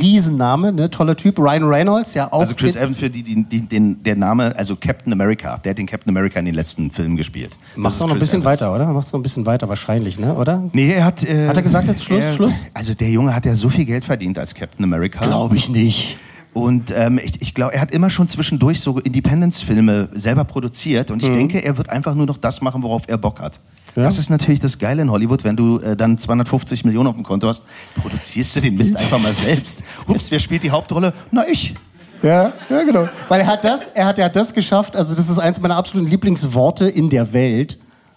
Riesenname, 0.00 0.72
ne? 0.72 0.90
toller 0.90 1.16
Typ. 1.16 1.38
Ryan 1.38 1.64
Reynolds, 1.64 2.14
ja 2.14 2.32
auch. 2.32 2.40
Also 2.40 2.54
Chris 2.54 2.76
Evans 2.76 2.96
für 2.98 3.10
die, 3.10 3.22
die, 3.22 3.44
die 3.44 3.60
den, 3.68 4.02
der 4.02 4.16
Name, 4.16 4.56
also 4.56 4.76
Captain 4.76 5.12
America, 5.12 5.58
der 5.58 5.70
hat 5.70 5.78
den 5.78 5.86
Captain 5.86 6.10
America 6.10 6.38
in 6.38 6.46
den 6.46 6.54
letzten 6.54 6.90
Filmen 6.90 7.16
gespielt. 7.16 7.56
Machst 7.76 8.00
du 8.00 8.06
noch 8.06 8.14
ein 8.14 8.18
bisschen 8.18 8.42
Evans. 8.42 8.60
weiter, 8.60 8.74
oder? 8.74 8.86
Machst 8.92 9.10
du 9.12 9.16
noch 9.16 9.20
ein 9.20 9.22
bisschen 9.22 9.46
weiter 9.46 9.68
wahrscheinlich, 9.68 10.18
ne? 10.18 10.34
Oder? 10.34 10.68
Nee, 10.72 10.92
er 10.92 11.04
hat. 11.04 11.24
Äh, 11.24 11.48
Hat 11.48 11.56
er 11.56 11.62
gesagt, 11.62 11.88
jetzt 11.88 12.04
Schluss, 12.04 12.24
er, 12.24 12.32
Schluss? 12.34 12.52
Also 12.74 12.94
der 12.94 13.10
Junge 13.10 13.34
hat 13.34 13.46
ja 13.46 13.54
so 13.54 13.68
viel 13.68 13.84
Geld 13.84 14.04
verdient 14.04 14.38
als 14.38 14.54
Captain 14.54 14.84
America. 14.84 15.24
Glaube 15.24 15.56
ich 15.56 15.68
nicht. 15.68 16.18
Und 16.52 16.92
ähm, 16.94 17.18
ich, 17.22 17.40
ich 17.40 17.54
glaube, 17.54 17.74
er 17.74 17.80
hat 17.80 17.90
immer 17.92 18.10
schon 18.10 18.28
zwischendurch 18.28 18.80
so 18.80 18.98
Independence-Filme 18.98 20.10
selber 20.12 20.44
produziert. 20.44 21.10
Und 21.10 21.22
ich 21.22 21.30
Mhm. 21.30 21.34
denke, 21.34 21.64
er 21.64 21.78
wird 21.78 21.88
einfach 21.88 22.14
nur 22.14 22.26
noch 22.26 22.36
das 22.36 22.60
machen, 22.60 22.82
worauf 22.82 23.08
er 23.08 23.16
Bock 23.18 23.40
hat. 23.40 23.58
Das 23.94 24.16
ist 24.18 24.30
natürlich 24.30 24.60
das 24.60 24.78
Geile 24.78 25.02
in 25.02 25.10
Hollywood, 25.10 25.44
wenn 25.44 25.54
du 25.56 25.78
äh, 25.80 25.94
dann 25.96 26.16
250 26.16 26.84
Millionen 26.84 27.08
auf 27.08 27.14
dem 27.14 27.24
Konto 27.24 27.46
hast, 27.48 27.62
produzierst 28.00 28.56
du 28.56 28.60
den 28.62 28.74
Mist 28.76 28.96
einfach 28.96 29.20
mal 29.20 29.32
selbst. 29.34 29.82
Ups, 30.06 30.30
wer 30.30 30.38
spielt 30.38 30.62
die 30.62 30.70
Hauptrolle? 30.70 31.12
Na, 31.30 31.44
ich. 31.46 31.74
Ja, 32.22 32.52
ja, 32.70 32.82
genau. 32.84 33.08
Weil 33.28 33.40
er 33.40 33.46
hat 33.48 33.64
das, 33.64 33.88
er 33.94 34.06
hat, 34.06 34.18
er 34.18 34.26
hat 34.26 34.36
das 34.36 34.54
geschafft, 34.54 34.96
also 34.96 35.14
das 35.14 35.28
ist 35.28 35.38
eins 35.38 35.60
meiner 35.60 35.76
absoluten 35.76 36.08
Lieblingsworte 36.08 36.88
in 36.88 37.10
der 37.10 37.32
Welt, 37.34 37.76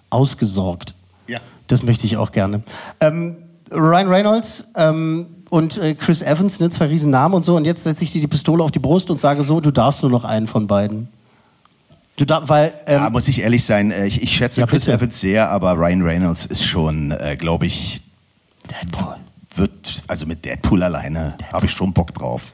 ausgesorgt. 0.09 0.93
Ja. 1.27 1.39
Das 1.67 1.83
möchte 1.83 2.05
ich 2.05 2.15
auch 2.17 2.31
gerne. 2.31 2.61
Ähm, 3.01 3.35
Ryan 3.71 4.07
Reynolds 4.07 4.65
ähm, 4.75 5.25
und 5.49 5.77
äh, 5.77 5.95
Chris 5.95 6.21
Evans, 6.21 6.59
ne, 6.59 6.69
zwei 6.69 6.85
Riesennamen 6.87 7.35
und 7.35 7.43
so, 7.43 7.55
und 7.55 7.65
jetzt 7.65 7.83
setze 7.83 8.03
ich 8.03 8.11
dir 8.11 8.21
die 8.21 8.27
Pistole 8.27 8.63
auf 8.63 8.71
die 8.71 8.79
Brust 8.79 9.09
und 9.09 9.19
sage 9.19 9.43
so, 9.43 9.59
du 9.59 9.71
darfst 9.71 10.01
nur 10.01 10.11
noch 10.11 10.23
einen 10.25 10.47
von 10.47 10.67
beiden. 10.67 11.07
Du 12.17 12.25
darfst, 12.25 12.49
weil, 12.49 12.73
ähm, 12.87 13.03
Ja, 13.03 13.09
muss 13.09 13.27
ich 13.27 13.41
ehrlich 13.41 13.63
sein, 13.65 13.91
äh, 13.91 14.05
ich, 14.05 14.21
ich 14.21 14.35
schätze 14.35 14.61
Ja, 14.61 14.67
Chris 14.67 14.85
bitte. 14.85 14.97
Evans 14.97 15.19
sehr, 15.19 15.49
aber 15.51 15.73
Ryan 15.73 16.01
Reynolds 16.01 16.45
ist 16.45 16.63
schon, 16.63 17.11
äh, 17.11 17.35
glaube 17.37 17.65
ich, 17.65 18.01
Deadpool. 18.69 19.15
wird, 19.55 20.03
also 20.07 20.25
mit 20.25 20.43
Deadpool 20.45 20.81
alleine 20.83 21.35
habe 21.51 21.65
ich 21.65 21.71
schon 21.71 21.93
Bock 21.93 22.13
drauf. 22.13 22.53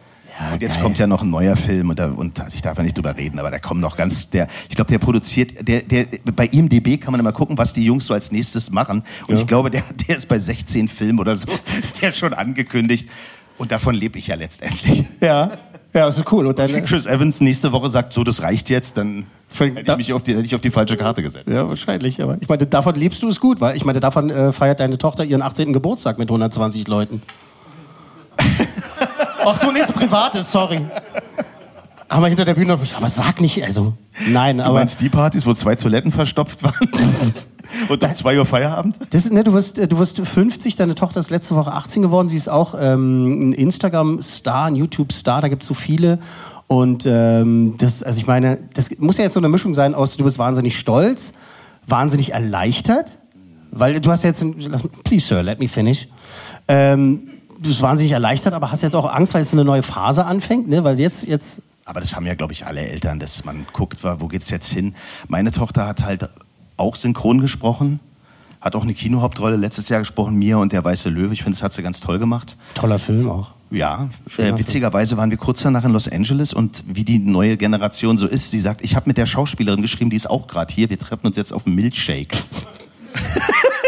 Und 0.54 0.62
jetzt 0.62 0.76
geil. 0.76 0.84
kommt 0.84 0.98
ja 1.00 1.08
noch 1.08 1.22
ein 1.24 1.30
neuer 1.30 1.56
Film 1.56 1.90
und, 1.90 2.00
da, 2.00 2.12
und 2.12 2.40
also 2.40 2.54
ich 2.56 2.62
darf 2.62 2.78
ja 2.78 2.84
nicht 2.84 2.98
drüber 2.98 3.16
reden, 3.18 3.40
aber 3.40 3.52
da 3.52 3.60
kommen 3.60 3.80
noch 3.82 3.96
ganz, 3.96 4.30
der, 4.30 4.48
ich 4.70 4.76
glaube, 4.76 4.90
der 4.92 5.00
produziert, 5.00 5.68
der, 5.68 5.82
der, 5.82 6.06
bei 6.36 6.46
IMDB 6.48 6.98
kann 7.00 7.12
man 7.12 7.20
immer 7.20 7.32
gucken, 7.32 7.58
was 7.58 7.74
die 7.74 7.84
Jungs 7.84 8.06
so 8.06 8.14
als 8.14 8.32
nächstes 8.32 8.72
machen. 8.72 9.04
Und 9.28 9.36
Ja. 9.36 9.42
ich 9.42 9.48
glaube, 9.48 9.70
der, 9.72 9.84
der 10.08 10.18
ist 10.18 10.28
bei 10.28 10.40
16 10.40 10.88
Filmen 10.88 11.20
oder 11.20 11.36
so, 11.36 11.46
ist 11.80 12.02
der 12.02 12.12
schon 12.12 12.34
angekündigt. 12.34 13.10
Und 13.58 13.72
davon 13.72 13.94
lebe 13.94 14.18
ich 14.18 14.28
ja 14.28 14.36
letztendlich. 14.36 15.04
Ja, 15.20 15.52
ja, 15.94 16.08
ist 16.08 16.24
cool. 16.32 16.48
Und 16.48 16.58
dann, 16.58 16.72
Wenn 16.74 16.84
Chris 16.86 17.06
Evans 17.06 17.42
nächste 17.42 17.72
Woche 17.72 17.90
sagt, 17.90 18.12
so, 18.14 18.24
das 18.24 18.42
reicht 18.42 18.70
jetzt, 18.70 18.98
dann 18.98 19.26
hätte 19.56 19.92
ich 19.92 19.98
mich 19.98 20.14
auf 20.14 20.24
die, 20.24 20.32
hätte 20.34 20.46
ich 20.46 20.56
auf 20.56 20.62
die 20.62 20.72
falsche 20.72 20.98
Karte 20.98 21.22
gesetzt. 21.22 21.48
Ja, 21.48 21.68
wahrscheinlich. 21.68 22.22
Aber 22.24 22.38
ich 22.40 22.48
meine, 22.50 22.66
davon 22.66 22.96
lebst 22.96 23.22
du 23.22 23.28
es 23.28 23.40
gut, 23.40 23.62
weil 23.62 23.76
ich 23.78 23.86
meine, 23.86 24.00
davon 24.00 24.30
äh, 24.32 24.52
feiert 24.52 24.80
deine 24.80 24.98
Tochter 24.98 25.26
ihren 25.26 25.42
18. 25.44 25.74
Geburtstag 25.74 26.18
mit 26.18 26.30
120 26.30 26.88
Leuten. 26.88 27.22
Ach 29.46 29.58
so, 29.58 29.72
nichts 29.72 29.92
Privates, 29.92 30.52
sorry. 30.52 30.86
Aber 32.08 32.28
hinter 32.28 32.44
der 32.46 32.56
Bühne, 32.56 32.74
aber 32.74 33.10
sag 33.10 33.40
nicht, 33.40 33.64
also, 33.64 33.94
nein, 34.30 34.58
Du 34.58 34.64
aber. 34.64 34.74
meinst 34.80 35.00
die 35.02 35.10
Partys, 35.10 35.46
wo 35.46 35.54
zwei 35.54 35.76
Toiletten 35.76 36.12
verstopft 36.12 36.62
waren? 36.64 36.74
Und 37.88 38.04
um 38.04 38.12
2 38.14 38.38
Uhr 38.38 38.46
Feierabend? 38.46 38.96
Das, 39.12 39.30
ne, 39.32 39.46
du, 39.46 39.54
wirst, 39.54 39.80
äh, 39.80 39.88
du 39.88 39.98
wirst 39.98 40.20
50, 40.20 40.76
deine 40.76 40.94
Tochter 40.94 41.22
ist 41.22 41.30
letzte 41.30 41.56
Woche 41.56 41.72
18 41.72 42.02
geworden. 42.02 42.28
Sie 42.28 42.36
ist 42.36 42.50
auch 42.50 42.76
ähm, 42.78 43.50
ein 43.50 43.54
Instagram-Star, 43.54 44.66
ein 44.66 44.76
YouTube-Star, 44.76 45.40
da 45.40 45.48
gibt 45.48 45.64
es 45.64 45.68
so 45.70 45.74
viele. 45.74 46.20
Und 46.68 47.06
ähm, 47.06 47.76
das, 47.78 48.04
also 48.04 48.20
ich 48.20 48.28
meine, 48.28 48.58
das 48.74 48.98
muss 49.00 49.18
ja 49.18 49.24
jetzt 49.24 49.34
so 49.34 49.40
eine 49.40 49.50
Mischung 49.50 49.74
sein 49.74 49.94
aus, 49.96 50.18
du 50.18 50.24
bist 50.24 50.38
wahnsinnig 50.38 50.78
stolz, 50.78 51.34
wahnsinnig 51.88 52.34
erleichtert, 52.34 53.18
weil 53.72 54.00
du 54.02 54.12
hast 54.12 54.24
jetzt, 54.24 54.42
ein, 54.42 54.56
lass, 54.70 54.84
please 55.04 55.26
sir, 55.26 55.42
let 55.42 55.60
me 55.60 55.68
finish. 55.68 56.08
Ähm, 56.68 57.22
du 57.62 57.70
bist 57.70 57.82
wahnsinnig 57.82 58.12
erleichtert, 58.12 58.54
aber 58.54 58.72
hast 58.72 58.82
jetzt 58.82 58.96
auch 58.96 59.12
Angst, 59.14 59.34
weil 59.34 59.42
jetzt 59.42 59.54
eine 59.54 59.64
neue 59.64 59.84
Phase 59.84 60.26
anfängt, 60.26 60.68
ne? 60.68 60.84
Weil 60.84 61.00
jetzt, 61.00 61.28
jetzt 61.28 61.62
Aber 61.86 62.00
das 62.00 62.16
haben 62.16 62.26
ja, 62.26 62.34
glaube 62.34 62.54
ich, 62.54 62.66
alle 62.66 62.82
Eltern, 62.82 63.20
dass 63.20 63.46
man 63.46 63.66
guckt, 63.72 64.04
wo 64.04 64.28
geht's 64.28 64.50
jetzt 64.50 64.72
hin. 64.72 64.96
Meine 65.28 65.52
Tochter 65.52 65.88
hat 65.88 66.04
halt 66.04 66.28
auch 66.78 66.96
synchron 66.96 67.40
gesprochen, 67.40 68.00
hat 68.60 68.76
auch 68.76 68.84
eine 68.84 68.94
Kinohauptrolle 68.94 69.58
letztes 69.58 69.90
Jahr 69.90 70.00
gesprochen, 70.00 70.36
Mia 70.36 70.58
und 70.58 70.74
der 70.74 70.84
Weiße 70.84 71.10
Löwe. 71.10 71.34
Ich 71.34 71.44
finde, 71.44 71.58
das 71.58 71.64
hat 71.64 71.74
sie 71.74 71.84
ganz 71.84 72.00
toll 72.00 72.18
gemacht. 72.18 72.58
toller 72.74 73.00
Film 73.00 73.30
auch. 73.30 73.54
Ja, 73.70 74.10
äh, 74.38 74.58
witzigerweise 74.58 75.16
waren 75.16 75.30
wir 75.30 75.38
kurz 75.38 75.62
danach 75.62 75.86
in 75.86 75.92
Los 75.92 76.10
Angeles 76.10 76.52
und 76.52 76.84
wie 76.88 77.06
die 77.06 77.20
neue 77.20 77.56
Generation 77.56 78.18
so 78.18 78.28
ist, 78.28 78.52
sie 78.52 78.60
sagt, 78.60 78.82
ich 78.82 78.98
habe 78.98 79.08
mit 79.08 79.18
der 79.18 79.26
Schauspielerin 79.26 79.82
geschrieben, 79.82 80.10
die 80.10 80.18
ist 80.18 80.30
auch 80.30 80.48
gerade 80.48 80.74
hier, 80.74 80.90
wir 80.90 81.00
treffen 81.00 81.28
uns 81.28 81.38
jetzt 81.38 81.54
auf 81.54 81.66
einen 81.66 81.76
Milchshake. 81.76 82.36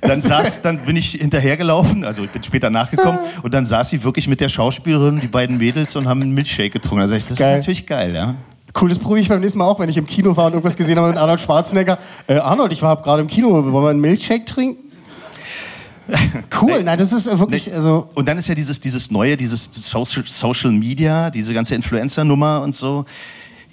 dann, 0.00 0.20
saß, 0.20 0.62
dann 0.62 0.78
bin 0.78 0.96
ich 0.96 1.12
hinterhergelaufen, 1.12 2.04
also 2.04 2.22
ich 2.24 2.30
bin 2.30 2.42
später 2.42 2.70
nachgekommen 2.70 3.18
und 3.42 3.52
dann 3.52 3.64
saß 3.64 3.90
sie 3.90 4.02
wirklich 4.02 4.28
mit 4.28 4.40
der 4.40 4.48
Schauspielerin, 4.48 5.20
die 5.20 5.26
beiden 5.26 5.58
Mädels 5.58 5.96
und 5.96 6.08
haben 6.08 6.22
einen 6.22 6.32
Milchshake 6.32 6.70
getrunken. 6.70 7.02
Also 7.02 7.14
ich, 7.14 7.26
das 7.26 7.38
Geil. 7.38 7.54
ist 7.54 7.58
natürlich 7.58 7.86
geil, 7.86 8.14
ja. 8.14 8.34
Cool, 8.80 8.88
das 8.88 8.98
probiere 8.98 9.20
ich 9.20 9.28
beim 9.28 9.40
nächsten 9.40 9.58
Mal 9.58 9.66
auch, 9.66 9.80
wenn 9.80 9.88
ich 9.88 9.96
im 9.96 10.06
Kino 10.06 10.36
war 10.36 10.46
und 10.46 10.52
irgendwas 10.52 10.76
gesehen 10.76 10.98
habe 10.98 11.08
mit 11.08 11.16
Arnold 11.16 11.40
Schwarzenegger. 11.40 11.98
Äh, 12.28 12.34
Arnold, 12.34 12.72
ich 12.72 12.82
war 12.82 12.96
gerade 12.96 13.22
im 13.22 13.28
Kino, 13.28 13.50
wollen 13.50 13.72
wir 13.72 13.90
einen 13.90 14.00
Milchshake 14.00 14.46
trinken? 14.46 14.90
Cool, 16.60 16.82
nein, 16.82 16.98
das 16.98 17.12
ist 17.12 17.26
äh, 17.26 17.38
wirklich, 17.38 17.72
also. 17.72 18.08
Und 18.14 18.26
dann 18.28 18.36
ist 18.36 18.48
ja 18.48 18.54
dieses, 18.54 18.80
dieses 18.80 19.10
neue, 19.10 19.36
dieses 19.36 19.70
Social, 19.72 20.24
Social 20.26 20.72
Media, 20.72 21.30
diese 21.30 21.54
ganze 21.54 21.74
Influencer-Nummer 21.74 22.62
und 22.62 22.74
so. 22.74 23.04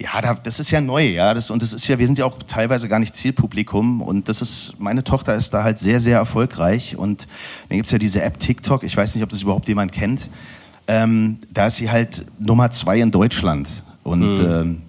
Ja, 0.00 0.20
da, 0.20 0.34
das 0.34 0.60
ist 0.60 0.70
ja 0.70 0.80
neu, 0.80 1.04
ja. 1.06 1.34
Das, 1.34 1.50
und 1.50 1.60
das 1.60 1.72
ist 1.72 1.88
ja, 1.88 1.98
wir 1.98 2.06
sind 2.06 2.18
ja 2.18 2.24
auch 2.24 2.38
teilweise 2.46 2.88
gar 2.88 3.00
nicht 3.00 3.16
Zielpublikum. 3.16 4.00
Und 4.00 4.28
das 4.28 4.40
ist, 4.42 4.74
meine 4.78 5.02
Tochter 5.02 5.34
ist 5.34 5.50
da 5.50 5.64
halt 5.64 5.80
sehr, 5.80 6.00
sehr 6.00 6.18
erfolgreich. 6.18 6.96
Und 6.96 7.26
dann 7.68 7.78
gibt's 7.78 7.90
ja 7.90 7.98
diese 7.98 8.22
App 8.22 8.38
TikTok, 8.38 8.84
ich 8.84 8.96
weiß 8.96 9.14
nicht, 9.14 9.24
ob 9.24 9.30
das 9.30 9.42
überhaupt 9.42 9.66
jemand 9.66 9.90
kennt. 9.90 10.28
Ähm, 10.86 11.38
da 11.52 11.66
ist 11.66 11.76
sie 11.76 11.90
halt 11.90 12.26
Nummer 12.38 12.70
zwei 12.70 13.00
in 13.00 13.10
Deutschland. 13.10 13.68
Und 14.04 14.38
ähm, 14.38 14.82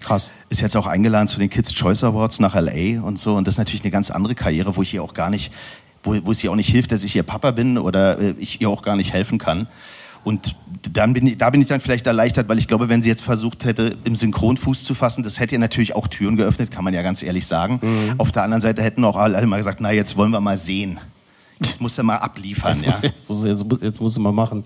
Krass. 0.00 0.30
ist 0.48 0.60
jetzt 0.60 0.76
auch 0.76 0.86
eingeladen 0.86 1.28
zu 1.28 1.40
den 1.40 1.50
Kids 1.50 1.74
Choice 1.74 2.04
Awards 2.04 2.38
nach 2.38 2.54
LA 2.54 3.02
und 3.02 3.18
so. 3.18 3.34
Und 3.34 3.46
das 3.46 3.54
ist 3.54 3.58
natürlich 3.58 3.82
eine 3.82 3.90
ganz 3.90 4.10
andere 4.10 4.36
Karriere, 4.36 4.76
wo 4.76 4.82
ich 4.82 4.94
ihr 4.94 5.02
auch 5.02 5.12
gar 5.12 5.28
nicht, 5.28 5.52
wo, 6.04 6.16
wo 6.24 6.30
es 6.30 6.42
ihr 6.42 6.52
auch 6.52 6.56
nicht 6.56 6.70
hilft, 6.70 6.92
dass 6.92 7.02
ich 7.02 7.16
ihr 7.16 7.24
Papa 7.24 7.50
bin 7.50 7.78
oder 7.78 8.18
äh, 8.18 8.34
ich 8.38 8.60
ihr 8.60 8.70
auch 8.70 8.82
gar 8.82 8.96
nicht 8.96 9.12
helfen 9.12 9.38
kann. 9.38 9.66
Und 10.24 10.54
dann 10.92 11.12
bin 11.12 11.26
ich, 11.26 11.38
da 11.38 11.50
bin 11.50 11.60
ich 11.60 11.68
dann 11.68 11.80
vielleicht 11.80 12.06
erleichtert, 12.06 12.48
weil 12.48 12.58
ich 12.58 12.68
glaube, 12.68 12.88
wenn 12.88 13.02
sie 13.02 13.08
jetzt 13.08 13.22
versucht 13.22 13.64
hätte, 13.64 13.96
im 14.04 14.16
Synchron 14.16 14.56
Fuß 14.56 14.84
zu 14.84 14.94
fassen, 14.94 15.22
das 15.22 15.40
hätte 15.40 15.54
ihr 15.54 15.58
natürlich 15.58 15.96
auch 15.96 16.08
Türen 16.08 16.36
geöffnet, 16.36 16.70
kann 16.70 16.84
man 16.84 16.92
ja 16.94 17.02
ganz 17.02 17.22
ehrlich 17.22 17.46
sagen. 17.46 17.80
Auf 18.18 18.32
der 18.32 18.42
anderen 18.42 18.60
Seite 18.60 18.82
hätten 18.82 19.04
auch 19.04 19.16
alle 19.16 19.46
mal 19.46 19.56
gesagt, 19.56 19.80
na, 19.80 19.92
jetzt 19.92 20.16
wollen 20.16 20.30
wir 20.30 20.40
mal 20.40 20.58
sehen. 20.58 20.98
Jetzt 21.62 21.80
muss 21.80 21.98
er 21.98 22.04
mal 22.04 22.16
abliefern, 22.16 22.78
Jetzt, 22.80 22.82
ja. 22.82 22.88
muss, 22.88 23.02
jetzt, 23.02 23.28
muss, 23.28 23.44
jetzt, 23.44 23.64
muss, 23.68 23.78
jetzt 23.82 24.00
musst 24.00 24.16
du 24.16 24.20
mal 24.20 24.32
machen. 24.32 24.64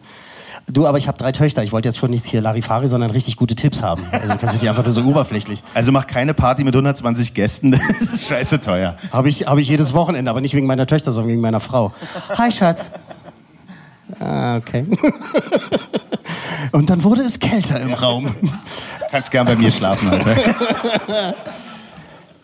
Du, 0.72 0.86
aber 0.86 0.96
ich 0.96 1.08
habe 1.08 1.18
drei 1.18 1.32
Töchter. 1.32 1.62
Ich 1.62 1.72
wollte 1.72 1.88
jetzt 1.88 1.98
schon 1.98 2.10
nicht 2.10 2.24
hier 2.24 2.40
Larifari, 2.40 2.88
sondern 2.88 3.10
richtig 3.10 3.36
gute 3.36 3.54
Tipps 3.54 3.82
haben. 3.82 4.02
Also 4.12 4.28
kannst 4.38 4.54
du 4.54 4.58
die 4.58 4.68
einfach 4.68 4.84
nur 4.84 4.92
so 4.92 5.02
oberflächlich. 5.02 5.62
Also 5.74 5.92
mach 5.92 6.06
keine 6.06 6.32
Party 6.32 6.64
mit 6.64 6.74
120 6.74 7.34
Gästen, 7.34 7.70
das 7.72 7.80
ist 8.00 8.28
scheiße 8.28 8.60
teuer. 8.60 8.96
Habe 9.12 9.28
ich, 9.28 9.46
hab 9.46 9.58
ich 9.58 9.68
jedes 9.68 9.92
Wochenende, 9.92 10.30
aber 10.30 10.40
nicht 10.40 10.54
wegen 10.54 10.66
meiner 10.66 10.86
Töchter, 10.86 11.12
sondern 11.12 11.32
wegen 11.32 11.40
meiner 11.40 11.60
Frau. 11.60 11.92
Hi, 12.38 12.50
Schatz. 12.50 12.92
Ah, 14.20 14.56
okay. 14.56 14.84
Und 16.72 16.90
dann 16.90 17.02
wurde 17.02 17.22
es 17.22 17.38
kälter 17.38 17.80
im 17.80 17.94
Raum. 17.94 18.34
Kannst 19.10 19.30
gern 19.30 19.46
bei 19.46 19.56
mir 19.56 19.70
schlafen, 19.70 20.10
Alter. 20.10 20.36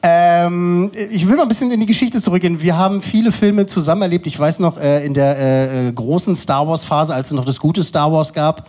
Ähm, 0.02 0.90
ich 1.10 1.28
will 1.28 1.36
mal 1.36 1.42
ein 1.42 1.48
bisschen 1.48 1.70
in 1.70 1.80
die 1.80 1.86
Geschichte 1.86 2.20
zurückgehen. 2.22 2.62
Wir 2.62 2.78
haben 2.78 3.02
viele 3.02 3.32
Filme 3.32 3.66
zusammen 3.66 4.02
erlebt. 4.02 4.26
Ich 4.26 4.38
weiß 4.38 4.60
noch, 4.60 4.78
äh, 4.78 5.04
in 5.04 5.12
der 5.12 5.36
äh, 5.36 5.88
äh, 5.88 5.92
großen 5.92 6.34
Star 6.36 6.66
Wars-Phase, 6.66 7.14
als 7.14 7.28
es 7.28 7.32
noch 7.34 7.44
das 7.44 7.60
gute 7.60 7.84
Star 7.84 8.10
Wars 8.10 8.32
gab, 8.32 8.66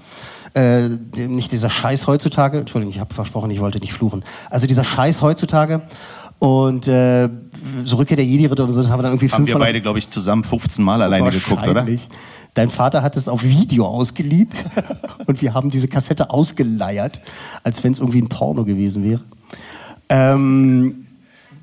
äh, 0.54 0.90
nicht 1.16 1.52
dieser 1.54 1.70
Scheiß 1.70 2.08
heutzutage, 2.08 2.60
Entschuldigung, 2.60 2.94
ich 2.94 3.00
habe 3.00 3.14
versprochen, 3.14 3.50
ich 3.52 3.62
wollte 3.62 3.80
nicht 3.80 3.94
fluchen. 3.94 4.26
Also 4.50 4.68
dieser 4.68 4.84
Scheiß 4.84 5.22
heutzutage 5.22 5.82
und 6.40 6.90
äh, 6.90 7.30
so 7.82 7.96
Rückkehr 7.96 8.18
der 8.18 8.26
Jedi-Ritter 8.26 8.64
und 8.64 8.72
so, 8.72 8.82
das 8.82 8.92
haben 8.92 9.00
wir 9.00 9.04
dann 9.04 9.14
irgendwie 9.14 9.30
Haben 9.30 9.48
wir 9.48 9.58
beide, 9.58 9.80
glaube 9.80 10.00
ich, 10.00 10.10
zusammen 10.10 10.44
15 10.44 10.84
Mal 10.84 11.02
alleine 11.02 11.30
geguckt, 11.30 11.66
oder? 11.66 11.86
Dein 12.54 12.70
Vater 12.70 13.02
hat 13.02 13.16
es 13.16 13.30
auf 13.30 13.44
Video 13.44 13.86
ausgeliehen 13.86 14.50
und 15.26 15.42
wir 15.42 15.54
haben 15.54 15.70
diese 15.70 15.88
Kassette 15.88 16.30
ausgeleiert, 16.30 17.22
als 17.64 17.84
wenn 17.84 17.94
es 17.94 18.00
irgendwie 18.00 18.22
ein 18.22 18.28
Porno 18.28 18.66
gewesen 18.66 19.04
wäre. 19.04 19.22
Ähm, 20.10 21.06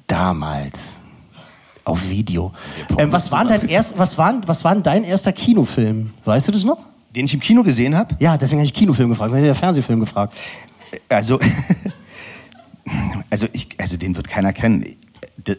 damals 0.07 0.97
auf 1.85 2.09
Video. 2.09 2.53
Ähm, 2.97 3.13
was, 3.13 3.31
war 3.31 3.45
dein 3.45 3.69
erst, 3.69 3.99
was, 3.99 4.17
war, 4.17 4.41
was 4.47 4.65
war 4.65 4.75
denn 4.75 4.83
dein 4.83 5.05
erster 5.05 5.33
Kinofilm? 5.33 6.11
Weißt 6.25 6.49
du 6.49 6.53
das 6.53 6.65
noch? 6.65 6.79
Den 7.15 7.27
ich 7.27 7.35
im 7.35 7.41
Kino 7.41 7.63
gesehen 7.63 7.97
habe? 7.97 8.15
Ja, 8.19 8.37
deswegen 8.37 8.61
habe 8.61 8.67
ich 8.67 8.75
Kinofilm 8.75 9.11
gefragt. 9.11 9.33
Dann 9.33 9.41
hätte 9.41 9.51
ich 9.51 9.57
ja 9.57 9.61
Fernsehfilm 9.61 10.01
gefragt. 10.01 10.35
Also, 11.09 11.39
also, 13.31 13.47
ich, 13.53 13.69
also 13.79 13.97
den 13.99 14.17
wird 14.17 14.29
keiner 14.29 14.53
kennen. 14.53 14.85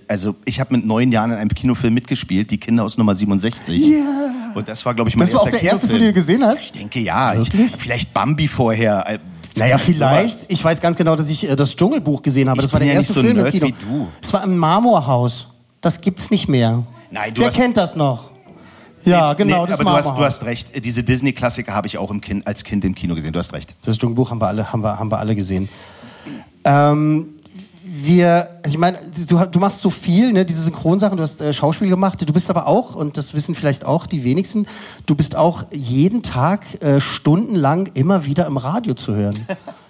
Also 0.08 0.36
ich 0.46 0.60
habe 0.60 0.76
mit 0.76 0.86
neun 0.86 1.12
Jahren 1.12 1.32
in 1.32 1.38
einem 1.38 1.50
Kinofilm 1.50 1.94
mitgespielt, 1.94 2.52
die 2.52 2.60
Kinder 2.60 2.84
aus 2.84 2.98
Nummer 2.98 3.16
67. 3.16 3.82
Ja. 3.82 4.30
Und 4.56 4.68
das 4.68 4.86
war, 4.86 4.94
glaube 4.94 5.10
ich, 5.10 5.16
mein 5.16 5.26
Das 5.26 5.34
war 5.34 5.42
auch 5.42 5.46
erster 5.46 5.60
der 5.60 5.70
erste, 5.70 5.88
Kinofilm. 5.88 6.02
den 6.04 6.08
du 6.10 6.14
gesehen 6.14 6.44
hast? 6.46 6.60
Ich 6.62 6.72
denke 6.72 7.00
ja. 7.00 7.34
Ich, 7.40 7.50
vielleicht 7.78 8.14
Bambi 8.14 8.48
vorher. 8.48 9.04
äh, 9.08 9.20
Naja, 9.56 9.78
vielleicht. 9.78 10.46
Ich 10.52 10.64
weiß 10.64 10.82
ganz 10.82 10.96
genau, 10.98 11.16
dass 11.16 11.30
ich 11.30 11.50
äh, 11.50 11.56
das 11.56 11.76
Dschungelbuch 11.76 12.22
gesehen 12.22 12.50
habe. 12.50 12.60
Ich 12.60 12.64
Das 12.64 12.74
war 12.74 12.80
der 12.80 12.90
ja 12.90 12.96
erste 12.96 13.14
so 13.14 13.22
Film 13.22 13.38
im 13.46 13.52
Kino. 13.52 13.70
Es 14.22 14.32
war 14.34 14.44
im 14.44 14.58
Marmorhaus. 14.58 15.48
Das 15.82 16.02
gibt's 16.02 16.30
nicht 16.32 16.48
mehr. 16.50 16.84
Nein, 17.12 17.34
du 17.34 17.42
Wer 17.42 17.48
hast- 17.48 17.56
kennt 17.56 17.78
das 17.78 17.96
noch? 17.96 18.32
Ja, 19.06 19.34
genau, 19.34 19.66
das 19.66 19.80
aber 19.80 19.92
du 19.92 19.98
hast, 19.98 20.10
du 20.10 20.24
hast 20.24 20.44
recht. 20.44 20.84
Diese 20.86 21.04
Disney-Klassiker 21.04 21.74
habe 21.74 21.88
ich 21.88 21.98
auch 21.98 22.14
kind, 22.20 22.46
als 22.46 22.66
Kind 22.66 22.84
im 22.84 22.94
Kino 22.94 23.16
gesehen. 23.16 23.32
Du 23.32 23.40
hast 23.40 23.54
recht. 23.54 23.74
Das 23.84 23.98
Dschungelbuch 23.98 24.30
haben 24.30 24.42
wir 24.42 24.48
alle, 24.48 24.72
haben 24.74 24.84
wir, 24.84 25.00
haben 25.00 25.10
wir 25.10 25.18
alle 25.20 25.36
gesehen. 25.38 25.70
Ähm, 26.66 27.30
wir, 27.92 28.50
also 28.64 28.76
ich 28.76 28.78
meine, 28.78 29.00
du, 29.28 29.46
du 29.46 29.60
machst 29.60 29.82
so 29.82 29.90
viel, 29.90 30.32
ne, 30.32 30.46
diese 30.46 30.62
Synchronsachen, 30.62 31.18
du 31.18 31.24
hast 31.24 31.42
äh, 31.42 31.52
Schauspiel 31.54 31.90
gemacht, 31.90 32.22
du 32.28 32.34
bist 32.34 32.50
aber 32.50 32.68
auch, 32.68 32.94
und 32.94 33.18
das 33.18 33.34
wissen 33.34 33.56
vielleicht 33.56 33.84
auch 33.84 34.06
die 34.06 34.24
wenigsten, 34.24 34.68
du 35.08 35.16
bist 35.16 35.36
auch 35.36 35.64
jeden 35.72 36.22
Tag 36.22 36.82
äh, 36.84 37.02
stundenlang 37.02 37.88
immer 37.96 38.26
wieder 38.26 38.46
im 38.46 38.58
Radio 38.58 38.94
zu 38.94 39.16
hören. 39.16 39.36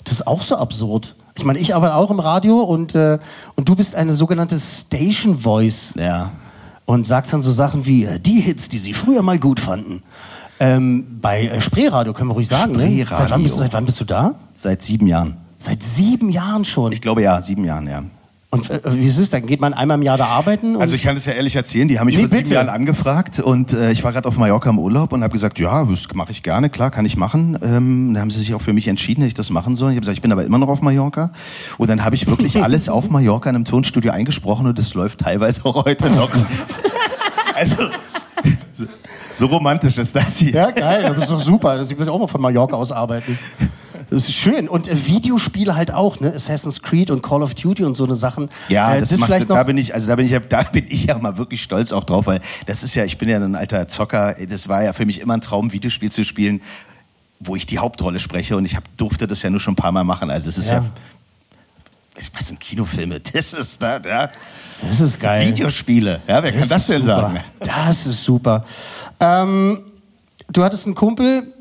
Das 0.05 0.21
ist 0.21 0.27
auch 0.27 0.41
so 0.41 0.55
absurd. 0.55 1.13
Ich 1.37 1.43
meine, 1.43 1.59
ich 1.59 1.75
arbeite 1.75 1.93
auch 1.93 2.09
im 2.09 2.19
Radio 2.19 2.61
und, 2.61 2.95
äh, 2.95 3.19
und 3.55 3.69
du 3.69 3.75
bist 3.75 3.95
eine 3.95 4.13
sogenannte 4.13 4.59
Station 4.59 5.37
Voice. 5.37 5.93
Ja. 5.95 6.31
Und 6.85 7.05
sagst 7.05 7.31
dann 7.31 7.43
so 7.43 7.51
Sachen 7.51 7.85
wie, 7.85 8.05
äh, 8.05 8.19
die 8.19 8.39
Hits, 8.39 8.69
die 8.69 8.79
sie 8.79 8.93
früher 8.93 9.21
mal 9.21 9.37
gut 9.37 9.59
fanden. 9.59 10.01
Ähm, 10.59 11.19
bei 11.21 11.45
äh, 11.45 11.61
Spreeradio 11.61 12.13
können 12.13 12.31
wir 12.31 12.33
ruhig 12.33 12.47
sagen. 12.47 12.71
Ne? 12.71 13.05
Spreeradio. 13.05 13.17
Seit, 13.17 13.29
wann 13.29 13.43
bist, 13.43 13.57
seit 13.57 13.73
wann 13.73 13.85
bist 13.85 13.99
du 13.99 14.05
da? 14.05 14.35
Seit 14.53 14.81
sieben 14.81 15.05
Jahren. 15.05 15.37
Seit 15.59 15.83
sieben 15.83 16.29
Jahren 16.29 16.65
schon. 16.65 16.91
Ich 16.91 17.01
glaube 17.01 17.21
ja, 17.21 17.41
sieben 17.41 17.65
Jahren, 17.65 17.87
ja. 17.87 18.03
Und 18.51 18.67
äh, 18.71 18.79
wie 18.93 19.05
ist 19.05 19.19
es? 19.19 19.29
Dann 19.29 19.45
geht 19.45 19.61
man 19.61 19.75
einmal 19.75 19.97
im 19.97 20.01
Jahr 20.03 20.17
da 20.17 20.25
arbeiten? 20.25 20.77
Also 20.81 20.95
ich 20.95 21.03
kann 21.03 21.15
es 21.15 21.25
ja 21.25 21.33
ehrlich 21.33 21.55
erzählen, 21.55 21.87
die 21.87 21.99
haben 21.99 22.07
mich 22.07 22.15
Nee, 22.15 22.21
vor 22.21 22.29
sieben 22.29 22.43
bitte. 22.43 22.55
Jahren 22.55 22.69
angefragt 22.69 23.39
und 23.39 23.73
äh, 23.73 23.91
ich 23.91 24.03
war 24.03 24.11
gerade 24.11 24.27
auf 24.27 24.37
Mallorca 24.39 24.71
im 24.71 24.79
Urlaub 24.79 25.11
und 25.11 25.21
habe 25.21 25.31
gesagt, 25.33 25.59
ja, 25.59 25.83
das 25.85 26.07
mache 26.15 26.31
ich 26.31 26.41
gerne, 26.41 26.71
klar, 26.71 26.89
kann 26.89 27.05
ich 27.05 27.15
machen. 27.15 27.59
Ähm, 27.61 28.13
dann 28.15 28.21
haben 28.21 28.31
sie 28.31 28.39
sich 28.39 28.55
auch 28.55 28.61
für 28.61 28.73
mich 28.73 28.87
entschieden, 28.87 29.21
dass 29.21 29.27
ich 29.27 29.33
das 29.35 29.51
machen 29.51 29.75
soll. 29.75 29.89
Ich 29.91 29.97
habe 29.97 29.99
gesagt, 30.01 30.17
ich 30.17 30.21
bin 30.23 30.31
aber 30.31 30.45
immer 30.45 30.57
noch 30.57 30.69
auf 30.69 30.81
Mallorca. 30.81 31.31
Und 31.77 31.89
dann 31.91 32.03
habe 32.03 32.15
ich 32.15 32.25
wirklich 32.25 32.63
alles 32.63 32.89
auf 32.89 33.09
Mallorca 33.11 33.51
in 33.51 33.55
einem 33.57 33.65
Tonstudio 33.65 34.11
eingesprochen 34.13 34.65
und 34.65 34.79
das 34.79 34.95
läuft 34.95 35.19
teilweise 35.19 35.63
auch 35.65 35.85
heute 35.85 36.09
noch. 36.09 36.31
also 37.55 37.75
so, 38.73 38.85
so 39.31 39.45
romantisch 39.45 39.97
ist 39.99 40.15
das 40.15 40.37
hier. 40.37 40.53
ja, 40.53 40.71
geil, 40.71 41.03
das 41.03 41.17
ist 41.19 41.29
doch 41.31 41.39
super. 41.41 41.77
Das- 41.77 41.91
Ich 41.91 41.99
will 41.99 42.09
auch 42.09 42.17
mal 42.19 42.27
von 42.27 42.41
Mallorca 42.41 42.75
aus 42.77 42.91
arbeiten. 42.91 43.37
Das 44.09 44.27
ist 44.27 44.35
schön. 44.35 44.67
Und 44.67 44.87
äh, 44.87 45.05
Videospiele 45.07 45.75
halt 45.75 45.93
auch, 45.93 46.19
ne? 46.19 46.33
Assassin's 46.33 46.81
Creed 46.81 47.11
und 47.11 47.21
Call 47.21 47.43
of 47.43 47.53
Duty 47.53 47.83
und 47.83 47.95
so 47.95 48.05
eine 48.05 48.15
Sachen. 48.15 48.49
Ja, 48.69 48.95
äh, 48.95 48.99
das, 49.01 49.09
das 49.09 49.19
macht, 49.19 49.27
vielleicht 49.29 49.49
da 49.49 49.57
noch. 49.59 49.65
bin 49.65 49.77
ich, 49.77 49.93
also 49.93 50.07
da 50.07 50.15
bin 50.15 50.25
ich, 50.25 50.31
ja- 50.31 50.39
da 50.39 50.63
bin 50.63 50.85
ich 50.89 51.05
ja 51.05 51.17
mal 51.17 51.37
wirklich 51.37 51.61
stolz 51.61 51.91
auch 51.91 52.03
drauf, 52.03 52.25
weil 52.27 52.41
das 52.65 52.81
ist 52.83 52.95
ja, 52.95 53.03
ich 53.05 53.17
bin 53.17 53.29
ja 53.29 53.37
ein 53.37 53.55
alter 53.55 53.87
Zocker. 53.87 54.35
Das 54.49 54.67
war 54.67 54.83
ja 54.83 54.93
für 54.93 55.05
mich 55.05 55.19
immer 55.21 55.35
ein 55.35 55.41
Traum, 55.41 55.71
Videospiel 55.71 56.11
zu 56.11 56.23
spielen, 56.23 56.61
wo 57.39 57.55
ich 57.55 57.65
die 57.67 57.77
Hauptrolle 57.79 58.19
spreche 58.19 58.57
und 58.57 58.65
ich 58.65 58.75
hab, 58.75 58.83
durfte 58.97 59.27
das 59.27 59.41
ja 59.43 59.49
nur 59.49 59.59
schon 59.59 59.73
ein 59.73 59.77
paar 59.77 59.91
Mal 59.91 60.03
machen. 60.03 60.29
Also 60.31 60.49
es 60.49 60.57
ist 60.57 60.69
ja, 60.69 60.77
Ja. 60.79 60.85
was 62.33 62.47
sind 62.47 62.59
Kinofilme? 62.59 63.19
Das 63.33 63.53
ist 63.53 63.81
da, 63.81 63.99
ja. 63.99 64.29
Das 64.81 64.99
ist 65.01 65.19
geil. 65.19 65.47
Videospiele. 65.49 66.21
Ja, 66.27 66.41
wer 66.41 66.51
kann 66.51 66.67
das 66.67 66.87
denn 66.87 67.01
super. 67.01 67.15
sagen? 67.21 67.39
Das 67.59 68.05
ist 68.07 68.23
super. 68.23 68.63
Ähm, 69.19 69.83
du 70.51 70.63
hattest 70.63 70.85
einen 70.85 70.95
Kumpel, 70.95 71.53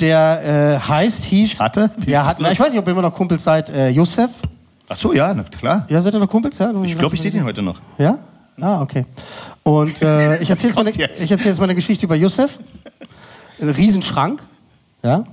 der 0.00 0.78
äh, 0.84 0.88
heißt, 0.88 1.24
hieß. 1.24 1.60
hatte? 1.60 1.90
Ja, 2.06 2.26
hat, 2.26 2.38
na, 2.40 2.50
ich 2.52 2.58
weiß 2.60 2.70
nicht, 2.70 2.78
ob 2.78 2.86
ihr 2.86 2.92
immer 2.92 3.02
noch 3.02 3.14
Kumpels 3.14 3.44
seid. 3.44 3.70
Äh, 3.70 3.88
Josef? 3.90 4.30
Ach 4.88 4.96
so, 4.96 5.12
ja, 5.12 5.32
na, 5.32 5.44
klar. 5.44 5.86
Ja, 5.88 6.00
seid 6.00 6.14
ihr 6.14 6.20
noch 6.20 6.28
Kumpels? 6.28 6.58
Ja? 6.58 6.72
Ich 6.82 6.98
glaube, 6.98 7.14
ich 7.14 7.22
sehe 7.22 7.30
den 7.30 7.44
heute 7.44 7.62
noch. 7.62 7.76
Ja? 7.98 8.18
Ah, 8.60 8.80
okay. 8.82 9.04
Und 9.62 10.02
äh, 10.02 10.38
ich 10.42 10.50
erzähle 10.50 10.68
jetzt, 10.68 10.76
mal 10.76 10.82
eine- 10.82 10.90
ich 10.90 11.30
erzähl 11.30 11.48
jetzt 11.48 11.58
mal 11.58 11.64
eine 11.64 11.74
Geschichte 11.74 12.06
über 12.06 12.16
Josef. 12.16 12.58
Ein 13.60 13.70
Riesenschrank. 13.70 14.42
Ja? 15.02 15.24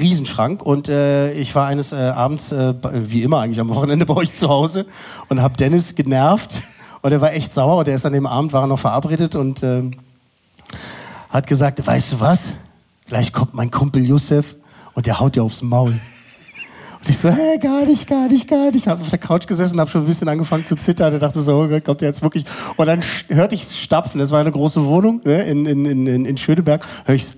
Riesenschrank. 0.00 0.62
Und 0.62 0.88
äh, 0.88 1.32
ich 1.32 1.54
war 1.54 1.66
eines 1.66 1.92
äh, 1.92 1.96
Abends, 1.96 2.52
äh, 2.52 2.74
wie 2.92 3.22
immer 3.22 3.40
eigentlich 3.40 3.60
am 3.60 3.68
Wochenende 3.68 4.06
bei 4.06 4.14
euch 4.14 4.34
zu 4.34 4.48
Hause 4.48 4.86
und 5.28 5.42
habe 5.42 5.56
Dennis 5.56 5.94
genervt. 5.94 6.62
Und 7.02 7.12
er 7.12 7.20
war 7.20 7.32
echt 7.34 7.52
sauer. 7.54 7.76
Und 7.76 7.86
er 7.88 7.94
ist 7.94 8.04
an 8.04 8.14
dem 8.14 8.26
Abend, 8.26 8.52
war 8.52 8.62
er 8.64 8.66
noch 8.66 8.80
verabredet 8.80 9.36
und 9.36 9.62
ähm, 9.62 9.92
hat 11.30 11.46
gesagt, 11.46 11.86
weißt 11.86 12.12
du 12.14 12.20
was? 12.20 12.54
Gleich 13.06 13.32
kommt 13.32 13.54
mein 13.54 13.70
Kumpel 13.70 14.04
Josef 14.04 14.56
und 14.94 15.06
der 15.06 15.20
haut 15.20 15.36
dir 15.36 15.44
aufs 15.44 15.62
Maul. 15.62 15.90
Und 15.90 17.08
ich 17.08 17.18
so, 17.18 17.30
hä, 17.30 17.58
gar 17.58 17.84
nicht, 17.84 18.08
gar 18.08 18.26
nicht, 18.28 18.48
gar 18.48 18.72
nicht. 18.72 18.88
Hab 18.88 19.00
auf 19.00 19.08
der 19.10 19.20
Couch 19.20 19.46
gesessen, 19.46 19.78
hab 19.78 19.88
schon 19.88 20.00
ein 20.02 20.06
bisschen 20.08 20.28
angefangen 20.28 20.64
zu 20.64 20.74
zittern. 20.74 21.14
Und 21.14 21.22
dachte 21.22 21.40
so, 21.40 21.62
oh 21.62 21.68
Gott, 21.68 21.84
kommt 21.84 22.00
der 22.00 22.08
jetzt 22.08 22.20
wirklich? 22.22 22.44
Und 22.76 22.86
dann 22.86 23.00
hörte 23.28 23.54
ich 23.54 23.64
stapfen. 23.68 24.18
Das 24.18 24.32
war 24.32 24.40
eine 24.40 24.50
große 24.50 24.84
Wohnung 24.84 25.20
ne, 25.24 25.42
in, 25.44 25.66
in, 25.66 25.86
in, 25.86 26.26
in- 26.26 26.36
Schöneberg. 26.36 26.84
Hör 27.04 27.14
ich 27.14 27.26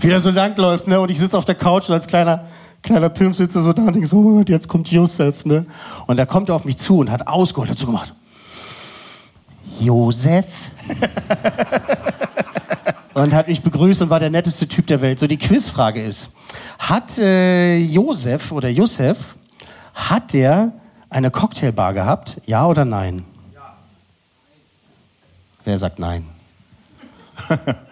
wie 0.00 0.08
er 0.10 0.20
so 0.20 0.30
langläuft, 0.30 0.86
ne? 0.88 0.98
Und 1.00 1.10
ich 1.10 1.18
sitze 1.18 1.36
auf 1.36 1.44
der 1.44 1.54
Couch 1.54 1.88
und 1.88 1.94
als 1.94 2.06
kleiner, 2.06 2.44
kleiner 2.82 3.10
Pimp 3.10 3.34
sitze 3.34 3.60
so 3.60 3.74
da 3.74 3.82
und 3.82 3.92
denke 3.94 4.08
so, 4.08 4.18
oh 4.18 4.36
Gott, 4.38 4.48
jetzt 4.48 4.68
kommt 4.68 4.90
Josef, 4.90 5.44
ne? 5.44 5.66
Und 6.06 6.16
da 6.16 6.24
kommt 6.24 6.48
er 6.48 6.54
auf 6.54 6.64
mich 6.64 6.78
zu 6.78 6.98
und 6.98 7.10
hat 7.10 7.26
ausgeholt, 7.26 7.68
hat 7.68 7.78
so 7.78 7.86
gemacht. 7.86 8.14
Josef? 9.80 10.46
und 13.18 13.34
hat 13.34 13.48
mich 13.48 13.62
begrüßt 13.62 14.02
und 14.02 14.10
war 14.10 14.20
der 14.20 14.30
netteste 14.30 14.68
Typ 14.68 14.86
der 14.86 15.00
Welt. 15.00 15.18
So, 15.18 15.26
die 15.26 15.36
Quizfrage 15.36 16.02
ist, 16.02 16.30
hat 16.78 17.18
äh, 17.18 17.78
Josef 17.78 18.52
oder 18.52 18.68
Josef, 18.68 19.36
hat 19.94 20.32
der 20.32 20.72
eine 21.10 21.30
Cocktailbar 21.30 21.94
gehabt? 21.94 22.36
Ja 22.46 22.66
oder 22.66 22.84
nein? 22.84 23.24
Wer 25.64 25.78
sagt 25.78 25.98
nein? 25.98 26.24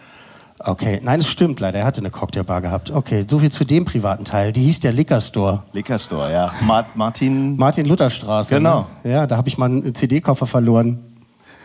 Okay, 0.58 1.00
nein, 1.02 1.20
es 1.20 1.28
stimmt 1.28 1.60
leider. 1.60 1.80
Er 1.80 1.84
hatte 1.84 2.00
eine 2.00 2.10
Cocktailbar 2.10 2.60
gehabt. 2.62 2.90
Okay, 2.90 3.24
so 3.28 3.38
viel 3.38 3.52
zu 3.52 3.64
dem 3.64 3.84
privaten 3.84 4.24
Teil. 4.24 4.52
Die 4.52 4.62
hieß 4.62 4.80
der 4.80 4.92
Liquor 4.92 5.20
Store. 5.20 5.62
Liquor 5.72 5.98
Store, 5.98 6.32
ja. 6.32 6.50
Ma 6.62 6.84
Martin. 6.94 7.56
Martin 7.56 7.86
Luther 7.86 8.10
Straße. 8.10 8.56
Genau. 8.56 8.86
Ne? 9.04 9.12
Ja, 9.12 9.26
da 9.26 9.36
habe 9.36 9.48
ich 9.48 9.58
mal 9.58 9.66
einen 9.66 9.94
CD-Koffer 9.94 10.46
verloren. 10.46 11.04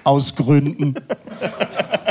Aus 0.04 0.36
Gründen. 0.36 0.96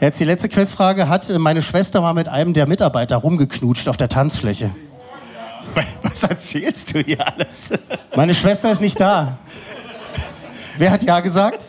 Jetzt 0.00 0.20
die 0.20 0.24
letzte 0.24 0.48
Quizfrage. 0.48 1.08
Hat 1.08 1.28
äh, 1.28 1.38
meine 1.38 1.60
Schwester 1.60 2.00
mal 2.00 2.14
mit 2.14 2.28
einem 2.28 2.54
der 2.54 2.68
Mitarbeiter 2.68 3.16
rumgeknutscht 3.16 3.88
auf 3.88 3.96
der 3.96 4.08
Tanzfläche? 4.08 4.70
Was 6.02 6.22
erzählst 6.22 6.94
du 6.94 7.00
hier 7.00 7.18
alles? 7.26 7.70
Meine 8.14 8.34
Schwester 8.34 8.70
ist 8.70 8.80
nicht 8.80 9.00
da. 9.00 9.38
Wer 10.76 10.92
hat 10.92 11.02
Ja 11.02 11.18
gesagt? 11.18 11.64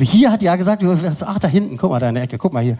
Hier 0.00 0.32
hat 0.32 0.42
Ja 0.42 0.56
gesagt. 0.56 0.82
Ach, 1.26 1.38
da 1.38 1.46
hinten. 1.48 1.76
Guck 1.76 1.90
mal, 1.90 2.00
da 2.00 2.08
in 2.08 2.14
der 2.14 2.24
Ecke. 2.24 2.38
Guck 2.38 2.54
mal 2.54 2.62
hier. 2.62 2.78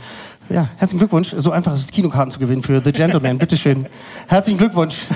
Ja, 0.49 0.69
herzlichen 0.77 0.99
Glückwunsch. 0.99 1.35
So 1.37 1.51
einfach 1.51 1.75
ist 1.75 1.81
es, 1.81 1.89
Kinokarten 1.89 2.31
zu 2.31 2.39
gewinnen 2.39 2.63
für 2.63 2.81
The 2.83 2.93
Gentleman. 2.93 3.37
Bitteschön. 3.37 3.87
Herzlichen 4.27 4.57
Glückwunsch. 4.57 5.03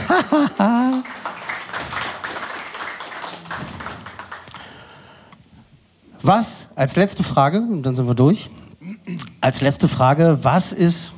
Was, 6.23 6.69
als 6.74 6.97
letzte 6.97 7.23
Frage, 7.23 7.61
und 7.61 7.85
dann 7.85 7.94
sind 7.94 8.09
wir 8.09 8.15
durch. 8.15 8.51
Als 9.41 9.61
letzte 9.61 9.89
Frage, 9.89 10.39
was 10.43 10.73
ist, 10.73 11.12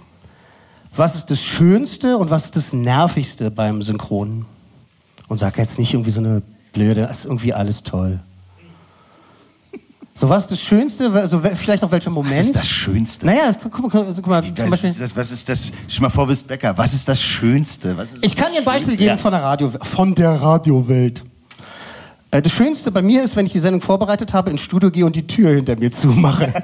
was 0.94 1.14
ist 1.14 1.30
das 1.30 1.42
Schönste 1.42 2.18
und 2.18 2.30
was 2.30 2.46
ist 2.46 2.56
das 2.56 2.72
Nervigste 2.72 3.50
beim 3.50 3.82
Synchronen? 3.82 4.46
Und 5.28 5.38
sag 5.38 5.58
jetzt 5.58 5.78
nicht 5.78 5.92
irgendwie 5.94 6.10
so 6.10 6.20
eine 6.20 6.42
blöde, 6.72 7.02
ist 7.02 7.24
irgendwie 7.24 7.52
alles 7.52 7.82
toll. 7.82 8.20
So, 10.14 10.28
was 10.28 10.42
ist 10.42 10.50
das 10.50 10.60
Schönste, 10.60 11.12
also 11.12 11.40
vielleicht 11.54 11.84
auch 11.84 11.92
welcher 11.92 12.10
Moment? 12.10 12.36
Was 12.36 12.46
ist 12.46 12.56
das 12.56 12.66
Schönste? 12.66 13.24
Naja, 13.24 13.52
guck, 13.62 13.70
guck, 13.70 13.94
mal, 13.94 14.04
guck 14.12 14.26
mal, 14.26 14.42
zum 14.42 14.56
Was 14.58 14.70
Beispiel, 14.70 14.90
ist 14.90 15.00
das, 15.00 15.16
was 15.16 15.30
ist 15.30 15.48
das? 15.48 15.70
Stell 15.86 16.02
mal 16.02 16.10
vor, 16.10 16.24
du 16.24 16.30
bist 16.30 16.46
Bäcker. 16.48 16.76
Was 16.76 16.92
ist 16.92 17.08
das 17.08 17.22
Schönste? 17.22 17.96
Was 17.96 18.14
ist 18.14 18.24
ich 18.24 18.34
kann 18.34 18.50
dir 18.50 18.58
ein 18.58 18.64
Beispiel 18.64 18.96
geben 18.96 19.16
von 19.16 19.30
der 19.30 19.42
Radio, 19.42 19.70
von 19.80 20.14
der 20.16 20.30
Radiowelt. 20.30 21.22
Äh, 22.32 22.42
Das 22.42 22.50
Schönste 22.50 22.90
bei 22.90 23.00
mir 23.00 23.22
ist, 23.22 23.36
wenn 23.36 23.46
ich 23.46 23.52
die 23.52 23.60
Sendung 23.60 23.80
vorbereitet 23.80 24.32
habe, 24.34 24.50
ins 24.50 24.60
Studio 24.60 24.90
gehe 24.90 25.06
und 25.06 25.14
die 25.14 25.26
Tür 25.28 25.50
hinter 25.50 25.76
mir 25.76 25.92
zumache. 25.92 26.52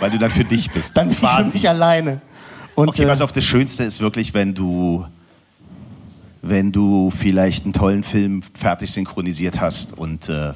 Weil 0.00 0.10
du 0.10 0.18
dann 0.18 0.30
für 0.30 0.44
dich 0.44 0.70
bist. 0.70 0.96
Dann 0.96 1.08
bin 1.08 1.16
ich 1.20 1.28
für 1.28 1.44
mich 1.44 1.68
alleine. 1.68 2.20
Und, 2.74 2.88
okay, 2.88 3.04
äh, 3.04 3.06
pass 3.06 3.20
auf, 3.20 3.32
das 3.32 3.44
Schönste 3.44 3.84
ist 3.84 4.00
wirklich, 4.00 4.34
wenn 4.34 4.54
du, 4.54 5.06
wenn 6.42 6.72
du 6.72 7.10
vielleicht 7.10 7.64
einen 7.64 7.72
tollen 7.72 8.02
Film 8.02 8.42
fertig 8.58 8.90
synchronisiert 8.92 9.60
hast 9.60 9.96
und 9.96 10.28
äh, 10.28 10.52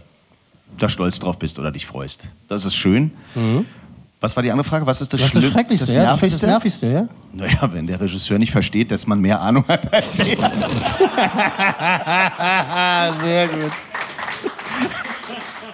da 0.78 0.88
stolz 0.88 1.18
drauf 1.18 1.38
bist 1.38 1.58
oder 1.58 1.70
dich 1.72 1.86
freust. 1.86 2.22
Das 2.48 2.64
ist 2.64 2.74
schön. 2.74 3.12
Was 4.20 4.34
war 4.34 4.42
die 4.42 4.50
andere 4.50 4.68
Frage? 4.68 4.84
Was 4.86 5.00
ist 5.00 5.12
das, 5.12 5.20
Das 5.20 5.28
ist 5.28 5.34
das 5.36 5.42
Schlimm- 5.44 5.52
Schrecklichste, 5.54 5.86
das 5.86 5.94
ja? 5.94 6.02
Nervigste? 6.02 6.40
das 6.40 6.50
Nervigste, 6.50 6.86
ja? 6.88 7.08
Naja, 7.32 7.70
wenn 7.72 7.86
der 7.86 8.00
Regisseur 8.00 8.38
nicht 8.38 8.50
versteht, 8.50 8.90
dass 8.90 9.06
man 9.06 9.20
mehr 9.20 9.40
Ahnung 9.40 9.64
hat 9.68 9.92
als 9.92 10.18
er. 10.18 10.26
Sehr 13.22 13.48
gut. 13.48 13.70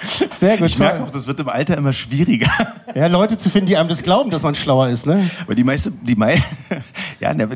Sehr 0.32 0.56
gut. 0.59 0.66
Ich 0.68 0.78
merke 0.78 1.02
auch, 1.02 1.10
das 1.10 1.26
wird 1.26 1.40
im 1.40 1.48
Alter 1.48 1.76
immer 1.76 1.93
schwieriger. 1.93 2.51
Ja, 2.94 3.09
Leute 3.09 3.36
zu 3.36 3.51
finden, 3.51 3.66
die 3.66 3.76
einem 3.76 3.89
das 3.89 4.05
glauben, 4.05 4.31
dass 4.31 4.43
man 4.43 4.55
schlauer 4.55 4.89
ist, 4.89 5.05
ne? 5.05 5.28
Aber 5.43 5.56
die 5.56 5.64
meiste, 5.64 5.90
die 5.90 6.14
mei 6.14 6.40
ja, 7.20 7.35
ne, 7.35 7.48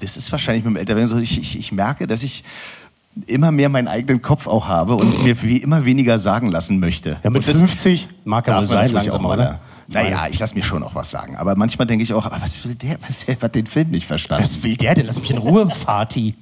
das 0.00 0.16
ist 0.16 0.30
wahrscheinlich 0.30 0.62
mit 0.62 0.72
dem 0.72 0.76
Älterwerden 0.76 1.08
so. 1.08 1.18
Ich, 1.18 1.36
ich, 1.36 1.58
ich 1.58 1.72
merke, 1.72 2.06
dass 2.06 2.22
ich 2.22 2.44
immer 3.26 3.50
mehr 3.50 3.68
meinen 3.68 3.88
eigenen 3.88 4.22
Kopf 4.22 4.46
auch 4.46 4.68
habe 4.68 4.94
und 4.94 5.24
mir 5.24 5.42
wie 5.42 5.56
immer 5.56 5.84
weniger 5.84 6.20
sagen 6.20 6.48
lassen 6.48 6.78
möchte. 6.78 7.18
Ja, 7.24 7.30
mit 7.30 7.48
das 7.48 7.56
50 7.56 8.06
mag 8.24 8.46
er 8.46 8.60
das 8.60 8.70
sein 8.70 8.92
langsam, 8.92 9.22
mal, 9.22 9.32
oder? 9.34 9.58
Naja, 9.88 10.26
ich 10.30 10.38
lasse 10.38 10.54
mir 10.54 10.62
schon 10.62 10.84
auch 10.84 10.94
was 10.94 11.10
sagen. 11.10 11.36
Aber 11.36 11.56
manchmal 11.56 11.88
denke 11.88 12.04
ich 12.04 12.12
auch, 12.12 12.26
aber 12.26 12.40
was 12.40 12.64
will 12.64 12.76
der? 12.76 12.96
Was, 13.06 13.26
der 13.26 13.36
hat 13.40 13.54
den 13.56 13.66
Film 13.66 13.90
nicht 13.90 14.06
verstanden. 14.06 14.44
Was 14.44 14.62
will 14.62 14.76
der 14.76 14.94
denn? 14.94 15.06
Lass 15.06 15.20
mich 15.20 15.30
in 15.30 15.38
Ruhe, 15.38 15.68
Fati. 15.70 16.36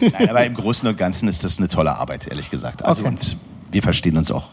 Nein, 0.00 0.28
aber 0.28 0.44
im 0.44 0.52
Großen 0.52 0.86
und 0.86 0.98
Ganzen 0.98 1.26
ist 1.28 1.42
das 1.42 1.56
eine 1.58 1.68
tolle 1.68 1.96
Arbeit, 1.96 2.26
ehrlich 2.26 2.50
gesagt. 2.50 2.84
Also 2.84 3.02
Okay. 3.02 3.10
und 3.10 3.36
wir 3.70 3.82
verstehen 3.82 4.16
uns 4.18 4.30
auch 4.30 4.48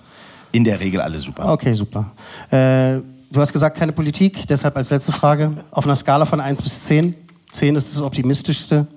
In 0.51 0.63
der 0.63 0.79
Regel 0.79 1.01
alle 1.01 1.17
super. 1.17 1.51
Okay, 1.51 1.73
super. 1.73 2.11
Äh, 2.49 2.99
du 3.31 3.39
hast 3.39 3.53
gesagt, 3.53 3.77
keine 3.77 3.91
Politik, 3.91 4.47
deshalb 4.47 4.75
als 4.75 4.89
letzte 4.89 5.11
Frage. 5.11 5.53
Auf 5.71 5.85
einer 5.85 5.95
Skala 5.95 6.25
von 6.25 6.39
1 6.39 6.61
bis 6.61 6.83
10. 6.85 7.15
10 7.51 7.75
ist 7.75 7.95
das 7.95 8.01
optimistischste. 8.01 8.87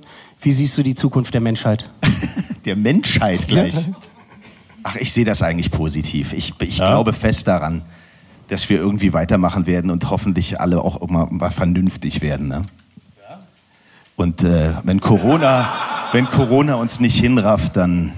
Wie 0.40 0.52
siehst 0.52 0.76
du 0.76 0.82
die 0.82 0.94
Zukunft 0.94 1.34
der 1.34 1.40
Menschheit? 1.40 1.88
Der 2.64 2.76
Menschheit 2.76 3.46
gleich. 3.46 3.74
Ach, 4.84 4.96
ich 4.96 5.12
sehe 5.12 5.26
das 5.26 5.42
eigentlich 5.42 5.70
positiv. 5.70 6.32
Ich, 6.32 6.54
ich 6.62 6.76
glaube 6.76 7.12
fest 7.12 7.46
daran, 7.46 7.82
dass 8.48 8.70
wir 8.70 8.78
irgendwie 8.78 9.12
weitermachen 9.12 9.66
werden 9.66 9.90
und 9.90 10.08
hoffentlich 10.08 10.60
alle 10.60 10.80
auch 10.80 11.06
mal 11.08 11.50
vernünftig 11.50 12.22
werden. 12.22 12.48
Ne? 12.48 12.62
Und 14.16 14.44
äh, 14.44 14.74
wenn 14.84 15.00
Corona, 15.00 15.72
wenn 16.12 16.26
Corona 16.26 16.76
uns 16.76 17.00
nicht 17.00 17.18
hinrafft, 17.18 17.76
dann 17.76 18.12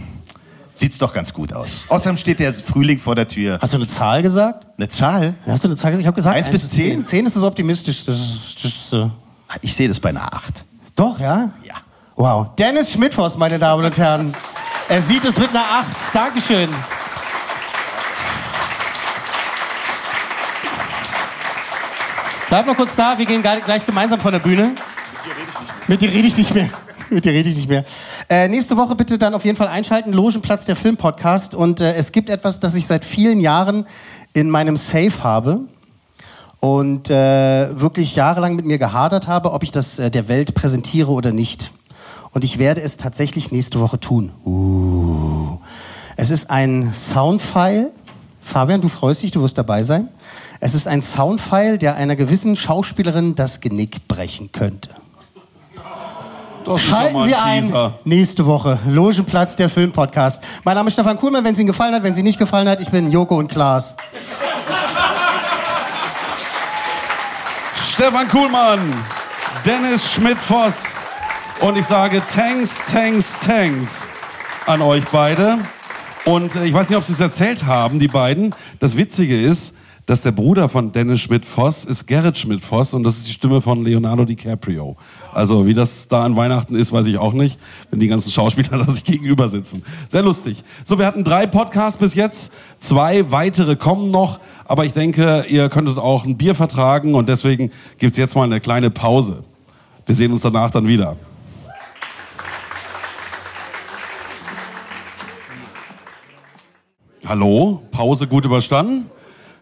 sieht's 0.78 0.98
doch 0.98 1.12
ganz 1.12 1.32
gut 1.32 1.53
aus. 1.53 1.85
Außerdem 1.89 2.16
steht 2.16 2.39
der 2.39 2.53
Frühling 2.53 2.98
vor 2.98 3.15
der 3.15 3.27
Tür. 3.27 3.59
Hast 3.61 3.73
du 3.73 3.78
eine 3.78 3.86
Zahl 3.86 4.23
gesagt? 4.23 4.66
Eine 4.77 4.89
Zahl? 4.89 5.35
Hast 5.47 5.65
du 5.65 5.69
eine 5.69 5.77
Zahl 5.77 5.90
gesagt? 5.90 6.03
Ich 6.03 6.07
habe 6.07 6.15
gesagt, 6.16 6.36
Eins 6.36 6.51
bis 6.51 6.69
zehn? 6.70 7.05
10 7.05 7.27
ist 7.27 7.36
das 7.36 7.43
optimistischste. 7.43 8.12
Das 8.12 8.93
äh, 8.93 9.09
Ich 9.62 9.74
sehe 9.74 9.89
das 9.89 9.98
bei 10.01 10.11
einer 10.11 10.32
Acht. 10.32 10.65
Doch, 10.94 11.19
ja? 11.19 11.51
Ja. 11.65 11.74
Wow. 12.15 12.55
Dennis 12.59 12.93
Schmidtfoss, 12.93 13.36
meine 13.36 13.59
Damen 13.59 13.85
und 13.85 13.98
Herren. 13.98 14.35
Er 14.89 15.03
sieht 15.03 15.24
es 15.24 15.39
mit 15.39 15.51
einer 15.51 15.65
8. 15.65 16.15
Dankeschön. 16.15 16.69
Bleib 22.48 22.66
noch 22.66 22.77
kurz 22.77 22.94
da, 22.94 23.19
wir 23.19 23.27
gehen 23.27 23.43
gleich 23.43 23.85
gemeinsam 23.85 24.20
von 24.20 24.32
der 24.32 24.39
Bühne. 24.39 24.77
Mit 25.89 26.01
dir 26.01 26.11
rede 26.11 26.28
ich 26.28 26.36
nicht 26.36 26.55
mehr. 26.55 26.69
Mit 27.11 27.24
dir 27.24 27.32
rede 27.32 27.48
ich 27.48 27.57
nicht 27.57 27.69
mehr. 27.69 27.85
Äh, 28.28 28.48
nächste 28.48 28.77
Woche 28.77 28.97
bitte 28.97 29.19
dann 29.19 29.35
auf 29.35 29.44
jeden 29.44 29.57
Fall 29.57 29.69
einschalten. 29.69 30.12
Logenplatz, 30.12 30.65
der 30.65 30.77
Filmpodcast. 30.77 31.55
Und 31.55 31.81
äh, 31.81 31.94
es 31.94 32.12
gibt 32.12 32.28
etwas, 32.28 32.59
das 32.59 32.74
ich 32.74 32.86
seit 32.86 33.05
vielen 33.05 33.40
Jahren 33.40 33.86
in 34.32 34.51
meinem 34.51 34.77
Safe 34.77 35.23
habe. 35.23 35.61
Und 36.59 37.11
äh, 37.11 37.81
wirklich 37.81 38.16
jahrelang 38.16 38.57
mit 38.57 38.65
mir 38.65 38.78
gehadert 38.78 39.28
habe, 39.28 39.53
ob 39.53 39.62
ich 39.62 39.70
das 39.70 39.98
äh, 39.98 40.11
der 40.11 40.27
Welt 40.28 40.55
präsentiere 40.55 41.12
oder 41.12 41.31
nicht. 41.31 41.70
Und 42.32 42.44
ich 42.44 42.59
werde 42.59 42.81
es 42.81 42.97
tatsächlich 42.97 43.53
nächste 43.53 43.81
Woche 43.81 44.01
tun. 44.01 44.32
Uh. 44.44 45.59
Es 46.16 46.31
ist 46.31 46.51
ein 46.51 46.93
Soundfile. 46.94 47.93
Fabian, 48.40 48.81
du 48.81 48.89
freust 48.89 49.23
dich, 49.23 49.31
du 49.31 49.43
wirst 49.43 49.59
dabei 49.59 49.82
sein. 49.82 50.09
Es 50.61 50.74
ist 50.74 50.89
ein 50.89 51.03
Soundfile, 51.03 51.78
der 51.78 51.97
einer 51.97 52.16
gewissen 52.16 52.57
Schauspielerin 52.57 53.35
das 53.35 53.61
Genick 53.61 54.09
brechen 54.09 54.51
könnte. 54.53 54.90
Schalten 56.76 57.22
Sie 57.22 57.34
ein 57.34 57.62
Teaser. 57.62 57.94
nächste 58.05 58.47
Woche. 58.47 58.78
Logenplatz, 58.86 59.55
der 59.56 59.68
Filmpodcast. 59.68 60.43
Mein 60.64 60.74
Name 60.74 60.88
ist 60.88 60.94
Stefan 60.94 61.16
Kuhlmann. 61.16 61.44
Wenn 61.44 61.52
es 61.52 61.60
Ihnen 61.60 61.68
gefallen 61.68 61.94
hat, 61.94 62.02
wenn 62.02 62.12
es 62.12 62.18
Ihnen 62.18 62.26
nicht 62.26 62.38
gefallen 62.38 62.68
hat, 62.68 62.80
ich 62.80 62.90
bin 62.90 63.10
Joko 63.12 63.38
und 63.38 63.48
Klaas. 63.48 63.94
Stefan 67.88 68.28
Kuhlmann, 68.28 68.80
Dennis 69.64 70.12
Schmidt-Voss 70.12 70.97
und 71.60 71.78
ich 71.78 71.86
sage 71.86 72.20
thanks, 72.28 72.78
thanks, 72.93 73.36
thanks 73.47 74.10
an 74.66 74.82
euch 74.82 75.05
beide. 75.10 75.59
Und 76.26 76.56
äh, 76.56 76.64
ich 76.64 76.74
weiß 76.74 76.88
nicht, 76.88 76.98
ob 76.98 77.05
Sie 77.05 77.12
es 77.12 77.20
erzählt 77.20 77.64
haben, 77.64 77.98
die 77.98 78.09
beiden. 78.09 78.55
Das 78.80 78.97
Witzige 78.97 79.40
ist, 79.40 79.72
dass 80.06 80.20
der 80.20 80.30
Bruder 80.30 80.68
von 80.68 80.92
Dennis 80.92 81.20
Schmidt-Voss 81.20 81.84
ist 81.84 82.06
Gerrit 82.06 82.38
Schmidt-Voss 82.38 82.94
und 82.94 83.02
das 83.02 83.16
ist 83.16 83.26
die 83.26 83.32
Stimme 83.32 83.60
von 83.60 83.82
Leonardo 83.82 84.24
DiCaprio. 84.24 84.96
Also 85.34 85.66
wie 85.66 85.74
das 85.74 86.06
da 86.06 86.24
an 86.24 86.36
Weihnachten 86.36 86.76
ist, 86.76 86.92
weiß 86.92 87.08
ich 87.08 87.18
auch 87.18 87.32
nicht, 87.32 87.58
wenn 87.90 87.98
die 87.98 88.06
ganzen 88.06 88.30
Schauspieler 88.30 88.78
da 88.84 88.84
sich 88.84 89.02
gegenüber 89.02 89.48
sitzen. 89.48 89.82
Sehr 90.08 90.22
lustig. 90.22 90.62
So, 90.84 91.00
wir 91.00 91.06
hatten 91.06 91.24
drei 91.24 91.48
Podcasts 91.48 91.98
bis 91.98 92.14
jetzt, 92.14 92.52
zwei 92.78 93.32
weitere 93.32 93.74
kommen 93.74 94.12
noch, 94.12 94.38
aber 94.64 94.84
ich 94.84 94.92
denke, 94.92 95.44
ihr 95.48 95.68
könntet 95.68 95.98
auch 95.98 96.24
ein 96.24 96.36
Bier 96.36 96.54
vertragen 96.54 97.16
und 97.16 97.28
deswegen 97.28 97.72
gibt's 97.98 98.16
jetzt 98.16 98.36
mal 98.36 98.44
eine 98.44 98.60
kleine 98.60 98.90
Pause. 98.90 99.42
Wir 100.06 100.14
sehen 100.14 100.30
uns 100.30 100.42
danach 100.42 100.70
dann 100.70 100.86
wieder. 100.86 101.16
Hallo, 107.26 107.82
Pause 107.90 108.28
gut 108.28 108.44
überstanden. 108.44 109.10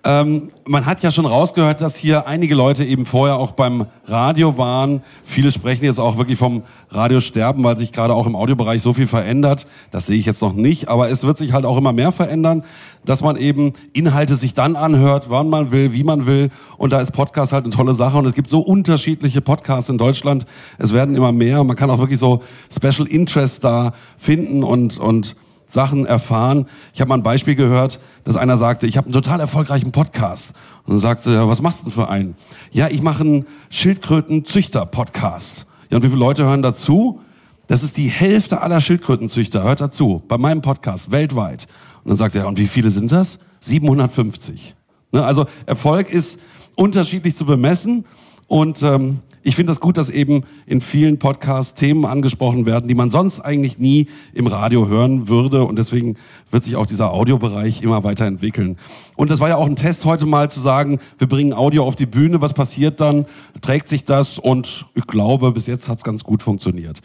Ähm, 0.06 0.50
man 0.66 0.84
hat 0.84 1.02
ja 1.02 1.10
schon 1.10 1.24
rausgehört, 1.24 1.80
dass 1.80 1.96
hier 1.96 2.26
einige 2.26 2.54
Leute 2.54 2.84
eben 2.84 3.06
vorher 3.06 3.36
auch 3.36 3.52
beim 3.52 3.86
Radio 4.04 4.58
waren. 4.58 5.02
Viele 5.22 5.50
sprechen 5.50 5.86
jetzt 5.86 5.98
auch 5.98 6.18
wirklich 6.18 6.38
vom 6.38 6.62
Radiosterben, 6.90 7.64
weil 7.64 7.78
sich 7.78 7.90
gerade 7.90 8.12
auch 8.12 8.26
im 8.26 8.36
Audiobereich 8.36 8.82
so 8.82 8.92
viel 8.92 9.06
verändert. 9.06 9.66
Das 9.90 10.06
sehe 10.06 10.18
ich 10.18 10.26
jetzt 10.26 10.42
noch 10.42 10.52
nicht, 10.52 10.88
aber 10.88 11.08
es 11.08 11.24
wird 11.24 11.38
sich 11.38 11.54
halt 11.54 11.64
auch 11.64 11.78
immer 11.78 11.94
mehr 11.94 12.12
verändern, 12.12 12.64
dass 13.06 13.22
man 13.22 13.36
eben 13.36 13.72
Inhalte 13.94 14.34
sich 14.34 14.52
dann 14.52 14.76
anhört, 14.76 15.30
wann 15.30 15.48
man 15.48 15.72
will, 15.72 15.94
wie 15.94 16.04
man 16.04 16.26
will. 16.26 16.50
Und 16.76 16.92
da 16.92 17.00
ist 17.00 17.12
Podcast 17.12 17.54
halt 17.54 17.64
eine 17.64 17.72
tolle 17.72 17.94
Sache. 17.94 18.18
Und 18.18 18.26
es 18.26 18.34
gibt 18.34 18.50
so 18.50 18.60
unterschiedliche 18.60 19.40
Podcasts 19.40 19.88
in 19.88 19.96
Deutschland. 19.96 20.44
Es 20.78 20.92
werden 20.92 21.16
immer 21.16 21.32
mehr. 21.32 21.64
Man 21.64 21.76
kann 21.76 21.88
auch 21.88 21.98
wirklich 21.98 22.18
so 22.18 22.42
Special 22.70 23.08
Interest 23.08 23.64
da 23.64 23.92
finden 24.18 24.64
und, 24.64 24.98
und 24.98 25.34
Sachen 25.66 26.06
erfahren. 26.06 26.66
Ich 26.92 27.00
habe 27.00 27.08
mal 27.08 27.16
ein 27.16 27.22
Beispiel 27.22 27.54
gehört, 27.54 28.00
dass 28.24 28.36
einer 28.36 28.56
sagte, 28.56 28.86
ich 28.86 28.96
habe 28.96 29.06
einen 29.06 29.12
total 29.12 29.40
erfolgreichen 29.40 29.92
Podcast. 29.92 30.52
Und 30.86 31.00
sagte 31.00 31.48
was 31.48 31.62
machst 31.62 31.80
du 31.80 31.84
denn 31.84 31.92
für 31.92 32.08
einen? 32.08 32.34
Ja, 32.70 32.88
ich 32.88 33.02
mache 33.02 33.22
einen 33.22 33.46
Schildkröten-Züchter-Podcast. 33.70 35.66
Ja, 35.90 35.96
und 35.96 36.02
wie 36.02 36.08
viele 36.08 36.20
Leute 36.20 36.44
hören 36.44 36.62
dazu? 36.62 37.20
Das 37.66 37.82
ist 37.82 37.96
die 37.96 38.08
Hälfte 38.08 38.60
aller 38.60 38.80
Schildkrötenzüchter. 38.80 39.62
Hört 39.62 39.80
dazu, 39.80 40.22
bei 40.28 40.36
meinem 40.38 40.60
Podcast, 40.60 41.10
weltweit. 41.10 41.66
Und 42.02 42.10
dann 42.10 42.18
sagt 42.18 42.34
er, 42.34 42.46
und 42.46 42.58
wie 42.58 42.66
viele 42.66 42.90
sind 42.90 43.10
das? 43.10 43.38
750. 43.60 44.74
Ne? 45.12 45.24
Also 45.24 45.46
Erfolg 45.64 46.10
ist 46.10 46.38
unterschiedlich 46.76 47.36
zu 47.36 47.46
bemessen. 47.46 48.04
Und 48.48 48.82
ähm, 48.82 49.20
ich 49.44 49.56
finde 49.56 49.70
das 49.70 49.80
gut, 49.80 49.98
dass 49.98 50.08
eben 50.08 50.42
in 50.66 50.80
vielen 50.80 51.18
Podcasts 51.18 51.74
Themen 51.74 52.06
angesprochen 52.06 52.64
werden, 52.64 52.88
die 52.88 52.94
man 52.94 53.10
sonst 53.10 53.40
eigentlich 53.40 53.78
nie 53.78 54.08
im 54.32 54.46
Radio 54.46 54.88
hören 54.88 55.28
würde. 55.28 55.64
Und 55.64 55.78
deswegen 55.78 56.16
wird 56.50 56.64
sich 56.64 56.76
auch 56.76 56.86
dieser 56.86 57.12
Audiobereich 57.12 57.82
immer 57.82 58.02
weiterentwickeln. 58.04 58.78
Und 59.16 59.30
das 59.30 59.40
war 59.40 59.50
ja 59.50 59.56
auch 59.56 59.66
ein 59.66 59.76
Test 59.76 60.06
heute 60.06 60.24
mal 60.24 60.50
zu 60.50 60.60
sagen, 60.60 60.98
wir 61.18 61.28
bringen 61.28 61.52
Audio 61.52 61.84
auf 61.84 61.94
die 61.94 62.06
Bühne, 62.06 62.40
was 62.40 62.54
passiert 62.54 63.02
dann? 63.02 63.26
Trägt 63.60 63.88
sich 63.90 64.06
das? 64.06 64.38
Und 64.38 64.86
ich 64.94 65.06
glaube, 65.06 65.52
bis 65.52 65.66
jetzt 65.66 65.90
hat 65.90 65.98
es 65.98 66.04
ganz 66.04 66.24
gut 66.24 66.42
funktioniert. 66.42 67.00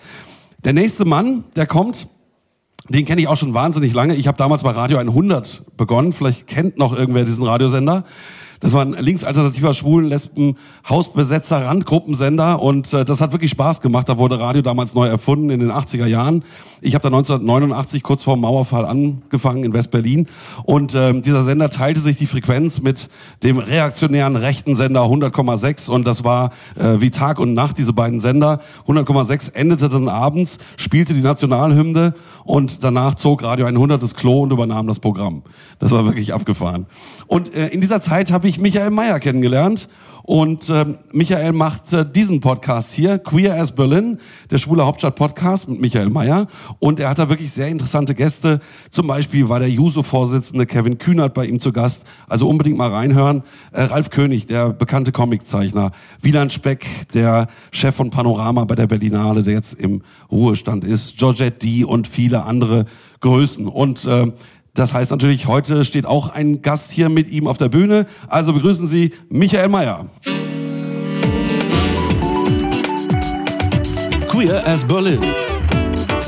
Der 0.63 0.71
nächste 0.71 1.03
Mann, 1.03 1.43
der 1.57 1.67
kommt, 1.67 2.07
den 2.87 3.05
kenne 3.05 3.19
ich 3.19 3.27
auch 3.27 3.37
schon 3.37 3.53
wahnsinnig 3.53 3.93
lange. 3.93 4.15
Ich 4.15 4.27
habe 4.27 4.37
damals 4.37 4.63
bei 4.63 4.71
Radio 4.71 4.97
100 4.97 5.63
begonnen. 5.75 6.13
Vielleicht 6.13 6.47
kennt 6.47 6.77
noch 6.77 6.95
irgendwer 6.95 7.25
diesen 7.25 7.43
Radiosender. 7.43 8.05
Das 8.59 8.73
war 8.73 8.81
ein 8.83 8.93
linksalternativer 8.93 9.73
Schwulen, 9.73 10.09
Lesben, 10.09 10.55
Hausbesetzer, 10.87 11.65
Randgruppensender 11.65 12.61
und 12.61 12.93
äh, 12.93 13.05
das 13.05 13.21
hat 13.21 13.31
wirklich 13.31 13.51
Spaß 13.51 13.79
gemacht. 13.79 14.09
Da 14.09 14.17
wurde 14.17 14.39
Radio 14.39 14.61
damals 14.61 14.95
neu 14.95 15.07
erfunden 15.07 15.49
in 15.49 15.61
den 15.61 15.71
80er 15.71 16.05
Jahren. 16.05 16.43
Ich 16.81 16.93
habe 16.93 17.03
da 17.03 17.07
1989 17.07 18.03
kurz 18.03 18.23
vor 18.23 18.35
dem 18.35 18.41
Mauerfall 18.41 18.85
angefangen 18.85 19.63
in 19.63 19.73
West-Berlin 19.73 20.27
und 20.63 20.93
ähm, 20.95 21.21
dieser 21.21 21.43
Sender 21.43 21.69
teilte 21.69 22.01
sich 22.01 22.17
die 22.17 22.25
Frequenz 22.25 22.81
mit 22.81 23.09
dem 23.43 23.59
reaktionären 23.59 24.35
rechten 24.35 24.75
Sender 24.75 25.03
100,6 25.03 25.89
und 25.89 26.05
das 26.05 26.23
war 26.23 26.51
äh, 26.75 26.99
wie 26.99 27.11
Tag 27.11 27.39
und 27.39 27.53
Nacht 27.53 27.77
diese 27.77 27.93
beiden 27.93 28.19
Sender. 28.19 28.61
100,6 28.87 29.53
endete 29.53 29.87
dann 29.87 30.09
abends, 30.09 30.57
spielte 30.75 31.13
die 31.13 31.21
Nationalhymne 31.21 32.13
und 32.43 32.83
danach 32.83 33.15
zog 33.15 33.43
Radio 33.43 33.65
100 33.67 34.01
das 34.01 34.15
Klo 34.15 34.41
und 34.41 34.51
übernahm 34.51 34.87
das 34.87 34.99
Programm. 34.99 35.43
Das 35.79 35.91
war 35.91 36.05
wirklich 36.05 36.33
abgefahren. 36.33 36.87
Und 37.27 37.53
äh, 37.55 37.67
in 37.67 37.79
dieser 37.79 38.01
Zeit 38.01 38.31
habe 38.31 38.47
ich 38.47 38.48
Michael 38.57 38.89
Mayer 38.89 39.19
kennengelernt 39.19 39.89
und 40.29 40.69
ähm, 40.69 40.99
Michael 41.11 41.53
macht 41.53 41.91
äh, 41.91 42.05
diesen 42.05 42.39
Podcast 42.39 42.93
hier, 42.93 43.17
Queer 43.17 43.55
as 43.55 43.71
Berlin, 43.71 44.19
der 44.51 44.59
schwule 44.59 44.85
Hauptstadt 44.85 45.15
Podcast 45.15 45.67
mit 45.67 45.81
Michael 45.81 46.11
Mayer. 46.11 46.45
Und 46.77 46.99
er 46.99 47.09
hat 47.09 47.17
da 47.17 47.29
wirklich 47.29 47.51
sehr 47.51 47.67
interessante 47.69 48.13
Gäste. 48.13 48.59
Zum 48.91 49.07
Beispiel 49.07 49.49
war 49.49 49.57
der 49.57 49.71
Juso-Vorsitzende 49.71 50.67
Kevin 50.67 50.99
Kühnert 50.99 51.33
bei 51.33 51.45
ihm 51.45 51.59
zu 51.59 51.71
Gast. 51.71 52.03
Also 52.27 52.47
unbedingt 52.47 52.77
mal 52.77 52.91
reinhören. 52.91 53.41
Äh, 53.71 53.81
Ralf 53.81 54.11
König, 54.11 54.45
der 54.45 54.69
bekannte 54.69 55.11
Comiczeichner. 55.11 55.89
Wieland 56.21 56.51
Speck, 56.51 56.85
der 57.11 57.47
Chef 57.71 57.95
von 57.95 58.11
Panorama 58.11 58.65
bei 58.65 58.75
der 58.75 58.85
Berlinale, 58.85 59.41
der 59.41 59.53
jetzt 59.53 59.79
im 59.79 60.03
Ruhestand 60.31 60.83
ist. 60.83 61.17
Georgette 61.17 61.57
D. 61.57 61.85
und 61.85 62.05
viele 62.05 62.43
andere 62.43 62.85
Größen. 63.21 63.67
Und 63.67 64.05
äh, 64.05 64.31
das 64.79 64.93
heißt 64.93 65.11
natürlich, 65.11 65.45
heute 65.45 65.83
steht 65.83 66.05
auch 66.05 66.29
ein 66.29 66.61
Gast 66.61 66.91
hier 66.91 67.09
mit 67.09 67.29
ihm 67.29 67.47
auf 67.47 67.57
der 67.57 67.67
Bühne. 67.67 68.05
Also 68.29 68.53
begrüßen 68.53 68.87
Sie 68.87 69.11
Michael 69.27 69.67
Mayer. 69.67 70.05
Queer 74.29 74.65
as 74.65 74.85
Berlin. 74.85 75.19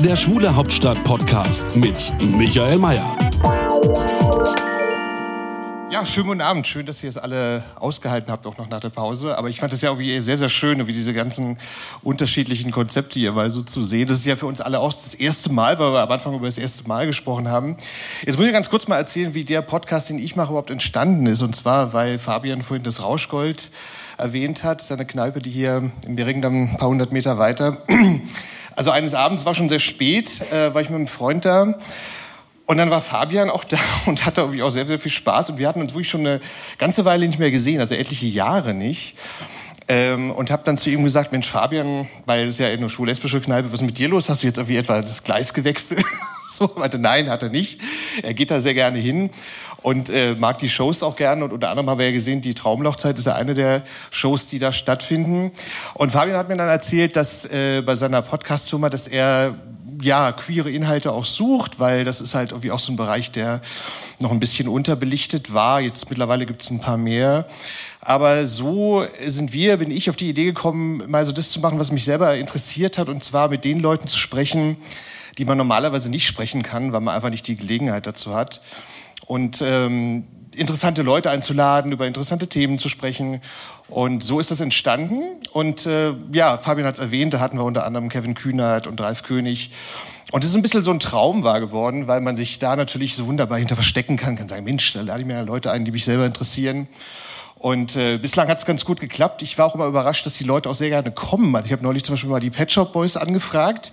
Der 0.00 0.16
schwule 0.16 0.54
Hauptstadt 0.54 1.02
Podcast 1.02 1.74
mit 1.74 2.12
Michael 2.36 2.76
Mayer. 2.76 3.16
Ja, 5.92 6.06
schönen 6.06 6.28
guten 6.28 6.40
Abend. 6.40 6.66
Schön, 6.66 6.86
dass 6.86 7.02
ihr 7.02 7.10
es 7.10 7.18
alle 7.18 7.62
ausgehalten 7.78 8.32
habt, 8.32 8.46
auch 8.46 8.56
noch 8.56 8.70
nach 8.70 8.80
der 8.80 8.88
Pause. 8.88 9.36
Aber 9.36 9.50
ich 9.50 9.60
fand 9.60 9.74
es 9.74 9.82
ja 9.82 9.90
irgendwie 9.90 10.22
sehr, 10.22 10.38
sehr 10.38 10.48
schön, 10.48 10.86
wie 10.86 10.94
diese 10.94 11.12
ganzen 11.12 11.58
unterschiedlichen 12.02 12.70
Konzepte 12.70 13.18
hier 13.18 13.32
mal 13.32 13.50
so 13.50 13.60
zu 13.60 13.82
sehen. 13.82 14.08
Das 14.08 14.20
ist 14.20 14.24
ja 14.24 14.36
für 14.36 14.46
uns 14.46 14.62
alle 14.62 14.80
auch 14.80 14.94
das 14.94 15.12
erste 15.12 15.52
Mal, 15.52 15.78
weil 15.78 15.92
wir 15.92 16.00
am 16.00 16.10
Anfang 16.10 16.34
über 16.34 16.46
das 16.46 16.56
erste 16.56 16.88
Mal 16.88 17.04
gesprochen 17.04 17.50
haben. 17.50 17.76
Jetzt 18.24 18.38
muss 18.38 18.46
ich 18.46 18.52
ganz 18.54 18.70
kurz 18.70 18.88
mal 18.88 18.96
erzählen, 18.96 19.34
wie 19.34 19.44
der 19.44 19.60
Podcast, 19.60 20.08
den 20.08 20.18
ich 20.18 20.34
mache, 20.34 20.48
überhaupt 20.48 20.70
entstanden 20.70 21.26
ist. 21.26 21.42
Und 21.42 21.54
zwar, 21.54 21.92
weil 21.92 22.18
Fabian 22.18 22.62
vorhin 22.62 22.84
das 22.84 23.02
Rauschgold 23.02 23.70
erwähnt 24.16 24.64
hat. 24.64 24.78
Das 24.78 24.86
ist 24.86 24.92
eine 24.92 25.04
Kneipe, 25.04 25.40
die 25.40 25.50
hier 25.50 25.92
im 26.06 26.16
Beringen 26.16 26.70
ein 26.70 26.78
paar 26.78 26.88
hundert 26.88 27.12
Meter 27.12 27.36
weiter. 27.36 27.76
Also 28.74 28.92
eines 28.92 29.12
Abends 29.12 29.44
war 29.44 29.52
schon 29.52 29.68
sehr 29.68 29.78
spät, 29.78 30.40
äh, 30.50 30.72
war 30.72 30.80
ich 30.80 30.88
mit 30.88 30.96
einem 30.96 31.06
Freund 31.06 31.44
da. 31.44 31.74
Und 32.66 32.78
dann 32.78 32.90
war 32.90 33.00
Fabian 33.00 33.50
auch 33.50 33.64
da 33.64 33.78
und 34.06 34.24
hatte 34.24 34.42
irgendwie 34.42 34.62
auch 34.62 34.70
sehr, 34.70 34.86
sehr 34.86 34.98
viel 34.98 35.10
Spaß. 35.10 35.50
Und 35.50 35.58
wir 35.58 35.68
hatten 35.68 35.80
uns 35.80 35.92
wirklich 35.92 36.08
schon 36.08 36.20
eine 36.20 36.40
ganze 36.78 37.04
Weile 37.04 37.26
nicht 37.26 37.38
mehr 37.38 37.50
gesehen, 37.50 37.80
also 37.80 37.94
etliche 37.94 38.26
Jahre 38.26 38.74
nicht. 38.74 39.16
Ähm, 39.88 40.30
und 40.30 40.50
habe 40.50 40.62
dann 40.64 40.78
zu 40.78 40.90
ihm 40.90 41.02
gesagt, 41.02 41.32
Mensch 41.32 41.48
Fabian, 41.48 42.08
weil 42.24 42.46
es 42.46 42.58
ja 42.58 42.68
eine 42.68 42.88
schwul-lesbische 42.88 43.40
Kneipe, 43.40 43.72
was 43.72 43.80
ist 43.80 43.86
mit 43.86 43.98
dir 43.98 44.08
los? 44.08 44.28
Hast 44.28 44.42
du 44.42 44.46
jetzt 44.46 44.58
irgendwie 44.58 44.76
etwa 44.76 45.00
das 45.00 45.24
Gleis 45.24 45.52
gewechselt? 45.52 46.04
so, 46.46 46.70
meinte, 46.76 46.98
nein, 46.98 47.28
hat 47.28 47.42
er 47.42 47.48
nicht. 47.48 47.80
Er 48.22 48.32
geht 48.32 48.50
da 48.52 48.60
sehr 48.60 48.74
gerne 48.74 48.98
hin 48.98 49.30
und 49.82 50.08
äh, 50.08 50.34
mag 50.34 50.58
die 50.58 50.68
Shows 50.68 51.02
auch 51.02 51.16
gerne. 51.16 51.44
Und 51.44 51.52
unter 51.52 51.68
anderem 51.68 51.90
haben 51.90 51.98
wir 51.98 52.06
ja 52.06 52.12
gesehen, 52.12 52.42
die 52.42 52.54
Traumlochzeit 52.54 53.18
ist 53.18 53.26
ja 53.26 53.34
eine 53.34 53.54
der 53.54 53.82
Shows, 54.10 54.48
die 54.48 54.60
da 54.60 54.72
stattfinden. 54.72 55.50
Und 55.94 56.12
Fabian 56.12 56.36
hat 56.36 56.48
mir 56.48 56.56
dann 56.56 56.68
erzählt, 56.68 57.16
dass 57.16 57.44
äh, 57.46 57.82
bei 57.82 57.96
seiner 57.96 58.22
Podcast-Firma, 58.22 58.88
dass 58.88 59.08
er 59.08 59.54
ja, 60.02 60.32
queere 60.32 60.70
Inhalte 60.70 61.12
auch 61.12 61.24
sucht, 61.24 61.78
weil 61.78 62.04
das 62.04 62.20
ist 62.20 62.34
halt 62.34 62.52
irgendwie 62.52 62.70
auch 62.70 62.78
so 62.78 62.92
ein 62.92 62.96
Bereich, 62.96 63.30
der 63.30 63.60
noch 64.20 64.30
ein 64.30 64.40
bisschen 64.40 64.68
unterbelichtet 64.68 65.54
war. 65.54 65.80
Jetzt 65.80 66.10
mittlerweile 66.10 66.46
gibt 66.46 66.62
es 66.62 66.70
ein 66.70 66.80
paar 66.80 66.96
mehr. 66.96 67.46
Aber 68.00 68.46
so 68.46 69.04
sind 69.26 69.52
wir, 69.52 69.76
bin 69.76 69.90
ich 69.90 70.10
auf 70.10 70.16
die 70.16 70.28
Idee 70.28 70.46
gekommen, 70.46 71.02
mal 71.08 71.24
so 71.24 71.32
das 71.32 71.50
zu 71.50 71.60
machen, 71.60 71.78
was 71.78 71.92
mich 71.92 72.04
selber 72.04 72.36
interessiert 72.36 72.98
hat, 72.98 73.08
und 73.08 73.22
zwar 73.22 73.48
mit 73.48 73.64
den 73.64 73.80
Leuten 73.80 74.08
zu 74.08 74.18
sprechen, 74.18 74.76
die 75.38 75.44
man 75.44 75.56
normalerweise 75.56 76.10
nicht 76.10 76.26
sprechen 76.26 76.62
kann, 76.62 76.92
weil 76.92 77.00
man 77.00 77.14
einfach 77.14 77.30
nicht 77.30 77.46
die 77.46 77.56
Gelegenheit 77.56 78.06
dazu 78.06 78.34
hat. 78.34 78.60
Und 79.26 79.62
ähm, 79.62 80.24
interessante 80.56 81.02
Leute 81.02 81.30
einzuladen, 81.30 81.92
über 81.92 82.06
interessante 82.06 82.48
Themen 82.48 82.78
zu 82.78 82.88
sprechen. 82.88 83.40
Und 83.88 84.24
so 84.24 84.40
ist 84.40 84.50
das 84.50 84.60
entstanden. 84.60 85.22
Und 85.52 85.86
äh, 85.86 86.14
ja, 86.32 86.56
Fabian 86.56 86.86
hat 86.86 86.94
es 86.94 87.00
erwähnt, 87.00 87.34
da 87.34 87.40
hatten 87.40 87.58
wir 87.58 87.64
unter 87.64 87.84
anderem 87.84 88.08
Kevin 88.08 88.34
Kühnert 88.34 88.86
und 88.86 89.00
Ralf 89.00 89.22
König. 89.22 89.70
Und 90.32 90.44
es 90.44 90.50
ist 90.50 90.56
ein 90.56 90.62
bisschen 90.62 90.82
so 90.82 90.90
ein 90.90 90.98
Traum 90.98 91.44
wahr 91.44 91.60
geworden, 91.60 92.06
weil 92.06 92.22
man 92.22 92.36
sich 92.38 92.58
da 92.58 92.74
natürlich 92.74 93.16
so 93.16 93.26
wunderbar 93.26 93.58
hinter 93.58 93.74
verstecken 93.74 94.16
kann, 94.16 94.36
kann 94.36 94.48
sagen, 94.48 94.64
Mensch, 94.64 94.94
da 94.94 95.02
lade 95.02 95.20
ich 95.20 95.26
mir 95.26 95.42
Leute 95.42 95.70
ein, 95.70 95.84
die 95.84 95.90
mich 95.90 96.06
selber 96.06 96.24
interessieren. 96.24 96.88
Und 97.62 97.94
äh, 97.94 98.18
bislang 98.18 98.48
hat 98.48 98.58
es 98.58 98.66
ganz 98.66 98.84
gut 98.84 98.98
geklappt. 98.98 99.40
Ich 99.40 99.56
war 99.56 99.66
auch 99.66 99.76
immer 99.76 99.86
überrascht, 99.86 100.26
dass 100.26 100.34
die 100.34 100.42
Leute 100.42 100.68
auch 100.68 100.74
sehr 100.74 100.88
gerne 100.88 101.12
kommen. 101.12 101.54
Also 101.54 101.66
ich 101.66 101.72
habe 101.72 101.84
neulich 101.84 102.02
zum 102.02 102.14
Beispiel 102.14 102.28
mal 102.28 102.40
die 102.40 102.50
Pet 102.50 102.72
Shop 102.72 102.92
Boys 102.92 103.16
angefragt 103.16 103.92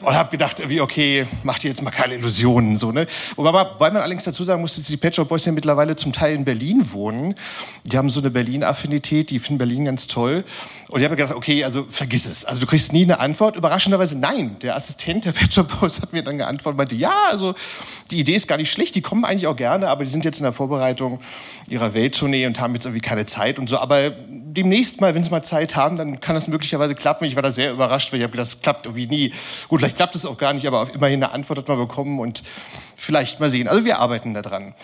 und 0.00 0.14
habe 0.14 0.30
gedacht, 0.30 0.62
wie 0.68 0.80
okay, 0.80 1.26
macht 1.42 1.64
ihr 1.64 1.70
jetzt 1.70 1.82
mal 1.82 1.90
keine 1.90 2.14
Illusionen 2.14 2.76
so 2.76 2.92
ne. 2.92 3.08
Wobei, 3.34 3.66
weil 3.80 3.90
man 3.90 4.02
allerdings 4.02 4.22
dazu 4.22 4.44
sagen 4.44 4.60
muss, 4.60 4.76
dass 4.76 4.84
die 4.84 4.96
Pet 4.96 5.16
Shop 5.16 5.28
Boys 5.28 5.44
ja 5.44 5.50
mittlerweile 5.50 5.96
zum 5.96 6.12
Teil 6.12 6.36
in 6.36 6.44
Berlin 6.44 6.92
wohnen. 6.92 7.34
Die 7.82 7.98
haben 7.98 8.10
so 8.10 8.20
eine 8.20 8.30
Berlin-Affinität, 8.30 9.30
die 9.30 9.40
finden 9.40 9.58
Berlin 9.58 9.86
ganz 9.86 10.06
toll. 10.06 10.44
Und 10.90 11.00
ich 11.00 11.04
habe 11.04 11.14
gedacht, 11.14 11.36
okay, 11.36 11.62
also 11.62 11.86
vergiss 11.88 12.26
es. 12.26 12.44
Also 12.44 12.60
du 12.60 12.66
kriegst 12.66 12.92
nie 12.92 13.04
eine 13.04 13.20
Antwort. 13.20 13.54
Überraschenderweise 13.54 14.18
nein. 14.18 14.56
Der 14.60 14.74
Assistent 14.74 15.24
der 15.24 15.30
Pet 15.32 15.56
hat 15.56 16.12
mir 16.12 16.24
dann 16.24 16.38
geantwortet, 16.38 16.78
meinte, 16.78 16.96
ja, 16.96 17.28
also 17.30 17.54
die 18.10 18.18
Idee 18.18 18.34
ist 18.34 18.48
gar 18.48 18.56
nicht 18.56 18.72
schlecht. 18.72 18.96
Die 18.96 19.00
kommen 19.00 19.24
eigentlich 19.24 19.46
auch 19.46 19.54
gerne, 19.54 19.88
aber 19.88 20.02
die 20.02 20.10
sind 20.10 20.24
jetzt 20.24 20.38
in 20.38 20.42
der 20.42 20.52
Vorbereitung 20.52 21.20
ihrer 21.68 21.94
Welttournee 21.94 22.44
und 22.46 22.58
haben 22.58 22.74
jetzt 22.74 22.86
irgendwie 22.86 23.02
keine 23.02 23.24
Zeit 23.24 23.60
und 23.60 23.68
so. 23.68 23.78
Aber 23.78 24.10
demnächst 24.10 25.00
mal, 25.00 25.14
wenn 25.14 25.22
sie 25.22 25.30
mal 25.30 25.44
Zeit 25.44 25.76
haben, 25.76 25.96
dann 25.96 26.18
kann 26.18 26.34
das 26.34 26.48
möglicherweise 26.48 26.96
klappen. 26.96 27.24
Ich 27.24 27.36
war 27.36 27.42
da 27.42 27.52
sehr 27.52 27.70
überrascht, 27.70 28.12
weil 28.12 28.18
ich 28.18 28.24
habe 28.24 28.32
gedacht, 28.32 28.48
das 28.52 28.60
klappt 28.60 28.86
irgendwie 28.86 29.06
nie. 29.06 29.32
Gut, 29.68 29.80
vielleicht 29.80 29.94
klappt 29.96 30.16
es 30.16 30.26
auch 30.26 30.38
gar 30.38 30.52
nicht, 30.54 30.66
aber 30.66 30.88
immerhin 30.92 31.22
eine 31.22 31.32
Antwort 31.32 31.60
hat 31.60 31.68
man 31.68 31.78
bekommen 31.78 32.18
und 32.18 32.42
vielleicht 32.96 33.38
mal 33.38 33.48
sehen. 33.48 33.68
Also 33.68 33.84
wir 33.84 34.00
arbeiten 34.00 34.34
da 34.34 34.42
dran. 34.42 34.74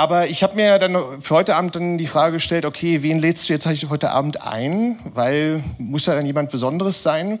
Aber 0.00 0.28
ich 0.28 0.42
habe 0.42 0.54
mir 0.54 0.78
dann 0.78 1.20
für 1.20 1.34
heute 1.34 1.56
Abend 1.56 1.76
dann 1.76 1.98
die 1.98 2.06
Frage 2.06 2.32
gestellt, 2.32 2.64
okay, 2.64 3.02
wen 3.02 3.18
lädst 3.18 3.46
du 3.46 3.52
jetzt 3.52 3.66
heute 3.66 4.12
Abend 4.12 4.40
ein? 4.40 4.98
Weil 5.04 5.62
muss 5.76 6.06
ja 6.06 6.14
dann 6.14 6.24
jemand 6.24 6.50
Besonderes 6.50 7.02
sein. 7.02 7.38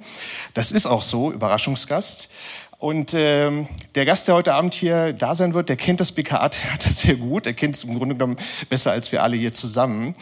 Das 0.52 0.70
ist 0.70 0.84
auch 0.84 1.00
so, 1.00 1.32
Überraschungsgast. 1.32 2.28
Und 2.76 3.14
ähm, 3.14 3.66
der 3.94 4.04
Gast, 4.04 4.28
der 4.28 4.34
heute 4.34 4.52
Abend 4.52 4.74
hier 4.74 5.14
da 5.14 5.34
sein 5.34 5.54
wird, 5.54 5.70
der 5.70 5.76
kennt 5.76 6.00
das 6.00 6.12
BKA-Theater 6.12 6.90
sehr 6.90 7.14
gut. 7.14 7.46
Er 7.46 7.54
kennt 7.54 7.76
es 7.76 7.84
im 7.84 7.96
Grunde 7.96 8.14
genommen 8.14 8.36
besser 8.68 8.90
als 8.92 9.10
wir 9.10 9.22
alle 9.22 9.36
hier 9.36 9.54
zusammen. 9.54 10.14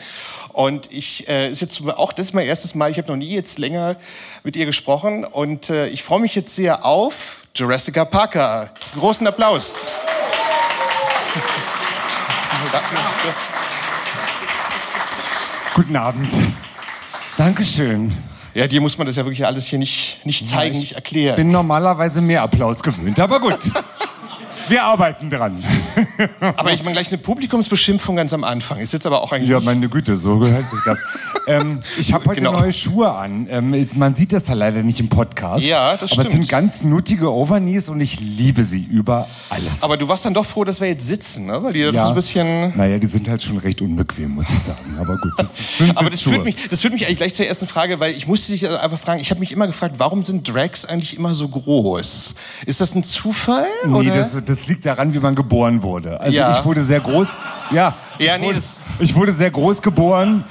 Und 0.52 0.93
ich 0.93 1.28
äh, 1.28 1.51
ist 1.51 1.60
jetzt 1.60 1.82
auch 1.89 2.12
das 2.12 2.27
ist 2.27 2.35
mein 2.35 2.47
erstes 2.47 2.77
Mal. 2.77 2.93
Ich 2.93 2.98
habe 2.98 3.09
noch 3.09 3.16
nie 3.16 3.35
jetzt 3.35 3.59
länger 3.59 3.97
mit 4.44 4.55
ihr 4.55 4.65
gesprochen 4.65 5.24
und 5.24 5.70
äh, 5.70 5.89
ich 5.89 6.05
freue 6.05 6.20
mich 6.20 6.36
jetzt 6.36 6.55
sehr 6.55 6.85
auf 6.85 7.47
Jurassica 7.56 8.05
Parker. 8.05 8.70
Großen 8.94 9.27
Applaus. 9.27 9.90
Guten 15.74 15.97
Abend. 15.97 16.32
Dankeschön. 17.36 18.12
Ja, 18.55 18.66
dir 18.66 18.80
muss 18.80 18.98
man 18.98 19.06
das 19.06 19.16
ja 19.16 19.24
wirklich 19.24 19.47
alles 19.47 19.66
hier 19.66 19.78
nicht, 19.78 20.20
nicht 20.24 20.47
zeigen, 20.48 20.74
Ja, 20.74 20.80
nicht 20.80 20.93
erklären. 20.93 21.36
bin 21.36 21.51
normalerweise 21.52 22.20
mehr 22.20 22.43
Applaus 22.43 22.82
gewöhnt, 22.82 23.20
aber 23.20 23.40
gut. 23.40 23.59
Wir 24.68 24.84
arbeiten 24.84 25.30
dran. 25.30 25.62
Aber 26.40 26.72
ich 26.72 26.82
meine 26.82 26.94
gleich 26.94 27.08
eine 27.08 27.18
Publikumsbeschimpfung 27.18 28.16
ganz 28.16 28.32
am 28.32 28.44
Anfang. 28.44 28.78
Ist 28.78 28.92
jetzt 28.92 29.06
aber 29.06 29.22
auch 29.22 29.32
eigentlich. 29.32 29.50
Ja, 29.50 29.60
meine 29.60 29.88
Güte, 29.88 30.16
so 30.16 30.38
gehört 30.38 30.70
sich 30.70 30.80
das. 30.84 30.98
ähm, 31.46 31.80
ich 31.98 32.12
habe 32.12 32.24
heute 32.26 32.40
Genau. 32.40 32.52
neue 32.52 32.72
Schuhe 32.72 33.10
an. 33.12 33.46
Ähm, 33.50 33.88
man 33.94 34.14
sieht 34.14 34.32
das 34.32 34.46
ja 34.48 34.54
leider 34.54 34.82
nicht 34.82 35.00
im 35.00 35.08
Podcast. 35.08 35.64
Ja, 35.64 35.92
das 35.96 36.12
Aber 36.12 36.20
es 36.22 36.26
stimmt. 36.28 36.32
sind 36.44 36.48
ganz 36.48 36.82
nuttige 36.82 37.32
Overknees 37.32 37.88
und 37.88 38.00
ich 38.00 38.20
liebe 38.20 38.62
sie 38.64 38.82
über 38.84 39.28
alles. 39.48 39.82
Aber 39.82 39.96
du 39.96 40.06
warst 40.08 40.24
dann 40.24 40.34
doch 40.34 40.46
froh, 40.46 40.64
dass 40.64 40.80
wir 40.80 40.88
jetzt 40.88 41.06
sitzen, 41.06 41.46
ne? 41.46 41.62
Weil 41.62 41.72
die 41.72 41.80
ja. 41.80 42.08
ein 42.08 42.14
bisschen. 42.14 42.76
Naja, 42.76 42.98
die 42.98 43.06
sind 43.06 43.28
halt 43.28 43.42
schon 43.42 43.58
recht 43.58 43.80
unbequem, 43.80 44.32
muss 44.32 44.46
ich 44.50 44.58
sagen. 44.58 44.96
Aber 45.00 45.16
gut, 45.18 45.32
das 45.38 45.48
sind 45.78 45.96
Aber 45.96 46.10
das 46.10 46.22
Schuhe. 46.22 46.34
führt, 46.34 46.44
mich, 46.44 46.68
das 46.68 46.80
führt 46.80 46.92
mich 46.92 47.06
eigentlich 47.06 47.18
gleich 47.18 47.34
zur 47.34 47.46
ersten 47.46 47.66
Frage, 47.66 48.00
weil 48.00 48.14
ich 48.14 48.26
musste 48.26 48.52
dich 48.52 48.68
einfach 48.68 48.98
fragen, 48.98 49.20
ich 49.20 49.30
habe 49.30 49.40
mich 49.40 49.52
immer 49.52 49.66
gefragt, 49.66 49.96
warum 49.98 50.22
sind 50.22 50.52
Drags 50.52 50.84
eigentlich 50.84 51.16
immer 51.16 51.34
so 51.34 51.48
groß? 51.48 52.34
Ist 52.66 52.80
das 52.80 52.94
ein 52.94 53.04
Zufall? 53.04 53.66
Nee, 53.84 53.94
oder? 53.94 54.14
das, 54.14 54.32
das 54.44 54.57
liegt 54.66 54.85
daran, 54.86 55.14
wie 55.14 55.18
man 55.20 55.35
geboren 55.35 55.82
wurde. 55.82 56.20
Also 56.20 56.36
Ja. 56.36 56.59
ich 56.59 56.64
wurde 56.64 56.82
sehr 56.82 57.01
groß. 57.01 57.28
Ja, 57.70 57.94
Ja, 58.18 58.35
ich, 58.35 58.40
nee, 58.40 58.47
wurde, 58.48 58.55
das- 58.56 58.80
ich 58.98 59.14
wurde 59.14 59.32
sehr 59.32 59.51
groß 59.51 59.80
geboren. 59.82 60.44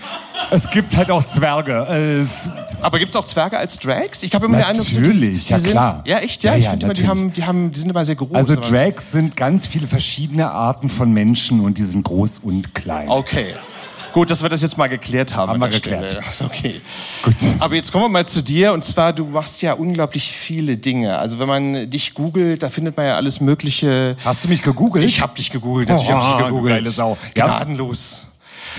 Es 0.52 0.70
gibt 0.70 0.96
halt 0.96 1.10
auch 1.12 1.24
Zwerge. 1.24 1.80
Es, 2.22 2.50
Aber 2.82 3.00
gibt 3.00 3.10
es 3.10 3.16
auch 3.16 3.26
Zwerge 3.26 3.58
als 3.58 3.78
Drags? 3.80 4.24
Ich 4.24 4.34
habe 4.34 4.46
immer 4.46 4.58
den 4.58 4.66
Eindruck, 4.68 4.88
Natürlich, 4.94 5.46
die 5.48 5.52
ja 5.52 5.60
sind, 5.60 5.72
klar. 5.72 6.02
Ja, 6.06 6.20
echt, 6.20 6.44
ja. 6.44 6.52
Ja, 6.52 6.58
ich 6.58 6.64
ja, 6.66 6.70
finde 6.72 6.86
immer, 6.86 6.94
die, 6.94 7.02
natürlich. 7.04 7.22
haben, 7.24 7.34
die, 7.34 7.44
haben, 7.46 7.72
die 7.72 7.80
sind 7.80 7.90
immer 7.90 8.06
sehr 8.06 8.16
groß. 8.16 8.34
also 8.34 8.56
Drags 8.56 9.12
sind 9.12 9.36
ganz 9.36 9.68
viele 9.68 9.88
verschiedene 9.88 10.50
Arten 10.52 10.88
von 10.90 11.12
Menschen 11.12 11.60
und 11.60 11.78
die 11.78 11.84
sind 11.84 12.04
groß 12.04 12.38
und 12.44 12.74
klein. 12.76 13.10
Okay. 13.10 13.48
Gut, 14.14 14.30
dass 14.30 14.42
wir 14.42 14.50
das 14.50 14.62
jetzt 14.62 14.78
mal 14.78 14.88
geklärt 14.88 15.36
haben. 15.36 15.52
Haben 15.52 15.62
wir 15.62 15.72
Stelle. 15.72 16.02
geklärt. 16.08 16.26
Ist 16.30 16.42
Okay. 16.48 16.82
Gut. 17.24 17.36
Aber 17.60 17.76
jetzt 17.76 17.92
kommen 17.92 18.06
wir 18.06 18.10
mal 18.10 18.26
zu 18.28 18.42
dir. 18.42 18.74
Und 18.74 18.84
zwar, 18.86 19.14
du 19.14 19.26
machst 19.26 19.62
ja 19.62 19.74
unglaublich 19.74 20.32
viele 20.32 20.78
Dinge. 20.78 21.18
Also 21.20 21.40
wenn 21.40 21.48
man 21.48 21.90
dich 21.90 22.14
googelt, 22.14 22.64
da 22.64 22.70
findet 22.70 22.98
man 22.98 23.06
ja 23.06 23.16
alles 23.16 23.42
Mögliche. 23.42 24.16
Hast 24.24 24.44
du 24.44 24.50
mich 24.50 24.62
gegoogelt? 24.62 25.06
Ich 25.06 25.22
habe 25.22 25.36
dich 25.36 25.50
gegoogelt. 25.52 25.90
Natürlich 25.90 26.10
ich 26.10 26.16
Oh, 26.16 26.20
dich 26.38 26.38
du 26.40 26.44
gegoogelt. 26.46 26.76
geile 26.76 26.90
Sau. 26.90 27.18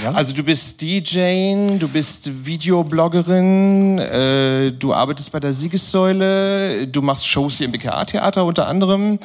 Ja. 0.02 0.12
Also 0.12 0.32
du 0.32 0.44
bist 0.44 0.80
DJ, 0.80 1.76
du 1.78 1.88
bist 1.88 2.46
Videobloggerin, 2.46 3.98
äh, 3.98 4.72
du 4.72 4.94
arbeitest 4.94 5.32
bei 5.32 5.40
der 5.40 5.52
Siegessäule, 5.52 6.86
du 6.86 7.02
machst 7.02 7.26
Shows 7.26 7.56
hier 7.56 7.66
im 7.66 7.72
BKA-Theater 7.72 8.44
unter 8.44 8.68
anderem. 8.68 9.18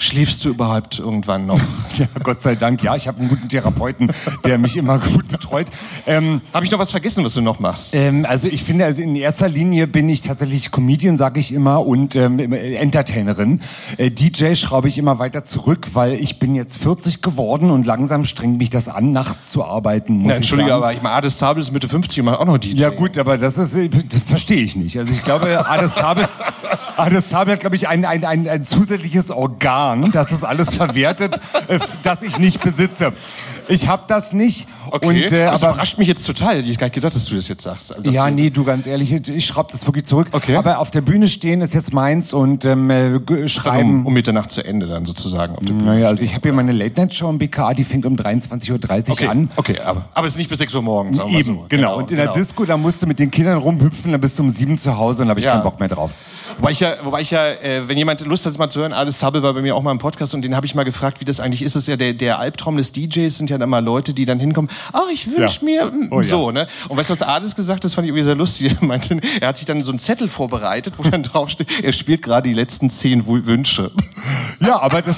Schläfst 0.00 0.44
du 0.44 0.50
überhaupt 0.50 0.98
irgendwann 0.98 1.46
noch? 1.46 1.60
Ja, 1.98 2.06
Gott 2.22 2.42
sei 2.42 2.54
Dank, 2.54 2.80
ja. 2.84 2.94
Ich 2.94 3.08
habe 3.08 3.18
einen 3.18 3.28
guten 3.28 3.48
Therapeuten, 3.48 4.12
der 4.44 4.58
mich 4.58 4.76
immer 4.76 5.00
gut 5.00 5.26
betreut. 5.28 5.66
Ähm, 6.06 6.40
Habe 6.54 6.64
ich 6.64 6.70
noch 6.70 6.78
was 6.78 6.92
vergessen, 6.92 7.24
was 7.24 7.34
du 7.34 7.40
noch 7.40 7.58
machst? 7.58 7.92
Ähm, 7.92 8.24
also 8.28 8.46
ich 8.46 8.62
finde, 8.62 8.84
also 8.84 9.02
in 9.02 9.16
erster 9.16 9.48
Linie 9.48 9.88
bin 9.88 10.08
ich 10.08 10.20
tatsächlich 10.20 10.70
Comedian, 10.70 11.16
sage 11.16 11.40
ich 11.40 11.52
immer, 11.52 11.84
und 11.84 12.14
ähm, 12.14 12.38
Entertainerin. 12.38 13.60
Äh, 13.96 14.12
DJ 14.12 14.54
schraube 14.54 14.86
ich 14.86 14.96
immer 14.96 15.18
weiter 15.18 15.44
zurück, 15.44 15.88
weil 15.94 16.14
ich 16.14 16.38
bin 16.38 16.54
jetzt 16.54 16.76
40 16.76 17.20
geworden 17.20 17.72
und 17.72 17.84
langsam 17.84 18.24
strengt 18.24 18.58
mich 18.58 18.70
das 18.70 18.88
an, 18.88 19.10
nachts 19.10 19.50
zu 19.50 19.64
arbeiten. 19.64 20.07
Muss 20.08 20.26
Na, 20.26 20.30
ich 20.32 20.36
Entschuldige, 20.38 20.70
sagen. 20.70 20.82
aber 20.82 20.92
ich 20.92 21.02
meine, 21.02 21.14
Ades 21.16 21.38
Zabel 21.38 21.62
ist 21.62 21.72
Mitte 21.72 21.88
50 21.88 22.20
und 22.20 22.26
macht 22.26 22.40
auch 22.40 22.44
noch 22.46 22.58
DJ. 22.58 22.78
Ja 22.80 22.90
gut, 22.90 23.18
aber 23.18 23.38
das 23.38 23.58
ist, 23.58 23.74
das 23.74 24.22
verstehe 24.24 24.62
ich 24.62 24.76
nicht. 24.76 24.98
Also 24.98 25.12
ich 25.12 25.22
glaube, 25.22 25.68
Ades 25.68 25.94
Zabel, 25.94 26.28
Ades 26.96 27.28
Zabel 27.28 27.54
hat, 27.54 27.60
glaube 27.60 27.76
ich, 27.76 27.88
ein, 27.88 28.04
ein, 28.04 28.24
ein, 28.24 28.48
ein 28.48 28.64
zusätzliches 28.64 29.30
Organ, 29.30 30.10
das 30.12 30.28
das 30.28 30.44
alles 30.44 30.74
verwertet, 30.76 31.40
äh, 31.68 31.78
das 32.02 32.22
ich 32.22 32.38
nicht 32.38 32.62
besitze. 32.62 33.12
Ich 33.68 33.86
habe 33.88 34.04
das 34.08 34.32
nicht. 34.32 34.66
Okay, 34.90 35.06
Und, 35.06 35.16
äh, 35.16 35.44
das 35.46 35.62
aber 35.62 35.72
überrascht 35.74 35.98
mich 35.98 36.08
jetzt 36.08 36.26
total. 36.26 36.56
Hätte 36.56 36.70
ich 36.70 36.78
gar 36.78 36.86
nicht 36.86 36.94
gedacht, 36.94 37.14
dass 37.14 37.24
du 37.26 37.36
das 37.36 37.48
jetzt 37.48 37.62
sagst. 37.62 37.94
Also, 37.94 38.10
ja, 38.10 38.30
nee, 38.30 38.50
du 38.50 38.64
ganz 38.64 38.86
ehrlich, 38.86 39.12
ich 39.12 39.46
schraub 39.46 39.70
das 39.70 39.84
wirklich 39.86 40.04
zurück. 40.04 40.28
Okay. 40.32 40.56
Aber 40.56 40.78
auf 40.78 40.90
der 40.90 41.00
Bühne 41.02 41.28
stehen 41.28 41.60
ist 41.60 41.74
jetzt 41.74 41.92
meins 41.92 42.32
und 42.32 42.64
ähm, 42.64 42.90
äh, 42.90 43.48
schreiben. 43.48 44.00
Um, 44.00 44.06
um 44.06 44.12
Mitternacht 44.14 44.50
zu 44.50 44.64
Ende 44.64 44.86
dann 44.86 45.04
sozusagen. 45.06 45.54
Auf 45.54 45.64
der 45.64 45.74
Bühne 45.74 45.84
Naja, 45.84 46.08
also 46.08 46.22
ich 46.22 46.34
habe 46.34 46.42
hier 46.48 46.52
meine 46.54 46.72
Late-Night-Show 46.72 47.28
im 47.30 47.38
BKA, 47.38 47.74
die 47.74 47.84
fängt 47.84 48.06
um 48.06 48.16
23.30 48.16 48.70
Uhr 48.72 49.12
Okay, 49.12 49.26
an. 49.26 49.50
okay, 49.56 49.78
aber, 49.84 50.04
aber 50.14 50.26
es 50.26 50.34
ist 50.34 50.38
nicht 50.38 50.50
bis 50.50 50.58
6 50.58 50.74
Uhr 50.74 50.82
morgens. 50.82 51.18
Eben, 51.28 51.42
so. 51.42 51.66
genau. 51.68 51.98
Und 51.98 52.10
in 52.10 52.16
der 52.16 52.32
Disco, 52.32 52.64
da 52.64 52.76
musst 52.76 53.02
du 53.02 53.06
mit 53.06 53.18
den 53.18 53.30
Kindern 53.30 53.58
rumhüpfen, 53.58 54.12
dann 54.12 54.20
bist 54.20 54.38
du 54.38 54.42
um 54.42 54.50
sieben 54.50 54.78
zu 54.78 54.96
Hause 54.96 55.22
und 55.22 55.28
da 55.28 55.30
habe 55.30 55.40
ich 55.40 55.46
Ja. 55.46 55.52
keinen 55.52 55.62
Bock 55.62 55.78
mehr 55.78 55.88
drauf. 55.88 56.12
Wobei 56.58 56.70
ich 56.72 56.80
ja, 56.80 56.94
wobei 57.04 57.20
ich 57.20 57.30
ja 57.30 57.46
äh, 57.50 57.86
wenn 57.86 57.96
jemand 57.98 58.20
Lust 58.22 58.44
hat, 58.44 58.50
das 58.52 58.58
mal 58.58 58.68
zu 58.70 58.80
hören, 58.80 58.92
Ades 58.92 59.22
Hubble 59.22 59.42
war 59.42 59.54
bei 59.54 59.62
mir 59.62 59.76
auch 59.76 59.82
mal 59.82 59.92
im 59.92 59.98
Podcast 59.98 60.34
und 60.34 60.42
den 60.42 60.56
habe 60.56 60.66
ich 60.66 60.74
mal 60.74 60.84
gefragt, 60.84 61.20
wie 61.20 61.24
das 61.24 61.38
eigentlich 61.38 61.62
ist. 61.62 61.74
Das 61.76 61.82
ist 61.82 61.88
ja 61.88 61.96
der, 61.96 62.14
der 62.14 62.38
Albtraum 62.38 62.76
des 62.76 62.90
DJs 62.92 63.36
sind 63.36 63.50
ja 63.50 63.57
dann 63.60 63.68
mal 63.70 63.84
Leute, 63.84 64.14
die 64.14 64.24
dann 64.24 64.40
hinkommen, 64.40 64.70
ah, 64.92 65.00
ich 65.12 65.26
wünsche 65.26 65.60
Ja. 65.66 65.86
mir 65.90 65.92
Oh 66.10 66.18
ja. 66.20 66.24
so, 66.24 66.50
ne? 66.50 66.66
Und 66.88 66.96
weißt 66.96 67.10
du, 67.10 67.12
was 67.12 67.22
Ades 67.22 67.54
gesagt 67.54 67.78
hat? 67.78 67.84
Das 67.84 67.94
fand 67.94 68.06
ich 68.06 68.10
irgendwie 68.10 68.24
sehr 68.24 68.34
lustig. 68.34 68.74
Er 68.80 68.86
meinte, 68.86 69.20
er 69.40 69.48
hat 69.48 69.56
sich 69.56 69.66
dann 69.66 69.82
so 69.84 69.90
einen 69.90 69.98
Zettel 69.98 70.28
vorbereitet, 70.28 70.94
wo 70.98 71.02
dann 71.02 71.22
draufsteht, 71.24 71.82
er 71.82 71.92
spielt 71.92 72.22
gerade 72.22 72.48
die 72.48 72.54
letzten 72.54 72.90
zehn 72.90 73.26
Wünsche. 73.26 73.90
Ja, 74.60 74.80
aber 74.82 75.02
das. 75.02 75.16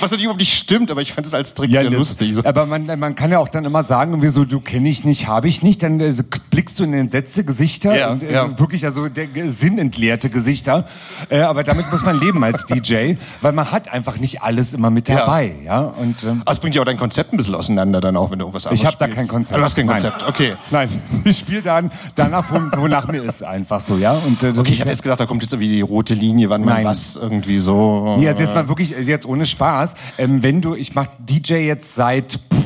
Was 0.00 0.10
natürlich 0.10 0.24
überhaupt 0.24 0.40
nicht 0.40 0.54
stimmt, 0.56 0.90
aber 0.90 1.02
ich 1.02 1.12
fand 1.12 1.26
es 1.26 1.34
als 1.34 1.54
Trick 1.54 1.70
Ja, 1.70 1.82
sehr 1.82 1.90
lustig. 1.90 2.36
Aber 2.44 2.66
man, 2.66 2.86
man 2.98 3.14
kann 3.14 3.30
ja 3.30 3.38
auch 3.38 3.48
dann 3.48 3.64
immer 3.64 3.84
sagen, 3.84 4.12
irgendwie 4.12 4.28
so, 4.28 4.44
du 4.44 4.60
kenne 4.60 4.88
ich 4.88 5.04
nicht, 5.04 5.28
habe 5.28 5.46
ich 5.48 5.62
nicht. 5.62 5.82
Dann 5.82 6.00
äh, 6.00 6.14
blickst 6.50 6.78
du 6.80 6.84
in 6.84 6.94
entsetzte 6.94 7.44
Gesichter 7.44 7.96
Ja, 7.96 8.10
und 8.10 8.22
äh, 8.22 8.32
ja. 8.32 8.58
wirklich 8.58 8.84
also 8.84 9.08
der, 9.08 9.26
sinnentleerte 9.50 10.30
Gesichter. 10.30 10.86
Äh, 11.28 11.40
aber 11.40 11.62
damit 11.64 11.90
muss 11.90 12.04
man 12.04 12.18
leben 12.18 12.42
als 12.42 12.66
DJ, 12.66 13.14
weil 13.40 13.52
man 13.52 13.70
hat 13.70 13.92
einfach 13.92 14.18
nicht 14.18 14.42
alles 14.42 14.72
immer 14.74 14.90
mit 14.90 15.08
Ja. 15.08 15.16
dabei. 15.20 15.52
Ja. 15.64 15.80
Und, 15.80 16.22
ähm, 16.24 16.42
Also 16.44 16.60
bringt 16.60 16.74
ja 16.74 16.82
auch 16.82 16.86
dein 16.86 16.98
Konzept 16.98 17.32
ein 17.32 17.36
bisschen 17.44 17.54
auseinander 17.54 18.00
dann 18.00 18.16
auch, 18.16 18.30
wenn 18.30 18.38
du 18.38 18.44
irgendwas 18.44 18.66
anderes 18.66 18.80
ich 18.80 18.86
habe 18.86 18.96
da 18.98 19.08
kein 19.08 19.28
Konzept. 19.28 19.58
Du 19.58 19.64
hast 19.64 19.74
kein 19.76 19.86
Nein. 19.86 20.02
Konzept, 20.02 20.26
okay. 20.28 20.54
Nein, 20.70 20.88
ich 21.24 21.38
spiele 21.38 21.62
dann 21.62 21.90
danach, 22.14 22.44
wo- 22.50 22.80
wonach 22.82 23.08
mir 23.08 23.22
ist, 23.22 23.42
einfach 23.42 23.80
so, 23.80 23.96
ja. 23.96 24.12
Und, 24.12 24.42
äh, 24.42 24.52
Okay, 24.56 24.72
ich 24.72 24.80
hatte 24.80 24.90
jetzt 24.90 25.02
gedacht, 25.02 25.20
da 25.20 25.26
kommt 25.26 25.42
jetzt 25.42 25.52
irgendwie 25.52 25.68
die 25.72 25.80
rote 25.80 26.14
Linie, 26.14 26.50
wann 26.50 26.64
man 26.64 26.74
Nein. 26.74 26.84
was 26.86 27.16
irgendwie 27.16 27.58
so... 27.58 28.16
Nee, 28.18 28.28
also 28.28 28.40
jetzt 28.40 28.54
mal 28.54 28.68
wirklich, 28.68 28.90
jetzt 28.90 29.26
ohne 29.26 29.46
Spaß. 29.46 29.94
Ähm, 30.18 30.42
wenn 30.42 30.60
du, 30.60 30.74
ich 30.74 30.94
mache 30.94 31.08
DJ 31.18 31.54
jetzt 31.66 31.94
seit 31.94 32.32
pff, 32.32 32.64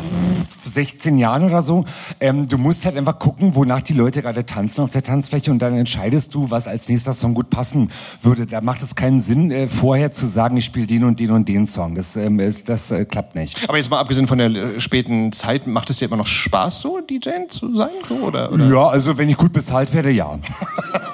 16 0.62 1.18
Jahren 1.18 1.44
oder 1.44 1.62
so, 1.62 1.84
ähm, 2.20 2.48
du 2.48 2.58
musst 2.58 2.84
halt 2.84 2.96
einfach 2.96 3.18
gucken, 3.18 3.54
wonach 3.54 3.82
die 3.82 3.94
Leute 3.94 4.22
gerade 4.22 4.44
tanzen 4.46 4.82
auf 4.82 4.90
der 4.90 5.02
Tanzfläche 5.02 5.50
und 5.50 5.58
dann 5.60 5.74
entscheidest 5.74 6.34
du, 6.34 6.50
was 6.50 6.66
als 6.66 6.88
nächster 6.88 7.12
Song 7.12 7.34
gut 7.34 7.50
passen 7.50 7.90
würde. 8.22 8.46
Da 8.46 8.60
macht 8.60 8.82
es 8.82 8.94
keinen 8.94 9.20
Sinn, 9.20 9.50
äh, 9.50 9.68
vorher 9.68 10.12
zu 10.12 10.26
sagen, 10.26 10.56
ich 10.56 10.64
spiele 10.64 10.86
den 10.86 11.04
und 11.04 11.20
den 11.20 11.30
und 11.30 11.48
den 11.48 11.66
Song. 11.66 11.94
Das, 11.94 12.16
ähm, 12.16 12.38
ist, 12.40 12.68
das 12.68 12.90
äh, 12.90 13.04
klappt 13.04 13.34
nicht. 13.34 13.68
Aber 13.68 13.78
jetzt 13.78 13.90
mal 13.90 13.98
abgesehen 13.98 14.26
von 14.26 14.38
der 14.38 14.50
äh, 14.50 14.80
späten 14.80 15.32
Zeit, 15.32 15.66
macht 15.66 15.90
es 15.90 15.96
dir 15.96 16.06
immer 16.06 16.16
noch 16.16 16.26
Spaß, 16.26 16.80
so 16.80 17.00
DJ 17.00 17.30
zu 17.48 17.74
sein? 17.76 17.88
So, 18.08 18.14
oder, 18.16 18.52
oder? 18.52 18.68
Ja, 18.68 18.86
also 18.88 19.18
wenn 19.18 19.28
ich 19.28 19.36
gut 19.36 19.52
bezahlt 19.52 19.92
werde, 19.92 20.10
ja. 20.10 20.38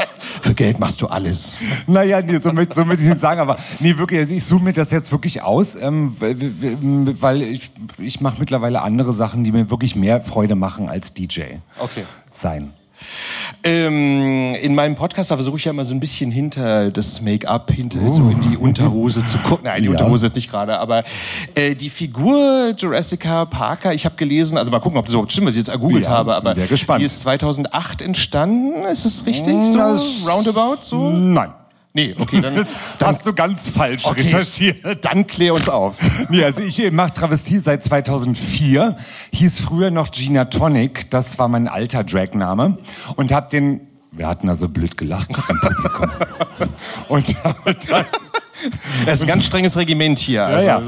Für 0.54 0.62
Geld 0.62 0.78
machst 0.78 1.02
du 1.02 1.08
alles. 1.08 1.56
Naja, 1.88 2.22
nee, 2.22 2.38
so 2.38 2.52
möchte 2.52 2.76
so 2.76 2.84
möchte 2.84 3.02
ich 3.02 3.08
nicht 3.10 3.20
sagen, 3.20 3.40
aber 3.40 3.56
nee, 3.80 3.96
wirklich, 3.98 4.20
also 4.20 4.34
ich 4.36 4.44
suche 4.44 4.62
mir 4.62 4.72
das 4.72 4.92
jetzt 4.92 5.10
wirklich 5.10 5.42
aus, 5.42 5.74
ähm, 5.74 6.14
weil- 6.20 6.36
weil 7.20 7.42
ich, 7.42 7.70
ich 7.98 8.20
mache 8.20 8.36
mittlerweile 8.38 8.82
andere 8.82 9.12
Sachen, 9.12 9.42
die 9.42 9.50
mir 9.50 9.68
wirklich 9.70 9.96
mehr 9.96 10.20
Freude 10.20 10.54
machen 10.54 10.88
als 10.88 11.12
DJ 11.12 11.42
Okay. 11.80 12.04
sein. 12.32 12.70
Ähm, 13.66 14.54
in 14.60 14.74
meinem 14.74 14.94
Podcast 14.94 15.28
versuche 15.28 15.56
ich 15.56 15.64
ja 15.64 15.70
immer 15.70 15.84
so 15.86 15.94
ein 15.94 16.00
bisschen 16.00 16.30
hinter 16.30 16.90
das 16.90 17.22
Make-up, 17.22 17.70
hinter 17.70 17.98
so 18.12 18.28
in 18.28 18.40
die 18.50 18.56
Unterhose 18.58 19.24
zu 19.24 19.38
gucken. 19.38 19.64
Nein, 19.64 19.80
die 19.80 19.86
Ja. 19.86 19.92
Unterhose 19.92 20.26
ist 20.26 20.34
nicht 20.36 20.50
gerade, 20.50 20.78
aber 20.78 21.02
äh, 21.54 21.74
die 21.74 21.88
Figur 21.88 22.74
Jurassica 22.76 23.46
Parker, 23.46 23.94
ich 23.94 24.04
habe 24.04 24.16
gelesen, 24.16 24.58
also 24.58 24.70
mal 24.70 24.80
gucken, 24.80 24.98
ob 24.98 25.06
das 25.06 25.14
überhaupt 25.14 25.32
stimmt, 25.32 25.46
was 25.46 25.54
ich 25.54 25.60
jetzt 25.60 25.68
ergoogelt 25.70 26.04
Ja, 26.04 26.10
habe, 26.10 26.34
aber 26.34 26.54
die 26.54 27.04
ist 27.04 27.20
2008 27.22 28.02
entstanden, 28.02 28.84
ist 28.84 29.06
es 29.06 29.24
richtig? 29.24 29.54
So 29.72 29.78
das- 29.78 30.02
roundabout 30.28 30.78
so? 30.82 31.10
Nein. 31.10 31.50
Nee, 31.96 32.12
okay, 32.18 32.40
dann, 32.40 32.56
Das 32.98 33.06
hast 33.06 33.26
du 33.26 33.32
ganz 33.32 33.70
falsch 33.70 34.04
Okay. 34.04 34.20
recherchiert. 34.22 35.04
dann 35.04 35.26
klär 35.26 35.54
uns 35.54 35.68
auf. 35.68 35.96
Nee, 36.28 36.42
also 36.44 36.60
ich 36.62 36.90
mache 36.90 37.14
Travestie 37.14 37.58
seit 37.58 37.84
2004, 37.84 38.96
hieß 39.32 39.60
früher 39.60 39.90
noch 39.92 40.10
Gina 40.10 40.46
Tonic, 40.46 41.08
das 41.10 41.38
war 41.38 41.46
mein 41.48 41.68
alter 41.68 42.02
Dragname 42.02 42.78
und 43.16 43.32
hab 43.32 43.50
den, 43.50 43.80
wir 44.10 44.26
hatten 44.26 44.48
also 44.48 44.68
blöd 44.68 44.96
gelacht 44.96 45.30
im 45.30 45.60
Publikum. 45.60 46.10
und 47.08 47.44
habe 47.44 47.76
dann 47.88 48.04
Das 49.06 49.14
ist 49.18 49.22
ein 49.22 49.28
ganz 49.28 49.44
strenges 49.44 49.76
Regiment 49.76 50.18
hier. 50.18 50.40
Ja, 50.40 50.46
Also, 50.46 50.66
ja. 50.66 50.82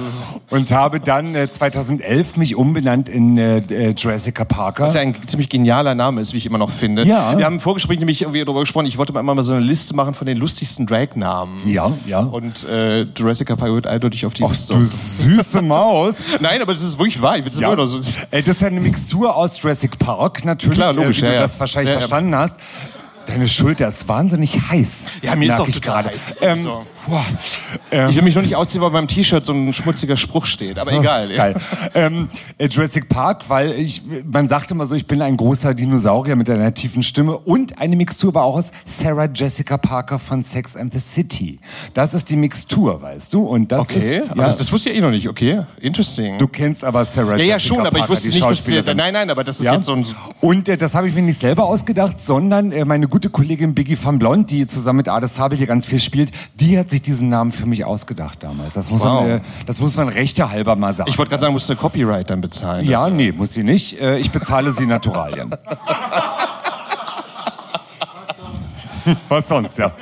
Und 0.51 0.70
habe 0.73 1.01
dann 1.01 1.35
äh, 1.35 1.51
2011 1.51 2.36
mich 2.36 2.57
umbenannt 2.57 3.09
in 3.09 3.36
äh, 3.39 3.59
äh, 3.59 3.94
Jurassica 3.97 4.44
Parker. 4.44 4.85
Was 4.85 4.94
ja 4.94 5.01
ein 5.01 5.15
ziemlich 5.27 5.48
genialer 5.48 5.94
Name 5.94 6.20
ist, 6.20 6.32
wie 6.32 6.39
ich 6.39 6.47
immer 6.47 6.59
noch 6.59 6.70
finde. 6.70 7.05
Ja. 7.05 7.36
Wir 7.36 7.44
haben 7.44 7.55
im 7.57 7.61
Vorgespräch 7.61 7.98
nämlich 7.98 8.23
irgendwie 8.23 8.44
darüber 8.44 8.61
gesprochen, 8.61 8.86
ich 8.86 8.98
wollte 8.98 9.12
mal 9.12 9.20
immer 9.20 9.35
mal 9.35 9.43
so 9.43 9.53
eine 9.53 9.65
Liste 9.65 9.94
machen 9.94 10.15
von 10.15 10.27
den 10.27 10.39
lustigsten 10.39 10.86
Drag-Namen. 10.86 11.69
Ja, 11.69 11.93
ja. 12.07 12.20
Und 12.20 12.65
äh, 12.69 13.03
Jurassica 13.16 13.57
Park 13.57 13.73
wird 13.73 13.86
eindeutig 13.86 14.24
auf 14.27 14.35
die 14.35 14.44
Ach 14.44 14.51
Liste. 14.51 14.74
du 14.74 14.85
süße 14.85 15.62
Maus. 15.62 16.15
Nein, 16.40 16.62
aber 16.62 16.73
das 16.73 16.82
ist 16.82 16.98
wirklich 16.98 17.20
wahr. 17.20 17.39
Ich 17.39 17.44
Ja. 17.59 17.86
so. 17.86 18.01
Äh, 18.31 18.43
das 18.43 18.57
ist 18.57 18.62
ja 18.62 18.69
eine 18.69 18.81
Mixtur 18.81 19.35
aus 19.35 19.61
Jurassic 19.61 19.98
Park, 19.98 20.44
natürlich, 20.44 20.78
Klar, 20.78 20.93
logisch, 20.93 21.19
äh, 21.19 21.23
wie 21.23 21.27
ja, 21.27 21.31
du 21.32 21.36
ja. 21.36 21.43
das 21.43 21.59
wahrscheinlich 21.61 21.89
Ja, 21.89 21.94
ja. 21.94 22.01
verstanden 22.01 22.35
hast. 22.35 22.57
Deine 23.27 23.48
Schulter 23.48 23.89
ist 23.89 24.09
wahnsinnig 24.09 24.57
heiß. 24.70 25.07
Ja, 25.23 25.35
mir 25.36 25.48
ist 25.53 25.59
auch 25.61 25.69
ich 25.69 25.74
total 25.81 26.05
gerade. 26.05 26.09
heiß. 26.16 26.36
Ähm, 26.43 26.62
So. 26.62 26.86
boah, 27.07 27.24
ähm, 27.90 28.09
Ich 28.11 28.16
will 28.16 28.23
mich 28.23 28.35
nur 28.35 28.43
nicht 28.44 28.55
ausziehen, 28.57 28.81
weil 28.82 28.90
beim 28.90 29.09
T-Shirt 29.09 29.44
so 29.44 29.53
ein 29.53 29.73
schmutziger 29.73 30.16
Spruch 30.16 30.47
steht. 30.47 30.78
Aber 30.78 30.93
egal. 30.93 31.31
ja. 31.31 31.36
Geil. 31.36 31.55
ähm, 31.94 32.28
äh, 32.59 32.69
Jurassic 32.69 33.09
Park, 33.09 33.44
weil 33.48 33.73
ich, 33.73 34.03
man 34.31 34.47
sagt 34.48 34.70
immer 34.70 34.86
so, 34.86 34.94
ich 34.94 35.07
bin 35.07 35.20
ein 35.23 35.36
großer 35.36 35.74
Dinosaurier 35.74 36.36
mit 36.36 36.48
einer 36.51 36.73
tiefen 36.73 37.03
Stimme 37.03 37.36
und 37.39 37.78
eine 37.81 37.97
Mixtur 37.97 38.31
aber 38.31 38.44
auch 38.44 38.57
aus 38.59 38.66
Sarah 38.85 39.28
Jessica 39.32 39.77
Parker 39.77 40.19
von 40.19 40.43
Sex 40.43 40.77
and 40.77 40.93
the 40.93 41.01
City. 41.01 41.59
Das 41.94 42.15
ist 42.15 42.31
die 42.31 42.36
Mixtur, 42.36 43.03
weißt 43.03 43.32
du? 43.35 43.43
Und 43.43 43.73
das 43.73 43.81
Okay, 43.81 44.19
ist, 44.19 44.31
aber 44.31 44.44
das, 44.44 44.57
das 44.57 44.73
wusste 44.73 44.90
ich 44.90 44.97
eh 44.97 45.01
noch 45.01 45.11
nicht. 45.11 45.28
Okay, 45.28 45.62
interesting. 45.81 46.39
Du 46.39 46.47
kennst 46.48 46.85
aber 46.85 47.05
Sarah 47.05 47.36
Ja, 47.36 47.44
ja, 47.44 47.55
Jessica 47.57 47.61
schon, 47.74 47.78
aber 47.86 47.89
ich 47.89 47.98
Parker, 48.01 48.12
wusste 48.12 48.28
nicht, 48.28 48.44
dass 48.44 48.66
wir. 48.69 48.82
Nein, 48.94 49.12
nein, 49.12 49.31
aber 49.31 49.43
das 49.44 49.59
ist 49.59 49.65
Ja? 49.66 49.74
jetzt 49.74 49.86
so 49.86 49.94
ein. 49.94 50.07
Und 50.40 50.69
äh, 50.69 50.77
das 50.77 50.94
habe 50.94 51.09
ich 51.09 51.15
mir 51.15 51.23
nicht 51.23 51.40
selber 51.40 51.65
ausgedacht, 51.65 52.20
sondern 52.23 52.70
äh, 52.73 52.85
meine 52.85 53.09
gute 53.09 53.15
Kollegin 53.20 53.74
Biggie 53.74 53.97
van 54.02 54.18
Blond, 54.18 54.51
die 54.51 54.66
zusammen 54.66 54.98
mit 54.98 55.09
Ades 55.09 55.34
Sabel 55.36 55.56
hier 55.59 55.66
ganz 55.66 55.86
viel 55.86 55.98
spielt, 55.98 56.30
die 56.60 56.78
hat 56.78 56.90
sich 56.90 57.02
diesen 57.02 57.28
Namen 57.28 57.51
für 57.52 57.66
mich 57.66 57.84
ausgedacht 57.84 58.43
damals. 58.43 58.74
Das 58.74 58.90
muss, 58.90 59.02
Wow. 59.05 59.26
man, 59.26 59.40
das 59.66 59.80
muss 59.80 59.97
man 59.97 60.09
rechte 60.09 60.51
halber 60.51 60.76
mal 60.76 60.93
sagen. 60.94 61.09
Ich 61.10 61.18
wollte 61.18 61.30
gerade 61.30 61.40
sagen, 61.40 61.52
musst 61.52 61.68
du 61.70 61.76
Copyright 61.76 62.28
dann 62.30 62.40
bezahlen. 62.40 62.84
ja, 62.86 63.09
nee, 63.10 63.32
muss 63.32 63.52
sie 63.55 63.62
nicht. 63.64 64.01
Äh, 64.01 64.18
ich 64.18 64.30
bezahle 64.30 64.72
sie 64.72 64.86
Naturalien. 64.86 65.51
Was 69.28 69.48
sonst, 69.48 69.78
ja. 69.78 69.93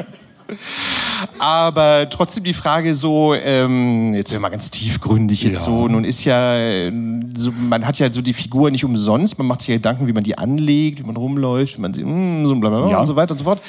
Aber 1.39 2.09
trotzdem 2.11 2.45
die 2.45 2.55
Frage 2.55 2.95
so, 2.95 3.35
ähm, 3.35 4.15
jetzt 4.15 4.31
sind 4.31 4.37
wir 4.37 4.41
mal 4.41 4.49
ganz 4.51 4.71
tiefgründig 4.71 5.43
jetzt 5.43 5.65
so, 5.65 5.89
nun 5.89 6.05
ist 6.05 6.25
ja, 6.25 6.91
so, 7.35 7.51
man 7.53 7.87
hat 7.87 7.99
ja 7.99 8.13
so 8.13 8.21
die 8.23 8.33
Figur 8.33 8.71
nicht 8.71 8.85
umsonst, 8.85 9.39
man 9.39 9.47
macht 9.47 9.61
sich 9.61 9.69
ja 9.69 9.77
Gedanken, 9.77 10.07
wie 10.07 10.13
man 10.13 10.25
die 10.25 10.37
anlegt, 10.39 11.01
wie 11.01 11.07
man 11.07 11.17
rumläuft, 11.17 11.77
wie 11.79 11.81
man 11.83 11.95
sie, 11.95 12.05
mm, 12.05 12.47
so 12.47 12.55
blablabla 12.57 12.91
Ja. 12.91 13.01
und 13.01 13.07
so 13.07 13.17
weiter 13.17 13.33
und 13.33 13.39
so 13.39 13.45
fort. 13.45 13.61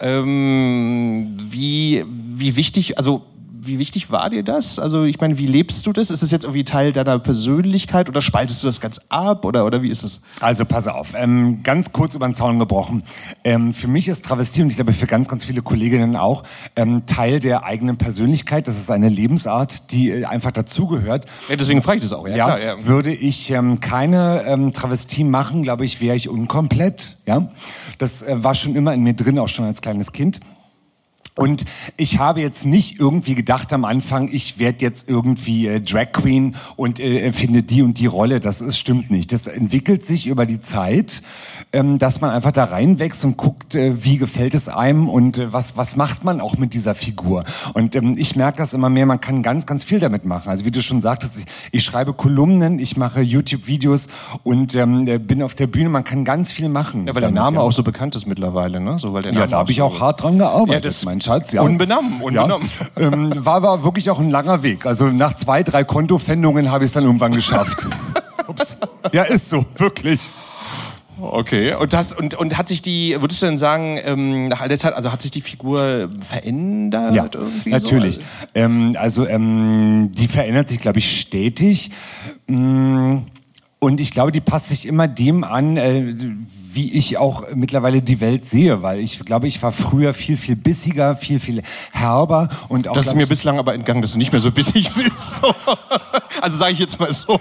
Ähm, 0.00 1.36
wie, 1.38 2.04
wie 2.06 2.56
wichtig, 2.56 2.98
also 2.98 3.22
wie 3.68 3.78
wichtig 3.78 4.10
war 4.10 4.28
dir 4.30 4.42
das? 4.42 4.78
Also 4.78 5.04
ich 5.04 5.20
meine, 5.20 5.38
wie 5.38 5.46
lebst 5.46 5.86
du 5.86 5.92
das? 5.92 6.10
Ist 6.10 6.22
das 6.22 6.30
jetzt 6.30 6.44
irgendwie 6.44 6.64
Teil 6.64 6.92
deiner 6.92 7.18
Persönlichkeit 7.18 8.08
oder 8.08 8.20
spaltest 8.20 8.62
du 8.62 8.66
das 8.66 8.80
ganz 8.80 9.00
ab 9.08 9.44
oder, 9.44 9.64
oder 9.64 9.82
wie 9.82 9.90
ist 9.90 10.02
es? 10.02 10.22
Also 10.40 10.64
pass 10.64 10.88
auf, 10.88 11.14
ähm, 11.14 11.62
ganz 11.62 11.92
kurz 11.92 12.14
über 12.14 12.26
den 12.26 12.34
Zaun 12.34 12.58
gebrochen. 12.58 13.04
Ähm, 13.44 13.72
für 13.72 13.86
mich 13.86 14.08
ist 14.08 14.24
Travestie 14.24 14.62
und 14.62 14.70
ich 14.70 14.76
glaube 14.76 14.92
für 14.92 15.06
ganz, 15.06 15.28
ganz 15.28 15.44
viele 15.44 15.62
Kolleginnen 15.62 16.16
auch 16.16 16.42
ähm, 16.74 17.06
Teil 17.06 17.38
der 17.38 17.64
eigenen 17.64 17.96
Persönlichkeit. 17.96 18.66
Das 18.66 18.76
ist 18.76 18.90
eine 18.90 19.08
Lebensart, 19.08 19.92
die 19.92 20.10
äh, 20.10 20.24
einfach 20.24 20.50
dazugehört. 20.50 21.26
Ja, 21.48 21.56
deswegen 21.56 21.82
frage 21.82 21.98
ich 21.98 22.02
das 22.02 22.12
auch. 22.12 22.26
Ja, 22.26 22.34
klar, 22.34 22.60
ja. 22.60 22.86
Würde 22.86 23.12
ich 23.12 23.50
ähm, 23.50 23.80
keine 23.80 24.44
ähm, 24.46 24.72
Travestie 24.72 25.24
machen, 25.24 25.62
glaube 25.62 25.84
ich, 25.84 26.00
wäre 26.00 26.16
ich 26.16 26.28
unkomplett. 26.28 27.18
Ja, 27.26 27.48
das 27.98 28.22
äh, 28.22 28.42
war 28.42 28.54
schon 28.54 28.74
immer 28.74 28.94
in 28.94 29.02
mir 29.02 29.14
drin, 29.14 29.38
auch 29.38 29.48
schon 29.48 29.66
als 29.66 29.80
kleines 29.80 30.12
Kind. 30.12 30.40
Und 31.38 31.64
ich 31.96 32.18
habe 32.18 32.40
jetzt 32.40 32.66
nicht 32.66 32.98
irgendwie 32.98 33.36
gedacht 33.36 33.72
am 33.72 33.84
Anfang, 33.84 34.28
ich 34.32 34.58
werde 34.58 34.78
jetzt 34.84 35.08
irgendwie 35.08 35.68
äh, 35.68 35.80
Drag 35.80 36.10
Queen 36.12 36.56
und 36.74 36.98
äh, 36.98 37.30
finde 37.32 37.62
die 37.62 37.82
und 37.82 37.98
die 38.00 38.06
Rolle. 38.06 38.40
Das 38.40 38.60
ist, 38.60 38.76
stimmt 38.76 39.10
nicht. 39.12 39.32
Das 39.32 39.46
entwickelt 39.46 40.04
sich 40.04 40.26
über 40.26 40.46
die 40.46 40.60
Zeit, 40.60 41.22
ähm, 41.72 41.98
dass 42.00 42.20
man 42.20 42.30
einfach 42.30 42.50
da 42.50 42.64
reinwächst 42.64 43.24
und 43.24 43.36
guckt, 43.36 43.76
äh, 43.76 44.04
wie 44.04 44.18
gefällt 44.18 44.52
es 44.54 44.68
einem 44.68 45.08
und 45.08 45.38
äh, 45.38 45.52
was, 45.52 45.76
was 45.76 45.94
macht 45.94 46.24
man 46.24 46.40
auch 46.40 46.58
mit 46.58 46.74
dieser 46.74 46.96
Figur. 46.96 47.44
Und 47.74 47.94
ähm, 47.94 48.16
ich 48.18 48.34
merke 48.34 48.58
das 48.58 48.74
immer 48.74 48.88
mehr, 48.90 49.06
man 49.06 49.20
kann 49.20 49.44
ganz, 49.44 49.64
ganz 49.64 49.84
viel 49.84 50.00
damit 50.00 50.24
machen. 50.24 50.48
Also 50.48 50.64
wie 50.64 50.72
du 50.72 50.82
schon 50.82 51.00
sagtest, 51.00 51.36
ich, 51.38 51.44
ich 51.70 51.84
schreibe 51.84 52.14
Kolumnen, 52.14 52.80
ich 52.80 52.96
mache 52.96 53.20
YouTube-Videos 53.20 54.08
und 54.42 54.74
ähm, 54.74 55.06
äh, 55.06 55.18
bin 55.18 55.42
auf 55.44 55.54
der 55.54 55.68
Bühne. 55.68 55.88
Man 55.88 56.02
kann 56.02 56.24
ganz 56.24 56.50
viel 56.50 56.68
machen. 56.68 57.06
Ja, 57.06 57.14
weil 57.14 57.20
der 57.20 57.28
damit, 57.30 57.34
Name 57.36 57.56
ja. 57.58 57.62
auch 57.62 57.70
so 57.72 57.84
bekannt 57.84 58.16
ist 58.16 58.26
mittlerweile, 58.26 58.80
ne? 58.80 58.98
So, 58.98 59.12
weil 59.12 59.22
der 59.22 59.32
Ja, 59.32 59.38
Name 59.40 59.50
da 59.52 59.58
habe 59.58 59.70
ich 59.70 59.80
auch 59.82 59.94
so- 59.94 60.00
hart 60.00 60.22
dran 60.24 60.36
gearbeitet, 60.38 60.84
Ja, 60.84 60.90
das- 60.90 61.04
Schatz. 61.28 61.52
Ja. 61.52 61.62
Unbenommen, 61.62 62.20
unbenommen. 62.22 62.68
Ja. 62.96 63.08
Ähm, 63.12 63.32
war 63.44 63.56
aber 63.56 63.84
wirklich 63.84 64.10
auch 64.10 64.18
ein 64.18 64.30
langer 64.30 64.62
Weg. 64.62 64.84
Also 64.86 65.06
nach 65.08 65.34
zwei, 65.36 65.62
drei 65.62 65.84
Kontofendungen 65.84 66.70
habe 66.70 66.84
ich 66.84 66.88
es 66.88 66.94
dann 66.94 67.04
irgendwann 67.04 67.32
geschafft. 67.32 67.86
Ups. 68.48 68.76
Ja, 69.12 69.22
ist 69.24 69.50
so, 69.50 69.64
wirklich. 69.76 70.20
Okay, 71.20 71.74
und, 71.74 71.92
das, 71.92 72.12
und, 72.12 72.34
und 72.34 72.56
hat 72.56 72.68
sich 72.68 72.80
die, 72.80 73.16
würdest 73.20 73.42
du 73.42 73.46
denn 73.46 73.58
sagen, 73.58 73.98
ähm, 74.04 74.48
nach 74.48 74.60
all 74.60 74.68
der 74.68 74.78
Zeit, 74.78 74.94
also 74.94 75.10
hat 75.12 75.20
sich 75.20 75.30
die 75.32 75.40
Figur 75.40 76.08
verändert 76.26 77.14
Ja, 77.14 77.28
irgendwie 77.32 77.70
natürlich. 77.70 78.14
so? 78.14 78.20
Ähm, 78.54 78.94
also 78.98 79.26
ähm, 79.26 80.10
die 80.12 80.28
verändert 80.28 80.68
sich, 80.68 80.78
glaube 80.78 80.98
ich, 80.98 81.20
stetig. 81.20 81.90
Mm, 82.46 83.18
Und 83.80 84.00
ich 84.00 84.12
glaube, 84.12 84.30
die 84.32 84.40
passt 84.40 84.68
sich 84.68 84.86
immer 84.86 85.08
dem 85.08 85.42
an, 85.44 85.76
äh, 85.76 86.14
wie 86.74 86.92
ich 86.92 87.18
auch 87.18 87.44
mittlerweile 87.54 88.02
die 88.02 88.20
Welt 88.20 88.48
sehe, 88.48 88.82
weil 88.82 89.00
ich 89.00 89.18
glaube, 89.24 89.46
ich 89.48 89.62
war 89.62 89.72
früher 89.72 90.14
viel, 90.14 90.36
viel 90.36 90.56
bissiger, 90.56 91.16
viel, 91.16 91.40
viel 91.40 91.62
herber 91.92 92.48
und 92.68 92.88
auch. 92.88 92.94
Das 92.94 93.06
ist 93.06 93.14
mir 93.14 93.26
bislang 93.26 93.58
aber 93.58 93.74
entgangen, 93.74 94.02
dass 94.02 94.12
du 94.12 94.18
nicht 94.18 94.32
mehr 94.32 94.40
so 94.40 94.50
bissig 94.50 94.92
bist. 94.94 95.12
So. 95.40 95.54
Also 96.40 96.56
sage 96.56 96.72
ich 96.72 96.78
jetzt 96.78 96.98
mal 97.00 97.12
so. 97.12 97.40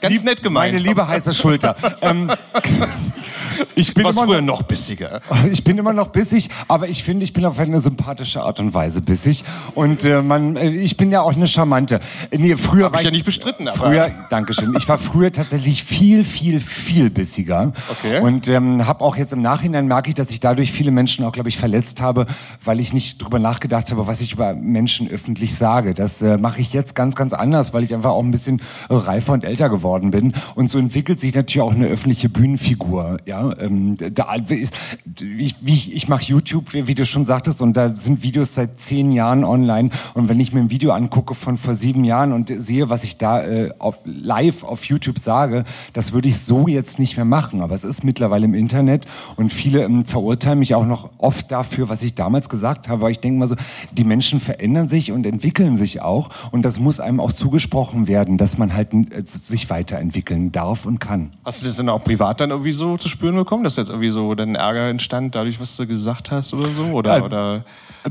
Ganz 0.00 0.22
nett 0.24 0.42
gemeint. 0.42 0.74
Meine 0.74 0.84
liebe 0.84 1.06
heiße 1.06 1.32
Schulter. 1.34 1.74
ähm, 2.02 2.30
ich 3.74 3.92
bin 3.94 4.06
immer 4.06 4.24
früher 4.26 4.40
noch, 4.40 4.60
noch 4.60 4.62
bissiger. 4.62 5.20
Ich 5.50 5.64
bin 5.64 5.78
immer 5.78 5.92
noch 5.92 6.08
bissig, 6.08 6.48
aber 6.68 6.88
ich 6.88 7.02
finde, 7.04 7.24
ich 7.24 7.32
bin 7.32 7.44
auf 7.44 7.58
eine 7.58 7.80
sympathische 7.80 8.42
Art 8.42 8.58
und 8.60 8.74
Weise 8.74 9.00
bissig. 9.00 9.44
Und 9.74 10.04
äh, 10.04 10.22
man, 10.22 10.56
äh, 10.56 10.68
ich 10.70 10.96
bin 10.96 11.10
ja 11.10 11.22
auch 11.22 11.34
eine 11.34 11.46
charmante. 11.48 12.00
Äh, 12.30 12.38
Nee, 12.38 12.56
früher 12.56 12.86
Hab 12.86 12.92
war 12.92 13.00
ich 13.00 13.06
ja 13.06 13.10
nicht 13.10 13.24
bestritten, 13.24 13.66
aber- 13.68 13.76
Früher, 13.78 14.10
Dankeschön. 14.30 14.74
Ich 14.76 14.88
war 14.88 14.98
früher 14.98 15.32
tatsächlich 15.32 15.82
viel, 15.84 16.24
viel, 16.24 16.60
viel 16.60 17.10
bissiger. 17.10 17.72
Okay. 17.88 18.20
Und 18.20 18.48
ähm, 18.48 18.65
habe 18.86 19.04
auch 19.04 19.16
jetzt 19.16 19.32
im 19.32 19.40
Nachhinein 19.40 19.86
merke 19.86 20.08
ich, 20.08 20.14
dass 20.14 20.30
ich 20.30 20.40
dadurch 20.40 20.72
viele 20.72 20.90
Menschen 20.90 21.24
auch, 21.24 21.32
glaube 21.32 21.48
ich, 21.48 21.58
verletzt 21.58 22.00
habe, 22.00 22.26
weil 22.64 22.80
ich 22.80 22.92
nicht 22.92 23.22
drüber 23.22 23.38
nachgedacht 23.38 23.90
habe, 23.90 24.06
was 24.06 24.20
ich 24.20 24.32
über 24.32 24.54
Menschen 24.54 25.08
öffentlich 25.08 25.54
sage. 25.54 25.94
Das 25.94 26.22
äh, 26.22 26.38
mache 26.38 26.60
ich 26.60 26.72
jetzt 26.72 26.94
ganz, 26.94 27.14
ganz 27.14 27.32
anders, 27.32 27.74
weil 27.74 27.84
ich 27.84 27.94
einfach 27.94 28.10
auch 28.10 28.22
ein 28.22 28.30
bisschen 28.30 28.60
reifer 28.88 29.32
und 29.32 29.44
älter 29.44 29.68
geworden 29.68 30.10
bin. 30.10 30.32
Und 30.54 30.70
so 30.70 30.78
entwickelt 30.78 31.20
sich 31.20 31.34
natürlich 31.34 31.62
auch 31.62 31.74
eine 31.74 31.86
öffentliche 31.86 32.28
Bühnenfigur. 32.28 33.18
Ja, 33.24 33.56
ähm, 33.58 33.96
da 33.96 34.34
ist, 34.34 34.74
ich, 35.20 35.56
ich, 35.64 35.94
ich 35.94 36.08
mache 36.08 36.24
YouTube, 36.24 36.72
wie, 36.72 36.86
wie 36.86 36.94
du 36.94 37.04
schon 37.04 37.26
sagtest, 37.26 37.62
und 37.62 37.76
da 37.76 37.94
sind 37.94 38.22
Videos 38.22 38.54
seit 38.54 38.80
zehn 38.80 39.12
Jahren 39.12 39.44
online. 39.44 39.90
Und 40.14 40.28
wenn 40.28 40.40
ich 40.40 40.52
mir 40.52 40.60
ein 40.60 40.70
Video 40.70 40.92
angucke 40.92 41.34
von 41.34 41.56
vor 41.56 41.74
sieben 41.74 42.04
Jahren 42.04 42.32
und 42.32 42.48
sehe, 42.48 42.90
was 42.90 43.04
ich 43.04 43.18
da 43.18 43.42
äh, 43.42 43.70
auf, 43.78 43.98
live 44.04 44.64
auf 44.64 44.84
YouTube 44.84 45.18
sage, 45.18 45.64
das 45.92 46.12
würde 46.12 46.28
ich 46.28 46.38
so 46.38 46.68
jetzt 46.68 46.98
nicht 46.98 47.16
mehr 47.16 47.24
machen. 47.24 47.60
Aber 47.60 47.74
es 47.74 47.84
ist 47.84 48.04
mittlerweile 48.04 48.44
im 48.44 48.54
Internet 48.56 49.06
und 49.36 49.52
viele 49.52 49.84
ähm, 49.84 50.04
verurteilen 50.04 50.58
mich 50.58 50.74
auch 50.74 50.86
noch 50.86 51.10
oft 51.18 51.52
dafür, 51.52 51.88
was 51.88 52.02
ich 52.02 52.14
damals 52.14 52.48
gesagt 52.48 52.88
habe. 52.88 53.02
Weil 53.02 53.12
ich 53.12 53.20
denke 53.20 53.38
mal 53.38 53.48
so, 53.48 53.56
die 53.92 54.04
Menschen 54.04 54.40
verändern 54.40 54.88
sich 54.88 55.12
und 55.12 55.26
entwickeln 55.26 55.76
sich 55.76 56.02
auch. 56.02 56.30
Und 56.52 56.62
das 56.62 56.78
muss 56.78 57.00
einem 57.00 57.20
auch 57.20 57.32
zugesprochen 57.32 58.08
werden, 58.08 58.38
dass 58.38 58.58
man 58.58 58.74
halt 58.74 58.92
äh, 58.92 59.22
sich 59.24 59.70
weiterentwickeln 59.70 60.52
darf 60.52 60.86
und 60.86 60.98
kann. 60.98 61.32
Hast 61.44 61.62
du 61.62 61.66
das 61.66 61.76
denn 61.76 61.88
auch 61.88 62.02
privat 62.02 62.40
dann 62.40 62.50
irgendwie 62.50 62.72
so 62.72 62.96
zu 62.96 63.08
spüren 63.08 63.36
bekommen, 63.36 63.64
dass 63.64 63.76
jetzt 63.76 63.90
irgendwie 63.90 64.10
so 64.10 64.34
dann 64.34 64.54
Ärger 64.54 64.88
entstand, 64.88 65.34
dadurch, 65.34 65.60
was 65.60 65.76
du 65.76 65.86
gesagt 65.86 66.30
hast 66.30 66.52
oder 66.54 66.68
so? 66.68 66.84
Oder, 66.86 67.18
Äh, 67.18 67.22
oder? 67.22 67.64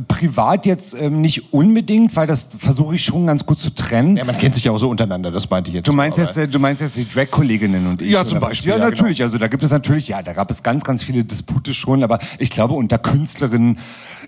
Privat 0.07 0.65
jetzt 0.65 0.99
ähm, 0.99 1.21
nicht 1.21 1.53
unbedingt, 1.53 2.15
weil 2.15 2.27
das 2.27 2.49
versuche 2.57 2.95
ich 2.95 3.03
schon 3.03 3.27
ganz 3.27 3.45
gut 3.45 3.59
zu 3.59 3.73
trennen. 3.73 4.17
Ja, 4.17 4.25
man 4.25 4.37
kennt 4.37 4.55
sich 4.55 4.63
ja 4.63 4.71
auch 4.71 4.77
so 4.77 4.89
untereinander, 4.89 5.31
das 5.31 5.49
meinte 5.49 5.69
ich 5.69 5.75
jetzt. 5.75 5.87
Du 5.87 5.93
meinst 5.93 6.17
jetzt, 6.17 6.37
äh, 6.37 6.47
du 6.47 6.59
meinst 6.59 6.81
jetzt 6.81 6.97
die 6.97 7.07
Drag-Kolleginnen 7.07 7.87
und 7.87 8.01
ich? 8.01 8.11
Ja, 8.11 8.25
zum? 8.25 8.39
Beispiel, 8.39 8.71
Ja, 8.71 8.77
ja, 8.77 8.89
natürlich. 8.89 9.21
Also 9.21 9.37
da 9.37 9.47
gibt 9.47 9.63
es 9.63 9.71
natürlich, 9.71 10.07
ja, 10.07 10.21
da 10.21 10.33
gab 10.33 10.51
es 10.51 10.63
ganz, 10.63 10.83
ganz 10.83 11.03
viele 11.03 11.23
Dispute 11.23 11.73
schon, 11.73 12.03
aber 12.03 12.19
ich 12.39 12.49
glaube, 12.49 12.73
unter 12.73 12.97
Künstlerinnen 12.97 13.77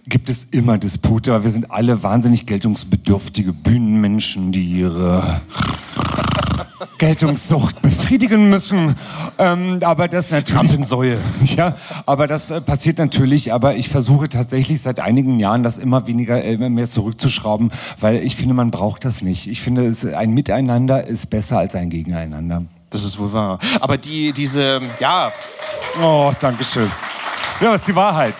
gibt 0.08 0.30
es 0.30 0.46
immer 0.46 0.78
Dispute, 0.78 1.32
weil 1.32 1.44
wir 1.44 1.52
sind 1.52 1.72
alle 1.72 2.02
wahnsinnig 2.04 2.46
geltungsbedürftige 2.46 3.54
Bühnenmenschen, 3.54 4.52
die 4.52 4.64
ihre 4.64 5.24
Geltungssucht 6.98 7.82
befriedigen 7.82 8.50
müssen. 8.50 8.96
Ähm, 9.38 9.80
aber 9.84 10.08
das 10.08 10.32
natürlich. 10.32 10.58
Rampensäue. 10.58 11.18
Ja, 11.58 11.76
aber 12.06 12.28
das 12.28 12.52
äh, 12.52 12.62
passiert 12.62 13.00
natürlich. 13.00 13.54
Aber 13.54 13.76
ich 13.76 13.90
versuche 13.90 14.30
tatsächlich 14.30 14.82
seit 14.82 15.00
einigen 15.00 15.40
Jahren, 15.40 15.64
das 15.64 15.78
immer 15.78 16.08
weniger, 16.08 16.44
äh, 16.44 16.54
immer 16.54 16.70
mehr 16.70 16.90
zurückzuschrauben, 16.90 17.72
weil 18.00 18.18
ich 18.18 18.36
finde, 18.36 18.54
man 18.54 18.72
braucht 18.72 19.06
das 19.06 19.22
nicht. 19.22 19.48
Ich 19.48 19.62
finde, 19.62 19.86
es, 19.86 20.06
ein 20.06 20.32
Miteinander 20.32 21.06
ist 21.06 21.30
besser 21.30 21.60
als 21.60 21.76
ein 21.76 21.90
Gegeneinander. 21.90 22.64
Das 22.90 23.04
ist 23.04 23.20
wohl 23.20 23.34
wahr. 23.34 23.60
Aber 23.80 23.98
die, 23.98 24.32
diese, 24.34 24.82
ja. 25.00 25.32
Oh, 26.02 26.32
danke 26.40 26.64
schön. 26.64 26.90
Ja, 27.60 27.72
das 27.72 27.82
ist 27.82 27.88
die 27.88 27.96
Wahrheit. 27.96 28.34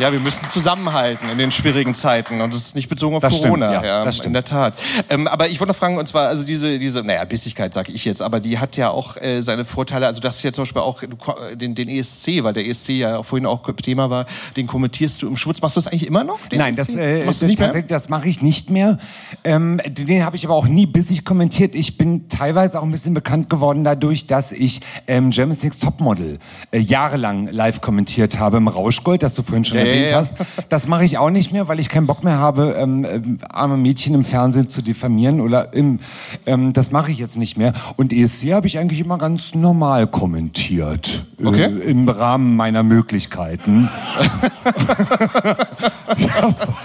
Ja, 0.00 0.10
wir 0.12 0.18
müssen 0.18 0.44
zusammenhalten 0.46 1.28
in 1.30 1.38
den 1.38 1.52
schwierigen 1.52 1.94
Zeiten 1.94 2.40
und 2.40 2.52
das 2.52 2.62
ist 2.62 2.74
nicht 2.74 2.88
bezogen 2.88 3.14
auf 3.14 3.22
Das 3.22 3.36
stimmt, 3.36 3.60
Corona. 3.60 3.84
ja, 3.84 4.04
das 4.04 4.16
in 4.16 4.20
stimmt. 4.22 4.34
der 4.34 4.44
Tat. 4.44 4.74
Ähm, 5.08 5.28
aber 5.28 5.48
ich 5.48 5.60
wollte 5.60 5.72
noch 5.72 5.78
fragen, 5.78 5.98
und 5.98 6.08
zwar, 6.08 6.26
also 6.26 6.42
diese, 6.44 6.80
diese, 6.80 7.04
naja, 7.04 7.24
Bissigkeit 7.24 7.72
sage 7.72 7.92
ich 7.92 8.04
jetzt, 8.04 8.20
aber 8.20 8.40
die 8.40 8.58
hat 8.58 8.76
ja 8.76 8.90
auch 8.90 9.16
äh, 9.18 9.40
seine 9.40 9.64
Vorteile. 9.64 10.08
Also 10.08 10.20
das 10.20 10.42
ja 10.42 10.52
zum 10.52 10.62
Beispiel 10.62 10.82
auch 10.82 11.00
ko- 11.18 11.36
den, 11.54 11.76
den 11.76 11.88
ESC, 11.88 12.42
weil 12.42 12.54
der 12.54 12.66
ESC 12.66 12.88
ja 12.90 13.22
vorhin 13.22 13.46
auch 13.46 13.62
Thema 13.82 14.10
war, 14.10 14.26
den 14.56 14.66
kommentierst 14.66 15.22
du 15.22 15.28
im 15.28 15.36
Schwutz. 15.36 15.62
Machst 15.62 15.76
du 15.76 15.80
das 15.80 15.86
eigentlich 15.86 16.08
immer 16.08 16.24
noch? 16.24 16.40
Nein, 16.50 16.76
ESC? 16.76 16.76
das, 16.94 16.96
äh, 16.96 17.24
Machst 17.24 17.42
du 17.42 17.46
nicht 17.46 17.58
mehr? 17.60 17.68
tatsächlich, 17.68 17.88
das 17.88 18.08
mache 18.08 18.28
ich 18.28 18.42
nicht 18.42 18.70
mehr. 18.70 18.98
Ähm, 19.44 19.80
den 19.86 20.24
habe 20.24 20.34
ich 20.34 20.44
aber 20.44 20.54
auch 20.54 20.66
nie 20.66 20.86
bissig 20.86 21.24
kommentiert. 21.24 21.76
Ich 21.76 21.98
bin 21.98 22.28
teilweise 22.28 22.80
auch 22.80 22.84
ein 22.84 22.90
bisschen 22.90 23.14
bekannt 23.14 23.48
geworden 23.48 23.84
dadurch, 23.84 24.26
dass 24.26 24.50
ich 24.50 24.80
ähm, 25.06 25.30
Germany's 25.30 25.62
Next 25.62 25.82
Topmodel 25.84 26.40
äh, 26.72 26.78
jahrelang 26.80 27.46
live 27.46 27.80
kommentiert 27.80 28.40
habe 28.40 28.56
im 28.56 28.66
Rauschgold, 28.66 29.22
das 29.22 29.34
du 29.34 29.42
vorhin 29.44 29.64
schon 29.64 29.78
Ja, 29.78 29.83
ja, 29.83 29.83
erwähnt 29.84 30.10
ja. 30.10 30.16
hast. 30.16 30.34
Das 30.68 30.86
mache 30.86 31.04
ich 31.04 31.18
auch 31.18 31.30
nicht 31.30 31.52
mehr, 31.52 31.68
weil 31.68 31.80
ich 31.80 31.88
keinen 31.88 32.06
Bock 32.06 32.24
mehr 32.24 32.38
habe, 32.38 32.76
ähm, 32.78 33.04
ähm, 33.04 33.38
arme 33.50 33.76
Mädchen 33.76 34.14
im 34.14 34.24
Fernsehen 34.24 34.68
zu 34.68 34.82
diffamieren 34.82 35.40
oder 35.40 35.72
im, 35.74 36.00
ähm, 36.46 36.72
das 36.72 36.90
mache 36.90 37.10
ich 37.10 37.18
jetzt 37.18 37.36
nicht 37.36 37.56
mehr. 37.56 37.72
Und 37.96 38.12
ESC 38.12 38.52
habe 38.52 38.66
ich 38.66 38.78
eigentlich 38.78 39.00
immer 39.00 39.18
ganz 39.18 39.54
normal 39.54 40.06
kommentiert. 40.06 41.24
Okay. 41.42 41.64
Äh, 41.64 41.90
Im 41.90 42.08
Rahmen 42.08 42.56
meiner 42.56 42.82
Möglichkeiten. 42.82 43.88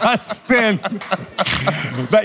Was 0.01 0.41
denn? 0.49 0.79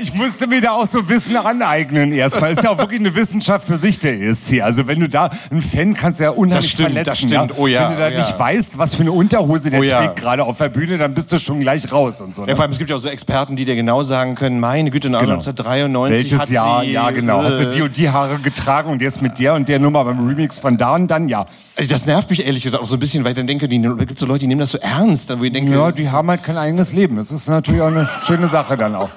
Ich 0.00 0.14
musste 0.14 0.46
mir 0.46 0.60
da 0.60 0.72
auch 0.72 0.86
so 0.86 1.08
Wissen 1.08 1.36
aneignen 1.36 2.12
erstmal. 2.12 2.52
Ist 2.52 2.62
ja 2.62 2.70
auch 2.70 2.78
wirklich 2.78 3.00
eine 3.00 3.14
Wissenschaft 3.14 3.66
für 3.66 3.76
sich, 3.76 3.98
der 3.98 4.20
ESC. 4.20 4.60
Also 4.62 4.86
wenn 4.86 5.00
du 5.00 5.08
da 5.08 5.30
ein 5.50 5.62
Fan 5.62 5.94
kannst 5.94 6.20
du 6.20 6.24
ja 6.24 6.30
unheimlich 6.30 6.64
Das 6.64 6.72
stimmt, 6.72 6.88
verletzen. 6.90 7.10
das 7.10 7.18
stimmt. 7.18 7.50
Ja? 7.50 7.56
Oh 7.56 7.66
ja, 7.66 7.82
wenn 7.88 7.96
du 7.96 7.98
da 7.98 8.06
oh 8.06 8.10
ja. 8.10 8.16
nicht 8.18 8.38
weißt, 8.38 8.78
was 8.78 8.94
für 8.94 9.02
eine 9.02 9.12
Unterhose 9.12 9.70
der 9.70 9.80
Oh 9.80 9.82
ja. 9.82 9.98
trägt 9.98 10.16
gerade 10.16 10.44
auf 10.44 10.60
der 10.64 10.70
Bühne, 10.70 10.98
dann 10.98 11.14
bist 11.14 11.32
du 11.32 11.38
schon 11.38 11.60
gleich 11.60 11.90
raus 11.92 12.20
und 12.20 12.34
so. 12.34 12.42
Ja, 12.42 12.48
ne? 12.48 12.56
vor 12.56 12.62
allem, 12.62 12.72
es 12.72 12.78
gibt 12.78 12.90
ja 12.90 12.96
auch 12.96 13.00
so 13.00 13.08
Experten, 13.08 13.56
die 13.56 13.64
dir 13.64 13.76
genau 13.76 14.02
sagen 14.02 14.34
können, 14.34 14.58
meine 14.60 14.90
Güte, 14.90 15.08
Genau. 15.08 15.18
1993 15.18 16.16
Welches 16.32 16.40
hat 16.40 16.50
Jahr? 16.50 16.82
sie... 16.82 16.92
ja, 16.92 17.10
genau. 17.10 17.42
Hat 17.42 17.56
sie 17.58 17.64
äh, 17.64 17.68
die 17.68 17.82
und 17.82 17.96
die 17.96 18.10
Haare 18.10 18.38
getragen 18.38 18.90
und 18.90 19.02
jetzt 19.02 19.22
mit 19.22 19.38
der 19.38 19.54
und 19.54 19.68
der 19.68 19.78
Nummer 19.78 20.04
beim 20.04 20.26
Remix 20.26 20.58
von 20.58 20.76
da 20.76 20.94
und 20.94 21.08
dann, 21.08 21.28
ja. 21.28 21.46
Also 21.76 21.90
das 21.90 22.06
nervt 22.06 22.30
mich 22.30 22.44
ehrlich 22.44 22.62
gesagt 22.62 22.82
auch 22.82 22.86
so 22.86 22.96
ein 22.96 23.00
bisschen, 23.00 23.24
weil 23.24 23.32
ich 23.32 23.36
dann 23.36 23.46
denke, 23.46 23.68
die, 23.68 23.76
es 23.84 23.96
gibt 24.06 24.18
so 24.18 24.26
Leute, 24.26 24.40
die 24.40 24.46
nehmen 24.46 24.60
das 24.60 24.70
so 24.70 24.78
ernst. 24.78 25.36
Wo 25.38 25.42
ich 25.44 25.52
denke, 25.52 25.72
Ja, 25.72 25.90
die 25.92 26.08
haben 26.08 26.28
halt 26.30 26.42
kein 26.42 26.56
eigenes 26.56 26.92
Leben. 26.92 27.16
Das 27.16 27.30
ist 27.30 27.48
natürlich 27.48 27.80
auch 27.82 27.88
eine 27.88 28.08
schöne 28.24 28.46
Sache 28.48 28.76
dann 28.76 28.94
auch. 28.94 29.10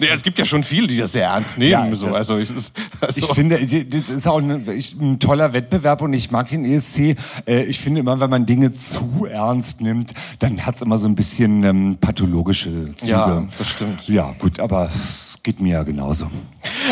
Nee, 0.00 0.08
es 0.12 0.22
gibt 0.22 0.38
ja 0.38 0.44
schon 0.44 0.62
viele, 0.62 0.86
die 0.86 0.96
das 0.96 1.12
sehr 1.12 1.26
ernst 1.28 1.58
nehmen. 1.58 1.70
Ja, 1.90 1.94
so. 1.94 2.08
also, 2.08 2.36
ist, 2.36 2.72
also 3.00 3.18
Ich 3.18 3.34
finde, 3.34 3.58
das 3.58 4.10
ist 4.10 4.26
auch 4.28 4.38
ein, 4.38 4.68
ich- 4.70 4.94
ein 5.00 5.18
toller 5.18 5.52
Wettbewerb 5.52 6.02
und 6.02 6.12
ich 6.12 6.30
mag 6.30 6.48
den 6.48 6.64
ESC. 6.64 7.16
Äh, 7.46 7.64
Ich 7.64 7.78
finde 7.80 8.00
immer, 8.00 8.18
wenn 8.20 8.30
man 8.30 8.46
Dinge 8.46 8.72
zu 8.72 9.26
ernst 9.30 9.80
nimmt, 9.80 10.12
dann 10.38 10.64
hat 10.64 10.76
es 10.76 10.82
immer 10.82 10.98
so 10.98 11.08
ein 11.08 11.14
bisschen 11.14 11.62
ähm, 11.64 11.96
pathologische 12.00 12.70
Züge. 12.96 13.10
Ja, 13.12 13.44
das 13.58 13.68
stimmt. 13.70 14.08
Ja, 14.08 14.34
gut, 14.38 14.58
aber 14.60 14.90
geht 15.42 15.60
mir 15.60 15.72
ja 15.72 15.82
genauso. 15.82 16.26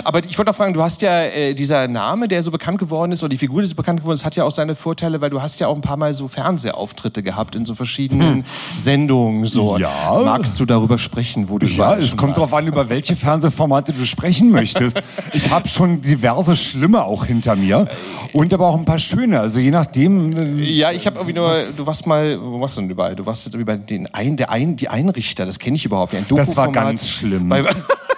Aber 0.03 0.25
ich 0.25 0.37
wollte 0.39 0.51
auch 0.51 0.57
fragen, 0.57 0.73
du 0.73 0.83
hast 0.83 1.03
ja 1.03 1.23
äh, 1.25 1.55
dieser 1.55 1.87
Name, 1.87 2.27
der 2.27 2.43
so 2.43 2.51
bekannt 2.51 2.79
geworden 2.79 3.13
ist, 3.13 3.23
oder 3.23 3.29
die 3.29 3.37
Figur, 3.39 3.63
die 3.63 3.69
so 3.69 3.75
bekannt 3.75 4.01
geworden 4.01 4.15
ist, 4.15 4.25
hat 4.25 4.35
ja 4.35 4.45
auch 4.45 4.51
seine 4.51 4.75
Vorteile, 4.75 5.21
weil 5.21 5.31
du 5.31 5.41
hast 5.43 5.61
ja 5.61 5.69
auch 5.69 5.77
ein 5.77 5.83
paar 5.83 5.97
Mal 5.97 6.15
so 6.15 6.27
Fernsehauftritte 6.27 7.23
gehabt 7.23 7.55
in 7.55 7.65
so 7.65 7.75
verschiedenen 7.75 8.45
Sendungen. 8.77 9.47
So. 9.47 9.75
Hm. 9.75 9.83
Ja. 9.83 10.21
Magst 10.25 10.59
du 10.59 10.65
darüber 10.65 10.99
sprechen, 10.99 11.49
wo 11.49 11.59
du 11.59 11.67
Ja, 11.67 11.95
es 11.97 12.17
kommt 12.17 12.37
darauf 12.37 12.55
an, 12.55 12.67
über 12.67 12.89
welche 12.89 13.15
Fernsehformate 13.15 13.93
du 13.93 14.05
sprechen 14.05 14.51
möchtest. 14.51 15.01
Ich 15.33 15.51
habe 15.51 15.69
schon 15.69 16.01
diverse 16.01 16.57
Schlimme 16.57 17.05
auch 17.05 17.25
hinter 17.27 17.55
mir 17.55 17.87
und 18.33 18.53
aber 18.53 18.67
auch 18.67 18.77
ein 18.77 18.85
paar 18.85 18.99
schöne. 18.99 19.39
Also 19.39 19.61
je 19.61 19.71
nachdem. 19.71 20.37
äh, 20.59 20.63
Ja, 20.65 20.91
ich 20.91 21.07
habe 21.07 21.17
irgendwie 21.17 21.35
nur, 21.35 21.55
du 21.77 21.87
warst 21.87 22.07
mal, 22.07 22.41
wo 22.41 22.61
warst 22.61 22.77
du 22.77 22.81
denn 22.81 22.91
überall? 22.91 23.15
Du 23.15 23.27
warst 23.27 23.45
jetzt 23.45 23.55
irgendwie 23.55 23.73
bei 23.73 23.77
den 23.77 24.13
ein, 24.13 24.37
der 24.37 24.51
ein, 24.51 24.77
die 24.77 24.89
Einrichter, 24.89 25.47
das 25.47 25.59
kenne 25.59 25.77
ich 25.77 25.85
überhaupt 25.85 26.13
nicht. 26.15 26.31
Ein 26.31 26.37
Das 26.37 26.57
war 26.57 26.73
ganz 26.73 27.09
schlimm. 27.09 27.53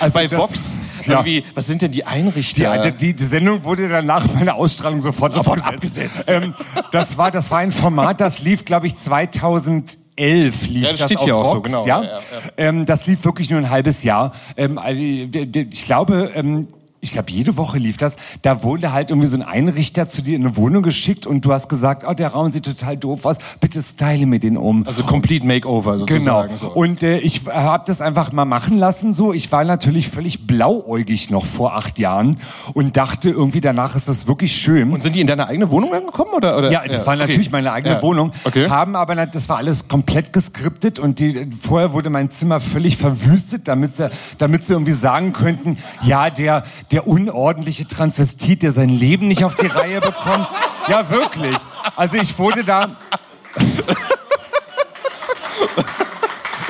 Also 0.00 0.14
bei 0.14 0.30
Vox. 0.30 0.78
ja. 1.04 1.12
Irgendwie, 1.14 1.44
was 1.54 1.66
sind 1.66 1.82
denn 1.82 1.90
die 1.92 2.04
Einrichter? 2.04 2.78
Die, 2.78 2.92
die, 2.92 3.14
die 3.14 3.24
Sendung 3.24 3.64
wurde 3.64 3.88
dann 3.88 4.06
nach 4.06 4.26
meiner 4.34 4.54
Ausstrahlung 4.54 5.00
sofort, 5.00 5.32
Sofort 5.32 5.64
abgesetzt. 5.64 6.24
Ähm, 6.28 6.54
das, 6.92 7.18
war, 7.18 7.30
das 7.30 7.50
war 7.50 7.58
ein 7.58 7.72
Format, 7.72 8.20
das 8.20 8.40
lief, 8.40 8.64
glaube 8.64 8.86
ich, 8.86 8.96
2011 8.96 9.96
lief 10.16 10.82
Ja, 10.82 10.90
das 10.90 10.98
das 10.98 11.06
steht 11.06 11.18
auf 11.18 11.24
hier 11.24 11.36
auch 11.36 11.44
so, 11.44 11.56
Vox, 11.56 11.66
genau. 11.66 11.86
Ja? 11.86 12.02
Ja, 12.02 12.08
ja. 12.10 12.20
Ähm, 12.56 12.86
das 12.86 13.06
lief 13.06 13.24
wirklich 13.24 13.50
nur 13.50 13.60
ein 13.60 13.70
halbes 13.70 14.02
Jahr. 14.02 14.32
Ähm, 14.56 14.78
also, 14.78 15.00
ich 15.00 15.84
glaube, 15.84 16.30
ähm, 16.34 16.68
ich 17.00 17.12
glaube, 17.12 17.30
jede 17.30 17.56
Woche 17.56 17.78
lief 17.78 17.96
das. 17.96 18.16
Da 18.42 18.62
wurde 18.62 18.92
halt 18.92 19.10
irgendwie 19.10 19.28
so 19.28 19.36
ein 19.36 19.42
Einrichter 19.42 20.08
zu 20.08 20.22
dir 20.22 20.36
in 20.36 20.44
eine 20.44 20.56
Wohnung 20.56 20.82
geschickt 20.82 21.26
und 21.26 21.44
du 21.44 21.52
hast 21.52 21.68
gesagt, 21.68 22.04
oh, 22.08 22.12
der 22.14 22.28
Raum 22.28 22.50
sieht 22.50 22.64
total 22.64 22.96
doof 22.96 23.24
aus, 23.24 23.36
bitte 23.60 23.80
style 23.82 24.26
mir 24.26 24.40
den 24.40 24.56
um. 24.56 24.86
Also 24.86 25.04
Complete 25.04 25.46
Makeover 25.46 25.98
Genau. 26.06 26.42
sozusagen. 26.42 26.56
So. 26.56 26.72
Und 26.72 27.02
äh, 27.02 27.18
ich 27.18 27.42
habe 27.46 27.84
das 27.86 28.00
einfach 28.00 28.32
mal 28.32 28.44
machen 28.44 28.78
lassen 28.78 29.12
so. 29.12 29.32
Ich 29.32 29.50
war 29.52 29.64
natürlich 29.64 30.08
völlig 30.08 30.46
blauäugig 30.46 31.30
noch 31.30 31.46
vor 31.46 31.74
acht 31.76 31.98
Jahren 31.98 32.38
und 32.74 32.96
dachte 32.96 33.30
irgendwie 33.30 33.60
danach 33.60 33.94
ist 33.94 34.08
das 34.08 34.26
wirklich 34.26 34.56
schön. 34.56 34.92
Und 34.92 35.02
sind 35.02 35.14
die 35.14 35.20
in 35.20 35.26
deine 35.26 35.46
eigene 35.48 35.70
Wohnung 35.70 35.90
dann 35.92 36.06
gekommen 36.06 36.32
oder? 36.34 36.58
oder? 36.58 36.70
Ja, 36.72 36.82
das 36.86 37.06
war 37.06 37.14
okay. 37.14 37.26
natürlich 37.26 37.50
meine 37.50 37.72
eigene 37.72 37.94
Ja. 37.96 38.02
Wohnung. 38.02 38.32
Okay. 38.44 38.68
Haben 38.68 38.96
aber 38.96 39.14
das 39.26 39.48
war 39.48 39.58
alles 39.58 39.88
komplett 39.88 40.32
geskriptet 40.32 40.98
und 40.98 41.20
die, 41.20 41.48
vorher 41.60 41.92
wurde 41.92 42.10
mein 42.10 42.30
Zimmer 42.30 42.60
völlig 42.60 42.96
verwüstet, 42.96 43.68
damit 43.68 43.96
sie, 43.96 44.10
damit 44.38 44.64
sie 44.64 44.72
irgendwie 44.72 44.92
sagen 44.92 45.32
könnten, 45.32 45.76
ja 46.02 46.28
der 46.30 46.64
der 46.90 47.06
unordentliche 47.06 47.86
Transvestit, 47.86 48.62
der 48.62 48.72
sein 48.72 48.88
Leben 48.88 49.28
nicht 49.28 49.44
auf 49.44 49.54
die 49.56 49.66
Reihe 49.66 50.00
bekommt. 50.00 50.48
Ja 50.88 51.10
wirklich. 51.10 51.56
Also 51.96 52.16
ich 52.18 52.38
wurde 52.38 52.64
da 52.64 52.88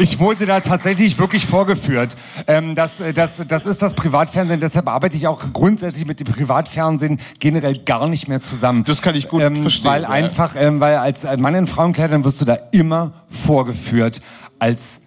Ich 0.01 0.21
wurde 0.21 0.47
da 0.47 0.61
tatsächlich 0.61 1.19
wirklich 1.19 1.45
vorgeführt. 1.45 2.17
Ähm, 2.47 2.77
das, 2.77 3.01
äh, 3.01 3.13
das, 3.13 3.43
das 3.49 3.67
ist 3.67 3.83
das 3.83 3.95
Privatfernsehen, 3.95 4.61
deshalb 4.61 4.87
arbeite 4.87 5.17
ich 5.17 5.27
auch 5.27 5.43
grundsätzlich 5.53 6.07
mit 6.07 6.21
dem 6.21 6.27
Privatfernsehen 6.33 7.19
generell 7.41 7.79
gar 7.79 8.07
nicht 8.07 8.29
mehr 8.29 8.41
zusammen. 8.41 8.85
Das 8.85 9.03
kann 9.03 9.17
ich 9.17 9.27
gut 9.27 9.43
ähm, 9.43 9.57
verstehen, 9.57 9.91
Weil 9.91 10.03
ja. 10.03 10.09
einfach, 10.11 10.55
ähm, 10.57 10.79
weil 10.79 10.97
als 10.97 11.25
Mann 11.39 11.57
in 11.57 11.67
Frauenkleidern 11.67 12.25
wirst 12.25 12.41
du 12.41 12.45
da 12.45 12.57
immer 12.71 13.13
vorgeführt 13.29 14.21
als 14.61 15.01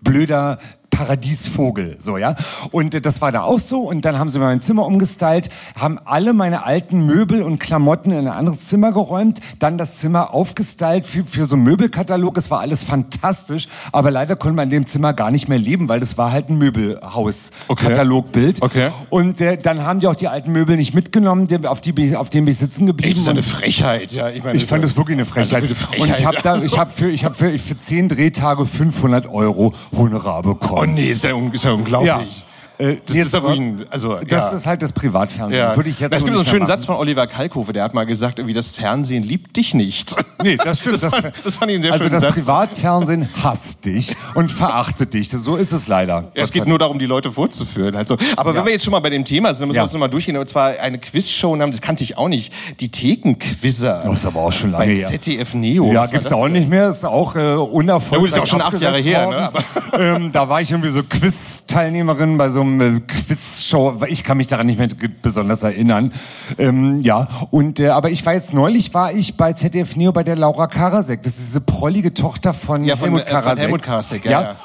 blöder 0.00 0.58
Paradiesvogel, 1.00 1.96
so 1.98 2.18
ja. 2.18 2.34
Und 2.72 2.94
äh, 2.94 3.00
das 3.00 3.22
war 3.22 3.32
da 3.32 3.42
auch 3.42 3.58
so. 3.58 3.80
Und 3.80 4.04
dann 4.04 4.18
haben 4.18 4.28
sie 4.28 4.38
mein 4.38 4.60
Zimmer 4.60 4.84
umgestylt, 4.84 5.48
haben 5.74 5.98
alle 6.04 6.34
meine 6.34 6.66
alten 6.66 7.06
Möbel 7.06 7.42
und 7.42 7.58
Klamotten 7.58 8.12
in 8.12 8.18
ein 8.18 8.28
anderes 8.28 8.68
Zimmer 8.68 8.92
geräumt, 8.92 9.40
dann 9.60 9.78
das 9.78 9.96
Zimmer 9.96 10.34
aufgestylt 10.34 11.06
für, 11.06 11.24
für 11.24 11.46
so 11.46 11.56
einen 11.56 11.64
Möbelkatalog. 11.64 12.36
Es 12.36 12.50
war 12.50 12.60
alles 12.60 12.84
fantastisch, 12.84 13.66
aber 13.92 14.10
leider 14.10 14.36
konnte 14.36 14.56
man 14.56 14.64
in 14.64 14.70
dem 14.70 14.86
Zimmer 14.86 15.14
gar 15.14 15.30
nicht 15.30 15.48
mehr 15.48 15.58
leben, 15.58 15.88
weil 15.88 16.00
das 16.00 16.18
war 16.18 16.32
halt 16.32 16.50
ein 16.50 16.58
Möbelhaus-Katalogbild. 16.58 18.60
Okay. 18.60 18.90
Und 19.08 19.40
äh, 19.40 19.56
dann 19.56 19.84
haben 19.84 20.00
die 20.00 20.06
auch 20.06 20.16
die 20.16 20.28
alten 20.28 20.52
Möbel 20.52 20.76
nicht 20.76 20.92
mitgenommen, 20.92 21.48
auf, 21.64 21.80
die, 21.80 22.14
auf 22.14 22.28
denen 22.28 22.44
bin 22.44 22.52
ich 22.52 22.60
sitzen 22.60 22.86
geblieben. 22.86 23.16
Echt, 23.16 23.20
das 23.20 23.22
ist 23.22 23.28
eine 23.30 23.42
Frechheit. 23.42 24.12
Ja, 24.12 24.28
ich 24.28 24.44
meine, 24.44 24.58
ich 24.58 24.66
fand 24.66 24.84
das 24.84 24.90
es 24.90 24.96
wirklich 24.98 25.16
eine 25.16 25.24
Frechheit. 25.24 25.62
Also 25.62 25.74
eine 25.92 26.02
Und 26.02 26.10
ich 26.10 26.26
habe 26.26 26.36
da, 26.42 26.56
Frechheit. 26.56 26.70
ich 26.70 26.78
habe 26.78 26.90
für, 26.94 27.08
ich 27.08 27.24
habe 27.24 27.34
für, 27.34 27.58
für 27.58 27.78
zehn 27.78 28.10
Drehtage 28.10 28.66
500 28.66 29.26
Euro 29.28 29.72
Honorar 29.96 30.42
bekommen. 30.42 30.89
Nee, 30.94 31.10
ist 31.10 31.24
ja, 31.24 31.36
ist 31.52 31.64
ja 31.64 31.72
unglaublich. 31.72 32.44
Ja. 32.80 32.88
Äh, 32.88 32.96
Das 33.04 33.14
nee, 33.14 33.20
ist 33.22 33.34
aber 33.34 33.56
also, 33.90 34.16
das 34.16 34.30
ja. 34.44 34.50
ist 34.50 34.66
halt 34.66 34.82
das 34.82 34.92
Privatfernsehen. 34.92 35.60
Ja. 35.60 35.76
Würde 35.76 35.90
ich 35.90 36.00
jetzt 36.00 36.12
es 36.14 36.24
gibt 36.24 36.34
so 36.34 36.40
einen 36.40 36.48
schönen 36.48 36.66
Satz 36.66 36.84
von 36.84 36.96
Oliver 36.96 37.26
Kalkofe, 37.26 37.72
der 37.72 37.84
hat 37.84 37.94
mal 37.94 38.06
gesagt, 38.06 38.38
irgendwie 38.38 38.54
das 38.54 38.76
Fernsehen 38.76 39.22
liebt 39.22 39.56
dich 39.56 39.74
nicht. 39.74 40.14
Nee, 40.42 40.56
das 40.56 40.78
stimmt. 40.78 41.02
Das, 41.02 41.14
fand, 41.14 41.34
das 41.44 41.56
fand 41.56 41.70
ich 41.70 41.74
einen 41.74 41.82
sehr 41.82 41.92
also 41.92 42.04
schönen 42.04 42.14
das 42.14 42.22
Satz. 42.22 42.32
Privatfernsehen 42.32 43.28
hasst 43.44 43.84
dich 43.84 44.16
und 44.34 44.50
verachtet 44.50 45.12
dich. 45.12 45.28
So 45.28 45.56
ist 45.56 45.70
es 45.72 45.86
leider. 45.86 46.30
Es 46.32 46.50
geht 46.50 46.66
nur 46.66 46.78
darum, 46.78 46.98
die 46.98 47.04
Leute 47.04 47.30
vorzuführen. 47.30 47.94
Halt 47.94 48.08
so. 48.08 48.16
Aber 48.36 48.54
wenn 48.54 48.64
wir 48.64 48.72
jetzt 48.72 48.84
schon 48.84 48.92
mal 48.92 49.00
bei 49.00 49.10
dem 49.10 49.26
Thema 49.26 49.50
sind, 49.52 49.60
dann 49.60 49.68
müssen 49.68 49.74
wir 49.74 49.80
Ja. 49.80 49.82
uns 49.82 49.92
noch 49.92 50.00
mal 50.00 50.08
durchgehen. 50.08 50.38
Und 50.38 50.48
zwar 50.48 50.72
eine 50.80 50.96
Quizshow 50.96 51.58
haben, 51.60 51.70
das 51.70 51.82
kannte 51.82 52.04
ich 52.04 52.16
auch 52.16 52.28
nicht. 52.28 52.54
Die 52.80 52.90
Thekenquizzer. 52.90 54.00
Das 54.02 54.14
ist 54.14 54.24
aber 54.24 54.40
auch 54.40 54.50
schon 54.52 54.70
lange 54.72 54.86
bei 54.86 54.96
her. 54.96 55.08
ZDF 55.08 55.52
Neo. 55.52 55.92
Ja, 55.92 56.06
gibt's 56.06 56.24
das 56.24 56.32
auch 56.32 56.48
nicht 56.48 56.70
mehr. 56.70 56.88
Ist 56.88 57.04
auch 57.04 57.36
äh, 57.36 57.52
unerfolgreich. 57.56 58.30
Ja, 58.30 58.38
gut, 58.38 58.38
ist 58.38 58.42
auch 58.42 58.46
schon 58.50 58.62
acht 58.62 58.80
Jahre 58.80 58.98
her, 59.00 59.26
ne? 59.28 59.50
ähm, 59.98 60.32
da 60.32 60.48
war 60.48 60.62
ich 60.62 60.70
irgendwie 60.70 60.88
so 60.88 61.02
Quiz-Teilnehmerin 61.02 62.38
bei 62.38 62.48
so 62.48 62.62
einem 62.62 62.69
äh, 62.78 63.00
Quiz-Show. 63.00 64.02
Ich 64.08 64.22
kann 64.22 64.36
mich 64.36 64.48
daran 64.48 64.66
nicht 64.66 64.78
mehr 64.78 64.88
besonders 65.22 65.62
erinnern. 65.62 66.12
Ähm, 66.58 66.98
ja, 67.00 67.26
und 67.50 67.80
äh, 67.80 67.88
aber 67.88 68.10
ich 68.10 68.26
war 68.26 68.34
jetzt 68.34 68.52
neulich 68.52 68.92
war 68.92 69.12
ich 69.12 69.38
bei 69.38 69.54
ZDF 69.54 69.96
Neo 69.96 70.12
bei 70.12 70.22
der 70.24 70.36
Laura 70.36 70.66
Karasek. 70.66 71.22
Das 71.22 71.38
ist 71.38 71.48
diese 71.48 71.60
prollige 71.62 72.12
Tochter 72.12 72.52
von, 72.52 72.84
Ja, 72.84 72.96
von, 72.96 73.04
Helmut 73.04 73.22
äh, 73.22 73.24
von 73.30 73.32
Karasek. 73.40 73.62
Helmut 73.62 73.82
Karasek, 73.82 74.24
ja, 74.26 74.30
ja. 74.42 74.56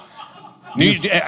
Nee, 0.77 0.83
Die 0.85 0.89
ist- 0.91 1.05
äh, 1.05 1.07
äh, 1.07 1.19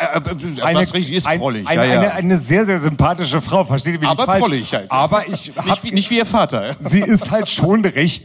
äh, 0.60 0.62
eine, 0.62 0.80
was 0.82 0.94
richtig 0.94 1.16
ist 1.16 1.26
ein- 1.26 1.40
prollig. 1.40 1.66
Eine, 1.66 1.86
ja, 1.88 1.94
ja. 1.94 2.00
Eine, 2.02 2.14
eine 2.16 2.38
sehr, 2.38 2.66
sehr 2.66 2.80
sympathische 2.80 3.42
Frau, 3.42 3.64
versteht 3.64 3.94
ihr 3.94 4.00
mich 4.00 4.10
Aber 4.10 4.24
nicht 4.24 4.26
falsch. 4.26 4.42
prollig 4.44 4.74
halt. 4.74 4.92
Aber 4.92 5.26
ich 5.30 5.54
hab, 5.56 5.66
Nicht 5.68 5.84
wie- 5.86 5.92
nicht 5.94 6.10
wie 6.10 6.18
ihr 6.18 6.26
Vater. 6.26 6.76
Sie 6.82 7.00
ist 7.00 7.32
halt 7.32 7.48
schon 7.48 7.86
recht 7.86 8.24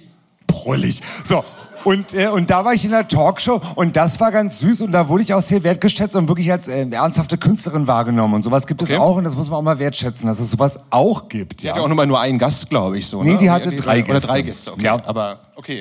prollig. 0.48 1.00
So. 1.22 1.44
Und, 1.84 2.14
äh, 2.14 2.28
und 2.28 2.48
da 2.50 2.64
war 2.64 2.72
ich 2.74 2.84
in 2.84 2.92
der 2.92 3.09
Talkshow 3.09 3.60
und 3.74 3.96
das 3.96 4.20
war 4.20 4.30
ganz 4.30 4.60
süß 4.60 4.82
und 4.82 4.92
da 4.92 5.09
wurde 5.09 5.24
ich 5.24 5.34
auch 5.34 5.40
sehr 5.42 5.64
wertgeschätzt 5.64 6.14
und 6.14 6.28
wirklich 6.28 6.50
als 6.52 6.68
äh, 6.68 6.86
ernsthafte 6.88 7.38
Künstlerin 7.38 7.86
wahrgenommen 7.86 8.34
und 8.34 8.42
sowas 8.42 8.66
gibt 8.66 8.82
Okay. 8.82 8.94
es 8.94 9.00
auch 9.00 9.16
und 9.16 9.24
das 9.24 9.34
muss 9.34 9.50
man 9.50 9.59
auch 9.59 9.62
mal 9.62 9.78
wertschätzen, 9.78 10.26
dass 10.28 10.38
es 10.38 10.50
sowas 10.52 10.80
auch 10.90 11.28
gibt. 11.28 11.62
Die 11.62 11.70
hatte 11.70 11.80
auch 11.82 11.88
nur 11.88 11.96
mal 11.96 12.06
nur 12.06 12.20
einen 12.20 12.38
Gast, 12.38 12.70
glaube 12.70 12.98
ich. 12.98 13.06
So, 13.09 13.22
Nee, 13.22 13.32
ne? 13.32 13.38
die 13.38 13.50
hatte 13.50 13.72
drei 13.74 14.02
Oder 14.04 14.12
Gäste. 14.14 14.26
drei 14.28 14.42
Gäste, 14.42 14.72
okay. 14.72 14.84
Ja. 14.84 15.02
Aber, 15.06 15.40
okay. 15.56 15.80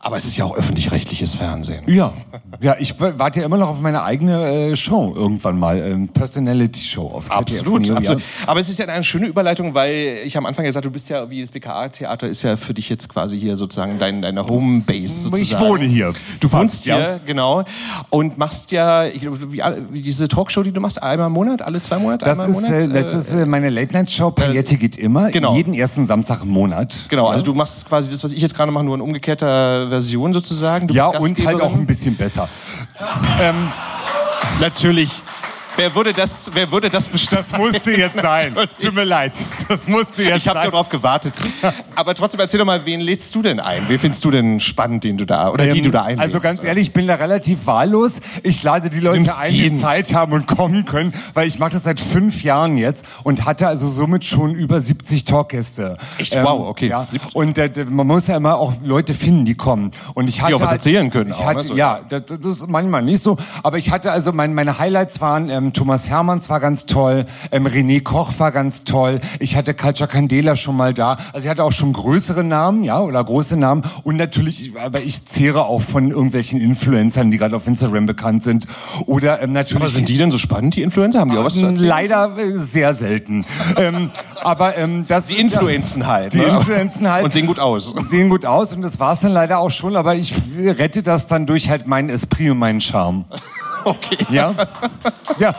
Aber 0.00 0.16
es 0.16 0.24
ist 0.24 0.36
ja 0.36 0.44
auch 0.44 0.56
öffentlich-rechtliches 0.56 1.34
Fernsehen. 1.34 1.82
Ja, 1.88 2.12
ja, 2.60 2.76
ich 2.78 2.94
warte 3.00 3.40
ja 3.40 3.46
immer 3.46 3.56
noch 3.58 3.68
auf 3.68 3.80
meine 3.80 4.04
eigene 4.04 4.70
äh, 4.70 4.76
Show 4.76 5.12
irgendwann 5.16 5.58
mal, 5.58 5.76
ähm, 5.78 6.06
Personality 6.08 6.80
Show 6.84 7.08
auf 7.08 7.24
ZDF 7.24 7.38
Absolut, 7.38 7.90
absolut. 7.90 8.22
Aber 8.46 8.60
es 8.60 8.68
ist 8.68 8.78
ja 8.78 8.86
eine 8.86 9.02
schöne 9.02 9.26
Überleitung, 9.26 9.74
weil 9.74 10.18
ich 10.24 10.36
am 10.36 10.46
Anfang 10.46 10.64
gesagt, 10.64 10.86
du 10.86 10.90
bist 10.92 11.08
ja, 11.08 11.28
wie 11.30 11.40
das 11.40 11.50
BKA-Theater 11.50 12.28
ist 12.28 12.42
ja 12.42 12.56
für 12.56 12.74
dich 12.74 12.88
jetzt 12.88 13.08
quasi 13.08 13.40
hier 13.40 13.56
sozusagen 13.56 13.98
dein, 13.98 14.22
deine 14.22 14.46
Homebase 14.46 15.22
sozusagen. 15.24 15.42
Ich 15.42 15.58
wohne 15.58 15.84
hier. 15.84 16.12
Du 16.38 16.52
wohnst 16.52 16.84
hier, 16.84 16.96
ja. 16.96 17.20
genau. 17.26 17.64
Und 18.08 18.38
machst 18.38 18.70
ja, 18.70 19.04
ich, 19.04 19.28
wie, 19.50 19.62
alle- 19.62 19.84
wie 19.90 20.00
diese 20.00 20.28
Talkshow, 20.28 20.62
die 20.62 20.70
du 20.70 20.80
machst, 20.80 21.02
einmal 21.02 21.26
im 21.26 21.32
Monat, 21.32 21.60
alle 21.60 21.82
zwei 21.82 21.98
Monate, 21.98 22.24
Das 22.24 22.38
einmal 22.38 22.46
im 22.46 22.64
ist, 22.64 22.70
Monat? 22.70 22.96
äh, 22.96 23.02
das 23.02 23.14
ist 23.14 23.34
äh, 23.34 23.46
meine 23.46 23.68
Late-Night-Show, 23.68 24.30
Paillette 24.30 24.76
geht 24.76 24.96
immer, 24.96 25.32
genau. 25.32 25.56
jeden 25.56 25.74
ersten 25.74 26.06
Samstag 26.06 26.42
im 26.44 26.50
Monat. 26.50 26.94
Genau, 27.08 27.26
also 27.26 27.44
du 27.44 27.52
machst 27.52 27.88
quasi 27.88 28.08
das, 28.10 28.22
was 28.22 28.30
ich 28.30 28.40
jetzt 28.40 28.54
gerade 28.54 28.70
mache, 28.70 28.84
nur 28.84 28.94
in 28.94 29.00
umgekehrter 29.00 29.87
Version 29.88 30.32
sozusagen. 30.34 30.88
Du 30.88 30.94
ja, 30.94 31.06
und 31.06 31.46
halt 31.46 31.60
auch 31.60 31.74
ein 31.74 31.86
bisschen 31.86 32.16
besser. 32.16 32.48
Ähm, 33.40 33.68
Natürlich. 34.60 35.22
Wer 35.78 35.94
würde 35.94 36.12
das, 36.12 36.50
wer 36.52 36.72
würde 36.72 36.90
das 36.90 37.04
bestimmen? 37.06 37.44
Das 37.48 37.56
musste 37.56 37.92
jetzt 37.92 38.18
sein. 38.20 38.52
Tut 38.82 38.94
mir 38.96 39.04
leid. 39.04 39.32
Das 39.68 39.86
musste 39.86 40.24
jetzt 40.24 40.38
Ich 40.38 40.48
habe 40.48 40.58
sein. 40.58 40.70
darauf 40.72 40.88
gewartet. 40.88 41.34
Aber 41.94 42.14
trotzdem 42.16 42.40
erzähl 42.40 42.58
doch 42.58 42.66
mal, 42.66 42.84
wen 42.84 42.98
lädst 43.00 43.32
du 43.36 43.42
denn 43.42 43.60
ein? 43.60 43.80
Wen 43.86 43.96
findest 43.96 44.24
du 44.24 44.32
denn 44.32 44.58
spannend, 44.58 45.04
den 45.04 45.16
du 45.16 45.24
da 45.24 45.50
oder 45.50 45.66
die 45.66 45.78
Ähm, 45.78 45.84
du 45.84 45.90
da 45.92 46.02
einlädst? 46.02 46.20
Also 46.22 46.40
ganz 46.40 46.64
ehrlich, 46.64 46.88
ich 46.88 46.92
bin 46.92 47.06
da 47.06 47.14
relativ 47.14 47.66
wahllos. 47.66 48.14
Ich 48.42 48.60
lade 48.64 48.90
die 48.90 48.98
Leute 48.98 49.18
Nimmst 49.20 49.38
ein, 49.38 49.52
die 49.52 49.58
jeden. 49.62 49.78
Zeit 49.80 50.12
haben 50.14 50.32
und 50.32 50.48
kommen 50.48 50.84
können, 50.84 51.12
weil 51.34 51.46
ich 51.46 51.60
mache 51.60 51.70
das 51.70 51.84
seit 51.84 52.00
fünf 52.00 52.42
Jahren 52.42 52.76
jetzt 52.76 53.04
und 53.22 53.46
hatte 53.46 53.68
also 53.68 53.86
somit 53.86 54.24
schon 54.24 54.56
über 54.56 54.80
70 54.80 55.26
Talkgäste. 55.26 55.96
Echt? 56.18 56.34
Wow, 56.34 56.66
okay. 56.70 56.88
Ja. 56.88 57.06
Und 57.34 57.56
äh, 57.56 57.70
man 57.88 58.06
muss 58.08 58.26
ja 58.26 58.36
immer 58.36 58.56
auch 58.58 58.72
Leute 58.82 59.14
finden, 59.14 59.44
die 59.44 59.54
kommen. 59.54 59.92
Und 60.14 60.28
ich 60.28 60.42
hatte 60.42 60.56
auch 60.56 60.60
was 60.60 60.70
halt, 60.70 60.80
erzählen 60.80 61.08
können 61.10 61.30
Ich 61.30 61.36
auch, 61.36 61.44
hatte, 61.46 61.58
ne? 61.58 61.64
So, 61.64 61.76
ja, 61.76 62.00
das, 62.08 62.22
das 62.26 62.38
ist 62.40 62.68
manchmal 62.68 63.02
nicht 63.02 63.22
so. 63.22 63.36
Aber 63.62 63.78
ich 63.78 63.92
hatte 63.92 64.10
also 64.10 64.32
mein, 64.32 64.54
meine 64.54 64.80
Highlights 64.80 65.20
waren 65.20 65.48
ähm, 65.50 65.67
Thomas 65.72 66.08
Hermanns 66.08 66.48
war 66.48 66.60
ganz 66.60 66.86
toll, 66.86 67.24
ähm, 67.52 67.66
René 67.66 68.02
Koch 68.02 68.32
war 68.38 68.52
ganz 68.52 68.84
toll. 68.84 69.20
Ich 69.40 69.56
hatte 69.56 69.74
Kalcha 69.74 70.06
Candela 70.06 70.56
schon 70.56 70.76
mal 70.76 70.94
da. 70.94 71.16
Also 71.32 71.44
ich 71.44 71.48
hatte 71.48 71.64
auch 71.64 71.72
schon 71.72 71.92
größere 71.92 72.44
Namen, 72.44 72.84
ja, 72.84 73.00
oder 73.00 73.22
große 73.22 73.56
Namen. 73.56 73.82
Und 74.04 74.16
natürlich, 74.16 74.72
aber 74.82 75.00
ich 75.00 75.26
zehre 75.26 75.64
auch 75.64 75.82
von 75.82 76.10
irgendwelchen 76.10 76.60
Influencern, 76.60 77.30
die 77.30 77.38
gerade 77.38 77.56
auf 77.56 77.66
Instagram 77.66 78.06
bekannt 78.06 78.42
sind. 78.42 78.66
Oder 79.06 79.42
ähm, 79.42 79.52
natürlich. 79.52 79.82
Aber 79.82 79.90
sind 79.90 80.08
die 80.08 80.16
denn 80.16 80.30
so 80.30 80.38
spannend, 80.38 80.76
die 80.76 80.82
Influencer? 80.82 81.20
Haben 81.20 81.30
die 81.30 81.38
auch 81.38 81.44
was 81.44 81.54
zu 81.54 81.66
erzählen? 81.66 81.88
Leider 81.88 82.36
äh, 82.38 82.52
sehr 82.56 82.94
selten. 82.94 83.44
ähm, 83.76 84.10
aber 84.42 84.76
ähm, 84.76 85.04
das 85.06 85.26
Die 85.26 85.38
influenzen 85.38 86.06
halt. 86.06 86.34
Die 86.34 86.38
ne? 86.38 86.44
influenzen 86.44 87.10
halt. 87.10 87.24
Und 87.24 87.32
sehen 87.32 87.46
gut 87.46 87.58
aus. 87.58 87.94
Sehen 87.98 88.28
gut 88.28 88.46
aus 88.46 88.72
und 88.72 88.82
das 88.82 88.98
war's 89.00 89.20
dann 89.20 89.32
leider 89.32 89.58
auch 89.58 89.70
schon, 89.70 89.96
aber 89.96 90.14
ich 90.14 90.32
rette 90.58 91.02
das 91.02 91.26
dann 91.26 91.46
durch 91.46 91.70
halt 91.70 91.86
meinen 91.86 92.08
Esprit 92.08 92.50
und 92.50 92.58
meinen 92.58 92.80
Charme. 92.80 93.24
Okay. 93.88 94.26
Ja? 94.30 94.54
Ja. 95.38 95.54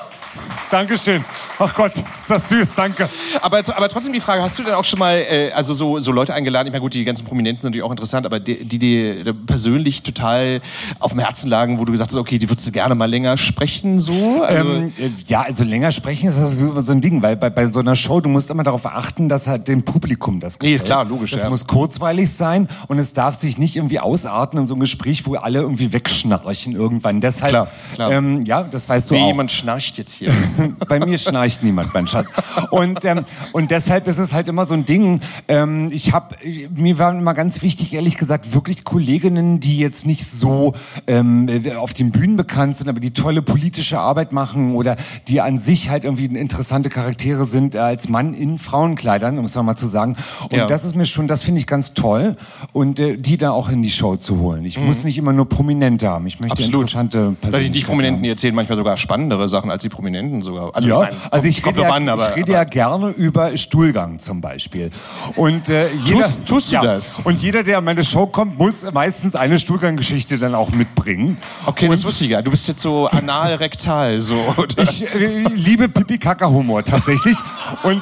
Dankeschön. 0.72 1.24
Ach 1.58 1.74
Gott, 1.74 1.94
ist 1.96 2.06
das 2.30 2.48
süß, 2.50 2.70
danke. 2.76 3.10
Aber, 3.42 3.58
aber 3.58 3.90
trotzdem 3.90 4.14
die 4.14 4.20
Frage, 4.22 4.42
hast 4.42 4.58
du 4.60 4.64
denn 4.64 4.76
auch 4.76 4.84
schon 4.86 5.00
mal 5.00 5.16
äh, 5.16 5.52
also 5.52 5.74
so, 5.74 6.00
so 6.00 6.12
Leute 6.12 6.34
eingeladen? 6.34 6.68
Ich 6.68 6.72
meine, 6.72 6.82
gut, 6.82 6.94
die 6.94 7.04
ganzen 7.04 7.26
Prominenten 7.26 7.62
sind 7.62 7.72
natürlich 7.72 7.84
auch 7.84 7.92
interessant, 7.92 8.26
aber 8.26 8.40
die, 8.40 8.64
dir 8.64 9.34
persönlich 9.46 10.04
total 10.04 10.62
auf 11.00 11.12
dem 11.12 11.20
Herzen 11.20 11.50
lagen, 11.50 11.80
wo 11.80 11.86
du 11.86 11.92
gesagt 11.92 12.12
hast, 12.12 12.18
okay, 12.18 12.38
die 12.38 12.50
würdest 12.50 12.68
du 12.68 12.72
gerne 12.72 12.96
mal 12.96 13.10
länger 13.10 13.36
sprechen, 13.36 14.00
so? 14.00 14.44
Also, 14.44 14.70
Ähm, 14.72 14.94
äh, 15.00 15.10
ja, 15.28 15.42
also 15.42 15.64
länger 15.64 15.92
sprechen 15.92 16.30
ist 16.30 16.38
das 16.40 16.54
so 16.54 16.92
ein 16.92 17.02
Ding, 17.02 17.22
weil 17.24 17.36
bei, 17.36 17.50
bei 17.50 17.66
so 17.72 17.80
einer 17.80 17.96
Show, 17.96 18.22
du 18.22 18.30
musst 18.30 18.50
immer 18.52 18.64
darauf 18.64 18.86
achten, 18.86 19.28
dass 19.28 19.48
halt 19.48 19.68
dem 19.68 19.84
Publikum 19.84 20.40
das 20.40 20.60
gefällt. 20.60 20.82
Nee, 20.82 20.86
klar, 20.86 21.04
logisch, 21.06 21.32
Das 21.32 21.42
ja. 21.44 21.50
muss 21.50 21.66
kurzweilig 21.68 22.30
sein 22.30 22.68
und 22.88 23.00
es 23.00 23.14
darf 23.14 23.40
sich 23.40 23.58
nicht 23.58 23.76
irgendwie 23.76 24.00
ausarten 24.00 24.60
in 24.60 24.68
so 24.68 24.76
ein 24.76 24.80
Gespräch, 24.80 25.26
wo 25.26 25.36
alle 25.36 25.60
irgendwie 25.60 25.92
wegschnarchen 25.92 26.74
irgendwann. 26.74 27.22
Deshalb, 27.22 27.50
Klar, 27.50 27.68
klar. 27.96 28.12
Ähm, 28.12 28.46
ja, 28.46 28.64
das 28.64 28.88
weißt 28.88 29.10
du 29.10 29.16
wie 29.16 29.20
auch. 29.20 29.28
jemand 29.28 29.52
schnarcht 29.52 29.98
jetzt 29.98 30.14
hier. 30.14 30.19
Bei 30.88 31.00
mir 31.00 31.18
schnarcht 31.18 31.64
niemand, 31.64 31.94
mein 31.94 32.08
Schatz. 32.08 32.28
hat. 32.34 32.72
Und, 32.72 33.06
ähm, 33.06 33.22
und 33.54 33.72
deshalb 33.72 34.08
ist 34.08 34.20
es 34.20 34.34
halt 34.34 34.48
immer 34.48 34.66
so 34.66 34.74
ein 34.74 34.86
Ding. 34.86 35.20
Ähm, 35.48 35.90
ich 35.92 36.14
habe, 36.14 36.36
mir 36.76 36.98
war 37.00 37.12
immer 37.12 37.34
ganz 37.34 37.62
wichtig, 37.62 37.94
ehrlich 37.94 38.18
gesagt, 38.18 38.54
wirklich 38.54 38.84
Kolleginnen, 38.84 39.60
die 39.60 39.78
jetzt 39.78 40.06
nicht 40.06 40.30
so 40.30 40.74
ähm, 41.08 41.48
auf 41.80 41.94
den 41.94 42.12
Bühnen 42.12 42.36
bekannt 42.36 42.76
sind, 42.78 42.90
aber 42.90 43.00
die 43.00 43.12
tolle 43.12 43.42
politische 43.42 44.00
Arbeit 44.00 44.32
machen 44.34 44.74
oder 44.76 44.96
die 45.28 45.42
an 45.42 45.58
sich 45.58 45.90
halt 45.90 46.04
irgendwie 46.04 46.26
interessante 46.26 46.90
Charaktere 46.90 47.46
sind 47.46 47.76
äh, 47.76 47.80
als 47.80 48.10
Mann 48.10 48.34
in 48.34 48.58
Frauenkleidern, 48.60 49.38
um 49.40 49.46
es 49.46 49.56
mal 49.56 49.76
zu 49.76 49.88
sagen. 49.88 50.16
Und 50.44 50.54
Ja. 50.54 50.68
das 50.68 50.84
ist 50.86 50.96
mir 50.96 51.06
schon, 51.06 51.28
das 51.28 51.44
finde 51.44 51.60
ich 51.60 51.68
ganz 51.68 51.94
toll. 51.94 52.36
Und 52.74 53.00
äh, 53.00 53.18
die 53.18 53.38
da 53.38 53.52
auch 53.52 53.70
in 53.70 53.84
die 53.84 53.92
Show 53.92 54.16
zu 54.16 54.40
holen. 54.40 54.66
Ich 54.66 54.78
Mhm. 54.78 54.86
muss 54.86 55.04
nicht 55.04 55.18
immer 55.18 55.34
nur 55.34 55.48
Prominente 55.50 56.08
haben. 56.10 56.28
Ich 56.28 56.40
möchte 56.40 56.54
Absolut. 56.54 56.82
interessante 56.82 57.36
Weil 57.42 57.70
die 57.70 57.82
Prominenten 57.82 58.24
die 58.24 58.30
erzählen 58.30 58.56
manchmal 58.56 58.78
sogar 58.78 58.98
spannendere 58.98 59.48
Sachen 59.50 59.70
als 59.72 59.82
die 59.82 59.90
Prominenten 59.90 60.09
sogar. 60.42 60.76
Also, 60.76 60.88
ja, 60.88 61.10
ich 61.10 61.16
also 61.32 61.48
ich 61.48 61.66
rede, 61.66 61.82
ja, 61.82 61.90
an, 61.92 62.10
aber, 62.10 62.32
ich 62.32 62.36
rede 62.38 62.52
ja 62.54 62.64
gerne 62.64 63.10
über 63.10 63.56
Stuhlgang 63.58 64.20
zum 64.20 64.42
Beispiel. 64.42 64.90
Und 65.36 65.70
äh, 65.70 65.88
jeder, 66.06 66.26
Tust- 66.28 66.46
tust 66.46 66.70
du 66.70 66.76
ja, 66.76 66.82
das? 66.82 67.20
Und 67.24 67.42
jeder, 67.42 67.64
der 67.64 67.78
an 67.80 67.86
meine 67.86 68.04
Show 68.04 68.28
kommt, 68.28 68.58
muss 68.58 68.92
meistens 68.92 69.36
eine 69.36 69.60
Stuhlganggeschichte 69.60 70.38
dann 70.38 70.56
auch 70.56 70.72
mitbringen. 70.72 71.38
Okay, 71.66 71.88
das 71.88 72.04
wusste 72.04 72.26
ich 72.26 72.32
ja. 72.32 72.42
Du 72.42 72.52
bist 72.52 72.68
jetzt 72.68 72.82
so 72.82 73.08
anal-rektal, 73.08 74.20
so. 74.22 74.36
oder? 74.58 74.84
Ich 74.84 75.04
äh, 75.14 75.44
liebe 75.50 75.90
Pipi-Kaka-Humor 75.90 76.84
tatsächlich. 76.84 77.38
Und 77.84 78.02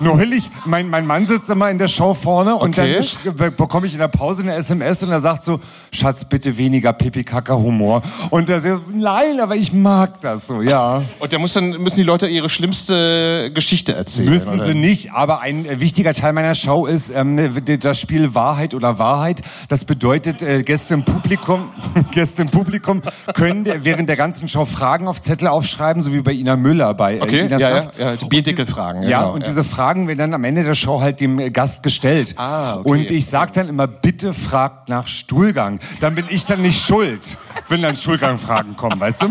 neulich, 0.00 0.50
mein, 0.64 0.88
mein 0.88 1.06
Mann 1.06 1.26
sitzt 1.26 1.48
immer 1.50 1.70
in 1.70 1.78
der 1.78 1.88
Show 1.88 2.14
vorne 2.14 2.56
und 2.56 2.70
Okay. 2.78 2.98
dann 3.36 3.54
bekomme 3.56 3.86
ich 3.86 3.92
in 3.94 3.98
der 3.98 4.08
Pause 4.08 4.42
eine 4.42 4.54
SMS 4.54 5.02
und 5.02 5.10
er 5.10 5.20
sagt 5.20 5.44
so, 5.44 5.60
Schatz, 5.92 6.24
bitte 6.24 6.56
weniger 6.56 6.92
Pipi-Kaka-Humor. 6.92 8.02
Und 8.30 8.48
er 8.50 8.60
sagt, 8.60 8.94
nein, 8.94 9.40
aber 9.40 9.56
ich 9.56 9.72
mag 9.72 10.20
das 10.20 10.46
so, 10.46 10.62
ja. 10.62 11.02
Und 11.18 11.32
da 11.32 11.38
muss 11.38 11.52
dann, 11.52 11.70
müssen 11.82 11.96
die 11.96 12.02
Leute 12.04 12.26
ihre 12.28 12.48
schlimmste 12.48 13.50
Geschichte 13.52 13.94
erzählen. 13.94 14.30
Müssen 14.30 14.54
oder? 14.60 14.66
sie 14.66 14.74
nicht, 14.74 15.12
aber 15.12 15.40
ein 15.40 15.66
wichtiger 15.80 16.14
Teil 16.14 16.32
meiner 16.32 16.54
Show 16.54 16.86
ist 16.86 17.10
ähm, 17.14 17.38
das 17.80 17.98
Spiel 18.00 18.34
Wahrheit 18.34 18.74
oder 18.74 18.98
Wahrheit. 18.98 19.42
Das 19.68 19.84
bedeutet, 19.84 20.42
äh, 20.42 20.62
Gäste 20.62 20.94
im 20.94 21.04
Publikum, 21.04 21.70
Gäste 22.12 22.42
im 22.42 22.48
Publikum 22.48 23.02
können 23.34 23.64
der- 23.64 23.84
während 23.84 24.08
der 24.08 24.16
ganzen 24.16 24.48
Show 24.48 24.64
Fragen 24.64 25.08
auf 25.08 25.20
Zettel 25.22 25.48
aufschreiben, 25.48 26.02
so 26.02 26.12
wie 26.12 26.20
bei 26.22 26.32
Ina 26.32 26.56
Müller 26.56 26.94
bei 26.94 27.16
äh, 27.16 27.20
Okay, 27.22 27.40
Inas 27.46 27.60
ja, 27.60 27.68
ja, 27.70 27.74
Nacht. 27.84 27.98
ja, 27.98 28.16
die 28.16 28.24
Bierdeckelfragen. 28.26 29.02
Ja, 29.02 29.22
genau, 29.22 29.34
und 29.34 29.46
diese 29.46 29.64
Fragen 29.64 29.89
werden 29.96 30.18
dann 30.18 30.34
am 30.34 30.44
Ende 30.44 30.64
der 30.64 30.74
Show 30.74 31.00
halt 31.00 31.20
dem 31.20 31.38
äh, 31.38 31.50
Gast 31.50 31.82
gestellt. 31.82 32.34
Ah, 32.36 32.76
okay. 32.76 32.88
Und 32.88 33.10
ich 33.10 33.26
sage 33.26 33.52
dann 33.54 33.68
immer, 33.68 33.86
bitte 33.86 34.34
fragt 34.34 34.88
nach 34.88 35.06
Stuhlgang. 35.06 35.78
Dann 36.00 36.14
bin 36.14 36.24
ich 36.28 36.44
dann 36.44 36.62
nicht 36.62 36.80
schuld, 36.84 37.38
wenn 37.68 37.82
dann 37.82 37.96
Stuhlgangfragen 37.96 38.76
kommen, 38.76 39.00
weißt 39.00 39.22
du? 39.22 39.28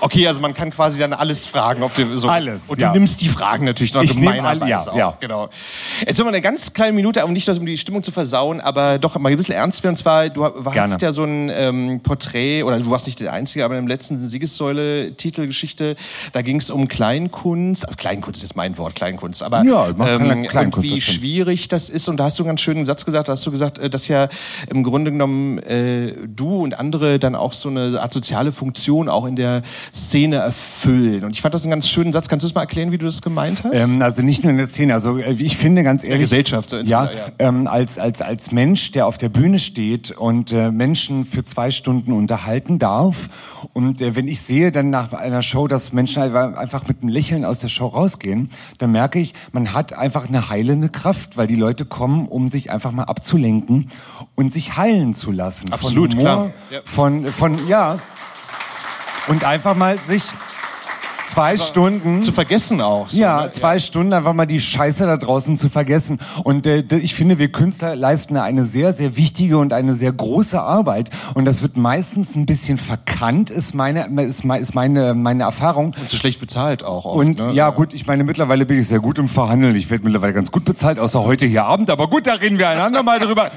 Okay, 0.00 0.26
also 0.26 0.40
man 0.40 0.54
kann 0.54 0.70
quasi 0.70 0.98
dann 0.98 1.12
alles 1.12 1.46
fragen 1.46 1.82
auf 1.82 1.94
dem 1.94 2.16
so. 2.16 2.28
Alles, 2.28 2.62
Und 2.66 2.80
ja. 2.80 2.92
du 2.92 2.98
nimmst 2.98 3.20
die 3.20 3.28
Fragen 3.28 3.64
natürlich 3.64 3.94
noch 3.94 4.02
Ich 4.02 4.14
gemeinerweise 4.14 4.68
ja, 4.68 4.80
auch. 4.80 4.96
ja. 4.96 5.16
Genau. 5.20 5.48
Jetzt 6.06 6.18
haben 6.18 6.26
wir 6.26 6.30
eine 6.30 6.42
ganz 6.42 6.72
kleine 6.72 6.92
Minute, 6.92 7.22
aber 7.22 7.32
nicht, 7.32 7.48
um 7.48 7.66
die 7.66 7.78
Stimmung 7.78 8.02
zu 8.02 8.12
versauen, 8.12 8.60
aber 8.60 8.98
doch 8.98 9.16
mal 9.18 9.30
ein 9.30 9.36
bisschen 9.36 9.54
ernst 9.54 9.82
werden. 9.82 9.94
Und 9.94 9.98
zwar, 9.98 10.28
du 10.28 10.44
hast 10.44 11.00
ja 11.00 11.12
so 11.12 11.24
ein 11.24 11.50
ähm, 11.54 12.00
Porträt, 12.00 12.62
oder 12.62 12.78
du 12.78 12.90
warst 12.90 13.06
nicht 13.06 13.20
der 13.20 13.32
Einzige, 13.32 13.64
aber 13.64 13.78
im 13.78 13.86
letzten 13.86 14.26
Siegessäule-Titelgeschichte, 14.26 15.96
da 16.32 16.42
ging 16.42 16.58
es 16.58 16.70
um 16.70 16.88
Kleinkunst. 16.88 17.84
Also 17.84 17.96
Kleinkunst 17.96 18.42
ist 18.42 18.50
jetzt 18.50 18.56
mein 18.56 18.76
Wort, 18.78 18.94
Kleinkunst. 18.94 19.42
Aber 19.42 19.62
Ja, 19.64 19.88
ja 19.88 20.16
ähm, 20.16 20.42
Kleinkunst, 20.46 20.88
und 20.88 20.96
wie 20.96 21.00
schwierig 21.00 21.68
das 21.68 21.88
ist. 21.88 22.08
Und 22.08 22.16
da 22.18 22.24
hast 22.24 22.38
du 22.38 22.42
einen 22.42 22.48
ganz 22.48 22.60
schönen 22.60 22.84
Satz 22.84 23.04
gesagt, 23.04 23.28
da 23.28 23.32
hast 23.32 23.46
du 23.46 23.50
gesagt, 23.50 23.78
äh, 23.78 23.88
dass 23.88 24.08
ja 24.08 24.28
im 24.68 24.82
Grunde 24.82 25.12
genommen 25.12 25.58
äh, 25.58 26.12
du 26.26 26.62
und 26.62 26.78
andere 26.78 27.18
dann 27.18 27.34
auch 27.34 27.52
so 27.52 27.68
eine 27.68 28.00
Art 28.00 28.12
soziale 28.12 28.52
Funktion 28.52 29.08
auch 29.08 29.26
in 29.26 29.35
der 29.36 29.62
Szene 29.94 30.36
erfüllen. 30.36 31.24
Und 31.24 31.32
ich 31.32 31.42
fand 31.42 31.54
das 31.54 31.62
einen 31.62 31.70
ganz 31.70 31.88
schönen 31.88 32.12
Satz. 32.12 32.28
Kannst 32.28 32.44
du 32.44 32.48
das 32.48 32.54
mal 32.54 32.62
erklären, 32.62 32.90
wie 32.90 32.98
du 32.98 33.06
das 33.06 33.22
gemeint 33.22 33.62
hast? 33.64 33.74
Ähm, 33.74 34.02
also 34.02 34.22
nicht 34.22 34.42
nur 34.42 34.50
in 34.50 34.58
der 34.58 34.68
Szene, 34.68 34.94
also 34.94 35.18
äh, 35.18 35.32
ich 35.32 35.56
finde 35.56 35.84
ganz 35.84 36.02
ehrlich, 36.02 36.22
Gesellschaft, 36.22 36.70
so 36.70 36.78
ja, 36.78 37.04
insgesamt, 37.04 37.32
Ähm, 37.38 37.66
als 37.66 37.98
als 37.98 38.22
als 38.22 38.50
Mensch, 38.50 38.90
der 38.92 39.06
auf 39.06 39.18
der 39.18 39.28
Bühne 39.28 39.58
steht 39.58 40.10
und 40.10 40.52
äh, 40.52 40.70
Menschen 40.70 41.24
für 41.24 41.44
zwei 41.44 41.70
Stunden 41.70 42.12
unterhalten 42.12 42.78
darf 42.78 43.28
und 43.72 44.00
äh, 44.00 44.16
wenn 44.16 44.28
ich 44.28 44.40
sehe 44.40 44.72
dann 44.72 44.90
nach 44.90 45.12
einer 45.12 45.42
Show, 45.42 45.68
dass 45.68 45.92
Menschen 45.92 46.22
halt 46.22 46.34
einfach 46.34 46.86
mit 46.88 47.02
einem 47.02 47.08
Lächeln 47.10 47.44
aus 47.44 47.58
der 47.58 47.68
Show 47.68 47.86
rausgehen, 47.86 48.50
dann 48.78 48.92
merke 48.92 49.18
ich, 49.18 49.34
man 49.52 49.72
hat 49.72 49.92
einfach 49.92 50.28
eine 50.28 50.48
heilende 50.48 50.88
Kraft, 50.88 51.36
weil 51.36 51.46
die 51.46 51.56
Leute 51.56 51.84
kommen, 51.84 52.26
um 52.26 52.50
sich 52.50 52.70
einfach 52.70 52.92
mal 52.92 53.04
abzulenken 53.04 53.90
und 54.34 54.52
sich 54.52 54.76
heilen 54.76 55.14
zu 55.14 55.32
lassen. 55.32 55.72
Absolut, 55.72 56.14
von 56.14 56.20
Humor, 56.20 56.34
klar. 56.34 56.50
Ja. 56.70 56.80
von 56.84 57.26
von 57.26 57.68
ja 57.68 57.98
und 59.28 59.44
einfach 59.44 59.74
mal 59.74 59.98
sich 59.98 60.30
zwei 61.26 61.56
Stunden 61.56 62.22
zu 62.22 62.32
vergessen 62.32 62.80
auch. 62.80 63.08
so, 63.08 63.18
ja, 63.18 63.42
ne? 63.42 63.50
zwei 63.50 63.78
Stunden 63.78 64.12
einfach 64.12 64.32
mal 64.32 64.46
die 64.46 64.60
Scheiße 64.60 65.06
da 65.06 65.16
draußen 65.16 65.56
zu 65.56 65.68
vergessen. 65.68 66.18
Und 66.44 66.66
äh, 66.66 66.84
ich 66.90 67.14
finde, 67.14 67.38
wir 67.38 67.50
Künstler 67.50 67.96
leisten 67.96 68.36
eine 68.36 68.64
sehr, 68.64 68.92
sehr 68.92 69.16
wichtige 69.16 69.58
und 69.58 69.72
eine 69.72 69.94
sehr 69.94 70.12
große 70.12 70.60
Arbeit. 70.60 71.10
Und 71.34 71.44
das 71.44 71.62
wird 71.62 71.76
meistens 71.76 72.36
ein 72.36 72.46
bisschen 72.46 72.78
verkannt, 72.78 73.50
ist 73.50 73.74
meine, 73.74 74.06
ist, 74.22 74.44
ist 74.44 74.74
meine, 74.74 75.14
meine 75.14 75.44
Erfahrung. 75.44 75.94
Und 75.98 76.10
zu 76.10 76.16
schlecht 76.16 76.40
bezahlt 76.40 76.84
auch 76.84 77.04
oft. 77.04 77.18
Und 77.18 77.38
ne? 77.38 77.52
ja, 77.52 77.70
gut, 77.70 77.94
ich 77.94 78.06
meine, 78.06 78.24
mittlerweile 78.24 78.66
bin 78.66 78.78
ich 78.78 78.88
sehr 78.88 79.00
gut 79.00 79.18
im 79.18 79.28
Verhandeln. 79.28 79.74
Ich 79.74 79.90
werde 79.90 80.04
mittlerweile 80.04 80.32
ganz 80.32 80.50
gut 80.50 80.64
bezahlt, 80.64 80.98
außer 80.98 81.22
heute 81.22 81.46
hier 81.46 81.64
Abend. 81.64 81.90
Aber 81.90 82.08
gut, 82.08 82.26
da 82.26 82.34
reden 82.34 82.58
wir 82.58 82.68
einander 82.68 83.02
mal 83.02 83.18
drüber. 83.18 83.50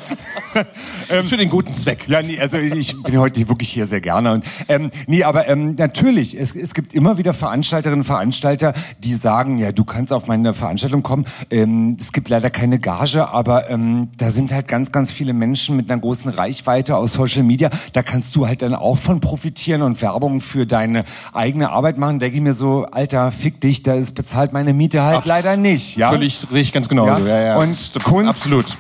Ist 1.09 1.29
für 1.29 1.37
den 1.37 1.49
guten 1.49 1.73
Zweck. 1.73 2.05
Ja, 2.07 2.21
nee, 2.21 2.39
also 2.39 2.57
ich 2.57 2.89
ich 2.89 3.03
bin 3.03 3.19
heute 3.19 3.47
wirklich 3.47 3.69
hier 3.69 3.85
sehr 3.85 4.01
gerne. 4.01 4.33
Und, 4.33 4.45
ähm, 4.67 4.91
nee, 5.07 5.23
aber 5.23 5.47
ähm, 5.47 5.75
natürlich, 5.75 6.37
es, 6.39 6.55
es 6.55 6.73
gibt 6.73 6.93
immer 6.93 7.17
wieder 7.17 7.33
Veranstalterinnen 7.59 8.01
und 8.01 8.05
Veranstalter, 8.05 8.73
die 8.99 9.13
sagen, 9.13 9.57
ja, 9.57 9.73
du 9.73 9.83
kannst 9.83 10.13
auf 10.13 10.27
meine 10.27 10.53
Veranstaltung 10.53 11.03
kommen. 11.03 11.25
Ähm, 11.51 11.97
es 11.99 12.13
gibt 12.13 12.29
leider 12.29 12.49
keine 12.49 12.79
Gage, 12.79 13.29
aber 13.29 13.69
ähm, 13.69 14.07
da 14.17 14.29
sind 14.29 14.53
halt 14.53 14.69
ganz, 14.69 14.93
ganz 14.93 15.11
viele 15.11 15.33
Menschen 15.33 15.75
mit 15.75 15.91
einer 15.91 15.99
großen 15.99 16.31
Reichweite 16.31 16.95
aus 16.95 17.13
Social 17.13 17.43
Media. 17.43 17.69
Da 17.91 18.01
kannst 18.01 18.35
du 18.37 18.47
halt 18.47 18.61
dann 18.61 18.73
auch 18.73 18.97
von 18.97 19.19
profitieren 19.19 19.81
und 19.81 20.01
Werbung 20.01 20.39
für 20.39 20.65
deine 20.65 21.03
eigene 21.33 21.69
Arbeit 21.71 21.97
machen. 21.97 22.19
Denke 22.19 22.37
ich 22.37 22.41
mir 22.41 22.53
so, 22.53 22.85
Alter, 22.91 23.31
fick 23.33 23.59
dich, 23.59 23.83
da 23.83 23.93
ist 23.95 24.15
bezahlt 24.15 24.53
meine 24.53 24.73
Miete 24.73 25.01
halt 25.03 25.17
Abs- 25.17 25.27
leider 25.27 25.57
nicht. 25.57 25.97
Ja? 25.97 26.11
Völlig 26.11 26.47
richtig, 26.53 26.71
ganz 26.71 26.87
genau. 26.87 27.13
so. 27.17 27.25
Ja, 27.25 27.41
ja. 27.41 27.55
Und. 27.57 27.67
Kunst, 28.03 28.27
Absolut. 28.29 28.77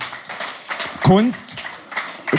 Kunst, 1.03 1.45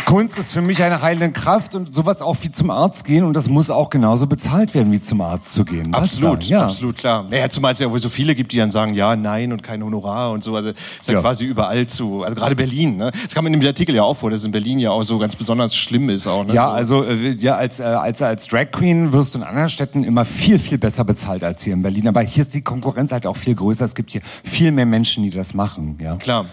Kunst 0.07 0.39
ist 0.39 0.53
für 0.53 0.61
mich 0.61 0.83
eine 0.83 1.03
heilende 1.03 1.33
Kraft 1.33 1.75
und 1.75 1.93
sowas 1.93 2.23
auch 2.23 2.37
wie 2.43 2.51
zum 2.51 2.71
Arzt 2.71 3.05
gehen 3.05 3.25
und 3.25 3.35
das 3.35 3.49
muss 3.49 3.71
auch 3.71 3.91
genauso 3.91 4.27
bezahlt 4.27 4.75
werden, 4.75 4.93
wie 4.93 5.01
zum 5.01 5.21
Arzt 5.21 5.53
zu 5.53 5.65
gehen. 5.65 5.93
Absolut, 5.93 6.45
ja. 6.45 6.67
absolut, 6.67 6.97
klar. 6.97 7.27
Naja, 7.29 7.49
zumal 7.51 7.73
es 7.73 7.81
ja 7.81 7.91
wohl 7.91 7.99
so 7.99 8.09
viele 8.09 8.35
gibt, 8.35 8.53
die 8.53 8.59
dann 8.59 8.71
sagen, 8.71 8.95
ja, 8.95 9.17
nein 9.17 9.53
und 9.53 9.63
kein 9.63 9.83
Honorar 9.83 10.31
und 10.31 10.45
so. 10.45 10.55
Also 10.55 10.71
ist 10.71 11.09
ja, 11.09 11.15
Ja. 11.15 11.21
quasi 11.21 11.45
überall 11.45 11.87
zu. 11.87 12.23
Also 12.23 12.37
gerade 12.37 12.55
Berlin, 12.55 12.97
ne? 12.97 13.11
Das 13.25 13.35
man 13.41 13.53
in 13.53 13.61
dem 13.61 13.67
Artikel 13.67 13.95
ja 13.95 14.03
auch 14.03 14.17
vor, 14.17 14.31
dass 14.31 14.45
in 14.45 14.53
Berlin 14.53 14.79
ja 14.79 14.91
auch 14.91 15.03
so 15.03 15.19
ganz 15.19 15.35
besonders 15.35 15.75
schlimm 15.75 16.09
ist 16.09 16.27
auch. 16.27 16.45
Ne? 16.45 16.55
Ja, 16.55 16.67
so. 16.85 17.01
also 17.01 17.05
äh, 17.05 17.33
ja, 17.39 17.57
als, 17.57 17.81
äh, 17.81 17.85
als, 17.85 18.23
als 18.23 18.47
Drag 18.47 18.71
Queen 18.71 19.13
wirst 19.13 19.35
du 19.35 19.39
in 19.39 19.45
anderen 19.45 19.69
Städten 19.69 20.05
immer 20.05 20.25
viel, 20.25 20.59
viel 20.59 20.79
besser 20.79 21.05
bezahlt 21.05 21.43
als 21.43 21.63
hier 21.63 21.73
in 21.73 21.83
Berlin. 21.83 22.07
Aber 22.07 22.21
hier 22.21 22.43
ist 22.45 22.55
die 22.55 22.63
Konkurrenz 22.63 23.13
halt 23.13 23.27
auch 23.27 23.37
viel 23.37 23.55
größer. 23.55 23.85
Es 23.85 23.95
gibt 23.95 24.11
hier 24.11 24.23
viel 24.45 24.71
mehr 24.73 24.87
Menschen, 24.87 25.25
die 25.25 25.31
das 25.31 25.55
machen. 25.55 25.99
Ja. 26.01 26.17
Klar. 26.17 26.47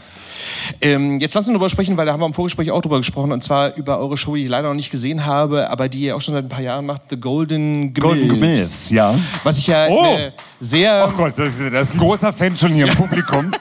Ähm, 0.81 1.19
jetzt 1.19 1.34
lass 1.34 1.45
uns 1.45 1.53
darüber 1.53 1.69
sprechen, 1.69 1.97
weil 1.97 2.05
da 2.05 2.14
haben 2.14 2.19
wir 2.22 2.26
im 2.26 2.34
Vorgespräch 2.34 2.72
auch 2.72 2.81
drüber 2.81 2.97
gesprochen, 2.97 3.31
und 3.31 3.43
zwar 3.43 3.76
über 3.76 3.99
eure 3.99 4.18
Show, 4.18 4.35
die 4.35 4.43
ich 4.43 4.49
leider 4.49 4.68
noch 4.68 4.76
nicht 4.76 4.91
gesehen 4.91 5.26
habe, 5.26 5.69
aber 5.69 5.89
die 5.89 5.99
ihr 6.01 6.15
auch 6.15 6.22
schon 6.22 6.34
seit 6.34 6.45
ein 6.45 6.49
paar 6.49 6.61
Jahren 6.61 6.85
macht, 6.85 7.03
The 7.09 7.19
Golden 7.19 7.93
Gimilfs. 7.93 8.01
Golden 8.01 8.30
Gimilfs, 8.30 8.89
ja. 8.89 9.15
Was 9.43 9.57
ich 9.59 9.68
ja 9.68 9.88
Oh! 9.88 10.15
äh, 10.18 10.31
sehr... 10.59 11.07
Oh 11.07 11.18
Gott, 11.18 11.34
das 11.38 11.59
ist, 11.59 11.73
das 11.73 11.89
ist 11.89 11.95
ein 11.95 11.99
großer 11.99 12.34
Fan 12.34 12.55
schon 12.57 12.73
hier 12.73 12.88
im 12.88 12.95
Publikum. 12.95 13.51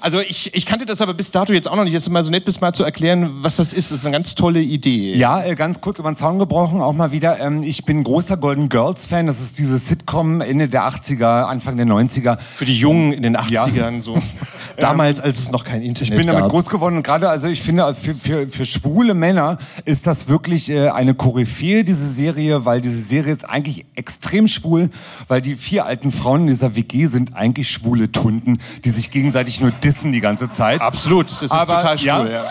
Also 0.00 0.20
ich, 0.20 0.54
ich 0.54 0.66
kannte 0.66 0.86
das 0.86 1.00
aber 1.00 1.14
bis 1.14 1.30
dato 1.30 1.52
jetzt 1.52 1.68
auch 1.68 1.76
noch 1.76 1.84
nicht. 1.84 1.92
Jetzt 1.92 2.08
mal 2.10 2.22
so 2.24 2.30
nett 2.30 2.44
bist 2.44 2.60
mal 2.60 2.72
zu 2.72 2.84
erklären, 2.84 3.30
was 3.42 3.56
das 3.56 3.72
ist. 3.72 3.90
Das 3.90 3.98
ist 3.98 4.06
eine 4.06 4.12
ganz 4.12 4.34
tolle 4.34 4.60
Idee. 4.60 5.14
Ja, 5.14 5.42
äh, 5.42 5.54
ganz 5.54 5.80
kurz 5.80 5.98
über 5.98 6.10
den 6.10 6.16
Zaun 6.16 6.38
gebrochen, 6.38 6.80
auch 6.80 6.92
mal 6.92 7.12
wieder. 7.12 7.40
Ähm, 7.40 7.62
ich 7.62 7.84
bin 7.84 8.02
großer 8.04 8.36
Golden 8.36 8.68
Girls 8.68 9.06
Fan. 9.06 9.26
Das 9.26 9.40
ist 9.40 9.58
diese 9.58 9.78
Sitcom 9.78 10.40
Ende 10.40 10.68
der 10.68 10.82
80er, 10.88 11.44
Anfang 11.44 11.76
der 11.76 11.86
90er. 11.86 12.38
Für 12.38 12.64
die 12.64 12.76
Jungen 12.76 13.12
in 13.12 13.22
den 13.22 13.36
80ern 13.36 13.94
Ja. 13.96 14.00
so. 14.00 14.16
Damals, 14.78 15.20
als 15.20 15.38
es 15.38 15.50
noch 15.52 15.64
kein 15.64 15.82
Internet 15.82 16.10
Ich 16.10 16.16
bin 16.16 16.26
damit 16.26 16.42
gab. 16.42 16.50
groß 16.50 16.66
geworden 16.66 16.96
und 16.96 17.02
gerade, 17.02 17.28
also 17.28 17.48
ich 17.48 17.62
finde, 17.62 17.94
für, 17.94 18.14
für, 18.14 18.46
für 18.46 18.64
schwule 18.64 19.14
Männer 19.14 19.58
ist 19.84 20.06
das 20.06 20.28
wirklich 20.28 20.70
äh, 20.70 20.88
eine 20.90 21.14
Koryphäe, 21.14 21.82
diese 21.84 22.10
Serie, 22.10 22.64
weil 22.64 22.80
diese 22.80 23.02
Serie 23.02 23.32
ist 23.32 23.48
eigentlich 23.48 23.86
extrem 23.94 24.46
schwul, 24.48 24.90
weil 25.28 25.40
die 25.40 25.54
vier 25.54 25.86
alten 25.86 26.12
Frauen 26.12 26.42
in 26.42 26.46
dieser 26.48 26.76
WG 26.76 27.06
sind 27.06 27.34
eigentlich 27.34 27.70
schwule 27.70 28.12
Tunden, 28.12 28.58
die 28.84 28.90
sich 28.90 29.10
gegenseitig 29.10 29.60
nur 29.60 29.70
dissen 29.86 30.12
die 30.12 30.20
ganze 30.20 30.50
Zeit. 30.50 30.80
Absolut, 30.80 31.30
das 31.30 31.42
ist 31.42 31.52
Aber, 31.52 31.76
total 31.76 31.98
schwul, 31.98 32.30
ja. 32.30 32.44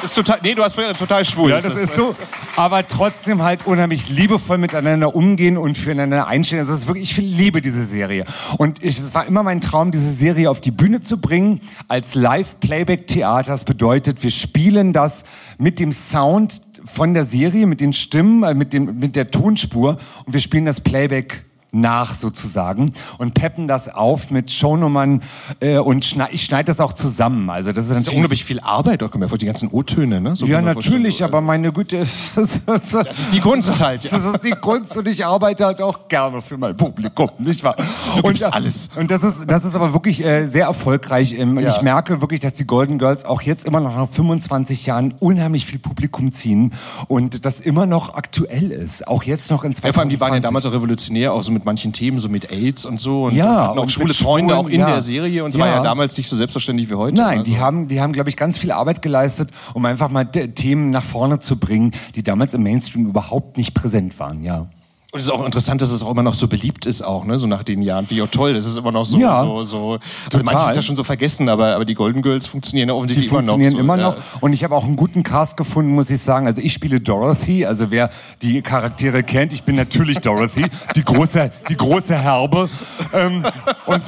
Das 0.00 0.12
ist 0.12 0.14
total, 0.14 0.38
nee, 0.44 0.54
du 0.54 0.62
hast 0.62 0.76
total 0.96 1.24
schwul. 1.24 1.50
Ja, 1.50 1.60
das 1.60 1.76
ist 1.76 1.96
so. 1.96 2.14
Aber 2.54 2.86
trotzdem 2.86 3.42
halt 3.42 3.66
unheimlich 3.66 4.08
liebevoll 4.08 4.56
miteinander 4.56 5.16
umgehen 5.16 5.58
und 5.58 5.76
füreinander 5.76 6.28
einstehen. 6.28 6.60
Also 6.60 6.72
ist 6.72 6.86
wirklich, 6.86 7.10
ich 7.10 7.16
liebe 7.16 7.60
diese 7.60 7.84
Serie. 7.84 8.24
Und 8.58 8.80
es 8.80 9.12
war 9.12 9.26
immer 9.26 9.42
mein 9.42 9.60
Traum, 9.60 9.90
diese 9.90 10.12
Serie 10.12 10.50
auf 10.50 10.60
die 10.60 10.70
Bühne 10.70 11.02
zu 11.02 11.20
bringen 11.20 11.60
als 11.88 12.14
Live-Playback-Theater. 12.14 13.50
Das 13.50 13.64
bedeutet, 13.64 14.22
wir 14.22 14.30
spielen 14.30 14.92
das 14.92 15.24
mit 15.58 15.80
dem 15.80 15.90
Sound 15.90 16.62
von 16.94 17.12
der 17.12 17.24
Serie, 17.24 17.66
mit 17.66 17.80
den 17.80 17.92
Stimmen, 17.92 18.44
äh, 18.44 18.54
mit, 18.54 18.72
dem, 18.72 19.00
mit 19.00 19.16
der 19.16 19.32
Tonspur 19.32 19.98
und 20.24 20.32
wir 20.32 20.40
spielen 20.40 20.64
das 20.64 20.80
Playback 20.80 21.44
nach 21.80 22.14
sozusagen 22.14 22.90
und 23.18 23.34
peppen 23.34 23.68
das 23.68 23.88
auf 23.94 24.30
mit 24.30 24.50
Shownummern 24.50 25.22
äh, 25.60 25.78
und 25.78 26.04
schneid, 26.04 26.30
ich 26.32 26.42
schneide 26.44 26.66
das 26.66 26.80
auch 26.80 26.92
zusammen. 26.92 27.50
Also 27.50 27.72
das 27.72 27.86
ist 27.86 27.94
Das 27.94 28.06
ist 28.06 28.12
unglaublich 28.12 28.44
viel 28.44 28.60
Arbeit, 28.60 29.02
da 29.02 29.08
kommen 29.08 29.22
ja 29.22 29.28
vor 29.28 29.38
die 29.38 29.46
ganzen 29.46 29.68
O-Töne, 29.70 30.20
ne? 30.20 30.36
So 30.36 30.46
ja, 30.46 30.60
natürlich, 30.62 31.22
aber 31.24 31.40
meine 31.40 31.72
Güte, 31.72 32.06
das, 32.36 32.64
das, 32.64 32.94
ist 32.94 33.32
die 33.32 33.40
Kunst 33.40 33.80
halt, 33.80 34.04
ja. 34.04 34.10
Das 34.10 34.24
ist 34.24 34.44
die 34.44 34.50
Kunst 34.50 34.96
und 34.96 35.06
ich 35.08 35.24
arbeite 35.24 35.64
halt 35.66 35.82
auch 35.82 36.08
gerne 36.08 36.40
für 36.42 36.56
mein 36.56 36.76
Publikum, 36.76 37.30
nicht 37.38 37.62
wahr? 37.64 37.76
Und 38.22 38.42
alles. 38.42 38.90
Und 38.96 39.10
das 39.10 39.22
ist, 39.22 39.50
das 39.50 39.64
ist 39.64 39.74
aber 39.74 39.92
wirklich 39.92 40.24
äh, 40.24 40.46
sehr 40.46 40.66
erfolgreich. 40.66 41.38
Ähm, 41.38 41.56
und 41.56 41.62
Ja. 41.62 41.70
ich 41.70 41.82
merke 41.82 42.20
wirklich, 42.20 42.40
dass 42.40 42.54
die 42.54 42.66
Golden 42.66 42.98
Girls 42.98 43.24
auch 43.24 43.42
jetzt 43.42 43.64
immer 43.64 43.80
noch 43.80 43.94
nach 43.94 44.08
25 44.08 44.86
Jahren 44.86 45.14
unheimlich 45.20 45.66
viel 45.66 45.78
Publikum 45.78 46.32
ziehen 46.32 46.72
und 47.06 47.44
das 47.44 47.60
immer 47.60 47.86
noch 47.86 48.14
aktuell 48.14 48.70
ist. 48.72 49.06
Auch 49.06 49.22
jetzt 49.22 49.50
noch 49.50 49.64
in 49.64 49.74
2020. 49.74 49.84
Ja, 49.84 49.92
vor 49.92 50.00
allem, 50.02 50.10
die 50.10 50.20
waren 50.20 50.34
ja 50.34 50.40
damals 50.40 50.66
auch 50.66 50.72
revolutionär, 50.72 51.32
auch 51.32 51.42
so 51.42 51.52
mit 51.52 51.64
manchen 51.68 51.92
Themen, 51.92 52.18
so 52.18 52.28
mit 52.28 52.50
AIDS 52.50 52.84
und 52.86 52.98
so. 53.00 53.24
Und 53.26 53.34
Ja, 53.36 53.68
hatten 53.68 53.78
auch 53.78 53.82
und 53.82 53.92
schwule 53.92 54.14
Freunde 54.14 54.56
auch 54.56 54.68
in 54.68 54.80
ja. 54.80 54.86
der 54.90 55.00
Serie 55.02 55.44
und 55.44 55.50
es 55.50 55.56
Ja. 55.60 55.64
war 55.66 55.68
ja 55.76 55.82
damals 55.82 56.16
nicht 56.16 56.28
so 56.28 56.34
selbstverständlich 56.36 56.88
wie 56.90 56.94
heute. 56.94 57.16
Nein, 57.16 57.38
Also- 57.40 57.50
die 57.52 57.58
haben, 57.58 57.88
die 57.88 58.00
haben, 58.00 58.12
glaube 58.12 58.30
ich, 58.30 58.36
ganz 58.36 58.58
viel 58.58 58.72
Arbeit 58.72 59.02
geleistet, 59.02 59.50
um 59.74 59.84
einfach 59.84 60.08
mal 60.10 60.24
Themen 60.24 60.90
nach 60.90 61.04
vorne 61.04 61.38
zu 61.38 61.58
bringen, 61.58 61.92
die 62.14 62.22
damals 62.22 62.54
im 62.54 62.62
Mainstream 62.62 63.06
überhaupt 63.06 63.56
nicht 63.56 63.74
präsent 63.74 64.18
waren, 64.18 64.42
ja. 64.42 64.66
Und 65.10 65.20
es 65.20 65.24
ist 65.24 65.30
auch 65.30 65.42
interessant, 65.42 65.80
dass 65.80 65.88
es 65.88 66.02
auch 66.02 66.10
immer 66.10 66.22
noch 66.22 66.34
so 66.34 66.48
beliebt 66.48 66.84
ist, 66.84 67.00
auch, 67.00 67.24
ne? 67.24 67.38
so 67.38 67.46
nach 67.46 67.62
den 67.62 67.80
Jahren. 67.80 68.04
Wie 68.10 68.20
auch 68.20 68.28
toll, 68.28 68.52
das 68.52 68.66
ist 68.66 68.76
immer 68.76 68.92
noch 68.92 69.06
so. 69.06 69.16
Ja, 69.16 69.42
so, 69.42 69.64
so. 69.64 69.98
Also 70.30 70.44
manches 70.44 70.68
ist 70.68 70.76
ja 70.76 70.82
schon 70.82 70.96
so 70.96 71.04
vergessen, 71.04 71.48
aber, 71.48 71.74
aber 71.76 71.86
die 71.86 71.94
Golden 71.94 72.20
Girls 72.20 72.46
funktionieren 72.46 72.90
ja 72.90 72.94
Die 72.94 72.98
offensichtlich 72.98 73.30
funktionieren 73.30 73.78
immer 73.78 73.96
noch. 73.96 74.12
immer 74.12 74.20
so, 74.20 74.34
noch. 74.34 74.42
Und 74.42 74.52
ich 74.52 74.64
habe 74.64 74.76
auch 74.76 74.84
einen 74.84 74.96
guten 74.96 75.22
Cast 75.22 75.56
gefunden, 75.56 75.92
muss 75.92 76.10
ich 76.10 76.20
sagen. 76.20 76.46
Also 76.46 76.60
ich 76.60 76.74
spiele 76.74 77.00
Dorothy. 77.00 77.64
Also 77.64 77.90
wer 77.90 78.10
die 78.42 78.60
Charaktere 78.60 79.22
kennt, 79.22 79.54
ich 79.54 79.62
bin 79.62 79.76
natürlich 79.76 80.18
Dorothy, 80.18 80.66
die 80.94 81.04
große, 81.04 81.52
die 81.70 81.76
große 81.78 82.14
Herbe. 82.14 82.68
Ähm, 83.14 83.44
und 83.86 84.02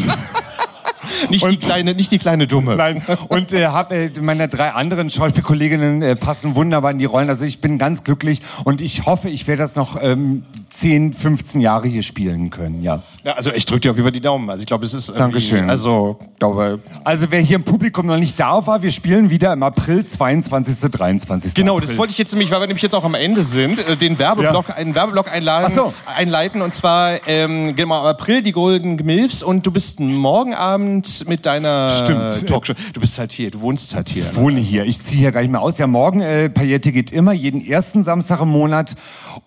Nicht, 1.31 1.51
die 1.51 1.57
kleine, 1.57 1.95
nicht 1.95 2.11
die 2.11 2.19
kleine 2.19 2.47
Dumme. 2.47 2.77
Nein. 2.77 3.03
Und 3.29 3.53
äh, 3.53 3.67
habe 3.67 3.95
äh, 3.95 4.11
meine 4.21 4.49
drei 4.49 4.71
anderen 4.71 5.11
Schauspielkolleginnen 5.11 6.03
äh, 6.03 6.17
passen 6.17 6.55
wunderbar 6.55 6.91
in 6.91 6.99
die 6.99 7.05
Rollen. 7.05 7.29
Also 7.29 7.45
ich 7.45 7.61
bin 7.61 7.79
ganz 7.79 8.05
glücklich 8.05 8.41
und 8.65 8.81
ich 8.81 9.07
hoffe, 9.07 9.29
ich 9.29 9.47
werde 9.47 9.63
das 9.63 9.77
noch 9.77 10.01
ähm, 10.01 10.45
10, 10.71 11.13
15 11.13 11.61
Jahre 11.61 11.89
hier 11.89 12.03
spielen 12.03 12.51
können. 12.51 12.83
Ja. 12.83 13.03
Ja, 13.25 13.33
also 13.33 13.51
ich 13.53 13.67
drücke 13.67 13.81
dir 13.81 13.91
auf 13.91 13.97
jeden 13.97 14.07
Fall 14.07 14.13
die 14.13 14.21
Daumen. 14.21 14.49
Also 14.49 14.61
ich 14.61 14.67
glaube, 14.67 14.85
es 14.87 14.95
ist 14.95 15.11
Dankeschön. 15.19 15.69
Also, 15.69 16.19
glaube 16.39 16.79
Also 17.05 17.27
wer 17.31 17.41
hier 17.41 17.57
im 17.57 17.65
Publikum 17.65 18.07
noch 18.07 18.17
nicht 18.17 18.39
da 18.41 18.67
war, 18.67 18.83
wir 18.83 18.91
spielen 18.91 19.31
wieder 19.31 19.53
im 19.53 19.63
April 19.63 20.07
22. 20.07 20.91
23. 20.91 21.55
Genau, 21.55 21.75
April. 21.75 21.87
das 21.89 21.99
wollte 21.99 22.13
ich 22.13 22.19
jetzt 22.19 22.33
nämlich, 22.33 22.51
weil 22.51 22.61
wir 22.61 22.67
nämlich 22.67 22.83
jetzt 22.83 22.95
auch 22.95 23.05
am 23.05 23.15
Ende 23.15 23.43
sind, 23.43 23.79
äh, 23.87 23.97
den 23.97 24.19
Werbeblock, 24.19 24.77
einen 24.77 24.95
Werbeblock 24.95 25.31
einladen, 25.31 25.67
Ach 25.71 25.75
so. 25.75 25.95
einleiten. 26.17 26.63
Und 26.63 26.75
zwar 26.75 27.27
ähm, 27.27 27.77
genau 27.77 28.01
im 28.01 28.07
April 28.07 28.43
die 28.43 28.53
Golden 28.53 28.97
Milfs 28.97 29.43
und 29.43 29.67
du 29.67 29.71
bist 29.71 30.01
morgen 30.01 30.55
Abend 30.55 31.00
mit 31.29 31.47
deiner 31.47 31.91
Stimmt. 31.91 32.47
Talkshow. 32.49 32.75
Du 32.93 33.01
bist 33.01 33.19
halt 33.19 33.33
hier, 33.33 33.51
du 33.51 33.61
wohnst 33.61 33.95
halt 33.95 34.09
hier. 34.09 34.25
Ich 34.25 34.37
wohne 34.37 34.61
hier. 34.61 34.85
Ich 34.85 35.03
ziehe 35.05 35.21
hier 35.21 35.33
gar 35.33 35.41
nicht 35.43 35.51
mehr 35.51 35.61
aus. 35.63 35.79
Ja, 35.79 35.87
morgen, 35.87 36.21
äh, 36.21 36.49
Paillette 36.51 36.93
geht 36.93 37.13
immer, 37.13 37.33
jeden 37.33 37.65
ersten 37.65 38.03
Samstag 38.03 38.41
im 38.41 38.49
Monat. 38.49 38.97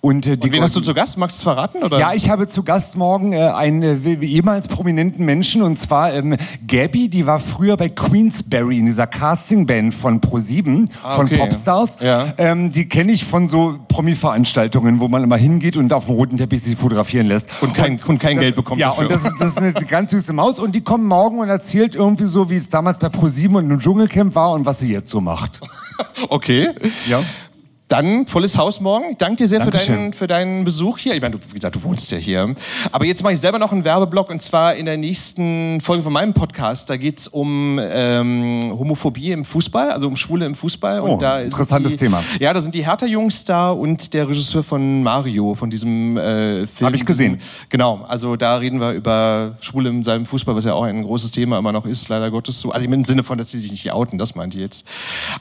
Und, 0.02 0.28
äh, 0.28 0.38
die 0.38 0.48
Und 0.48 0.54
wen 0.54 0.62
hast 0.62 0.76
du 0.76 0.82
zu 0.82 0.94
Gast? 0.94 1.18
Magst 1.18 1.38
du 1.38 1.40
es 1.40 1.44
verraten? 1.44 1.84
Oder? 1.84 2.00
Ja, 2.00 2.14
ich 2.14 2.30
habe 2.30 2.48
zu 2.48 2.64
Gast 2.64 2.96
morgen 2.96 3.34
äh, 3.34 3.38
einen 3.40 3.84
äh, 3.84 4.14
ehemals 4.26 4.68
prominenten 4.68 5.26
Menschen 5.26 5.62
und 5.62 5.78
zwar 5.78 6.14
ähm, 6.14 6.36
Gabby, 6.68 7.10
die 7.10 7.26
war 7.26 7.40
früher 7.40 7.78
bei 7.78 7.90
Queensberry 7.90 8.78
in 8.80 8.86
dieser 8.86 9.08
Castingband 9.08 9.94
von 9.94 10.22
Pro7, 10.22 10.88
Ah, 11.04 11.16
von 11.16 11.26
okay. 11.26 11.38
Popstars. 11.38 11.98
Ja. 12.00 12.26
Ähm, 12.38 12.72
die 12.72 12.88
kenne 12.88 13.12
ich 13.12 13.24
von 13.26 13.48
so 13.48 13.80
Promi-Veranstaltungen, 13.90 15.00
wo 15.00 15.08
man 15.08 15.24
immer 15.24 15.38
hingeht 15.38 15.78
und 15.78 15.92
auf 15.94 16.06
dem 16.06 16.16
roten 16.16 16.38
Teppich 16.38 16.62
sich 16.64 16.76
fotografieren 16.76 17.28
lässt. 17.28 17.48
Und 17.62 17.74
kein, 17.74 18.00
und 18.08 18.20
kein 18.20 18.40
Geld 18.40 18.56
bekommt 18.56 18.80
Ja, 18.80 18.90
dafür. 18.90 19.04
und 19.04 19.12
das 19.12 19.26
ist, 19.26 19.34
das 19.40 19.50
ist 19.50 19.58
eine 19.58 19.74
ganz 19.74 20.12
süße 20.12 20.34
Maus 20.34 20.60
und 20.60 20.74
die 20.76 20.82
kommt 20.82 21.04
morgen 21.06 21.40
und 21.44 21.50
erzählt 21.50 21.96
irgendwie 21.96 22.26
so, 22.26 22.50
wie 22.50 22.58
es 22.58 22.70
damals 22.70 22.98
bei 22.98 23.08
Pro7 23.08 23.58
und 23.58 23.70
im 23.70 23.80
Dschungelcamp 23.80 24.36
war 24.36 24.52
und 24.52 24.66
was 24.66 24.80
sie 24.80 24.92
jetzt 24.92 25.10
so 25.10 25.22
macht. 25.22 25.62
Okay. 26.30 26.70
Ja. 27.08 27.24
Dann 27.90 28.26
volles 28.26 28.58
Haus 28.58 28.80
morgen. 28.80 29.12
Ich 29.12 29.18
danke 29.18 29.36
dir 29.36 29.48
sehr 29.48 29.60
für 29.60 29.70
Dankeschön. 29.70 29.96
deinen, 29.96 30.14
für 30.14 30.28
deinen 30.28 30.64
Besuch 30.64 30.98
hier. 30.98 31.16
Ich 31.16 31.22
meine, 31.22 31.38
du, 31.38 31.40
wie 31.50 31.54
gesagt, 31.54 31.76
du 31.76 31.84
wohnst 31.84 32.10
ja 32.12 32.18
hier. 32.18 32.54
Aber 32.92 33.06
jetzt 33.06 33.24
mache 33.24 33.34
ich 33.34 33.40
selber 33.40 33.60
noch 33.60 33.72
einen 33.72 33.84
Werbeblock 33.84 34.30
und 34.30 34.42
zwar 34.42 34.76
in 34.76 34.86
der 34.86 34.98
nächsten 34.98 35.80
Folge 35.82 36.02
von 36.02 36.14
meinem 36.14 36.34
Podcast. 36.34 36.90
Da 36.90 36.98
geht's 36.98 37.28
um 37.28 37.80
ähm, 37.82 38.74
Homophobie 38.78 39.32
im 39.32 39.46
Fußball, 39.46 39.92
also 39.92 40.08
um 40.08 40.16
Schwule 40.16 40.46
im 40.46 40.56
Fußball. 40.56 41.02
Oh, 41.02 41.14
und 41.14 41.22
da 41.22 41.40
ist 41.40 41.52
interessantes 41.52 41.92
die, 41.92 41.98
Thema. 41.98 42.24
Ja, 42.40 42.54
da 42.54 42.62
sind 42.62 42.74
die 42.74 42.86
Hertha-Jungs 42.86 43.44
da 43.44 43.72
und 43.72 44.14
der 44.14 44.28
Regisseur 44.28 44.64
von 44.64 45.04
Mario, 45.04 45.54
von 45.54 45.70
diesem 45.70 46.18
äh, 46.18 46.66
Film. 46.66 46.88
Hab 46.88 46.94
ich 46.96 47.06
gesehen. 47.06 47.40
Genau, 47.70 48.06
also 48.08 48.38
da 48.38 48.58
reden 48.58 48.80
wir 48.80 48.94
über 48.94 49.56
Schwule 49.60 49.90
in 49.90 50.04
seinem 50.04 50.26
Fußball, 50.26 50.56
was 50.56 50.64
ja 50.64 50.74
auch 50.74 50.84
ein 50.84 51.04
großes 51.04 51.32
Thema 51.32 51.60
immer 51.60 51.72
noch 51.72 51.86
ist, 51.86 52.10
leider 52.10 52.32
Gottes 52.32 52.60
so. 52.60 52.72
Also 52.72 52.88
im 52.88 53.06
Sinne 53.06 53.24
von, 53.24 53.38
dass 53.38 53.52
sie 53.52 53.58
sich 53.58 53.72
nicht 53.72 53.92
outen, 53.92 54.18
das 54.18 54.36
meinte 54.36 54.58
ich 54.58 54.62
jetzt. 54.62 54.88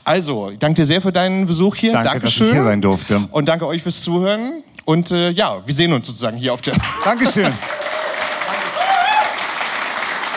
Also, 0.03 0.49
ich 0.51 0.59
danke 0.59 0.81
dir 0.81 0.85
sehr 0.85 1.01
für 1.01 1.11
deinen 1.11 1.45
Besuch 1.45 1.75
hier. 1.75 1.93
Danke, 1.93 2.27
dass 2.33 2.39
Dankeschön. 2.39 2.47
ich 2.47 2.53
hier 2.53 2.63
sein 2.63 2.81
durfte. 2.81 3.27
Und 3.31 3.47
danke 3.47 3.67
euch 3.67 3.83
fürs 3.83 4.01
Zuhören. 4.01 4.63
Und 4.85 5.11
äh, 5.11 5.29
ja, 5.29 5.61
wir 5.65 5.73
sehen 5.73 5.93
uns 5.93 6.07
sozusagen 6.07 6.37
hier 6.37 6.53
auf 6.53 6.61
der. 6.61 6.73
Dankeschön. 7.05 7.53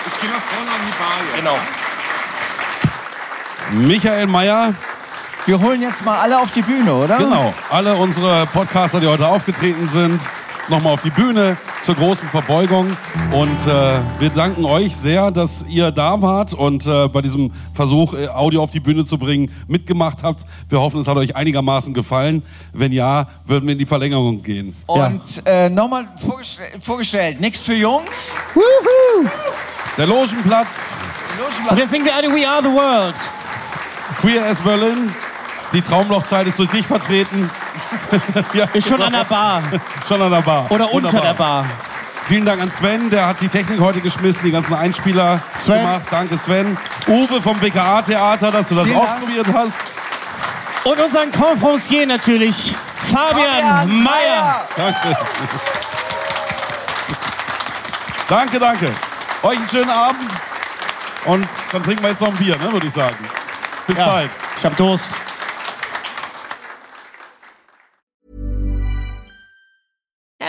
Ich 0.07 0.21
gehe 0.21 0.31
nach 0.31 0.41
vorne 0.41 0.71
an 0.71 0.81
die 0.87 0.93
Bar. 0.99 1.17
Genau. 1.37 1.59
Michael 3.87 4.27
Mayer. 4.27 4.75
Wir 5.47 5.61
holen 5.61 5.81
jetzt 5.81 6.05
mal 6.05 6.19
alle 6.19 6.41
auf 6.41 6.53
die 6.53 6.63
Bühne, 6.63 6.93
oder? 6.93 7.19
Genau. 7.19 7.55
Alle 7.71 7.95
unsere 7.95 8.47
Podcaster, 8.47 8.99
die 8.99 9.07
heute 9.07 9.29
aufgetreten 9.29 9.89
sind, 9.89 10.23
nochmal 10.69 10.95
auf 10.95 11.01
die 11.01 11.11
Bühne 11.11 11.57
zur 11.83 11.95
großen 11.95 12.29
Verbeugung. 12.29 12.97
Und 13.33 13.67
äh, 13.67 14.01
wir 14.19 14.31
danken 14.31 14.65
euch 14.65 14.97
sehr, 14.97 15.31
dass 15.31 15.65
ihr 15.69 15.91
da 15.91 16.21
wart 16.23 16.55
und 16.55 16.87
äh, 16.87 17.09
bei 17.09 17.23
diesem 17.23 17.53
Versuch, 17.73 18.15
äh, 18.15 18.29
Audio 18.29 18.63
auf 18.63 18.71
die 18.71 18.81
Bühne 18.81 19.05
zu 19.05 19.19
bringen, 19.19 19.51
mitgemacht 19.69 20.23
habt. 20.23 20.45
Wir 20.69 20.81
hoffen, 20.81 21.01
es 21.01 21.09
hat 21.09 21.17
euch 21.17 21.37
einigermaßen 21.37 21.95
gefallen. 21.95 22.43
Wenn 22.73 22.93
ja, 22.93 23.29
würden 23.45 23.67
wir 23.67 23.73
in 23.73 23.79
die 23.79 23.87
Verlängerung 23.87 24.43
gehen. 24.43 24.75
Und 24.87 25.43
äh, 25.45 25.69
nochmal 25.69 26.09
vorgestell 26.17 26.81
vorgestellt, 26.81 27.41
nichts 27.41 27.63
für 27.63 27.75
Jungs. 27.75 28.33
Der 29.97 30.07
Logenplatz. 30.07 30.99
Und 31.71 31.79
jetzt 31.79 31.91
singen 31.91 32.05
wir 32.05 32.15
alle 32.15 32.29
We 32.29 32.47
Are 32.49 32.63
the 32.63 32.69
World. 32.69 33.17
Queer 34.21 34.45
as 34.47 34.61
Berlin. 34.61 35.13
Die 35.73 35.83
Traumlochzeit 35.83 36.47
ist 36.47 36.59
durch 36.59 36.71
dich 36.71 36.87
vertreten. 36.87 37.51
ja, 38.55 38.65
Ist 38.73 38.89
schon 38.89 39.03
an 39.03 39.13
der 39.13 39.25
Bar. 39.25 39.63
schon 40.09 40.23
an 40.23 40.31
der 40.31 40.43
Bar. 40.43 40.67
Oder 40.71 40.93
unter 40.93 41.09
Wunderbar. 41.13 41.23
der 41.23 41.35
Bar. 41.35 41.65
Vielen 42.27 42.45
Dank 42.45 42.61
an 42.61 42.73
Sven, 42.73 43.09
der 43.11 43.27
hat 43.27 43.41
die 43.41 43.49
Technik 43.49 43.79
heute 43.81 44.01
geschmissen, 44.01 44.43
die 44.45 44.51
ganzen 44.51 44.75
Einspieler 44.75 45.41
Sven. 45.55 45.81
gemacht. 45.83 46.03
Danke 46.11 46.37
Sven. 46.37 46.77
Uwe 47.07 47.41
vom 47.41 47.57
BKA-Theater, 47.59 48.51
dass 48.51 48.69
du 48.69 48.75
das 48.75 48.85
Vielen 48.87 48.99
Dank. 48.99 49.11
ausprobiert 49.13 49.47
hast. 49.55 49.77
Und 50.85 50.99
unseren 51.01 51.31
Conferencier 51.31 52.07
natürlich, 52.07 52.75
Fabian, 52.99 54.03
Mayer. 54.03 54.67
Danke. 54.77 55.17
danke, 58.29 58.59
danke. 58.59 58.93
Euch 59.43 59.59
einen 59.59 59.69
schönen 59.69 59.91
Abend. 59.91 60.33
Und 61.27 61.49
dann 61.73 61.83
trinken 61.83 62.03
wir 62.03 62.11
jetzt 62.11 62.21
noch 62.21 62.29
ein 62.29 62.35
Bier, 62.37 62.57
ne, 62.59 62.73
würde 62.73 62.87
ich 62.87 62.93
sagen. 62.93 63.17
Bis 63.87 63.97
Ja. 63.97 64.07
bald. 64.07 64.31
Ich 64.59 64.65
hab 64.65 64.77
Durst. 64.77 65.11